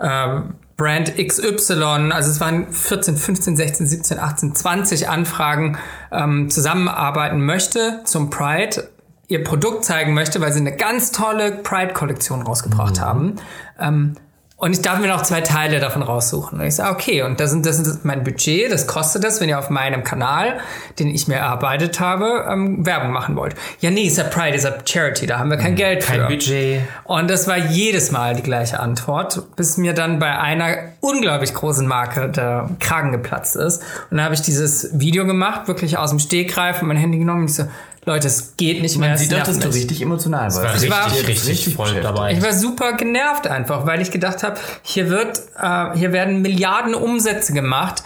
ähm, 0.00 0.54
Brand 0.76 1.16
XY, 1.16 2.10
also 2.12 2.30
es 2.30 2.40
waren 2.40 2.72
14, 2.72 3.16
15, 3.16 3.56
16, 3.56 3.86
17, 3.86 4.18
18, 4.18 4.54
20 4.54 5.08
Anfragen, 5.08 5.78
ähm, 6.10 6.50
zusammenarbeiten 6.50 7.44
möchte 7.44 8.00
zum 8.04 8.30
Pride, 8.30 8.88
ihr 9.28 9.44
Produkt 9.44 9.84
zeigen 9.84 10.14
möchte, 10.14 10.40
weil 10.40 10.52
sie 10.52 10.60
eine 10.60 10.76
ganz 10.76 11.12
tolle 11.12 11.52
Pride-Kollektion 11.52 12.42
rausgebracht 12.42 13.00
haben. 13.00 13.36
Ähm, 13.78 14.14
und 14.62 14.70
ich 14.70 14.80
darf 14.80 15.00
mir 15.00 15.08
noch 15.08 15.22
zwei 15.22 15.40
Teile 15.40 15.80
davon 15.80 16.02
raussuchen. 16.02 16.60
Und 16.60 16.66
ich 16.66 16.76
sage, 16.76 16.94
okay, 16.94 17.22
und 17.22 17.40
das, 17.40 17.50
sind, 17.50 17.66
das 17.66 17.80
ist 17.80 18.04
mein 18.04 18.22
Budget, 18.22 18.70
das 18.70 18.86
kostet 18.86 19.24
das, 19.24 19.40
wenn 19.40 19.48
ihr 19.48 19.58
auf 19.58 19.70
meinem 19.70 20.04
Kanal, 20.04 20.60
den 21.00 21.08
ich 21.08 21.26
mir 21.26 21.34
erarbeitet 21.34 21.98
habe, 21.98 22.46
ähm, 22.48 22.86
Werbung 22.86 23.10
machen 23.10 23.34
wollt. 23.34 23.56
Ja, 23.80 23.90
nee, 23.90 24.04
ist 24.04 24.18
ja 24.18 24.24
Pride, 24.24 24.56
ist 24.56 24.62
ja 24.62 24.74
Charity, 24.84 25.26
da 25.26 25.40
haben 25.40 25.50
wir 25.50 25.56
kein 25.56 25.74
Geld 25.74 26.04
für. 26.04 26.12
Kein 26.12 26.28
Budget. 26.28 26.82
Und 27.02 27.28
das 27.28 27.48
war 27.48 27.56
jedes 27.56 28.12
Mal 28.12 28.36
die 28.36 28.44
gleiche 28.44 28.78
Antwort, 28.78 29.42
bis 29.56 29.78
mir 29.78 29.94
dann 29.94 30.20
bei 30.20 30.38
einer 30.38 30.76
unglaublich 31.00 31.54
großen 31.54 31.84
Marke 31.84 32.28
der 32.28 32.70
Kragen 32.78 33.10
geplatzt 33.10 33.56
ist. 33.56 33.82
Und 34.10 34.18
dann 34.18 34.22
habe 34.24 34.34
ich 34.34 34.42
dieses 34.42 34.90
Video 34.96 35.26
gemacht, 35.26 35.66
wirklich 35.66 35.98
aus 35.98 36.10
dem 36.10 36.20
Stegreif 36.20 36.82
und 36.82 36.86
mein 36.86 36.98
Handy 36.98 37.18
genommen 37.18 37.40
und 37.40 37.50
ich 37.50 37.56
so, 37.56 37.64
Leute, 38.04 38.26
es 38.26 38.56
geht 38.56 38.82
nicht 38.82 38.98
mehr. 38.98 39.10
Man 39.10 39.18
sieht 39.18 39.30
doch, 39.30 39.44
dass 39.44 39.58
du 39.60 39.68
richtig 39.68 40.02
emotional 40.02 40.44
warst. 40.46 40.60
War 40.62 40.74
Ich 40.76 40.90
war- 40.90 41.06
richtig, 41.06 41.28
richtig, 41.28 41.48
richtig 41.50 41.74
voll 41.76 42.00
dabei. 42.00 42.32
Ich 42.32 42.42
war 42.42 42.52
super 42.52 42.94
genervt 42.94 43.46
einfach, 43.46 43.86
weil 43.86 44.00
ich 44.02 44.10
gedacht 44.10 44.42
habe, 44.42 44.56
hier 44.82 45.08
wird, 45.08 45.40
äh, 45.60 45.96
hier 45.96 46.12
werden 46.12 46.42
Milliarden 46.42 46.94
Umsätze 46.96 47.52
gemacht 47.52 48.02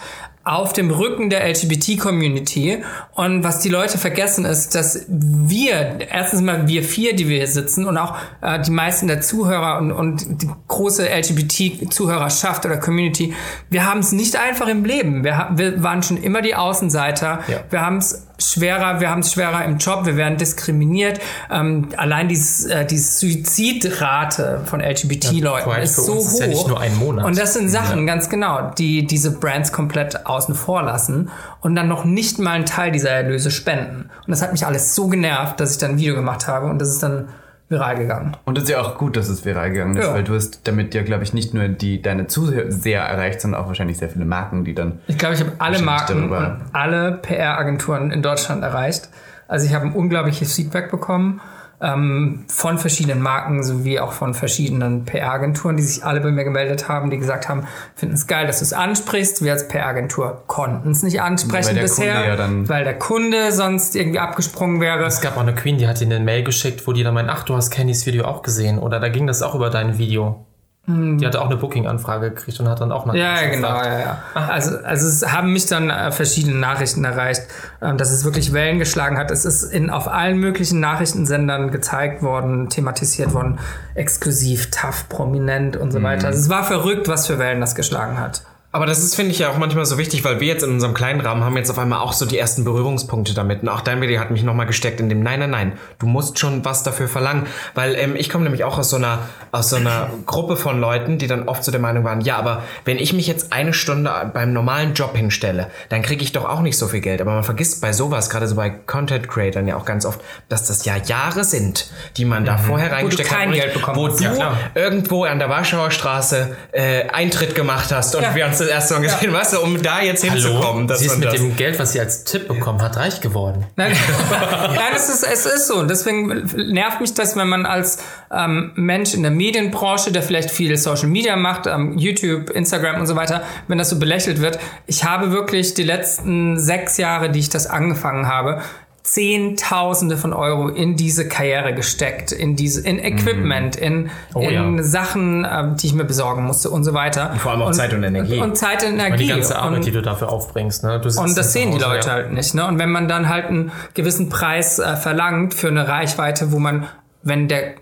auf 0.47 0.71
dem 0.71 0.91
Rücken 0.91 1.29
der 1.29 1.45
LGBT-Community. 1.45 2.81
Und 3.15 3.43
was 3.43 3.59
die 3.59 3.67
Leute 3.67 3.97
vergessen 3.97 4.45
ist, 4.45 4.75
dass 4.75 5.05
wir, 5.09 5.99
erstens 6.09 6.41
mal 6.41 6.67
wir 6.67 6.83
vier, 6.83 7.15
die 7.15 7.27
wir 7.27 7.37
hier 7.37 7.47
sitzen 7.47 7.85
und 7.85 7.97
auch 7.97 8.15
äh, 8.41 8.61
die 8.61 8.71
meisten 8.71 9.07
der 9.07 9.19
Zuhörer 9.19 9.77
und, 9.79 9.91
und 9.91 10.41
die 10.41 10.49
große 10.67 11.05
LGBT-Zuhörerschaft 11.09 12.65
oder 12.65 12.77
Community, 12.77 13.33
wir 13.69 13.85
haben 13.85 13.99
es 13.99 14.13
nicht 14.13 14.37
einfach 14.37 14.67
im 14.67 14.85
Leben. 14.85 15.25
Wir, 15.25 15.49
wir 15.55 15.83
waren 15.83 16.01
schon 16.01 16.15
immer 16.15 16.41
die 16.41 16.55
Außenseiter. 16.55 17.41
Ja. 17.47 17.57
Wir 17.69 17.81
haben 17.81 17.97
es 17.97 18.27
schwerer, 18.39 18.99
wir 18.99 19.09
haben 19.09 19.21
es 19.21 19.33
schwerer 19.33 19.65
im 19.65 19.77
Job, 19.77 20.05
wir 20.05 20.15
werden 20.15 20.37
diskriminiert. 20.37 21.19
Ähm, 21.51 21.89
allein 21.97 22.27
dieses, 22.27 22.65
äh, 22.65 22.85
die 22.85 22.97
Suizidrate 22.97 24.61
von 24.65 24.79
LGBT-Leuten 24.79 25.69
Pride 25.69 25.81
ist 25.81 25.95
so 25.95 26.15
hoch. 26.15 26.19
ist 26.19 26.39
ja 26.39 26.47
nicht 26.47 26.67
nur 26.67 26.79
ein 26.79 26.95
Monat. 26.97 27.25
Und 27.25 27.37
das 27.37 27.53
sind 27.53 27.69
Sachen, 27.69 28.05
ganz 28.05 28.29
genau, 28.29 28.71
die 28.77 29.05
diese 29.05 29.31
Brands 29.31 29.71
komplett 29.71 30.25
außen 30.37 30.55
vor 30.55 30.83
lassen 30.83 31.29
und 31.61 31.75
dann 31.75 31.87
noch 31.87 32.05
nicht 32.05 32.39
mal 32.39 32.51
einen 32.51 32.65
Teil 32.65 32.91
dieser 32.91 33.09
Erlöse 33.09 33.51
spenden. 33.51 34.09
Und 34.25 34.29
das 34.29 34.41
hat 34.41 34.51
mich 34.53 34.65
alles 34.65 34.95
so 34.95 35.07
genervt, 35.07 35.59
dass 35.59 35.71
ich 35.73 35.77
dann 35.79 35.91
ein 35.91 35.97
Video 35.97 36.15
gemacht 36.15 36.47
habe 36.47 36.67
und 36.67 36.79
das 36.79 36.89
ist 36.89 37.03
dann 37.03 37.27
viral 37.69 37.97
gegangen. 37.97 38.37
Und 38.45 38.57
es 38.57 38.63
ist 38.63 38.69
ja 38.69 38.79
auch 38.79 38.97
gut, 38.97 39.17
dass 39.17 39.27
es 39.27 39.43
viral 39.43 39.71
gegangen 39.71 39.97
ist, 39.97 40.05
Ja. 40.05 40.13
weil 40.13 40.23
du 40.23 40.33
hast 40.35 40.61
damit 40.65 40.93
ja, 40.95 41.03
glaube 41.03 41.23
ich, 41.23 41.33
nicht 41.33 41.53
nur 41.53 41.67
die, 41.67 42.01
deine 42.01 42.27
Zuseher 42.27 43.03
erreicht, 43.03 43.41
sondern 43.41 43.61
auch 43.61 43.67
wahrscheinlich 43.67 43.97
sehr 43.97 44.09
viele 44.09 44.23
Marken, 44.23 44.63
die 44.63 44.73
dann. 44.73 44.99
Ich 45.07 45.17
glaube, 45.17 45.35
ich 45.35 45.41
habe 45.41 45.51
alle 45.57 45.81
Marken 45.81 46.29
und 46.31 46.61
alle 46.71 47.11
PR-Agenturen 47.11 48.11
in 48.11 48.21
Deutschland 48.21 48.63
erreicht. 48.63 49.09
Also 49.49 49.65
ich 49.65 49.73
habe 49.73 49.85
ein 49.85 49.91
unglaubliches 49.93 50.53
Feedback 50.55 50.89
bekommen 50.91 51.41
ähm, 51.79 52.45
von 52.47 52.79
verschiedenen 52.79 53.21
Marken 53.21 53.63
sowie 53.63 53.99
auch 53.99 54.11
von 54.11 54.33
verschiedenen 54.33 55.05
PR-Agenturen, 55.05 55.77
die 55.77 55.83
sich 55.83 56.03
alle 56.03 56.21
bei 56.21 56.31
mir 56.31 56.43
gemeldet 56.43 56.89
haben, 56.89 57.11
die 57.11 57.17
gesagt 57.19 57.47
haben, 57.49 57.67
finden 57.95 58.15
es 58.15 58.25
geil, 58.25 58.47
dass 58.47 58.59
du 58.59 58.63
es 58.65 58.73
ansprichst. 58.73 59.43
Wir 59.43 59.51
als 59.51 59.67
PR-Agentur 59.67 60.41
konnten 60.47 60.89
es 60.89 61.03
nicht 61.03 61.21
ansprechen 61.21 61.75
Weil 61.75 61.81
bisher, 61.83 62.25
ja 62.27 62.35
dann- 62.35 62.67
weil 62.67 62.83
der 62.83 62.97
Kunde 62.97 63.51
sonst 63.51 63.95
irgendwie 63.95 64.17
abgesprungen 64.19 64.81
wäre. 64.81 65.05
Es 65.05 65.21
gab 65.21 65.37
auch 65.37 65.41
eine 65.41 65.53
Queen, 65.53 65.77
die 65.77 65.87
hat 65.87 65.99
dir 65.99 66.05
eine 66.05 66.19
Mail 66.19 66.43
geschickt, 66.43 66.87
wo 66.87 66.93
die 66.93 67.03
dann 67.03 67.13
meint, 67.13 67.29
ach, 67.29 67.43
du 67.43 67.55
hast 67.55 67.69
Candys 67.69 68.07
Video 68.07 68.25
auch 68.25 68.41
gesehen. 68.41 68.79
Oder 68.79 68.99
da 68.99 69.09
ging 69.09 69.27
das 69.27 69.43
auch 69.43 69.53
über 69.53 69.69
dein 69.69 69.99
Video. 69.99 70.46
Die 70.89 71.25
hatte 71.25 71.41
auch 71.41 71.47
eine 71.47 71.57
Booking-Anfrage 71.57 72.29
gekriegt 72.29 72.61
und 72.61 72.69
hat 72.69 72.79
dann 72.79 72.93
auch 72.93 73.05
nach 73.05 73.13
Hm. 73.13 73.19
Ja, 73.19 73.45
genau, 73.49 73.67
ja, 73.67 73.99
ja. 73.99 74.17
Also, 74.33 74.77
also 74.77 75.07
es 75.07 75.33
haben 75.33 75.51
mich 75.51 75.65
dann 75.65 75.89
äh, 75.89 76.11
verschiedene 76.11 76.55
Nachrichten 76.55 77.03
erreicht, 77.03 77.41
ähm, 77.81 77.97
dass 77.97 78.09
es 78.09 78.23
wirklich 78.23 78.53
Wellen 78.53 78.79
geschlagen 78.79 79.17
hat. 79.17 79.29
Es 79.29 79.43
ist 79.43 79.63
in, 79.63 79.89
auf 79.89 80.07
allen 80.07 80.37
möglichen 80.37 80.79
Nachrichtensendern 80.79 81.71
gezeigt 81.71 82.23
worden, 82.23 82.69
thematisiert 82.69 83.33
worden, 83.33 83.59
exklusiv, 83.95 84.71
tough, 84.71 85.09
prominent 85.09 85.75
und 85.75 85.91
so 85.91 86.01
weiter. 86.01 86.27
Also 86.27 86.39
es 86.39 86.49
war 86.49 86.63
verrückt, 86.63 87.09
was 87.09 87.27
für 87.27 87.37
Wellen 87.37 87.59
das 87.59 87.75
geschlagen 87.75 88.17
hat. 88.17 88.43
Aber 88.77 88.85
das 88.85 88.99
ist, 88.99 89.15
finde 89.15 89.31
ich, 89.31 89.39
ja 89.39 89.49
auch 89.49 89.57
manchmal 89.57 89.87
so 89.87 89.97
wichtig, 89.97 90.23
weil 90.23 90.39
wir 90.39 90.45
jetzt 90.47 90.61
in 90.61 90.69
unserem 90.69 90.93
kleinen 90.93 91.19
Rahmen 91.19 91.43
haben 91.43 91.57
jetzt 91.57 91.71
auf 91.71 91.79
einmal 91.79 91.97
auch 91.99 92.13
so 92.13 92.27
die 92.27 92.37
ersten 92.37 92.63
Berührungspunkte 92.63 93.33
damit. 93.33 93.63
Und 93.63 93.69
auch 93.69 93.81
dein 93.81 94.01
Video 94.01 94.19
hat 94.19 94.29
mich 94.29 94.43
nochmal 94.43 94.67
gesteckt 94.67 94.99
in 94.99 95.09
dem, 95.09 95.23
nein, 95.23 95.39
nein, 95.39 95.49
nein, 95.49 95.71
du 95.97 96.05
musst 96.05 96.37
schon 96.37 96.63
was 96.63 96.83
dafür 96.83 97.07
verlangen. 97.07 97.47
Weil 97.73 97.95
ähm, 97.95 98.15
ich 98.15 98.29
komme 98.29 98.43
nämlich 98.43 98.63
auch 98.65 98.77
aus 98.77 98.91
so 98.91 98.97
einer, 98.97 99.17
aus 99.51 99.71
so 99.71 99.77
einer 99.77 100.11
Gruppe 100.27 100.57
von 100.57 100.79
Leuten, 100.79 101.17
die 101.17 101.25
dann 101.25 101.47
oft 101.47 101.63
so 101.63 101.71
der 101.71 101.81
Meinung 101.81 102.03
waren, 102.03 102.21
ja, 102.21 102.37
aber 102.37 102.61
wenn 102.85 102.99
ich 102.99 103.13
mich 103.13 103.25
jetzt 103.25 103.51
eine 103.51 103.73
Stunde 103.73 104.11
beim 104.31 104.53
normalen 104.53 104.93
Job 104.93 105.17
hinstelle, 105.17 105.71
dann 105.89 106.03
kriege 106.03 106.23
ich 106.23 106.31
doch 106.31 106.45
auch 106.45 106.61
nicht 106.61 106.77
so 106.77 106.87
viel 106.87 107.01
Geld. 107.01 107.19
Aber 107.19 107.33
man 107.33 107.43
vergisst 107.43 107.81
bei 107.81 107.93
sowas, 107.93 108.29
gerade 108.29 108.47
so 108.47 108.55
bei 108.55 108.69
Content 108.69 109.27
Creatern 109.27 109.67
ja 109.67 109.75
auch 109.75 109.85
ganz 109.85 110.05
oft, 110.05 110.21
dass 110.49 110.67
das 110.67 110.85
ja 110.85 110.97
Jahre 110.97 111.43
sind, 111.45 111.89
die 112.17 112.25
man 112.25 112.45
da 112.45 112.57
vorher 112.59 112.91
reingesteckt 112.91 113.31
hat. 113.35 113.51
Geld 113.51 113.73
bekommen 113.73 113.97
Wo 113.97 114.07
du 114.07 114.23
Ja, 114.23 114.55
irgendwo 114.75 115.23
an 115.23 115.39
der 115.39 115.49
Warschauer 115.49 115.89
Straße 115.89 116.55
äh, 116.73 117.07
Eintritt 117.09 117.55
gemacht 117.55 117.91
hast 117.91 118.15
und 118.15 118.21
Ja. 118.21 118.35
wir 118.35 118.45
uns 118.45 118.66
das 118.67 118.75
erste 118.75 118.93
Mal 118.95 119.01
gesehen, 119.01 119.33
weißt 119.33 119.53
du, 119.53 119.61
um 119.61 119.81
da 119.81 120.01
jetzt 120.01 120.23
hinzukommen. 120.23 120.87
dass 120.87 120.99
sie 120.99 121.05
ist 121.07 121.17
mit 121.17 121.27
das- 121.27 121.35
dem 121.35 121.55
Geld, 121.55 121.79
was 121.79 121.93
sie 121.93 121.99
als 121.99 122.23
Tipp 122.23 122.47
bekommen 122.47 122.81
hat, 122.81 122.97
reich 122.97 123.21
geworden. 123.21 123.65
Nein, 123.75 123.93
Nein 124.29 124.79
es, 124.95 125.09
ist, 125.09 125.23
es 125.23 125.45
ist 125.45 125.67
so. 125.67 125.75
Und 125.75 125.89
deswegen 125.89 126.27
nervt 126.71 127.01
mich 127.01 127.13
das, 127.13 127.35
wenn 127.35 127.47
man 127.47 127.65
als 127.65 127.99
ähm, 128.31 128.71
Mensch 128.75 129.13
in 129.13 129.21
der 129.23 129.31
Medienbranche, 129.31 130.11
der 130.11 130.21
vielleicht 130.23 130.51
viel 130.51 130.75
Social 130.77 131.07
Media 131.07 131.35
macht, 131.35 131.67
ähm, 131.67 131.97
YouTube, 131.97 132.49
Instagram 132.49 132.99
und 133.01 133.07
so 133.07 133.15
weiter, 133.15 133.43
wenn 133.67 133.77
das 133.77 133.89
so 133.89 133.99
belächelt 133.99 134.41
wird. 134.41 134.59
Ich 134.85 135.03
habe 135.03 135.31
wirklich 135.31 135.73
die 135.73 135.83
letzten 135.83 136.59
sechs 136.59 136.97
Jahre, 136.97 137.29
die 137.29 137.39
ich 137.39 137.49
das 137.49 137.67
angefangen 137.67 138.27
habe, 138.27 138.61
Zehntausende 139.07 140.17
von 140.17 140.33
Euro 140.33 140.67
in 140.67 140.97
diese 140.97 141.29
Karriere 141.29 141.73
gesteckt, 141.73 142.33
in 142.33 142.57
diese, 142.57 142.81
in 142.81 142.99
Equipment, 142.99 143.77
in, 143.77 144.09
in 144.35 144.77
ja. 144.77 144.83
Sachen, 144.83 145.47
ähm, 145.49 145.77
die 145.77 145.87
ich 145.87 145.93
mir 145.93 146.03
besorgen 146.03 146.43
musste 146.43 146.69
und 146.69 146.83
so 146.83 146.93
weiter. 146.93 147.33
vor 147.37 147.53
allem 147.53 147.61
auch 147.61 147.71
Zeit 147.71 147.93
und 147.93 148.03
Energie. 148.03 148.37
Und 148.37 148.57
Zeit 148.57 148.83
und 148.83 148.95
Energie. 148.95 149.13
Und 149.13 149.19
die 149.19 149.27
ganze 149.27 149.57
Arbeit, 149.57 149.77
und, 149.77 149.85
die 149.85 149.91
du 149.91 150.01
dafür 150.01 150.29
aufbringst. 150.29 150.83
Ne? 150.83 151.01
Und 151.01 151.37
das 151.37 151.53
sehen 151.53 151.71
die 151.71 151.77
Leute 151.77 152.09
ja. 152.09 152.13
halt 152.15 152.33
nicht. 152.33 152.53
Ne? 152.53 152.67
Und 152.67 152.79
wenn 152.79 152.91
man 152.91 153.07
dann 153.07 153.29
halt 153.29 153.45
einen 153.45 153.71
gewissen 153.93 154.27
Preis 154.27 154.77
äh, 154.77 154.97
verlangt 154.97 155.53
für 155.53 155.69
eine 155.69 155.87
Reichweite, 155.87 156.51
wo 156.51 156.59
man, 156.59 156.87
wenn 157.23 157.47
der 157.47 157.73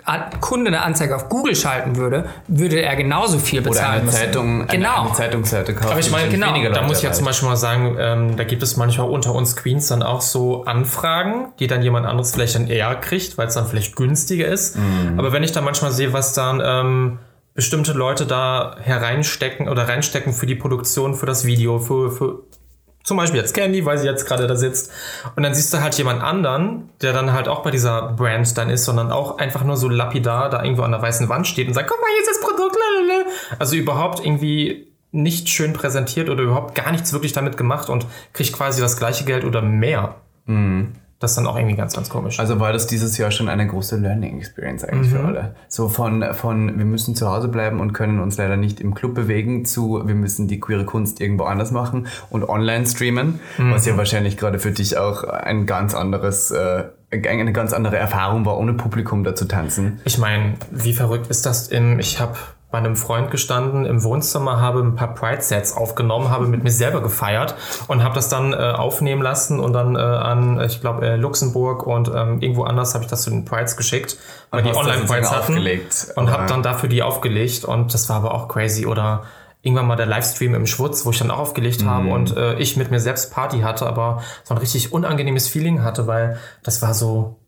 Kunde 0.42 0.70
eine 0.70 0.82
Anzeige 0.82 1.16
auf 1.16 1.30
Google 1.30 1.56
schalten 1.56 1.98
würde, 1.98 2.26
würde 2.48 2.82
er 2.82 2.96
genauso 2.96 3.38
viel 3.38 3.60
Oder 3.60 3.70
bezahlen 3.70 3.94
eine 3.94 4.04
müssen. 4.06 4.18
Zeitung, 4.18 4.62
eine, 4.62 4.68
Genau. 4.68 5.02
eine 5.02 5.14
Zeitungsseite 5.14 5.74
kaufen. 5.76 5.92
Aber 5.92 6.00
ich 6.00 6.10
meine, 6.10 6.30
genau, 6.30 6.52
da 6.54 6.58
Leute 6.58 6.82
muss 6.84 6.98
ich 6.98 7.04
ja 7.04 7.12
zum. 7.12 7.26
Beispiel 7.26 7.50
mal 7.50 7.56
sagen, 7.56 7.96
ähm, 8.00 8.38
da 8.38 8.44
gibt 8.44 8.64
es 8.64 8.78
manchmal 8.78 9.10
unter 9.10 9.34
uns 9.34 9.56
Queens 9.56 9.88
dann 9.88 10.04
auch 10.04 10.22
so 10.22 10.64
Anfragen, 10.66 11.54
die 11.60 11.68
dann 11.68 11.82
jemand 11.84 12.06
anderes 12.06 12.32
vielleicht 12.34 12.56
dann 12.56 12.68
eher 12.68 12.94
kriegt, 12.96 13.38
weil 13.38 13.48
es 13.48 13.54
dann 13.54 13.68
vielleicht 13.68 13.96
günstiger 13.96 14.48
ist. 14.48 14.78
Aber 15.18 15.32
wenn 15.34 15.44
ich 15.44 15.52
dann 15.52 15.64
manchmal 15.64 15.92
sehe, 15.92 16.14
was 16.14 16.34
dann 16.34 16.62
ähm, 16.64 17.20
bestimmte 17.54 17.94
Leute 17.94 18.26
da 18.26 18.76
hereinstecken 18.82 19.70
oder 19.70 19.88
reinstecken 19.88 20.34
für 20.34 20.46
die 20.46 20.56
Produktion, 20.56 21.16
für 21.16 21.26
das 21.26 21.46
Video, 21.46 21.80
für, 21.80 22.12
für 22.12 22.40
zum 23.06 23.18
Beispiel 23.18 23.40
jetzt 23.40 23.54
Candy, 23.54 23.86
weil 23.86 23.98
sie 23.98 24.08
jetzt 24.08 24.26
gerade 24.26 24.48
da 24.48 24.56
sitzt. 24.56 24.92
Und 25.36 25.44
dann 25.44 25.54
siehst 25.54 25.74
du 25.74 25.80
halt 25.80 25.96
jemand 25.96 26.22
anderen, 26.22 26.90
der 27.02 27.14
dann 27.14 27.32
halt 27.32 27.48
auch 27.48 27.62
bei 27.62 27.72
dieser 27.72 28.14
Brand 28.14 28.58
dann 28.58 28.70
ist, 28.70 28.84
sondern 28.84 29.12
auch 29.12 29.38
einfach 29.38 29.64
nur 29.64 29.78
so 29.78 29.88
lapidar 29.88 30.50
da 30.50 30.64
irgendwo 30.64 30.82
an 30.82 30.92
der 30.92 31.02
weißen 31.02 31.30
Wand 31.30 31.48
steht 31.48 31.68
und 31.68 31.76
sagt, 31.76 31.88
guck 31.88 32.02
mal, 32.02 32.08
hier 32.12 32.22
ist 32.22 32.30
das 32.30 32.42
Produkt, 32.42 32.76
lalala. 32.76 33.30
Also 33.60 33.76
überhaupt 33.76 34.26
irgendwie 34.26 34.92
nicht 35.12 35.50
schön 35.50 35.72
präsentiert 35.74 36.30
oder 36.30 36.44
überhaupt 36.44 36.76
gar 36.76 36.92
nichts 36.92 37.14
wirklich 37.14 37.32
damit 37.32 37.58
gemacht 37.58 37.90
und 37.90 38.06
kriegt 38.34 38.52
quasi 38.54 38.82
das 38.82 38.98
gleiche 38.98 39.24
Geld 39.24 39.46
oder 39.46 39.62
mehr. 39.62 40.16
Das 41.20 41.32
ist 41.32 41.38
dann 41.38 41.48
auch 41.48 41.56
irgendwie 41.56 41.76
ganz, 41.76 41.94
ganz 41.94 42.10
komisch. 42.10 42.40
Also 42.40 42.60
war 42.60 42.74
das 42.74 42.88
dieses 42.88 43.18
Jahr 43.18 43.32
schon 43.32 43.48
eine 43.48 43.66
große 43.66 43.96
Learning 43.96 44.38
Experience 44.38 44.84
eigentlich 44.84 45.12
für 45.12 45.24
alle. 45.24 45.56
So 45.70 45.88
von, 45.88 46.26
von 46.34 46.78
wir 46.78 46.86
müssen 46.86 47.16
zu 47.16 47.30
Hause 47.30 47.48
bleiben 47.48 47.80
und 47.80 47.94
können 47.94 48.20
uns 48.20 48.38
leider 48.38 48.58
nicht 48.58 48.82
im 48.82 48.94
Club 48.94 49.16
bewegen 49.16 49.64
zu 49.66 50.02
wir 50.06 50.16
müssen 50.16 50.48
die 50.48 50.60
queere 50.60 50.86
Kunst 50.86 51.22
irgendwo 51.22 51.46
anders 51.46 51.72
machen 51.72 52.08
und 52.30 52.48
online 52.48 52.86
streamen, 52.86 53.40
was 53.58 53.86
ja 53.86 53.96
wahrscheinlich 53.98 54.36
gerade 54.38 54.60
für 54.60 54.72
dich 54.72 54.98
auch 54.98 55.24
ein 55.24 55.66
ganz 55.66 55.94
anderes, 55.94 56.52
äh, 56.52 56.84
eine 57.12 57.54
ganz 57.54 57.72
andere 57.72 57.98
Erfahrung 57.98 58.46
war, 58.46 58.58
ohne 58.58 58.74
Publikum 58.74 59.24
da 59.24 59.36
zu 59.36 59.46
tanzen. 59.46 60.02
Ich 60.04 60.18
meine, 60.18 60.56
wie 60.72 60.94
verrückt 60.94 61.28
ist 61.28 61.46
das? 61.46 61.70
Im, 61.70 62.00
ich 62.00 62.20
habe 62.20 62.36
bei 62.76 62.80
einem 62.80 62.98
Freund 62.98 63.32
gestanden 63.32 63.86
im 63.86 64.04
Wohnzimmer, 64.04 64.60
habe 64.60 64.82
ein 64.82 64.96
paar 64.96 65.14
Pride-Sets 65.14 65.78
aufgenommen, 65.78 66.30
habe 66.30 66.46
mit 66.46 66.66
mir 66.66 66.72
selber 66.72 67.02
gefeiert 67.02 67.56
und 67.88 68.04
habe 68.04 68.16
das 68.16 68.28
dann 68.28 68.52
äh, 68.52 68.58
aufnehmen 68.58 69.22
lassen 69.22 69.62
und 69.62 69.72
dann 69.72 69.96
äh, 69.96 70.00
an, 70.00 70.60
ich 70.60 70.82
glaube, 70.82 71.08
äh, 71.08 71.16
Luxemburg 71.16 71.88
und 71.88 72.10
ähm, 72.10 72.42
irgendwo 72.42 72.66
anders 72.66 72.94
habe 72.94 73.06
ich 73.06 73.10
das 73.10 73.22
zu 73.22 73.30
den 73.30 73.46
Prides 73.46 73.78
geschickt, 73.78 74.18
weil 74.52 74.60
Und 74.60 74.74
die 74.74 74.78
Online-Prides 74.78 75.32
hatten. 75.32 75.54
aufgelegt. 75.54 76.08
Und 76.18 76.30
habe 76.30 76.48
dann 76.48 76.64
dafür 76.64 76.90
die 76.90 77.02
aufgelegt 77.02 77.64
und 77.64 77.94
das 77.94 78.10
war 78.10 78.18
aber 78.18 78.34
auch 78.34 78.50
crazy. 78.50 78.86
Oder 78.86 79.24
irgendwann 79.62 79.88
mal 79.88 79.96
der 79.96 80.08
Livestream 80.08 80.54
im 80.54 80.68
Schwutz, 80.68 81.06
wo 81.06 81.12
ich 81.12 81.20
dann 81.20 81.32
auch 81.32 81.40
aufgelegt 81.40 81.86
habe 81.86 82.10
und 82.10 82.36
äh, 82.36 82.56
ich 82.56 82.76
mit 82.76 82.92
mir 82.92 83.00
selbst 83.00 83.34
Party 83.34 83.62
hatte, 83.62 83.88
aber 83.88 84.22
so 84.44 84.54
ein 84.54 84.58
richtig 84.58 84.92
unangenehmes 84.92 85.48
Feeling 85.48 85.82
hatte, 85.82 86.08
weil 86.08 86.40
das 86.62 86.82
war 86.82 86.94
so... 86.94 87.40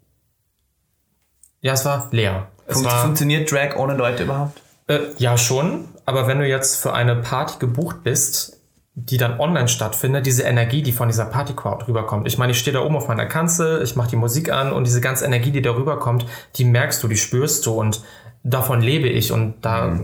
Ja, 1.60 1.74
es 1.74 1.84
war 1.84 2.08
leer. 2.12 2.48
Es 2.66 2.78
Fun 2.78 2.86
war, 2.86 3.02
funktioniert 3.02 3.52
Drag 3.52 3.76
ohne 3.76 3.94
Leute 3.96 4.24
überhaupt? 4.24 4.62
Äh, 4.88 5.00
ja, 5.18 5.38
schon. 5.38 5.86
Aber 6.06 6.28
wenn 6.28 6.40
du 6.40 6.48
jetzt 6.48 6.82
für 6.82 6.94
eine 6.94 7.16
Party 7.16 7.60
gebucht 7.60 8.04
bist, 8.04 8.62
die 9.00 9.18
dann 9.18 9.40
online 9.40 9.68
stattfindet, 9.68 10.26
diese 10.26 10.42
Energie, 10.42 10.82
die 10.82 10.92
von 10.92 11.08
dieser 11.08 11.26
Party-Crowd 11.26 11.86
rüberkommt. 11.88 12.26
Ich 12.28 12.40
meine, 12.40 12.54
ich 12.54 12.58
stehe 12.60 12.74
da 12.74 12.84
oben 12.84 12.96
auf 12.96 13.08
meiner 13.08 13.28
Kanzel, 13.28 13.84
ich 13.84 13.96
mache 13.96 14.10
die 14.10 14.16
Musik 14.16 14.52
an 14.52 14.74
und 14.74 14.88
diese 14.88 15.02
ganze 15.02 15.24
Energie, 15.26 15.52
die 15.52 15.62
da 15.62 15.76
rüberkommt, 15.76 16.26
die 16.56 16.66
merkst 16.66 17.04
du, 17.04 17.08
die 17.08 17.18
spürst 17.18 17.64
du 17.68 17.74
und 17.74 18.02
davon 18.44 18.82
lebe 18.82 19.08
ich 19.08 19.32
und 19.32 19.54
da, 19.62 20.00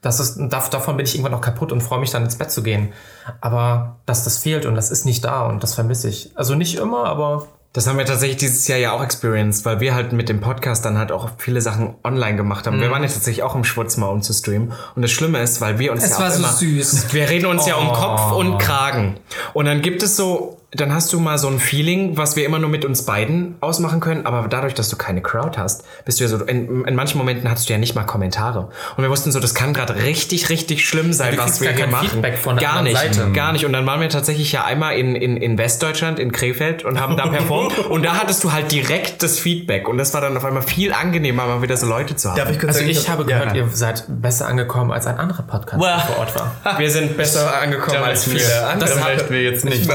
das 0.00 0.18
ist, 0.18 0.38
dav- 0.38 0.70
davon 0.70 0.96
bin 0.96 1.04
ich 1.04 1.14
irgendwann 1.14 1.34
auch 1.34 1.42
kaputt 1.42 1.72
und 1.72 1.82
freue 1.82 2.00
mich 2.00 2.10
dann 2.10 2.24
ins 2.24 2.36
Bett 2.36 2.50
zu 2.50 2.62
gehen. 2.62 2.94
Aber 3.42 3.96
dass 4.06 4.24
das 4.24 4.38
fehlt 4.38 4.64
und 4.64 4.76
das 4.76 4.90
ist 4.90 5.04
nicht 5.04 5.22
da 5.22 5.46
und 5.46 5.62
das 5.62 5.74
vermisse 5.74 6.08
ich. 6.08 6.30
Also 6.36 6.54
nicht 6.54 6.78
immer, 6.78 7.04
aber 7.04 7.48
Das 7.76 7.86
haben 7.86 7.98
wir 7.98 8.06
tatsächlich 8.06 8.38
dieses 8.38 8.66
Jahr 8.68 8.78
ja 8.78 8.92
auch 8.92 9.02
experienced, 9.02 9.66
weil 9.66 9.80
wir 9.80 9.94
halt 9.94 10.14
mit 10.14 10.30
dem 10.30 10.40
Podcast 10.40 10.82
dann 10.86 10.96
halt 10.96 11.12
auch 11.12 11.28
viele 11.36 11.60
Sachen 11.60 11.94
online 12.02 12.38
gemacht 12.38 12.66
haben. 12.66 12.80
Wir 12.80 12.90
waren 12.90 13.02
ja 13.02 13.08
tatsächlich 13.10 13.42
auch 13.42 13.54
im 13.54 13.64
Schwutz 13.64 13.98
mal, 13.98 14.06
um 14.06 14.22
zu 14.22 14.32
streamen. 14.32 14.72
Und 14.94 15.02
das 15.02 15.10
Schlimme 15.10 15.42
ist, 15.42 15.60
weil 15.60 15.78
wir 15.78 15.92
uns 15.92 16.02
Es 16.02 16.12
ja 16.12 16.20
war 16.20 16.28
auch 16.28 16.32
so 16.32 16.38
immer, 16.38 16.52
süß. 16.54 17.12
Wir 17.12 17.28
reden 17.28 17.44
uns 17.44 17.66
ja 17.66 17.74
um 17.76 17.90
Oh. 17.90 17.92
Kopf 17.92 18.32
und 18.32 18.56
Kragen. 18.56 19.20
Und 19.52 19.66
dann 19.66 19.82
gibt 19.82 20.02
es 20.02 20.16
so, 20.16 20.56
dann 20.72 20.92
hast 20.92 21.12
du 21.12 21.20
mal 21.20 21.38
so 21.38 21.48
ein 21.48 21.60
Feeling, 21.60 22.16
was 22.16 22.34
wir 22.34 22.44
immer 22.44 22.58
nur 22.58 22.68
mit 22.68 22.84
uns 22.84 23.04
beiden 23.06 23.54
ausmachen 23.60 24.00
können. 24.00 24.26
Aber 24.26 24.48
dadurch, 24.48 24.74
dass 24.74 24.88
du 24.88 24.96
keine 24.96 25.22
Crowd 25.22 25.56
hast, 25.58 25.84
bist 26.04 26.18
du 26.18 26.24
ja 26.24 26.28
so, 26.28 26.44
in, 26.44 26.84
in 26.84 26.94
manchen 26.96 27.18
Momenten 27.18 27.48
hattest 27.48 27.68
du 27.68 27.72
ja 27.72 27.78
nicht 27.78 27.94
mal 27.94 28.02
Kommentare. 28.02 28.68
Und 28.96 29.02
wir 29.02 29.08
wussten 29.08 29.30
so, 29.30 29.38
das 29.38 29.54
kann 29.54 29.72
gerade 29.72 29.94
richtig, 30.02 30.48
richtig 30.48 30.86
schlimm 30.86 31.12
sein, 31.12 31.36
Du 31.36 31.42
was 31.42 31.60
wir 31.60 31.68
gar 31.68 31.76
hier 31.76 31.84
kein 31.84 31.92
machen. 31.92 32.08
Feedback 32.08 32.38
von 32.38 32.56
der 32.56 32.68
gar 32.68 32.82
nicht, 32.82 32.96
Seite. 32.96 33.30
gar 33.32 33.52
nicht. 33.52 33.64
Und 33.64 33.72
dann 33.72 33.86
waren 33.86 34.00
wir 34.00 34.08
tatsächlich 34.08 34.50
ja 34.50 34.64
einmal 34.64 34.96
in, 34.96 35.14
in, 35.14 35.36
in 35.36 35.56
Westdeutschland, 35.56 36.18
in 36.18 36.32
Krefeld 36.32 36.84
und 36.84 37.00
haben 37.00 37.16
da 37.16 37.26
performt. 37.28 37.78
und 37.78 38.04
da 38.04 38.14
hattest 38.20 38.42
du 38.42 38.52
halt 38.52 38.72
direkt 38.72 39.22
das 39.22 39.38
Feedback. 39.38 39.88
Und 39.88 39.98
das 39.98 40.14
war 40.14 40.20
dann 40.20 40.36
auf 40.36 40.44
einmal 40.44 40.62
viel 40.62 40.92
angenehmer, 40.92 41.46
mal 41.46 41.62
wieder 41.62 41.76
so 41.76 41.86
Leute 41.86 42.16
zu 42.16 42.30
haben. 42.30 42.38
Darf 42.38 42.50
ich 42.50 42.58
kurz 42.58 42.70
also 42.76 42.80
sagen, 42.80 42.90
ich 42.90 43.08
habe 43.08 43.22
ja, 43.22 43.28
gehört, 43.28 43.46
nein. 43.46 43.56
ihr 43.56 43.68
seid 43.72 44.04
besser 44.08 44.48
angekommen 44.48 44.90
als 44.90 45.06
ein 45.06 45.16
anderer 45.16 45.44
Podcast, 45.44 45.82
der 45.82 45.98
vor 46.00 46.18
Ort 46.18 46.34
war. 46.34 46.78
wir 46.78 46.90
sind 46.90 47.16
besser 47.16 47.60
angekommen 47.62 48.02
als 48.02 48.24
viele 48.24 48.66
andere. 48.66 48.90
Das 48.90 49.00
möchten 49.00 49.32
wir 49.32 49.42
jetzt 49.42 49.64
nicht. 49.64 49.88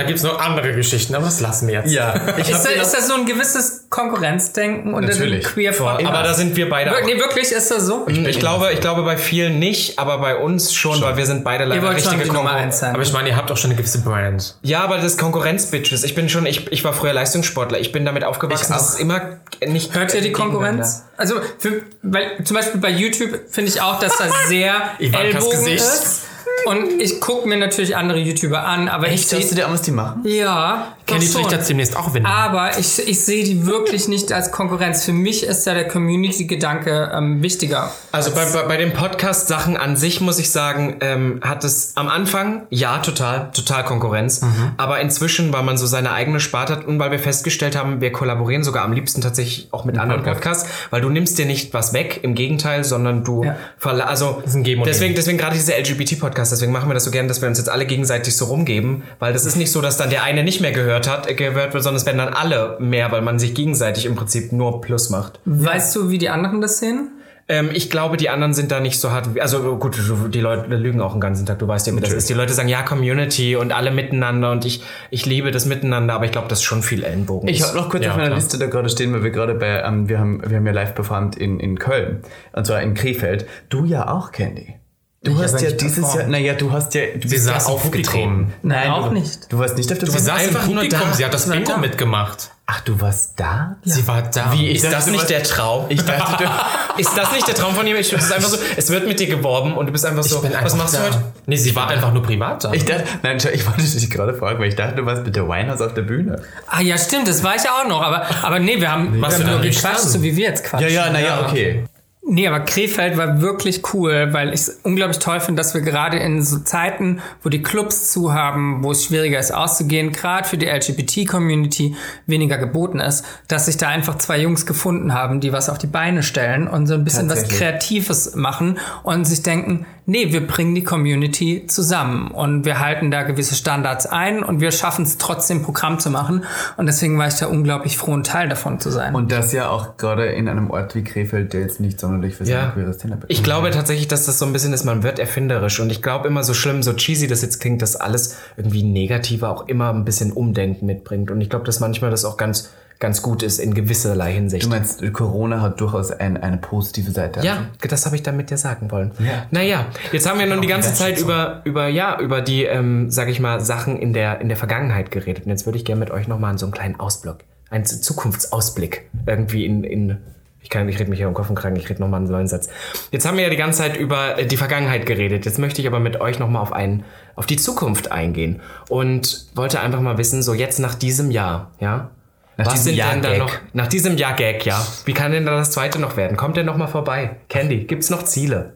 Da 0.00 0.06
gibt's 0.06 0.22
noch 0.22 0.38
andere 0.40 0.72
Geschichten, 0.72 1.14
aber 1.14 1.26
das 1.26 1.40
lassen 1.40 1.68
wir 1.68 1.74
jetzt. 1.74 1.92
Ja, 1.92 2.14
ich 2.38 2.48
Ist, 2.48 2.64
da, 2.64 2.70
ist 2.70 2.92
das 2.94 3.06
so 3.08 3.14
ein 3.14 3.26
gewisses 3.26 3.86
Konkurrenzdenken 3.90 4.92
den 4.94 5.04
Natürlich. 5.04 5.44
queer 5.44 5.72
Frauen? 5.72 6.06
Aber 6.06 6.22
da 6.22 6.34
sind 6.34 6.56
wir 6.56 6.68
beide 6.68 6.92
auch 6.92 7.04
Nee, 7.04 7.18
wirklich, 7.18 7.50
ist 7.52 7.70
das 7.70 7.84
so? 7.86 8.06
Ich 8.08 8.38
glaube, 8.38 8.72
ich 8.72 8.80
glaube 8.80 9.02
bei 9.02 9.16
vielen 9.16 9.58
nicht, 9.58 9.98
aber 9.98 10.18
bei 10.18 10.36
uns 10.36 10.74
schon, 10.74 11.00
weil 11.02 11.16
wir 11.16 11.26
sind 11.26 11.44
beide 11.44 11.64
leider 11.64 11.82
schon 11.98 12.18
richtige 12.18 12.40
eins 12.48 12.78
sein. 12.78 12.94
Aber 12.94 13.02
ich 13.02 13.12
meine, 13.12 13.28
ihr 13.28 13.36
habt 13.36 13.50
auch 13.50 13.56
schon 13.56 13.70
eine 13.70 13.76
gewisse 13.76 14.02
Brand. 14.02 14.56
Ja, 14.62 14.80
aber 14.80 14.96
das 14.96 15.04
ist 15.04 15.18
Konkurrenz-Bitches. 15.18 16.04
Ich 16.04 16.14
bin 16.14 16.28
schon, 16.28 16.46
ich, 16.46 16.70
ich 16.72 16.84
war 16.84 16.92
früher 16.92 17.12
Leistungssportler. 17.12 17.78
Ich 17.78 17.92
bin 17.92 18.04
damit 18.04 18.24
aufgewachsen, 18.24 18.72
Ich 18.72 18.78
dass 18.78 18.94
es 18.94 19.00
immer 19.00 19.20
nicht. 19.66 19.94
Hört 19.94 20.14
ihr 20.14 20.20
die 20.20 20.32
Konkurrenz? 20.32 21.04
Also, 21.16 21.34
für, 21.58 21.82
weil 22.02 22.42
zum 22.44 22.56
Beispiel 22.56 22.80
bei 22.80 22.90
YouTube 22.90 23.40
finde 23.50 23.70
ich 23.70 23.80
auch, 23.82 23.98
dass 23.98 24.16
da 24.18 24.24
sehr 24.48 24.74
Ellbogen 24.98 25.50
Gesicht. 25.50 25.76
ist. 25.76 26.22
Und 26.66 27.00
ich 27.00 27.20
gucke 27.20 27.48
mir 27.48 27.56
natürlich 27.56 27.96
andere 27.96 28.18
YouTuber 28.18 28.64
an, 28.64 28.88
aber 28.88 29.06
ich 29.06 29.14
Echt, 29.14 29.32
dass 29.32 29.40
du 29.40 29.46
sehe... 29.48 29.56
dir 29.56 29.68
auch 29.68 29.72
was 29.72 29.82
die 29.82 29.90
machen? 29.90 30.22
Ja, 30.24 30.96
trägt 31.18 31.52
das 31.52 31.66
demnächst 31.66 31.96
auch 31.96 32.14
Winde. 32.14 32.28
Aber 32.28 32.78
ich, 32.78 33.06
ich 33.08 33.24
sehe 33.24 33.44
die 33.44 33.66
wirklich 33.66 34.08
nicht 34.08 34.32
als 34.32 34.50
Konkurrenz. 34.52 35.04
Für 35.04 35.12
mich 35.12 35.44
ist 35.44 35.66
da 35.66 35.74
der 35.74 35.88
Community-Gedanke 35.88 37.10
ähm, 37.14 37.42
wichtiger. 37.42 37.92
Also 38.12 38.30
bei, 38.32 38.44
bei, 38.44 38.62
bei 38.62 38.76
den 38.76 38.92
Podcast-Sachen 38.92 39.76
an 39.76 39.96
sich 39.96 40.20
muss 40.20 40.38
ich 40.38 40.50
sagen, 40.50 40.96
ähm, 41.00 41.40
hat 41.42 41.64
es 41.64 41.92
am 41.96 42.08
Anfang, 42.08 42.62
ja, 42.70 42.98
total, 42.98 43.50
total 43.52 43.84
Konkurrenz. 43.84 44.42
Aber 44.76 45.00
inzwischen, 45.00 45.52
weil 45.52 45.62
man 45.62 45.76
so 45.76 45.86
seine 45.86 46.12
eigene 46.12 46.40
Sparte 46.40 46.72
hat 46.74 46.84
und 46.86 46.98
weil 46.98 47.10
wir 47.10 47.18
festgestellt 47.18 47.76
haben, 47.76 48.00
wir 48.00 48.12
kollaborieren 48.12 48.64
sogar 48.64 48.84
am 48.84 48.92
liebsten 48.92 49.20
tatsächlich 49.20 49.68
auch 49.72 49.84
mit 49.84 49.98
anderen 49.98 50.22
Podcasts, 50.22 50.68
weil 50.90 51.00
du 51.00 51.08
nimmst 51.08 51.38
dir 51.38 51.46
nicht 51.46 51.74
was 51.74 51.92
weg, 51.92 52.20
im 52.22 52.34
Gegenteil, 52.34 52.84
sondern 52.84 53.24
du 53.24 53.44
Ja. 53.44 53.56
verla 53.78 54.04
also 54.04 54.42
deswegen, 54.44 55.14
deswegen 55.14 55.38
gerade 55.38 55.54
diese 55.56 55.72
LGBT-Podcasts, 55.72 56.50
deswegen 56.50 56.72
machen 56.72 56.88
wir 56.88 56.94
das 56.94 57.04
so 57.04 57.10
gerne, 57.10 57.28
dass 57.28 57.40
wir 57.40 57.48
uns 57.48 57.58
jetzt 57.58 57.68
alle 57.68 57.86
gegenseitig 57.86 58.36
so 58.36 58.46
rumgeben, 58.46 59.02
weil 59.18 59.32
das 59.32 59.44
ist 59.46 59.56
nicht 59.56 59.70
so, 59.72 59.80
dass 59.80 59.96
dann 59.96 60.10
der 60.10 60.22
eine 60.22 60.42
nicht 60.44 60.60
mehr 60.60 60.72
gehört 60.72 60.99
hat, 61.08 61.28
äh, 61.30 61.34
gehört 61.34 61.72
wird, 61.74 61.82
sondern 61.82 61.96
es 62.00 62.06
werden 62.06 62.18
dann 62.18 62.34
alle 62.34 62.76
mehr, 62.80 63.10
weil 63.12 63.22
man 63.22 63.38
sich 63.38 63.54
gegenseitig 63.54 64.06
im 64.06 64.14
Prinzip 64.16 64.52
nur 64.52 64.80
Plus 64.80 65.10
macht. 65.10 65.40
Weißt 65.44 65.94
du, 65.96 66.10
wie 66.10 66.18
die 66.18 66.28
anderen 66.30 66.60
das 66.60 66.78
sehen? 66.78 67.12
Ähm, 67.48 67.70
ich 67.72 67.90
glaube, 67.90 68.16
die 68.16 68.28
anderen 68.30 68.54
sind 68.54 68.70
da 68.70 68.78
nicht 68.78 69.00
so 69.00 69.10
hart. 69.10 69.34
wie- 69.34 69.40
Also 69.40 69.76
gut, 69.76 69.98
die 70.32 70.38
Leute 70.40 70.68
lügen 70.76 71.00
auch 71.00 71.10
den 71.12 71.20
ganzen 71.20 71.46
Tag. 71.46 71.58
Du 71.58 71.66
weißt 71.66 71.84
ja, 71.88 71.96
wie 71.96 72.00
das 72.00 72.12
ist. 72.12 72.28
Die 72.28 72.34
Leute 72.34 72.52
sagen, 72.52 72.68
ja, 72.68 72.82
Community 72.82 73.56
und 73.56 73.72
alle 73.72 73.90
miteinander 73.90 74.52
und 74.52 74.64
ich, 74.64 74.84
ich 75.10 75.26
liebe 75.26 75.50
das 75.50 75.66
Miteinander, 75.66 76.14
aber 76.14 76.26
ich 76.26 76.30
glaube, 76.30 76.46
das 76.46 76.60
ist 76.60 76.64
schon 76.64 76.84
viel 76.84 77.02
Ellenbogen. 77.02 77.48
Ich 77.48 77.62
habe 77.64 77.76
noch 77.76 77.88
kurz 77.90 78.04
Ja, 78.04 78.10
auf 78.12 78.16
meiner 78.18 78.28
klar. 78.28 78.38
Liste 78.38 78.56
da 78.58 78.66
gerade 78.66 78.88
stehen, 78.88 79.12
weil 79.12 79.24
wir 79.24 79.30
gerade 79.32 79.54
bei, 79.54 79.82
ähm, 79.82 80.08
wir 80.08 80.20
haben, 80.20 80.40
wir 80.48 80.58
haben 80.58 80.66
ja 80.66 80.72
live 80.72 80.94
performt 80.94 81.34
in, 81.36 81.58
in 81.58 81.76
Köln. 81.78 82.22
Und 82.52 82.66
zwar 82.68 82.82
in 82.82 82.94
Krefeld. 82.94 83.46
Du 83.68 83.84
ja 83.84 84.08
auch, 84.08 84.30
Candy. 84.30 84.76
Du 85.22 85.38
hast 85.38 85.60
ja 85.60 85.70
dieses. 85.70 86.14
Jahr, 86.14 86.26
naja, 86.28 86.54
du 86.54 86.72
hast 86.72 86.94
ja, 86.94 87.02
du 87.12 87.18
bist 87.28 87.34
ja 87.46 87.52
saß 87.52 87.66
im 87.68 87.72
aufgetreten. 87.74 88.54
Nein, 88.62 88.90
auch 88.90 89.08
du, 89.08 89.12
nicht. 89.14 89.52
Du 89.52 89.58
warst 89.58 89.76
nicht 89.76 89.92
auf 89.92 89.98
der 89.98 90.08
Sie 90.08 90.16
Bühne. 90.16 90.24
saß 90.26 90.38
einfach 90.40 90.66
im 90.66 90.72
nur 90.74 90.82
Publikum, 90.84 91.08
da. 91.10 91.14
sie 91.14 91.24
hat 91.26 91.34
das 91.34 91.44
Sie 91.44 91.50
Bingo 91.50 91.76
mitgemacht. 91.76 92.50
Ach, 92.64 92.80
du 92.80 92.98
warst 93.02 93.32
da? 93.38 93.76
Sie 93.84 94.06
war 94.08 94.22
da. 94.22 94.50
Wie, 94.52 94.70
ist 94.70 94.82
dachte, 94.84 94.94
das 94.96 95.06
nicht 95.08 95.18
warst- 95.18 95.30
der 95.30 95.42
Traum? 95.42 95.84
Ich 95.90 96.02
dachte, 96.02 96.42
du, 96.42 96.50
Ist 97.00 97.14
das 97.18 97.32
nicht 97.32 97.46
der 97.46 97.54
Traum 97.54 97.74
von 97.74 97.86
ihm? 97.86 97.96
Ich, 97.96 98.10
es 98.10 98.24
ist 98.24 98.32
einfach 98.32 98.48
so, 98.48 98.56
es 98.78 98.88
wird 98.88 99.06
mit 99.06 99.20
dir 99.20 99.26
geworben 99.26 99.76
und 99.76 99.86
du 99.86 99.92
bist 99.92 100.06
einfach 100.06 100.22
so, 100.22 100.36
Ich 100.36 100.42
bin 100.42 100.52
was 100.52 100.58
einfach 100.62 100.76
machst 100.78 100.94
da. 100.94 100.98
du 101.00 101.04
heute? 101.08 101.22
Nee, 101.44 101.56
sie 101.56 101.76
war 101.76 101.88
einfach 101.88 102.14
nur 102.14 102.22
privat 102.22 102.64
da. 102.64 102.72
ich 102.72 102.86
dachte, 102.86 103.04
nein, 103.22 103.36
ich 103.36 103.66
wollte 103.66 103.82
dich 103.82 104.08
gerade 104.10 104.32
fragen, 104.32 104.58
weil 104.58 104.68
ich 104.68 104.76
dachte, 104.76 104.96
du 104.96 105.04
warst 105.06 105.24
mit 105.24 105.36
der 105.36 105.46
Winehouse 105.46 105.82
auf 105.82 105.92
der 105.92 106.02
Bühne. 106.02 106.40
Ah 106.66 106.80
ja, 106.80 106.96
stimmt, 106.96 107.28
das 107.28 107.42
war 107.44 107.56
ich 107.56 107.68
auch 107.68 107.86
noch. 107.86 108.00
Aber, 108.00 108.24
aber 108.42 108.58
nee, 108.58 108.80
wir 108.80 108.90
haben, 108.90 109.12
wir 109.14 109.20
Warst 109.20 109.36
haben 109.38 109.44
du 109.44 109.50
nur 109.52 109.60
gequatscht, 109.60 110.00
so 110.00 110.22
wie 110.22 110.34
wir 110.34 110.44
jetzt 110.48 110.64
quatschen. 110.64 111.12
naja, 111.12 111.44
okay. 111.46 111.84
Nee, 112.32 112.46
aber 112.46 112.60
Krefeld 112.60 113.16
war 113.16 113.40
wirklich 113.40 113.82
cool, 113.92 114.28
weil 114.30 114.50
ich 114.50 114.60
es 114.60 114.80
unglaublich 114.84 115.18
toll 115.18 115.40
finde, 115.40 115.60
dass 115.60 115.74
wir 115.74 115.80
gerade 115.80 116.16
in 116.16 116.44
so 116.44 116.60
Zeiten, 116.60 117.20
wo 117.42 117.48
die 117.48 117.60
Clubs 117.60 118.12
zu 118.12 118.32
haben, 118.32 118.84
wo 118.84 118.92
es 118.92 119.04
schwieriger 119.04 119.40
ist 119.40 119.52
auszugehen, 119.52 120.12
gerade 120.12 120.46
für 120.48 120.56
die 120.56 120.66
LGBT-Community 120.66 121.96
weniger 122.26 122.56
geboten 122.56 123.00
ist, 123.00 123.24
dass 123.48 123.66
sich 123.66 123.78
da 123.78 123.88
einfach 123.88 124.16
zwei 124.18 124.38
Jungs 124.38 124.64
gefunden 124.64 125.12
haben, 125.12 125.40
die 125.40 125.52
was 125.52 125.68
auf 125.68 125.78
die 125.78 125.88
Beine 125.88 126.22
stellen 126.22 126.68
und 126.68 126.86
so 126.86 126.94
ein 126.94 127.02
bisschen 127.02 127.28
was. 127.28 127.48
Kreatives 127.48 128.36
machen 128.36 128.78
und 129.02 129.24
sich 129.24 129.42
denken, 129.42 129.86
nee, 130.06 130.32
wir 130.32 130.46
bringen 130.46 130.74
die 130.74 130.82
Community 130.82 131.66
zusammen 131.66 132.30
und 132.30 132.64
wir 132.64 132.80
halten 132.80 133.10
da 133.10 133.22
gewisse 133.22 133.54
Standards 133.54 134.06
ein 134.06 134.42
und 134.42 134.60
wir 134.60 134.72
schaffen 134.72 135.04
es 135.04 135.18
trotzdem 135.18 135.62
Programm 135.62 135.98
zu 135.98 136.10
machen 136.10 136.44
und 136.76 136.86
deswegen 136.86 137.16
war 137.18 137.28
ich 137.28 137.34
da 137.34 137.46
unglaublich 137.46 137.96
froh, 137.96 138.14
ein 138.14 138.24
Teil 138.24 138.48
davon 138.48 138.80
zu 138.80 138.90
sein. 138.90 139.14
Und 139.14 139.32
das 139.32 139.52
ja 139.52 139.68
auch 139.68 139.96
gerade 139.96 140.26
in 140.26 140.48
einem 140.48 140.70
Ort 140.70 140.94
wie 140.94 141.04
Krefeld, 141.04 141.52
der 141.52 141.60
jetzt 141.60 141.80
nicht 141.80 142.00
sonderlich 142.20 142.36
für 142.36 142.44
sein 142.44 142.54
Ja. 142.54 142.70
queeres 142.70 142.98
bekannt 142.98 143.24
Ich 143.28 143.42
glaube 143.42 143.70
tatsächlich, 143.70 144.08
dass 144.08 144.26
das 144.26 144.38
so 144.38 144.46
ein 144.46 144.52
bisschen 144.52 144.72
ist, 144.72 144.84
man 144.84 145.02
wird 145.02 145.18
erfinderisch 145.18 145.80
und 145.80 145.90
ich 145.90 146.02
glaube 146.02 146.28
immer 146.28 146.44
so 146.44 146.54
schlimm, 146.54 146.82
so 146.82 146.92
cheesy 146.92 147.26
das 147.26 147.42
jetzt 147.42 147.60
klingt, 147.60 147.82
dass 147.82 147.96
alles 147.96 148.36
irgendwie 148.56 148.82
Negative 148.82 149.48
auch 149.48 149.68
immer 149.68 149.92
ein 149.92 150.04
bisschen 150.04 150.32
Umdenken 150.32 150.86
mitbringt 150.86 151.30
und 151.30 151.40
ich 151.40 151.50
glaube, 151.50 151.64
dass 151.64 151.80
manchmal 151.80 152.10
das 152.10 152.24
auch 152.24 152.36
ganz, 152.36 152.70
ganz 152.98 153.22
gut 153.22 153.42
ist 153.42 153.58
in 153.58 153.72
gewisserlei 153.72 154.32
Hinsicht. 154.32 154.66
Du 154.66 154.68
meinst, 154.68 155.02
Corona 155.12 155.62
hat 155.62 155.80
durchaus 155.80 156.10
ein, 156.10 156.36
eine 156.36 156.58
positive 156.58 157.10
Seite. 157.10 157.40
Ja, 157.40 157.68
das 157.80 158.04
habe 158.04 158.16
ich 158.16 158.22
damit 158.22 158.50
dir 158.50 158.58
sagen 158.58 158.90
wollen. 158.90 159.12
Ja. 159.18 159.46
Naja, 159.50 159.86
jetzt 160.12 160.28
haben 160.28 160.38
wir 160.38 160.46
nun 160.46 160.60
die 160.60 160.68
ganze 160.68 160.90
das 160.90 160.98
Zeit 160.98 161.18
über, 161.18 161.62
über, 161.64 161.88
ja, 161.88 162.20
über 162.20 162.42
die, 162.42 162.64
ähm, 162.64 163.10
sag 163.10 163.28
ich 163.28 163.40
mal, 163.40 163.60
Sachen 163.60 163.96
in 163.96 164.12
der, 164.12 164.40
in 164.42 164.48
der 164.48 164.58
Vergangenheit 164.58 165.10
geredet. 165.10 165.46
Und 165.46 165.50
jetzt 165.50 165.64
würde 165.66 165.78
ich 165.78 165.84
gerne 165.86 166.00
mit 166.00 166.10
euch 166.10 166.28
nochmal 166.28 166.58
so 166.58 166.66
einen 166.66 166.72
kleinen 166.72 167.00
Ausblick, 167.00 167.36
einen 167.70 167.86
Zukunftsausblick 167.86 169.08
irgendwie 169.26 169.64
in, 169.64 169.82
in 169.82 170.18
ich 170.62 170.68
kann, 170.68 170.88
ich 170.88 170.98
rede 170.98 171.10
mich 171.10 171.18
hier 171.18 171.28
um 171.28 171.34
Kopf 171.34 171.48
und 171.48 171.56
Kragen, 171.56 171.76
ich 171.76 171.88
rede 171.88 172.00
nochmal 172.00 172.20
einen 172.20 172.30
neuen 172.30 172.46
Satz. 172.46 172.68
Jetzt 173.10 173.26
haben 173.26 173.36
wir 173.36 173.44
ja 173.44 173.50
die 173.50 173.56
ganze 173.56 173.78
Zeit 173.78 173.96
über 173.96 174.38
äh, 174.38 174.46
die 174.46 174.56
Vergangenheit 174.56 175.06
geredet. 175.06 175.44
Jetzt 175.46 175.58
möchte 175.58 175.80
ich 175.80 175.86
aber 175.86 176.00
mit 176.00 176.20
euch 176.20 176.38
nochmal 176.38 176.62
auf 176.62 176.72
einen, 176.72 177.04
auf 177.34 177.46
die 177.46 177.56
Zukunft 177.56 178.12
eingehen. 178.12 178.60
Und 178.88 179.46
wollte 179.54 179.80
einfach 179.80 180.00
mal 180.00 180.18
wissen, 180.18 180.42
so 180.42 180.54
jetzt 180.54 180.78
nach 180.78 180.94
diesem 180.94 181.30
Jahr, 181.30 181.70
ja? 181.80 182.10
Nach 182.56 182.66
was 182.66 182.74
diesem 182.74 182.84
sind 182.84 182.96
Jahr 182.96 183.12
denn 183.12 183.22
da 183.22 183.30
Gag. 183.30 183.38
noch, 183.38 183.54
nach 183.72 183.86
diesem 183.86 184.16
Jahr 184.18 184.34
Gag, 184.34 184.66
ja? 184.66 184.86
Wie 185.06 185.14
kann 185.14 185.32
denn 185.32 185.46
da 185.46 185.56
das 185.56 185.70
zweite 185.70 185.98
noch 185.98 186.16
werden? 186.16 186.36
Kommt 186.36 186.56
der 186.56 186.64
noch 186.64 186.76
mal 186.76 186.88
vorbei? 186.88 187.36
Candy, 187.48 187.84
gibt's 187.84 188.10
noch 188.10 188.24
Ziele? 188.24 188.74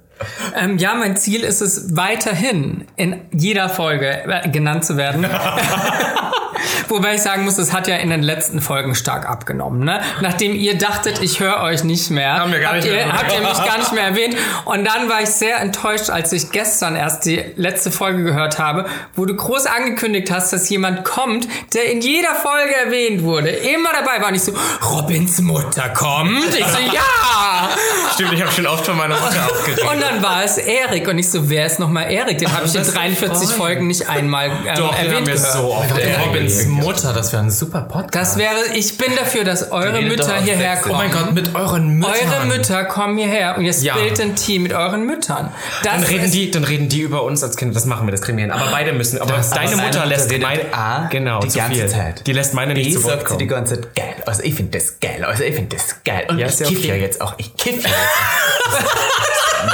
Ähm, 0.57 0.79
ja, 0.79 0.95
mein 0.95 1.17
Ziel 1.17 1.43
ist 1.43 1.61
es, 1.61 1.97
weiterhin 1.97 2.87
in 2.97 3.21
jeder 3.33 3.69
Folge 3.69 4.25
äh, 4.25 4.49
genannt 4.49 4.85
zu 4.85 4.97
werden. 4.97 5.27
Wobei 6.89 7.15
ich 7.15 7.23
sagen 7.23 7.45
muss, 7.45 7.59
es 7.59 7.73
hat 7.73 7.89
ja 7.89 7.97
in 7.97 8.11
den 8.11 8.23
letzten 8.23 8.61
Folgen 8.61 8.95
stark 8.95 9.29
abgenommen. 9.29 9.85
Ne? 9.85 10.01
Nachdem 10.21 10.55
ihr 10.55 10.77
dachtet, 10.79 11.23
ich 11.23 11.41
höre 11.41 11.61
euch 11.63 11.85
nicht 11.85 12.11
mehr, 12.11 12.35
Haben 12.35 12.53
wir 12.53 12.61
gar 12.61 12.73
habt, 12.73 12.83
nicht 12.83 12.89
ihr, 12.93 12.95
mehr. 13.05 13.13
habt 13.13 13.33
ihr 13.33 13.41
mich 13.41 13.65
gar 13.65 13.79
nicht 13.79 13.93
mehr 13.93 14.05
erwähnt. 14.05 14.37
Und 14.65 14.85
dann 14.85 15.09
war 15.09 15.23
ich 15.23 15.29
sehr 15.31 15.59
enttäuscht, 15.61 16.11
als 16.11 16.33
ich 16.33 16.51
gestern 16.51 16.97
erst 16.97 17.25
die 17.27 17.43
letzte 17.57 17.91
Folge 17.91 18.23
gehört 18.25 18.59
habe, 18.59 18.87
wo 19.15 19.25
du 19.25 19.35
groß 19.35 19.67
angekündigt 19.67 20.31
hast, 20.31 20.53
dass 20.53 20.69
jemand 20.69 21.05
kommt, 21.05 21.47
der 21.75 21.91
in 21.91 22.01
jeder 22.01 22.35
Folge 22.35 22.75
erwähnt 22.77 23.23
wurde. 23.23 23.49
Immer 23.51 23.91
dabei 23.93 24.21
war. 24.21 24.29
Und 24.29 24.35
ich 24.35 24.43
so, 24.43 24.53
Robins 24.91 25.41
Mutter 25.41 25.89
kommt. 25.91 26.55
Ich 26.57 26.67
so, 26.67 26.79
ja! 26.93 27.69
Stimmt, 28.15 28.33
ich 28.33 28.41
habe 28.43 28.53
schon 28.53 28.67
oft 28.67 28.87
von 28.87 28.97
meiner 28.97 29.15
Mutter 29.19 29.45
aufgeregt. 29.51 29.83
Und 29.83 30.01
dann 30.01 30.23
war 30.23 30.45
es 30.45 30.59
Erik. 30.59 31.09
Und 31.09 31.19
ich 31.19 31.31
so, 31.31 31.49
wer 31.51 31.67
ist 31.67 31.79
nochmal 31.79 32.11
Erik? 32.11 32.39
Den 32.39 32.53
habe 32.53 32.67
ich 32.67 32.73
in 32.75 32.79
das 32.81 32.89
ist 32.89 32.97
43 32.97 33.49
voll. 33.49 33.57
Folgen 33.65 33.87
nicht 33.87 34.09
einmal 34.09 34.49
ähm, 34.49 34.75
Doch, 34.77 34.95
erwähnt 34.97 35.15
haben 35.17 35.27
wir 35.27 35.35
gehört. 35.35 35.53
so 35.53 35.73
oft 35.75 35.97
Der 35.97 36.19
Robins 36.63 36.85
Mutter, 36.85 37.13
das 37.13 37.33
wäre 37.33 37.43
ein 37.43 37.51
super 37.51 37.83
Podcast. 37.83 38.15
Das 38.35 38.39
wäre, 38.39 38.55
ich 38.75 38.97
bin 38.99 39.15
dafür, 39.17 39.45
dass 39.45 39.71
eure 39.73 40.01
doch 40.01 40.09
Mütter 40.09 40.37
hierher 40.43 40.77
kommen. 40.77 40.95
oh 40.95 40.99
mein 40.99 41.11
Gott, 41.11 41.33
mit 41.35 41.55
euren 41.55 41.89
Müttern. 41.99 42.15
Eure 42.33 42.47
Mütter 42.47 42.85
kommen 42.85 43.17
hierher 43.19 43.57
und 43.57 43.65
ihr 43.65 43.73
Ja. 43.73 43.95
splitten 43.97 44.37
Tee 44.37 44.59
mit 44.59 44.73
euren 44.73 45.05
Müttern. 45.07 45.51
Das 45.83 45.93
Dann 45.95 46.03
reden, 46.05 46.31
die, 46.31 46.51
dann 46.51 46.65
reden 46.65 46.89
die 46.89 47.01
über 47.01 47.23
uns 47.23 47.43
als 47.43 47.57
Kinder. 47.57 47.75
Das 47.75 47.87
machen 47.87 48.07
wir, 48.07 48.13
das 48.13 48.23
kriegen 48.23 48.39
wir 48.39 48.45
hin. 48.45 48.53
Aber 48.53 48.71
beide 48.71 48.93
müssen. 48.93 49.21
Aber 49.21 49.35
Das- 49.35 49.51
deine 49.51 49.73
aber 49.75 49.83
Mutter 49.83 49.93
seine 50.01 50.07
lässt 50.11 50.31
Mutter 50.31 50.43
meine. 50.47 50.75
A, 50.75 51.07
genau, 51.09 51.41
die 51.41 51.49
ganze 51.49 51.81
viel. 51.81 51.89
Zeit. 51.89 52.27
Die 52.27 52.33
lässt 52.33 52.55
meine 52.55 52.75
nicht 52.75 52.89
Ich 52.89 52.95
zu 52.95 53.05
Wort 53.05 53.21
sagt 53.21 53.29
sie 53.31 53.37
die 53.39 53.47
kommen. 53.47 53.65
ganze 53.65 53.81
Zeit 53.81 53.95
geil. 53.95 54.15
Also 54.27 54.43
ich 54.43 54.55
finde 54.55 54.79
das 54.79 55.01
geil. 55.01 55.25
Also 55.25 55.43
ich 55.45 55.55
finde 55.55 55.77
das 55.77 55.97
geil. 56.05 56.27
Und 56.29 56.39
Ja, 56.39 56.47
ich 56.47 56.53
ist 56.53 56.61
ja 56.61 56.67
kiff 56.69 56.79
okay. 56.79 56.89
ja 56.89 56.95
jetzt 56.95 57.21
auch. 57.21 57.35
Ich 57.39 57.55
kiff 57.57 57.83
ja 57.83 57.91
jetzt. 57.91 58.85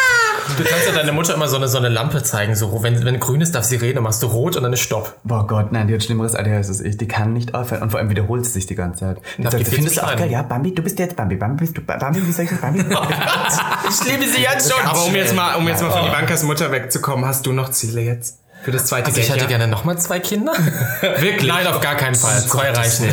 Du 0.57 0.63
kannst 0.63 0.87
ja 0.87 0.93
deiner 0.93 1.11
Mutter 1.11 1.33
immer 1.35 1.47
so 1.47 1.55
eine, 1.57 1.67
so 1.67 1.77
eine 1.77 1.89
Lampe 1.89 2.23
zeigen. 2.23 2.55
So, 2.55 2.81
wenn, 2.83 3.05
wenn 3.05 3.19
grün 3.19 3.41
ist, 3.41 3.53
darf 3.55 3.63
sie 3.63 3.75
reden, 3.75 3.95
dann 3.95 4.03
machst 4.03 4.21
du 4.23 4.27
rot 4.27 4.55
und 4.57 4.63
dann 4.63 4.73
ist 4.73 4.81
Stopp. 4.81 5.15
Boah 5.23 5.45
Gott, 5.47 5.71
nein, 5.71 5.87
die 5.87 5.93
hat 5.93 6.03
schlimmeres 6.03 6.35
ADHS 6.35 6.69
als 6.69 6.81
ich. 6.81 6.97
Die 6.97 7.07
kann 7.07 7.33
nicht 7.33 7.53
aufhören. 7.53 7.83
Und 7.83 7.91
vor 7.91 7.99
allem 7.99 8.09
wiederholt 8.09 8.45
sie 8.45 8.51
sich 8.51 8.65
die 8.65 8.75
ganze 8.75 8.99
Zeit. 9.01 9.17
Die 9.37 9.43
sagt, 9.43 9.59
die 9.59 9.65
findest 9.65 9.97
du 9.97 10.01
auch 10.01 10.15
geil? 10.15 10.31
Ja, 10.31 10.41
Bambi, 10.41 10.73
du 10.73 10.81
bist 10.81 10.97
jetzt 10.99 11.15
Bambi. 11.15 11.35
Bambi, 11.35 11.61
bist 11.65 11.77
du 11.77 11.81
Bambi? 11.81 12.25
Wie 12.27 12.31
soll 12.31 12.45
ich 12.45 12.51
das 12.51 12.59
Bambi? 12.61 12.83
Ich 13.89 14.11
liebe 14.11 14.25
sie 14.29 14.41
jetzt 14.41 14.71
schon. 14.71 14.85
Aber 14.85 15.05
um 15.05 15.15
jetzt 15.15 15.33
mal, 15.35 15.55
um 15.55 15.67
jetzt 15.67 15.81
mal 15.81 15.91
von 15.91 16.01
Oh. 16.01 16.07
Ivankas 16.07 16.43
Mutter 16.43 16.71
wegzukommen, 16.71 17.25
hast 17.25 17.45
du 17.45 17.53
noch 17.53 17.69
Ziele 17.69 18.01
jetzt? 18.01 18.39
Für 18.67 18.73
das 18.73 18.87
zweite 18.87 19.05
Also 19.05 19.21
ich 19.21 19.29
hätte 19.29 19.39
ja? 19.39 19.45
gerne 19.45 19.65
nochmal 19.65 19.97
zwei 19.97 20.19
Kinder. 20.19 20.51
Wirklich? 21.01 21.47
Nein, 21.47 21.67
auf 21.67 21.79
gar 21.79 21.95
keinen 21.95 22.15
Fall. 22.15 22.37
Zwei 22.41 22.69
reichen. 22.71 23.07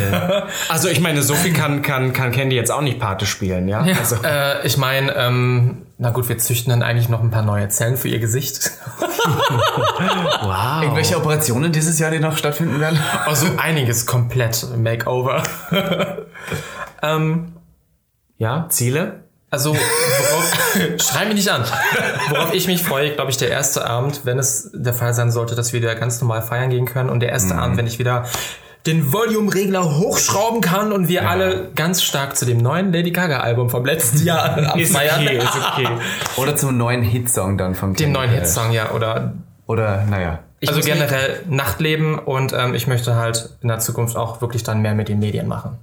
Also 0.69 0.89
ich 0.89 0.99
meine, 0.99 1.23
so 1.23 1.35
viel 1.35 1.53
kann, 1.53 1.81
kann, 1.81 2.13
kann 2.13 2.33
Candy 2.33 2.57
jetzt 2.57 2.73
auch 2.73 2.81
nicht 2.81 2.99
Pate 2.99 3.25
spielen, 3.25 3.69
ja? 3.69 3.87
Also, 3.97 4.17
Äh, 4.25 4.67
ich 4.67 4.79
meine, 4.79 5.15
ähm, 5.15 5.87
na 5.97 6.11
gut, 6.11 6.29
wir 6.29 6.39
züchten 6.39 6.71
dann 6.71 6.83
eigentlich 6.83 7.09
noch 7.09 7.23
ein 7.23 7.31
paar 7.31 7.43
neue 7.43 7.69
Zellen 7.69 7.97
für 7.97 8.09
ihr 8.09 8.19
Gesicht. 8.19 8.73
wow. 8.99 10.83
Irgendwelche 10.83 11.17
Operationen 11.17 11.71
dieses 11.71 12.01
Jahr, 12.01 12.11
die 12.11 12.19
noch 12.19 12.37
stattfinden 12.37 12.81
werden? 12.81 12.99
Also 13.25 13.47
einiges 13.57 14.07
komplett 14.07 14.67
Makeover. 14.77 15.45
Ähm, 17.01 17.53
ja, 18.39 18.67
Ziele? 18.71 19.24
Also, 19.55 19.73
worauf, 19.73 20.53
schrei 21.01 21.27
mich 21.27 21.37
nicht 21.37 21.49
an. 21.49 21.63
Worauf 22.31 22.53
ich 22.53 22.67
mich 22.67 22.83
freue, 22.83 23.15
glaube 23.15 23.31
ich, 23.31 23.37
der 23.37 23.51
erste 23.51 23.87
Abend, 23.87 24.23
wenn 24.25 24.37
es 24.37 24.69
der 24.75 24.93
Fall 24.93 25.15
sein 25.15 25.31
sollte, 25.31 25.55
dass 25.55 25.73
wir 25.73 25.81
wieder 25.81 25.95
ganz 25.95 26.21
normal 26.21 26.43
feiern 26.43 26.71
gehen 26.71 26.87
können. 26.87 27.09
Und 27.09 27.21
der 27.21 27.29
erste 27.29 27.55
Abend, 27.55 27.77
wenn 27.77 27.87
ich 27.87 28.01
wieder 28.01 28.25
den 28.85 29.13
Volume-Regler 29.13 29.97
hochschrauben 29.97 30.61
kann 30.61 30.91
und 30.91 31.07
wir 31.07 31.29
alle 31.29 31.71
ganz 31.77 32.03
stark 32.03 32.37
zu 32.37 32.47
dem 32.47 32.59
neuen 32.59 32.93
Lady 32.93 33.13
Gaga-Album 33.13 33.71
vom 33.71 33.85
letzten 33.85 34.25
Jahr 34.25 34.45
abfeiern. 34.75 35.25
ist 35.29 35.47
okay. 35.55 35.89
Oder 36.37 36.57
zum 36.57 36.77
neuen 36.77 37.03
Hitsong 37.03 37.57
dann 37.57 37.77
von 37.77 37.95
Den 37.95 38.11
neuen 38.11 38.31
Kenny. 38.31 38.41
Hitsong, 38.41 38.73
ja. 38.73 38.91
Oder 38.91 39.35
Oder, 39.69 40.05
naja. 40.11 40.41
Also 40.69 40.81
generell 40.81 41.41
Nachtleben 41.49 42.19
und 42.19 42.53
ähm, 42.53 42.75
ich 42.75 42.87
möchte 42.87 43.15
halt 43.17 43.51
in 43.63 43.69
der 43.69 43.79
Zukunft 43.79 44.17
auch 44.17 44.41
wirklich 44.41 44.63
dann 44.63 44.81
mehr 44.83 44.95
mit 44.95 45.09
den 45.09 45.19
Medien 45.19 45.49
machen. 45.49 45.79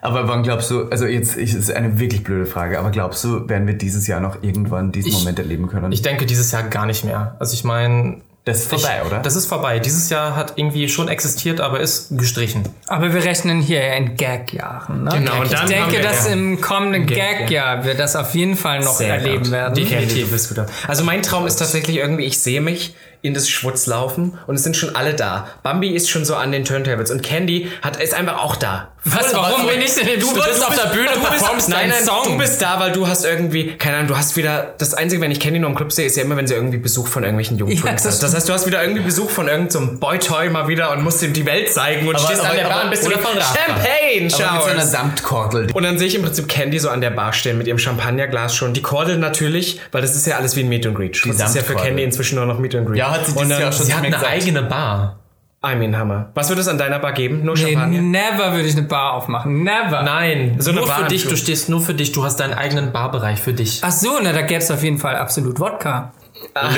Aber 0.00 0.28
wann 0.28 0.42
glaubst 0.42 0.70
du, 0.70 0.88
also 0.90 1.06
jetzt 1.06 1.36
ich- 1.36 1.54
ist 1.54 1.70
eine 1.70 1.98
wirklich 1.98 2.24
blöde 2.24 2.46
Frage, 2.46 2.78
aber 2.78 2.90
glaubst 2.90 3.22
du, 3.24 3.48
werden 3.48 3.66
wir 3.66 3.74
dieses 3.74 4.06
Jahr 4.06 4.20
noch 4.20 4.42
irgendwann 4.42 4.92
diesen 4.92 5.08
Ich- 5.10 5.18
Moment 5.18 5.38
erleben 5.38 5.68
können? 5.68 5.92
Ich 5.92 6.02
denke 6.02 6.26
dieses 6.26 6.52
Jahr 6.52 6.62
gar 6.64 6.86
nicht 6.86 7.04
mehr. 7.04 7.36
Also 7.38 7.54
ich 7.54 7.64
meine, 7.64 8.20
das 8.44 8.60
ist 8.60 8.68
vorbei, 8.70 9.00
ich, 9.02 9.06
oder? 9.06 9.18
Das 9.20 9.36
ist 9.36 9.44
vorbei. 9.44 9.78
Dieses 9.78 10.08
Jahr 10.08 10.34
hat 10.34 10.54
irgendwie 10.56 10.88
schon 10.88 11.08
existiert, 11.08 11.60
aber 11.60 11.80
ist 11.80 12.16
gestrichen. 12.16 12.62
Aber 12.86 13.12
wir 13.12 13.22
rechnen 13.22 13.60
hier 13.60 13.84
ja 13.84 13.92
in 13.94 14.16
Gag-Jahren. 14.16 15.04
Ne? 15.04 15.10
Genau, 15.12 15.36
und 15.40 15.44
ich 15.46 15.50
dann 15.50 15.60
haben 15.60 15.68
denke, 15.68 15.92
wir- 15.92 16.02
dass 16.02 16.26
ja. 16.26 16.32
im 16.32 16.58
kommenden 16.62 17.04
Gag, 17.06 17.40
Gag-Jahr 17.40 17.84
wir 17.84 17.94
das 17.94 18.16
auf 18.16 18.34
jeden 18.34 18.56
Fall 18.56 18.80
noch 18.80 18.98
erleben 19.02 19.50
werden. 19.50 19.74
Definitiv 19.74 20.30
bist 20.30 20.50
du 20.50 20.54
da. 20.54 20.66
Also 20.86 21.04
mein 21.04 21.20
Traum 21.22 21.46
ist 21.46 21.56
tatsächlich 21.56 21.96
irgendwie, 21.98 22.24
ich 22.24 22.38
sehe 22.40 22.62
mich 22.62 22.94
in 23.22 23.34
das 23.34 23.48
Schwutz 23.48 23.86
laufen 23.86 24.38
und 24.46 24.54
es 24.56 24.62
sind 24.64 24.76
schon 24.76 24.94
alle 24.96 25.14
da. 25.14 25.48
Bambi 25.62 25.90
ist 25.90 26.08
schon 26.10 26.24
so 26.24 26.34
an 26.36 26.52
den 26.52 26.64
Turntables 26.64 27.10
und 27.10 27.22
Candy 27.22 27.68
hat, 27.82 28.00
ist 28.02 28.14
einfach 28.14 28.38
auch 28.42 28.56
da. 28.56 28.88
Was, 29.04 29.32
warum 29.32 29.66
bin 29.66 29.80
ich 29.80 29.94
denn? 29.94 30.20
Du, 30.20 30.34
bist 30.34 30.66
auf 30.66 30.74
der 30.74 30.90
Bühne, 30.90 31.08
du 31.14 31.20
performst 31.20 31.68
nein, 31.68 31.88
nein, 31.88 32.04
Song. 32.04 32.24
du 32.24 32.30
Du 32.32 32.38
bist 32.38 32.60
da, 32.60 32.78
weil 32.80 32.92
du 32.92 33.06
hast 33.06 33.24
irgendwie, 33.24 33.76
keine 33.76 33.96
Ahnung, 33.96 34.08
du 34.08 34.16
hast 34.16 34.36
wieder, 34.36 34.74
das 34.78 34.92
Einzige, 34.92 35.22
wenn 35.22 35.30
ich 35.30 35.40
Candy 35.40 35.60
noch 35.60 35.68
im 35.70 35.76
Club 35.76 35.92
sehe, 35.92 36.04
ist 36.06 36.16
ja 36.16 36.24
immer, 36.24 36.36
wenn 36.36 36.46
sie 36.46 36.54
irgendwie 36.54 36.78
Besuch 36.78 37.06
von 37.06 37.22
irgendwelchen 37.22 37.56
jungen 37.58 37.72
Ja, 37.72 37.80
Twins 37.80 38.02
das 38.02 38.16
hat. 38.16 38.22
Das 38.24 38.34
heißt, 38.34 38.48
du 38.48 38.52
hast 38.52 38.66
wieder 38.66 38.82
irgendwie 38.82 39.02
Besuch 39.02 39.30
von 39.30 39.46
irgendeinem 39.48 39.92
so 39.94 39.98
Boy-Toy 40.00 40.50
mal 40.50 40.68
wieder 40.68 40.92
und 40.92 41.02
musst 41.04 41.22
ihm 41.22 41.32
die 41.32 41.46
Welt 41.46 41.72
zeigen 41.72 42.06
und 42.08 42.16
Aber- 42.16 42.24
stehst 42.24 42.40
an 42.40 42.48
aber- 42.48 42.56
der 42.56 42.64
Bar 42.68 42.84
und 42.84 42.90
bist 42.90 43.06
oder 43.06 43.18
von. 43.18 43.32
Champagne 43.32 44.28
aber 44.48 44.54
mit 44.56 44.64
so 44.64 44.68
einer. 44.70 44.86
Samtkordel. 44.86 45.68
Und 45.72 45.82
dann 45.84 45.98
sehe 45.98 46.08
ich 46.08 46.14
im 46.14 46.22
Prinzip 46.22 46.48
Candy 46.48 46.78
so 46.78 46.88
an 46.90 47.00
der 47.00 47.10
Bar 47.10 47.32
stehen 47.32 47.56
mit 47.56 47.66
ihrem 47.66 47.78
Champagnerglas 47.78 48.54
schon. 48.54 48.72
Die 48.74 48.82
Kordel 48.82 49.16
natürlich, 49.18 49.80
weil 49.92 50.02
das 50.02 50.14
ist 50.14 50.26
ja 50.26 50.36
alles 50.36 50.56
wie 50.56 50.60
ein 50.60 50.68
Meet 50.68 50.86
and 50.86 50.96
Greet. 50.96 51.20
Das 51.26 51.40
ist 51.50 51.56
ja 51.56 51.62
für. 51.62 51.76
Candy 51.76 52.02
inzwischen 52.02 52.34
nur 52.36 52.46
noch 52.46 52.58
Meet 52.58 52.74
and 52.74 52.86
Greet. 52.86 52.98
Ja, 52.98 53.07
hat 53.10 53.26
sie 53.26 53.32
und 53.32 53.38
dieses 53.40 53.48
dann, 53.50 53.60
Jahr 53.62 53.72
schon 53.72 53.86
Sie 53.86 53.94
hat 53.94 54.04
eine 54.04 54.10
gesagt. 54.14 54.32
eigene 54.32 54.62
Bar. 54.62 55.18
I 55.66 55.74
mean, 55.74 55.96
Hammer. 55.98 56.30
Was 56.34 56.48
wird 56.50 56.60
es 56.60 56.68
an 56.68 56.78
deiner 56.78 57.00
Bar 57.00 57.12
geben? 57.12 57.44
Nur 57.44 57.56
Nee, 57.56 57.72
Champagner? 57.72 58.00
never 58.00 58.52
würde 58.52 58.68
ich 58.68 58.76
eine 58.76 58.86
Bar 58.86 59.14
aufmachen. 59.14 59.64
Never. 59.64 60.02
Nein, 60.02 60.54
So 60.60 60.70
eine 60.70 60.78
nur 60.80 60.86
Bar 60.88 60.98
für 60.98 61.02
im 61.02 61.08
dich. 61.08 61.22
Flug. 61.22 61.32
Du 61.32 61.36
stehst 61.36 61.68
nur 61.68 61.80
für 61.80 61.94
dich. 61.94 62.12
Du 62.12 62.22
hast 62.24 62.36
deinen 62.38 62.54
eigenen 62.54 62.92
Barbereich 62.92 63.40
für 63.40 63.52
dich. 63.52 63.80
Ach 63.82 63.90
so, 63.90 64.20
na, 64.22 64.32
da 64.32 64.42
gäbe 64.42 64.60
es 64.60 64.70
auf 64.70 64.84
jeden 64.84 64.98
Fall 64.98 65.16
absolut 65.16 65.58
Wodka. 65.58 66.12
Ah, 66.54 66.68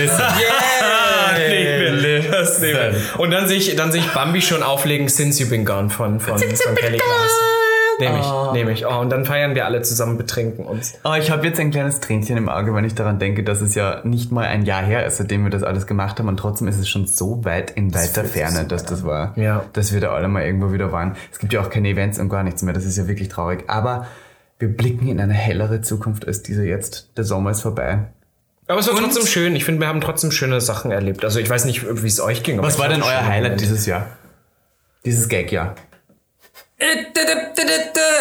nehmen 1.36 2.02
wir. 2.02 3.18
Und 3.18 3.30
dann 3.30 3.46
sehe 3.48 3.58
ich, 3.58 3.76
dann 3.76 3.92
sehe 3.92 4.00
ich 4.00 4.08
Bambi 4.12 4.40
schon 4.40 4.62
auflegen 4.62 5.08
Since 5.08 5.42
You've 5.42 5.50
Been 5.50 5.66
Gone 5.66 5.90
von, 5.90 6.18
von, 6.20 6.38
von 6.38 6.74
Kelly 6.76 6.96
Glass. 6.96 7.32
Nehme 8.00 8.20
ich, 8.20 8.52
nehme 8.52 8.72
ich. 8.72 8.86
Oh, 8.86 8.98
und 8.98 9.10
dann 9.10 9.24
feiern 9.24 9.54
wir 9.54 9.66
alle 9.66 9.82
zusammen, 9.82 10.16
betrinken 10.16 10.64
uns. 10.64 10.94
Aber 11.02 11.18
ich 11.18 11.30
habe 11.30 11.46
jetzt 11.46 11.60
ein 11.60 11.70
kleines 11.70 12.00
Tränchen 12.00 12.36
im 12.36 12.48
Auge, 12.48 12.74
wenn 12.74 12.84
ich 12.84 12.94
daran 12.94 13.18
denke, 13.18 13.44
dass 13.44 13.60
es 13.60 13.74
ja 13.74 14.00
nicht 14.04 14.32
mal 14.32 14.46
ein 14.46 14.64
Jahr 14.64 14.82
her 14.82 15.06
ist, 15.06 15.18
seitdem 15.18 15.44
wir 15.44 15.50
das 15.50 15.62
alles 15.62 15.86
gemacht 15.86 16.18
haben 16.18 16.28
und 16.28 16.36
trotzdem 16.38 16.66
ist 16.68 16.78
es 16.78 16.88
schon 16.88 17.06
so 17.06 17.44
weit 17.44 17.70
in 17.70 17.94
weiter 17.94 18.24
Ferne, 18.24 18.64
dass 18.64 18.84
das 18.84 19.04
war. 19.04 19.32
Ja. 19.36 19.64
Dass 19.72 19.92
wir 19.92 20.00
da 20.00 20.12
alle 20.12 20.28
mal 20.28 20.42
irgendwo 20.42 20.72
wieder 20.72 20.92
waren. 20.92 21.16
Es 21.30 21.38
gibt 21.38 21.52
ja 21.52 21.60
auch 21.60 21.70
keine 21.70 21.88
Events 21.88 22.18
und 22.18 22.28
gar 22.28 22.42
nichts 22.42 22.62
mehr, 22.62 22.74
das 22.74 22.84
ist 22.84 22.96
ja 22.96 23.06
wirklich 23.06 23.28
traurig. 23.28 23.64
Aber 23.68 24.06
wir 24.58 24.68
blicken 24.68 25.08
in 25.08 25.20
eine 25.20 25.32
hellere 25.34 25.80
Zukunft 25.80 26.26
als 26.26 26.42
diese 26.42 26.64
jetzt. 26.64 27.10
Der 27.16 27.24
Sommer 27.24 27.50
ist 27.50 27.62
vorbei. 27.62 28.06
Aber 28.70 28.78
es 28.78 28.88
war 28.88 28.94
trotzdem 28.96 29.26
schön. 29.26 29.56
Ich 29.56 29.64
finde, 29.64 29.80
wir 29.80 29.88
haben 29.88 30.00
trotzdem 30.00 30.30
schöne 30.30 30.60
Sachen 30.60 30.92
erlebt. 30.92 31.24
Also 31.24 31.40
ich 31.40 31.50
weiß 31.50 31.64
nicht, 31.64 31.84
wie 32.02 32.06
es 32.06 32.20
euch 32.20 32.44
ging. 32.44 32.58
aber 32.58 32.68
Was 32.68 32.78
war 32.78 32.88
denn 32.88 33.02
euer. 33.02 33.26
Highlight 33.26 33.60
dieses 33.60 33.84
Jahr? 33.86 34.06
Dieses 35.04 35.28
Gag-Jahr. 35.28 35.74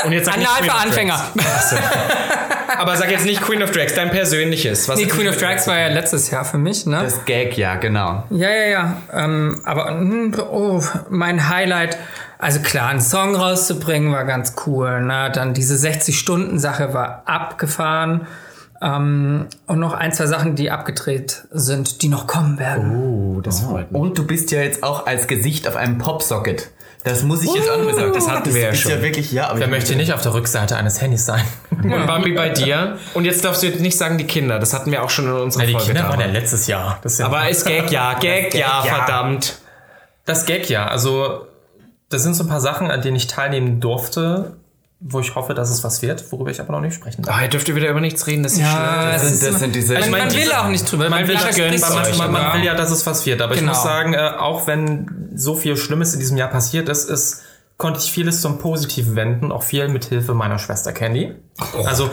Und 0.05 0.11
jetzt 0.11 0.25
sag 0.25 0.37
nicht 0.37 0.47
Anal 0.49 0.59
Queen 0.59 0.69
für 0.69 0.75
of 0.75 0.83
Anfänger. 0.85 1.21
Aber 2.77 2.95
sag 2.97 3.09
jetzt 3.11 3.25
nicht 3.25 3.41
Queen 3.41 3.63
of 3.63 3.71
Drags, 3.71 3.93
dein 3.95 4.11
persönliches. 4.11 4.87
Was 4.87 4.97
Nee, 4.97 5.05
ist- 5.05 5.11
Queen 5.15 5.27
of 5.27 5.37
Drags 5.37 5.67
war 5.67 5.77
ja 5.77 5.87
letztes 5.87 6.29
Jahr 6.29 6.45
für 6.45 6.57
mich, 6.57 6.85
ne? 6.85 7.01
Das 7.03 7.25
Gag-Jahr, 7.25 7.77
genau. 7.77 8.23
Ja, 8.29 8.49
ja, 8.49 8.65
ja. 8.67 8.97
Ähm, 9.13 9.61
aber 9.65 9.87
hm, 9.89 10.33
oh, 10.51 10.81
mein 11.09 11.49
Highlight, 11.49 11.97
also 12.37 12.59
klar, 12.59 12.89
einen 12.89 13.01
Song 13.01 13.35
rauszubringen 13.35 14.11
war 14.13 14.25
ganz 14.25 14.53
cool. 14.65 15.01
Ne? 15.01 15.31
Dann 15.33 15.53
diese 15.53 15.75
60-Stunden-Sache 15.75 16.93
war 16.93 17.23
abgefahren. 17.25 18.27
Ähm, 18.81 19.47
und 19.67 19.79
noch 19.79 19.93
ein, 19.93 20.13
zwei 20.13 20.27
Sachen, 20.27 20.55
die 20.55 20.71
abgedreht 20.71 21.43
sind, 21.51 22.01
die 22.01 22.07
noch 22.07 22.27
kommen 22.27 22.59
werden. 22.59 22.95
Oh, 22.95 23.41
das 23.41 23.61
freut 23.61 23.91
mich. 23.91 23.99
Und 24.01 24.17
du 24.17 24.25
bist 24.25 24.51
ja 24.51 24.61
jetzt 24.61 24.83
auch 24.83 25.05
als 25.05 25.27
Gesicht 25.27 25.67
auf 25.67 25.75
einem 25.75 25.97
Popsocket. 25.97 26.69
Das 27.03 27.23
muss 27.23 27.41
ich 27.43 27.53
jetzt 27.53 27.69
auch 27.69 27.77
mal 27.81 27.93
sagen. 27.95 28.11
Das 28.13 28.27
hatten 28.29 28.53
wir 28.53 28.61
ja 28.61 28.73
schon. 28.75 28.91
ja 28.91 29.01
wirklich, 29.01 29.31
ja, 29.31 29.47
aber 29.47 29.59
Wer 29.59 29.67
ich 29.67 29.71
möchte 29.71 29.95
nicht 29.95 30.11
auf 30.13 30.21
der 30.21 30.33
Rückseite 30.33 30.75
eines 30.75 30.99
Handys 31.01 31.25
sein? 31.25 31.43
Und 31.71 32.07
Bambi 32.07 32.33
bei 32.33 32.49
dir. 32.49 32.97
Und 33.13 33.23
jetzt 33.25 33.45
darfst 33.45 33.63
du 33.63 33.67
jetzt 33.67 33.79
nicht 33.79 33.97
sagen, 33.97 34.17
die 34.17 34.25
Kinder. 34.27 34.59
Das 34.59 34.73
hatten 34.73 34.91
wir 34.91 35.01
auch 35.03 35.09
schon 35.09 35.25
in 35.25 35.31
unserer 35.31 35.65
Die 35.65 35.71
Folge. 35.71 35.87
Kinder 35.93 36.09
waren 36.09 36.19
ja 36.19 36.25
letztes 36.25 36.67
Jahr. 36.67 36.99
Das 37.01 37.13
ist 37.13 37.19
ja 37.19 37.25
Aber 37.27 37.47
ist 37.49 37.65
Gag, 37.65 37.89
ja. 37.91 38.13
Gag, 38.19 38.53
ja, 38.53 38.81
Gag, 38.81 38.85
ja. 38.89 38.95
verdammt. 38.95 39.59
Das 40.25 40.45
Gag 40.45 40.69
ja. 40.69 40.87
Also, 40.87 41.45
das 42.09 42.23
sind 42.23 42.33
so 42.35 42.43
ein 42.43 42.49
paar 42.49 42.61
Sachen, 42.61 42.91
an 42.91 43.01
denen 43.01 43.15
ich 43.15 43.27
teilnehmen 43.27 43.79
durfte, 43.79 44.57
wo 44.99 45.21
ich 45.21 45.35
hoffe, 45.35 45.53
dass 45.53 45.69
es 45.69 45.81
was 45.85 46.01
wird, 46.01 46.29
worüber 46.33 46.51
ich 46.51 46.59
aber 46.59 46.73
noch 46.73 46.81
nicht 46.81 46.93
sprechen 46.95 47.21
darf. 47.23 47.37
Oh, 47.39 47.41
ihr 47.41 47.47
dürft 47.47 47.69
ihr 47.69 47.75
wieder 47.77 47.87
über 47.87 48.01
nichts 48.01 48.27
reden. 48.27 48.43
Das 48.43 48.53
ist 48.53 48.59
Ja, 48.59 49.13
Das 49.13 49.21
sind, 49.21 49.33
ist 49.35 49.43
das 49.43 49.49
immer- 49.51 49.59
sind 49.59 49.75
diese. 49.75 49.93
Man, 49.93 50.03
Ich 50.03 50.09
meine, 50.09 50.23
man 50.25 50.33
will 50.33 50.41
diese- 50.41 50.59
auch 50.59 50.67
nicht 50.67 50.91
drüber. 50.91 51.09
Man 51.09 51.25
will, 51.25 51.35
man 51.35 51.43
verspricht 51.45 51.79
man, 52.17 52.17
man, 52.17 52.31
man 52.33 52.41
aber- 52.51 52.57
will 52.59 52.65
ja, 52.65 52.75
dass 52.75 52.91
es 52.91 53.05
was 53.05 53.25
wird. 53.25 53.41
Aber 53.41 53.53
ich 53.53 53.61
Genau. 53.61 53.71
muss 53.71 53.81
sagen, 53.83 54.13
äh, 54.13 54.17
auch 54.37 54.67
wenn 54.67 55.28
so 55.39 55.55
viel 55.55 55.77
Schlimmes 55.77 56.13
in 56.13 56.19
diesem 56.19 56.37
Jahr 56.37 56.49
passiert 56.49 56.89
ist, 56.89 57.09
ist 57.09 57.43
konnte 57.79 58.01
ich 58.01 58.11
vieles 58.11 58.41
zum 58.41 58.57
Positiven 58.57 59.15
wenden, 59.15 59.53
auch 59.53 59.63
viel 59.63 59.87
mit 59.87 60.03
Hilfe 60.03 60.33
meiner 60.33 60.59
Schwester 60.59 60.91
Candy. 60.91 61.33
Also, 61.85 62.09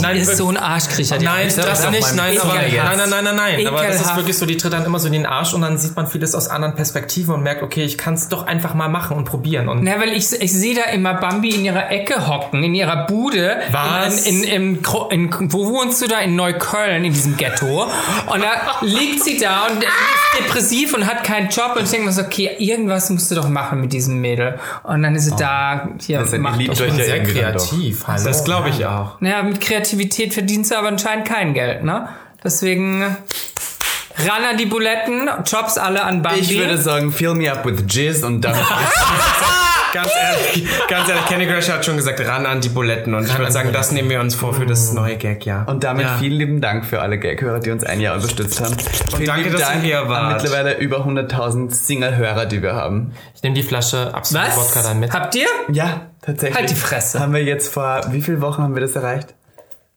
nein, 0.00 0.16
ist 0.16 0.36
so 0.36 0.48
ein 0.48 0.56
Arschkriecher. 0.56 1.18
die 1.18 1.24
Nein, 1.24 1.50
das 1.54 1.90
nicht, 1.90 2.14
nein, 2.14 2.38
aber, 2.38 2.54
nein, 2.54 2.72
nein, 2.74 3.10
nein, 3.10 3.24
nein, 3.24 3.36
nein. 3.36 3.66
Aber 3.66 3.86
das 3.86 4.00
ist 4.00 4.16
wirklich 4.16 4.36
so, 4.36 4.46
die 4.46 4.56
tritt 4.56 4.72
dann 4.72 4.84
immer 4.84 4.98
so 4.98 5.06
in 5.06 5.12
den 5.12 5.26
Arsch 5.26 5.54
und 5.54 5.62
dann 5.62 5.78
sieht 5.78 5.96
man 5.96 6.06
vieles 6.06 6.34
aus 6.34 6.48
anderen 6.48 6.74
Perspektiven 6.74 7.34
und 7.34 7.42
merkt, 7.42 7.62
okay, 7.62 7.84
ich 7.84 7.98
kann 7.98 8.14
es 8.14 8.28
doch 8.28 8.46
einfach 8.46 8.74
mal 8.74 8.88
machen 8.88 9.16
und 9.16 9.24
probieren. 9.24 9.68
Und 9.68 9.82
Na, 9.82 9.98
weil 10.00 10.10
ich, 10.10 10.32
ich 10.32 10.52
sehe 10.52 10.74
da 10.74 10.90
immer 10.90 11.14
Bambi 11.14 11.50
in 11.50 11.64
ihrer 11.64 11.90
Ecke 11.90 12.26
hocken, 12.26 12.62
in 12.62 12.74
ihrer 12.74 13.06
Bude. 13.06 13.58
Was? 13.72 14.26
In, 14.26 14.42
in, 14.42 14.82
in, 15.10 15.30
in, 15.30 15.52
wo 15.52 15.66
wohnst 15.68 16.00
du 16.02 16.06
da? 16.06 16.20
In 16.20 16.36
Neukölln, 16.36 17.04
in 17.04 17.12
diesem 17.12 17.36
Ghetto. 17.36 17.84
Und 17.84 18.42
da 18.42 18.78
liegt 18.82 19.24
sie 19.24 19.38
da 19.38 19.66
und 19.66 19.82
ist 19.82 19.90
depressiv 20.38 20.94
und 20.94 21.06
hat 21.06 21.24
keinen 21.24 21.48
Job. 21.48 21.74
Und 21.76 21.84
ich 21.84 21.90
denke 21.90 22.06
mir 22.06 22.12
so, 22.12 22.22
okay, 22.22 22.56
irgendwas 22.58 23.10
musst 23.10 23.30
du 23.30 23.34
doch 23.34 23.48
machen 23.48 23.80
mit 23.80 23.92
diesem 23.92 24.20
Mädel. 24.20 24.58
Und 24.82 25.02
dann 25.02 25.09
ist 25.14 25.24
sie 25.26 25.36
da, 25.36 25.88
hier, 26.00 26.18
Das 26.20 26.32
macht 26.32 26.58
Lieb- 26.58 26.72
doch. 26.72 26.80
euch 26.80 26.86
ich 26.86 26.90
bin 26.90 26.98
ja 26.98 27.04
sehr 27.04 27.16
dann 27.18 27.26
kreativ. 27.32 28.06
Hallo. 28.06 28.24
Das 28.24 28.44
glaube 28.44 28.68
ich 28.70 28.84
auch. 28.86 29.20
Naja, 29.20 29.42
mit 29.42 29.60
Kreativität 29.60 30.34
verdienst 30.34 30.70
du 30.70 30.76
aber 30.76 30.88
anscheinend 30.88 31.26
kein 31.26 31.54
Geld, 31.54 31.84
ne? 31.84 32.08
Deswegen 32.42 33.02
ran 33.02 34.44
an 34.50 34.56
die 34.56 34.66
Buletten, 34.66 35.28
Jobs 35.46 35.78
alle 35.78 36.02
an 36.02 36.22
Bambi. 36.22 36.40
ich 36.40 36.56
würde 36.58 36.78
sagen, 36.78 37.12
fill 37.12 37.34
me 37.34 37.50
up 37.50 37.64
with 37.64 37.84
jizz 37.88 38.22
und 38.22 38.40
dann. 38.42 38.54
Ganz 39.92 40.10
ehrlich, 40.14 40.68
ganz 40.88 41.08
ehrlich, 41.08 41.26
Candy 41.26 41.46
Crush 41.46 41.68
hat 41.68 41.84
schon 41.84 41.96
gesagt, 41.96 42.20
ran 42.26 42.46
an 42.46 42.60
die 42.60 42.68
Buletten. 42.68 43.14
Und 43.14 43.26
ich 43.26 43.36
würde 43.36 43.50
sagen, 43.52 43.72
das 43.72 43.92
nehmen 43.92 44.08
wir 44.10 44.20
uns 44.20 44.34
vor 44.34 44.54
für 44.54 44.66
das 44.66 44.92
neue 44.92 45.16
Gag, 45.16 45.44
ja. 45.46 45.64
Und 45.64 45.84
damit 45.84 46.06
Ja. 46.06 46.16
vielen 46.18 46.34
lieben 46.38 46.60
Dank 46.60 46.84
für 46.84 47.00
alle 47.00 47.18
Gag-Hörer, 47.18 47.60
die 47.60 47.70
uns 47.70 47.84
ein 47.84 48.00
Jahr 48.00 48.14
unterstützt 48.14 48.60
haben. 48.60 48.76
Und 49.12 49.26
danke, 49.28 49.50
dass 49.50 49.60
ihr 49.74 49.80
hier 49.80 50.08
wart. 50.08 50.42
mittlerweile 50.42 50.78
über 50.78 51.04
100.000 51.04 51.74
Single-Hörer, 51.74 52.46
die 52.46 52.62
wir 52.62 52.74
haben. 52.74 53.12
Ich 53.34 53.42
nehme 53.42 53.54
die 53.54 53.62
Flasche 53.62 54.14
absolut? 54.14 54.56
Wodka 54.56 54.82
dann 54.82 55.00
mit. 55.00 55.12
Habt 55.12 55.34
ihr? 55.34 55.46
Ja, 55.70 56.02
tatsächlich. 56.22 56.56
Halt 56.58 56.70
die 56.70 56.74
Fresse. 56.76 57.20
Haben 57.20 57.32
wir 57.34 57.42
jetzt 57.44 57.72
vor, 57.72 58.00
wie 58.10 58.22
vielen 58.22 58.40
Wochen 58.40 58.62
haben 58.62 58.74
wir 58.74 58.82
das 58.82 58.94
erreicht? 58.96 59.34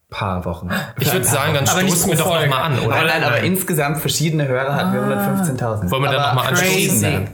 paar 0.10 0.46
Wochen. 0.46 0.70
Ich 1.00 1.12
würde 1.12 1.26
sagen, 1.26 1.56
dann 1.56 1.68
Aber 1.68 1.82
nicht 1.82 1.96
stoßen 1.96 2.12
wir 2.12 2.18
doch 2.20 2.40
nochmal 2.40 2.62
an, 2.66 2.80
oder? 2.80 2.96
Nein, 2.98 3.08
nein, 3.08 3.24
aber 3.24 3.40
insgesamt 3.40 3.98
verschiedene 4.00 4.48
Hörer 4.48 4.76
hatten 4.76 4.94
wir 4.94 5.02
115.000. 5.02 5.90
Wollen 5.90 6.04
wir 6.04 6.12
dann 6.12 6.20
Aber 6.22 6.36
noch 6.36 6.44
mal 6.44 6.50
anstoßen? 6.50 7.28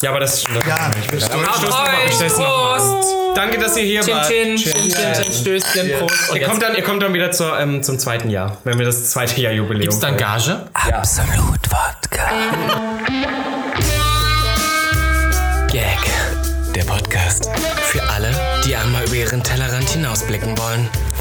Ja, 0.00 0.10
aber 0.10 0.20
das, 0.20 0.44
das 0.44 0.64
Ja, 0.64 0.92
Stoß 0.92 1.18
stoßen- 1.18 1.62
noch 1.64 1.70
mal, 1.70 1.94
Euch, 2.06 2.14
stoß 2.14 2.38
noch 2.38 2.46
mal. 2.48 2.78
Prost! 2.78 3.08
Danke, 3.34 3.58
dass 3.58 3.76
ihr 3.76 3.82
hier 3.82 4.00
Chin, 4.02 4.14
wart. 4.14 4.28
chin, 4.28 4.56
chin, 4.56 4.72
chin, 4.74 5.12
chin, 5.24 5.32
Stößchen, 5.32 5.90
Prost. 5.98 6.14
Ihr 6.36 6.46
kommt, 6.46 6.62
dann, 6.62 6.76
ihr 6.76 6.84
kommt 6.84 7.02
dann 7.02 7.12
wieder 7.14 7.32
zur, 7.32 7.58
ähm, 7.58 7.82
zum 7.82 7.98
zweiten 7.98 8.30
Jahr, 8.30 8.58
wenn 8.62 8.78
wir 8.78 8.86
das 8.86 9.10
zweite 9.10 9.40
Jahr 9.40 9.52
Jubiläum 9.52 9.80
Gibt's 9.82 9.98
dann. 9.98 10.16
Gage? 10.16 10.68
Absolut 10.72 11.58
Wodka. 11.68 12.30
Gag. 15.66 15.98
Der 16.76 16.84
Podcast 16.84 17.50
Für 17.82 18.02
alle, 18.04 18.30
die 18.64 18.76
einmal 18.76 19.02
über 19.04 19.14
ihren 19.16 19.42
Tellerrand 19.42 19.88
hinausblicken 19.90 20.56
wollen. 20.58 20.88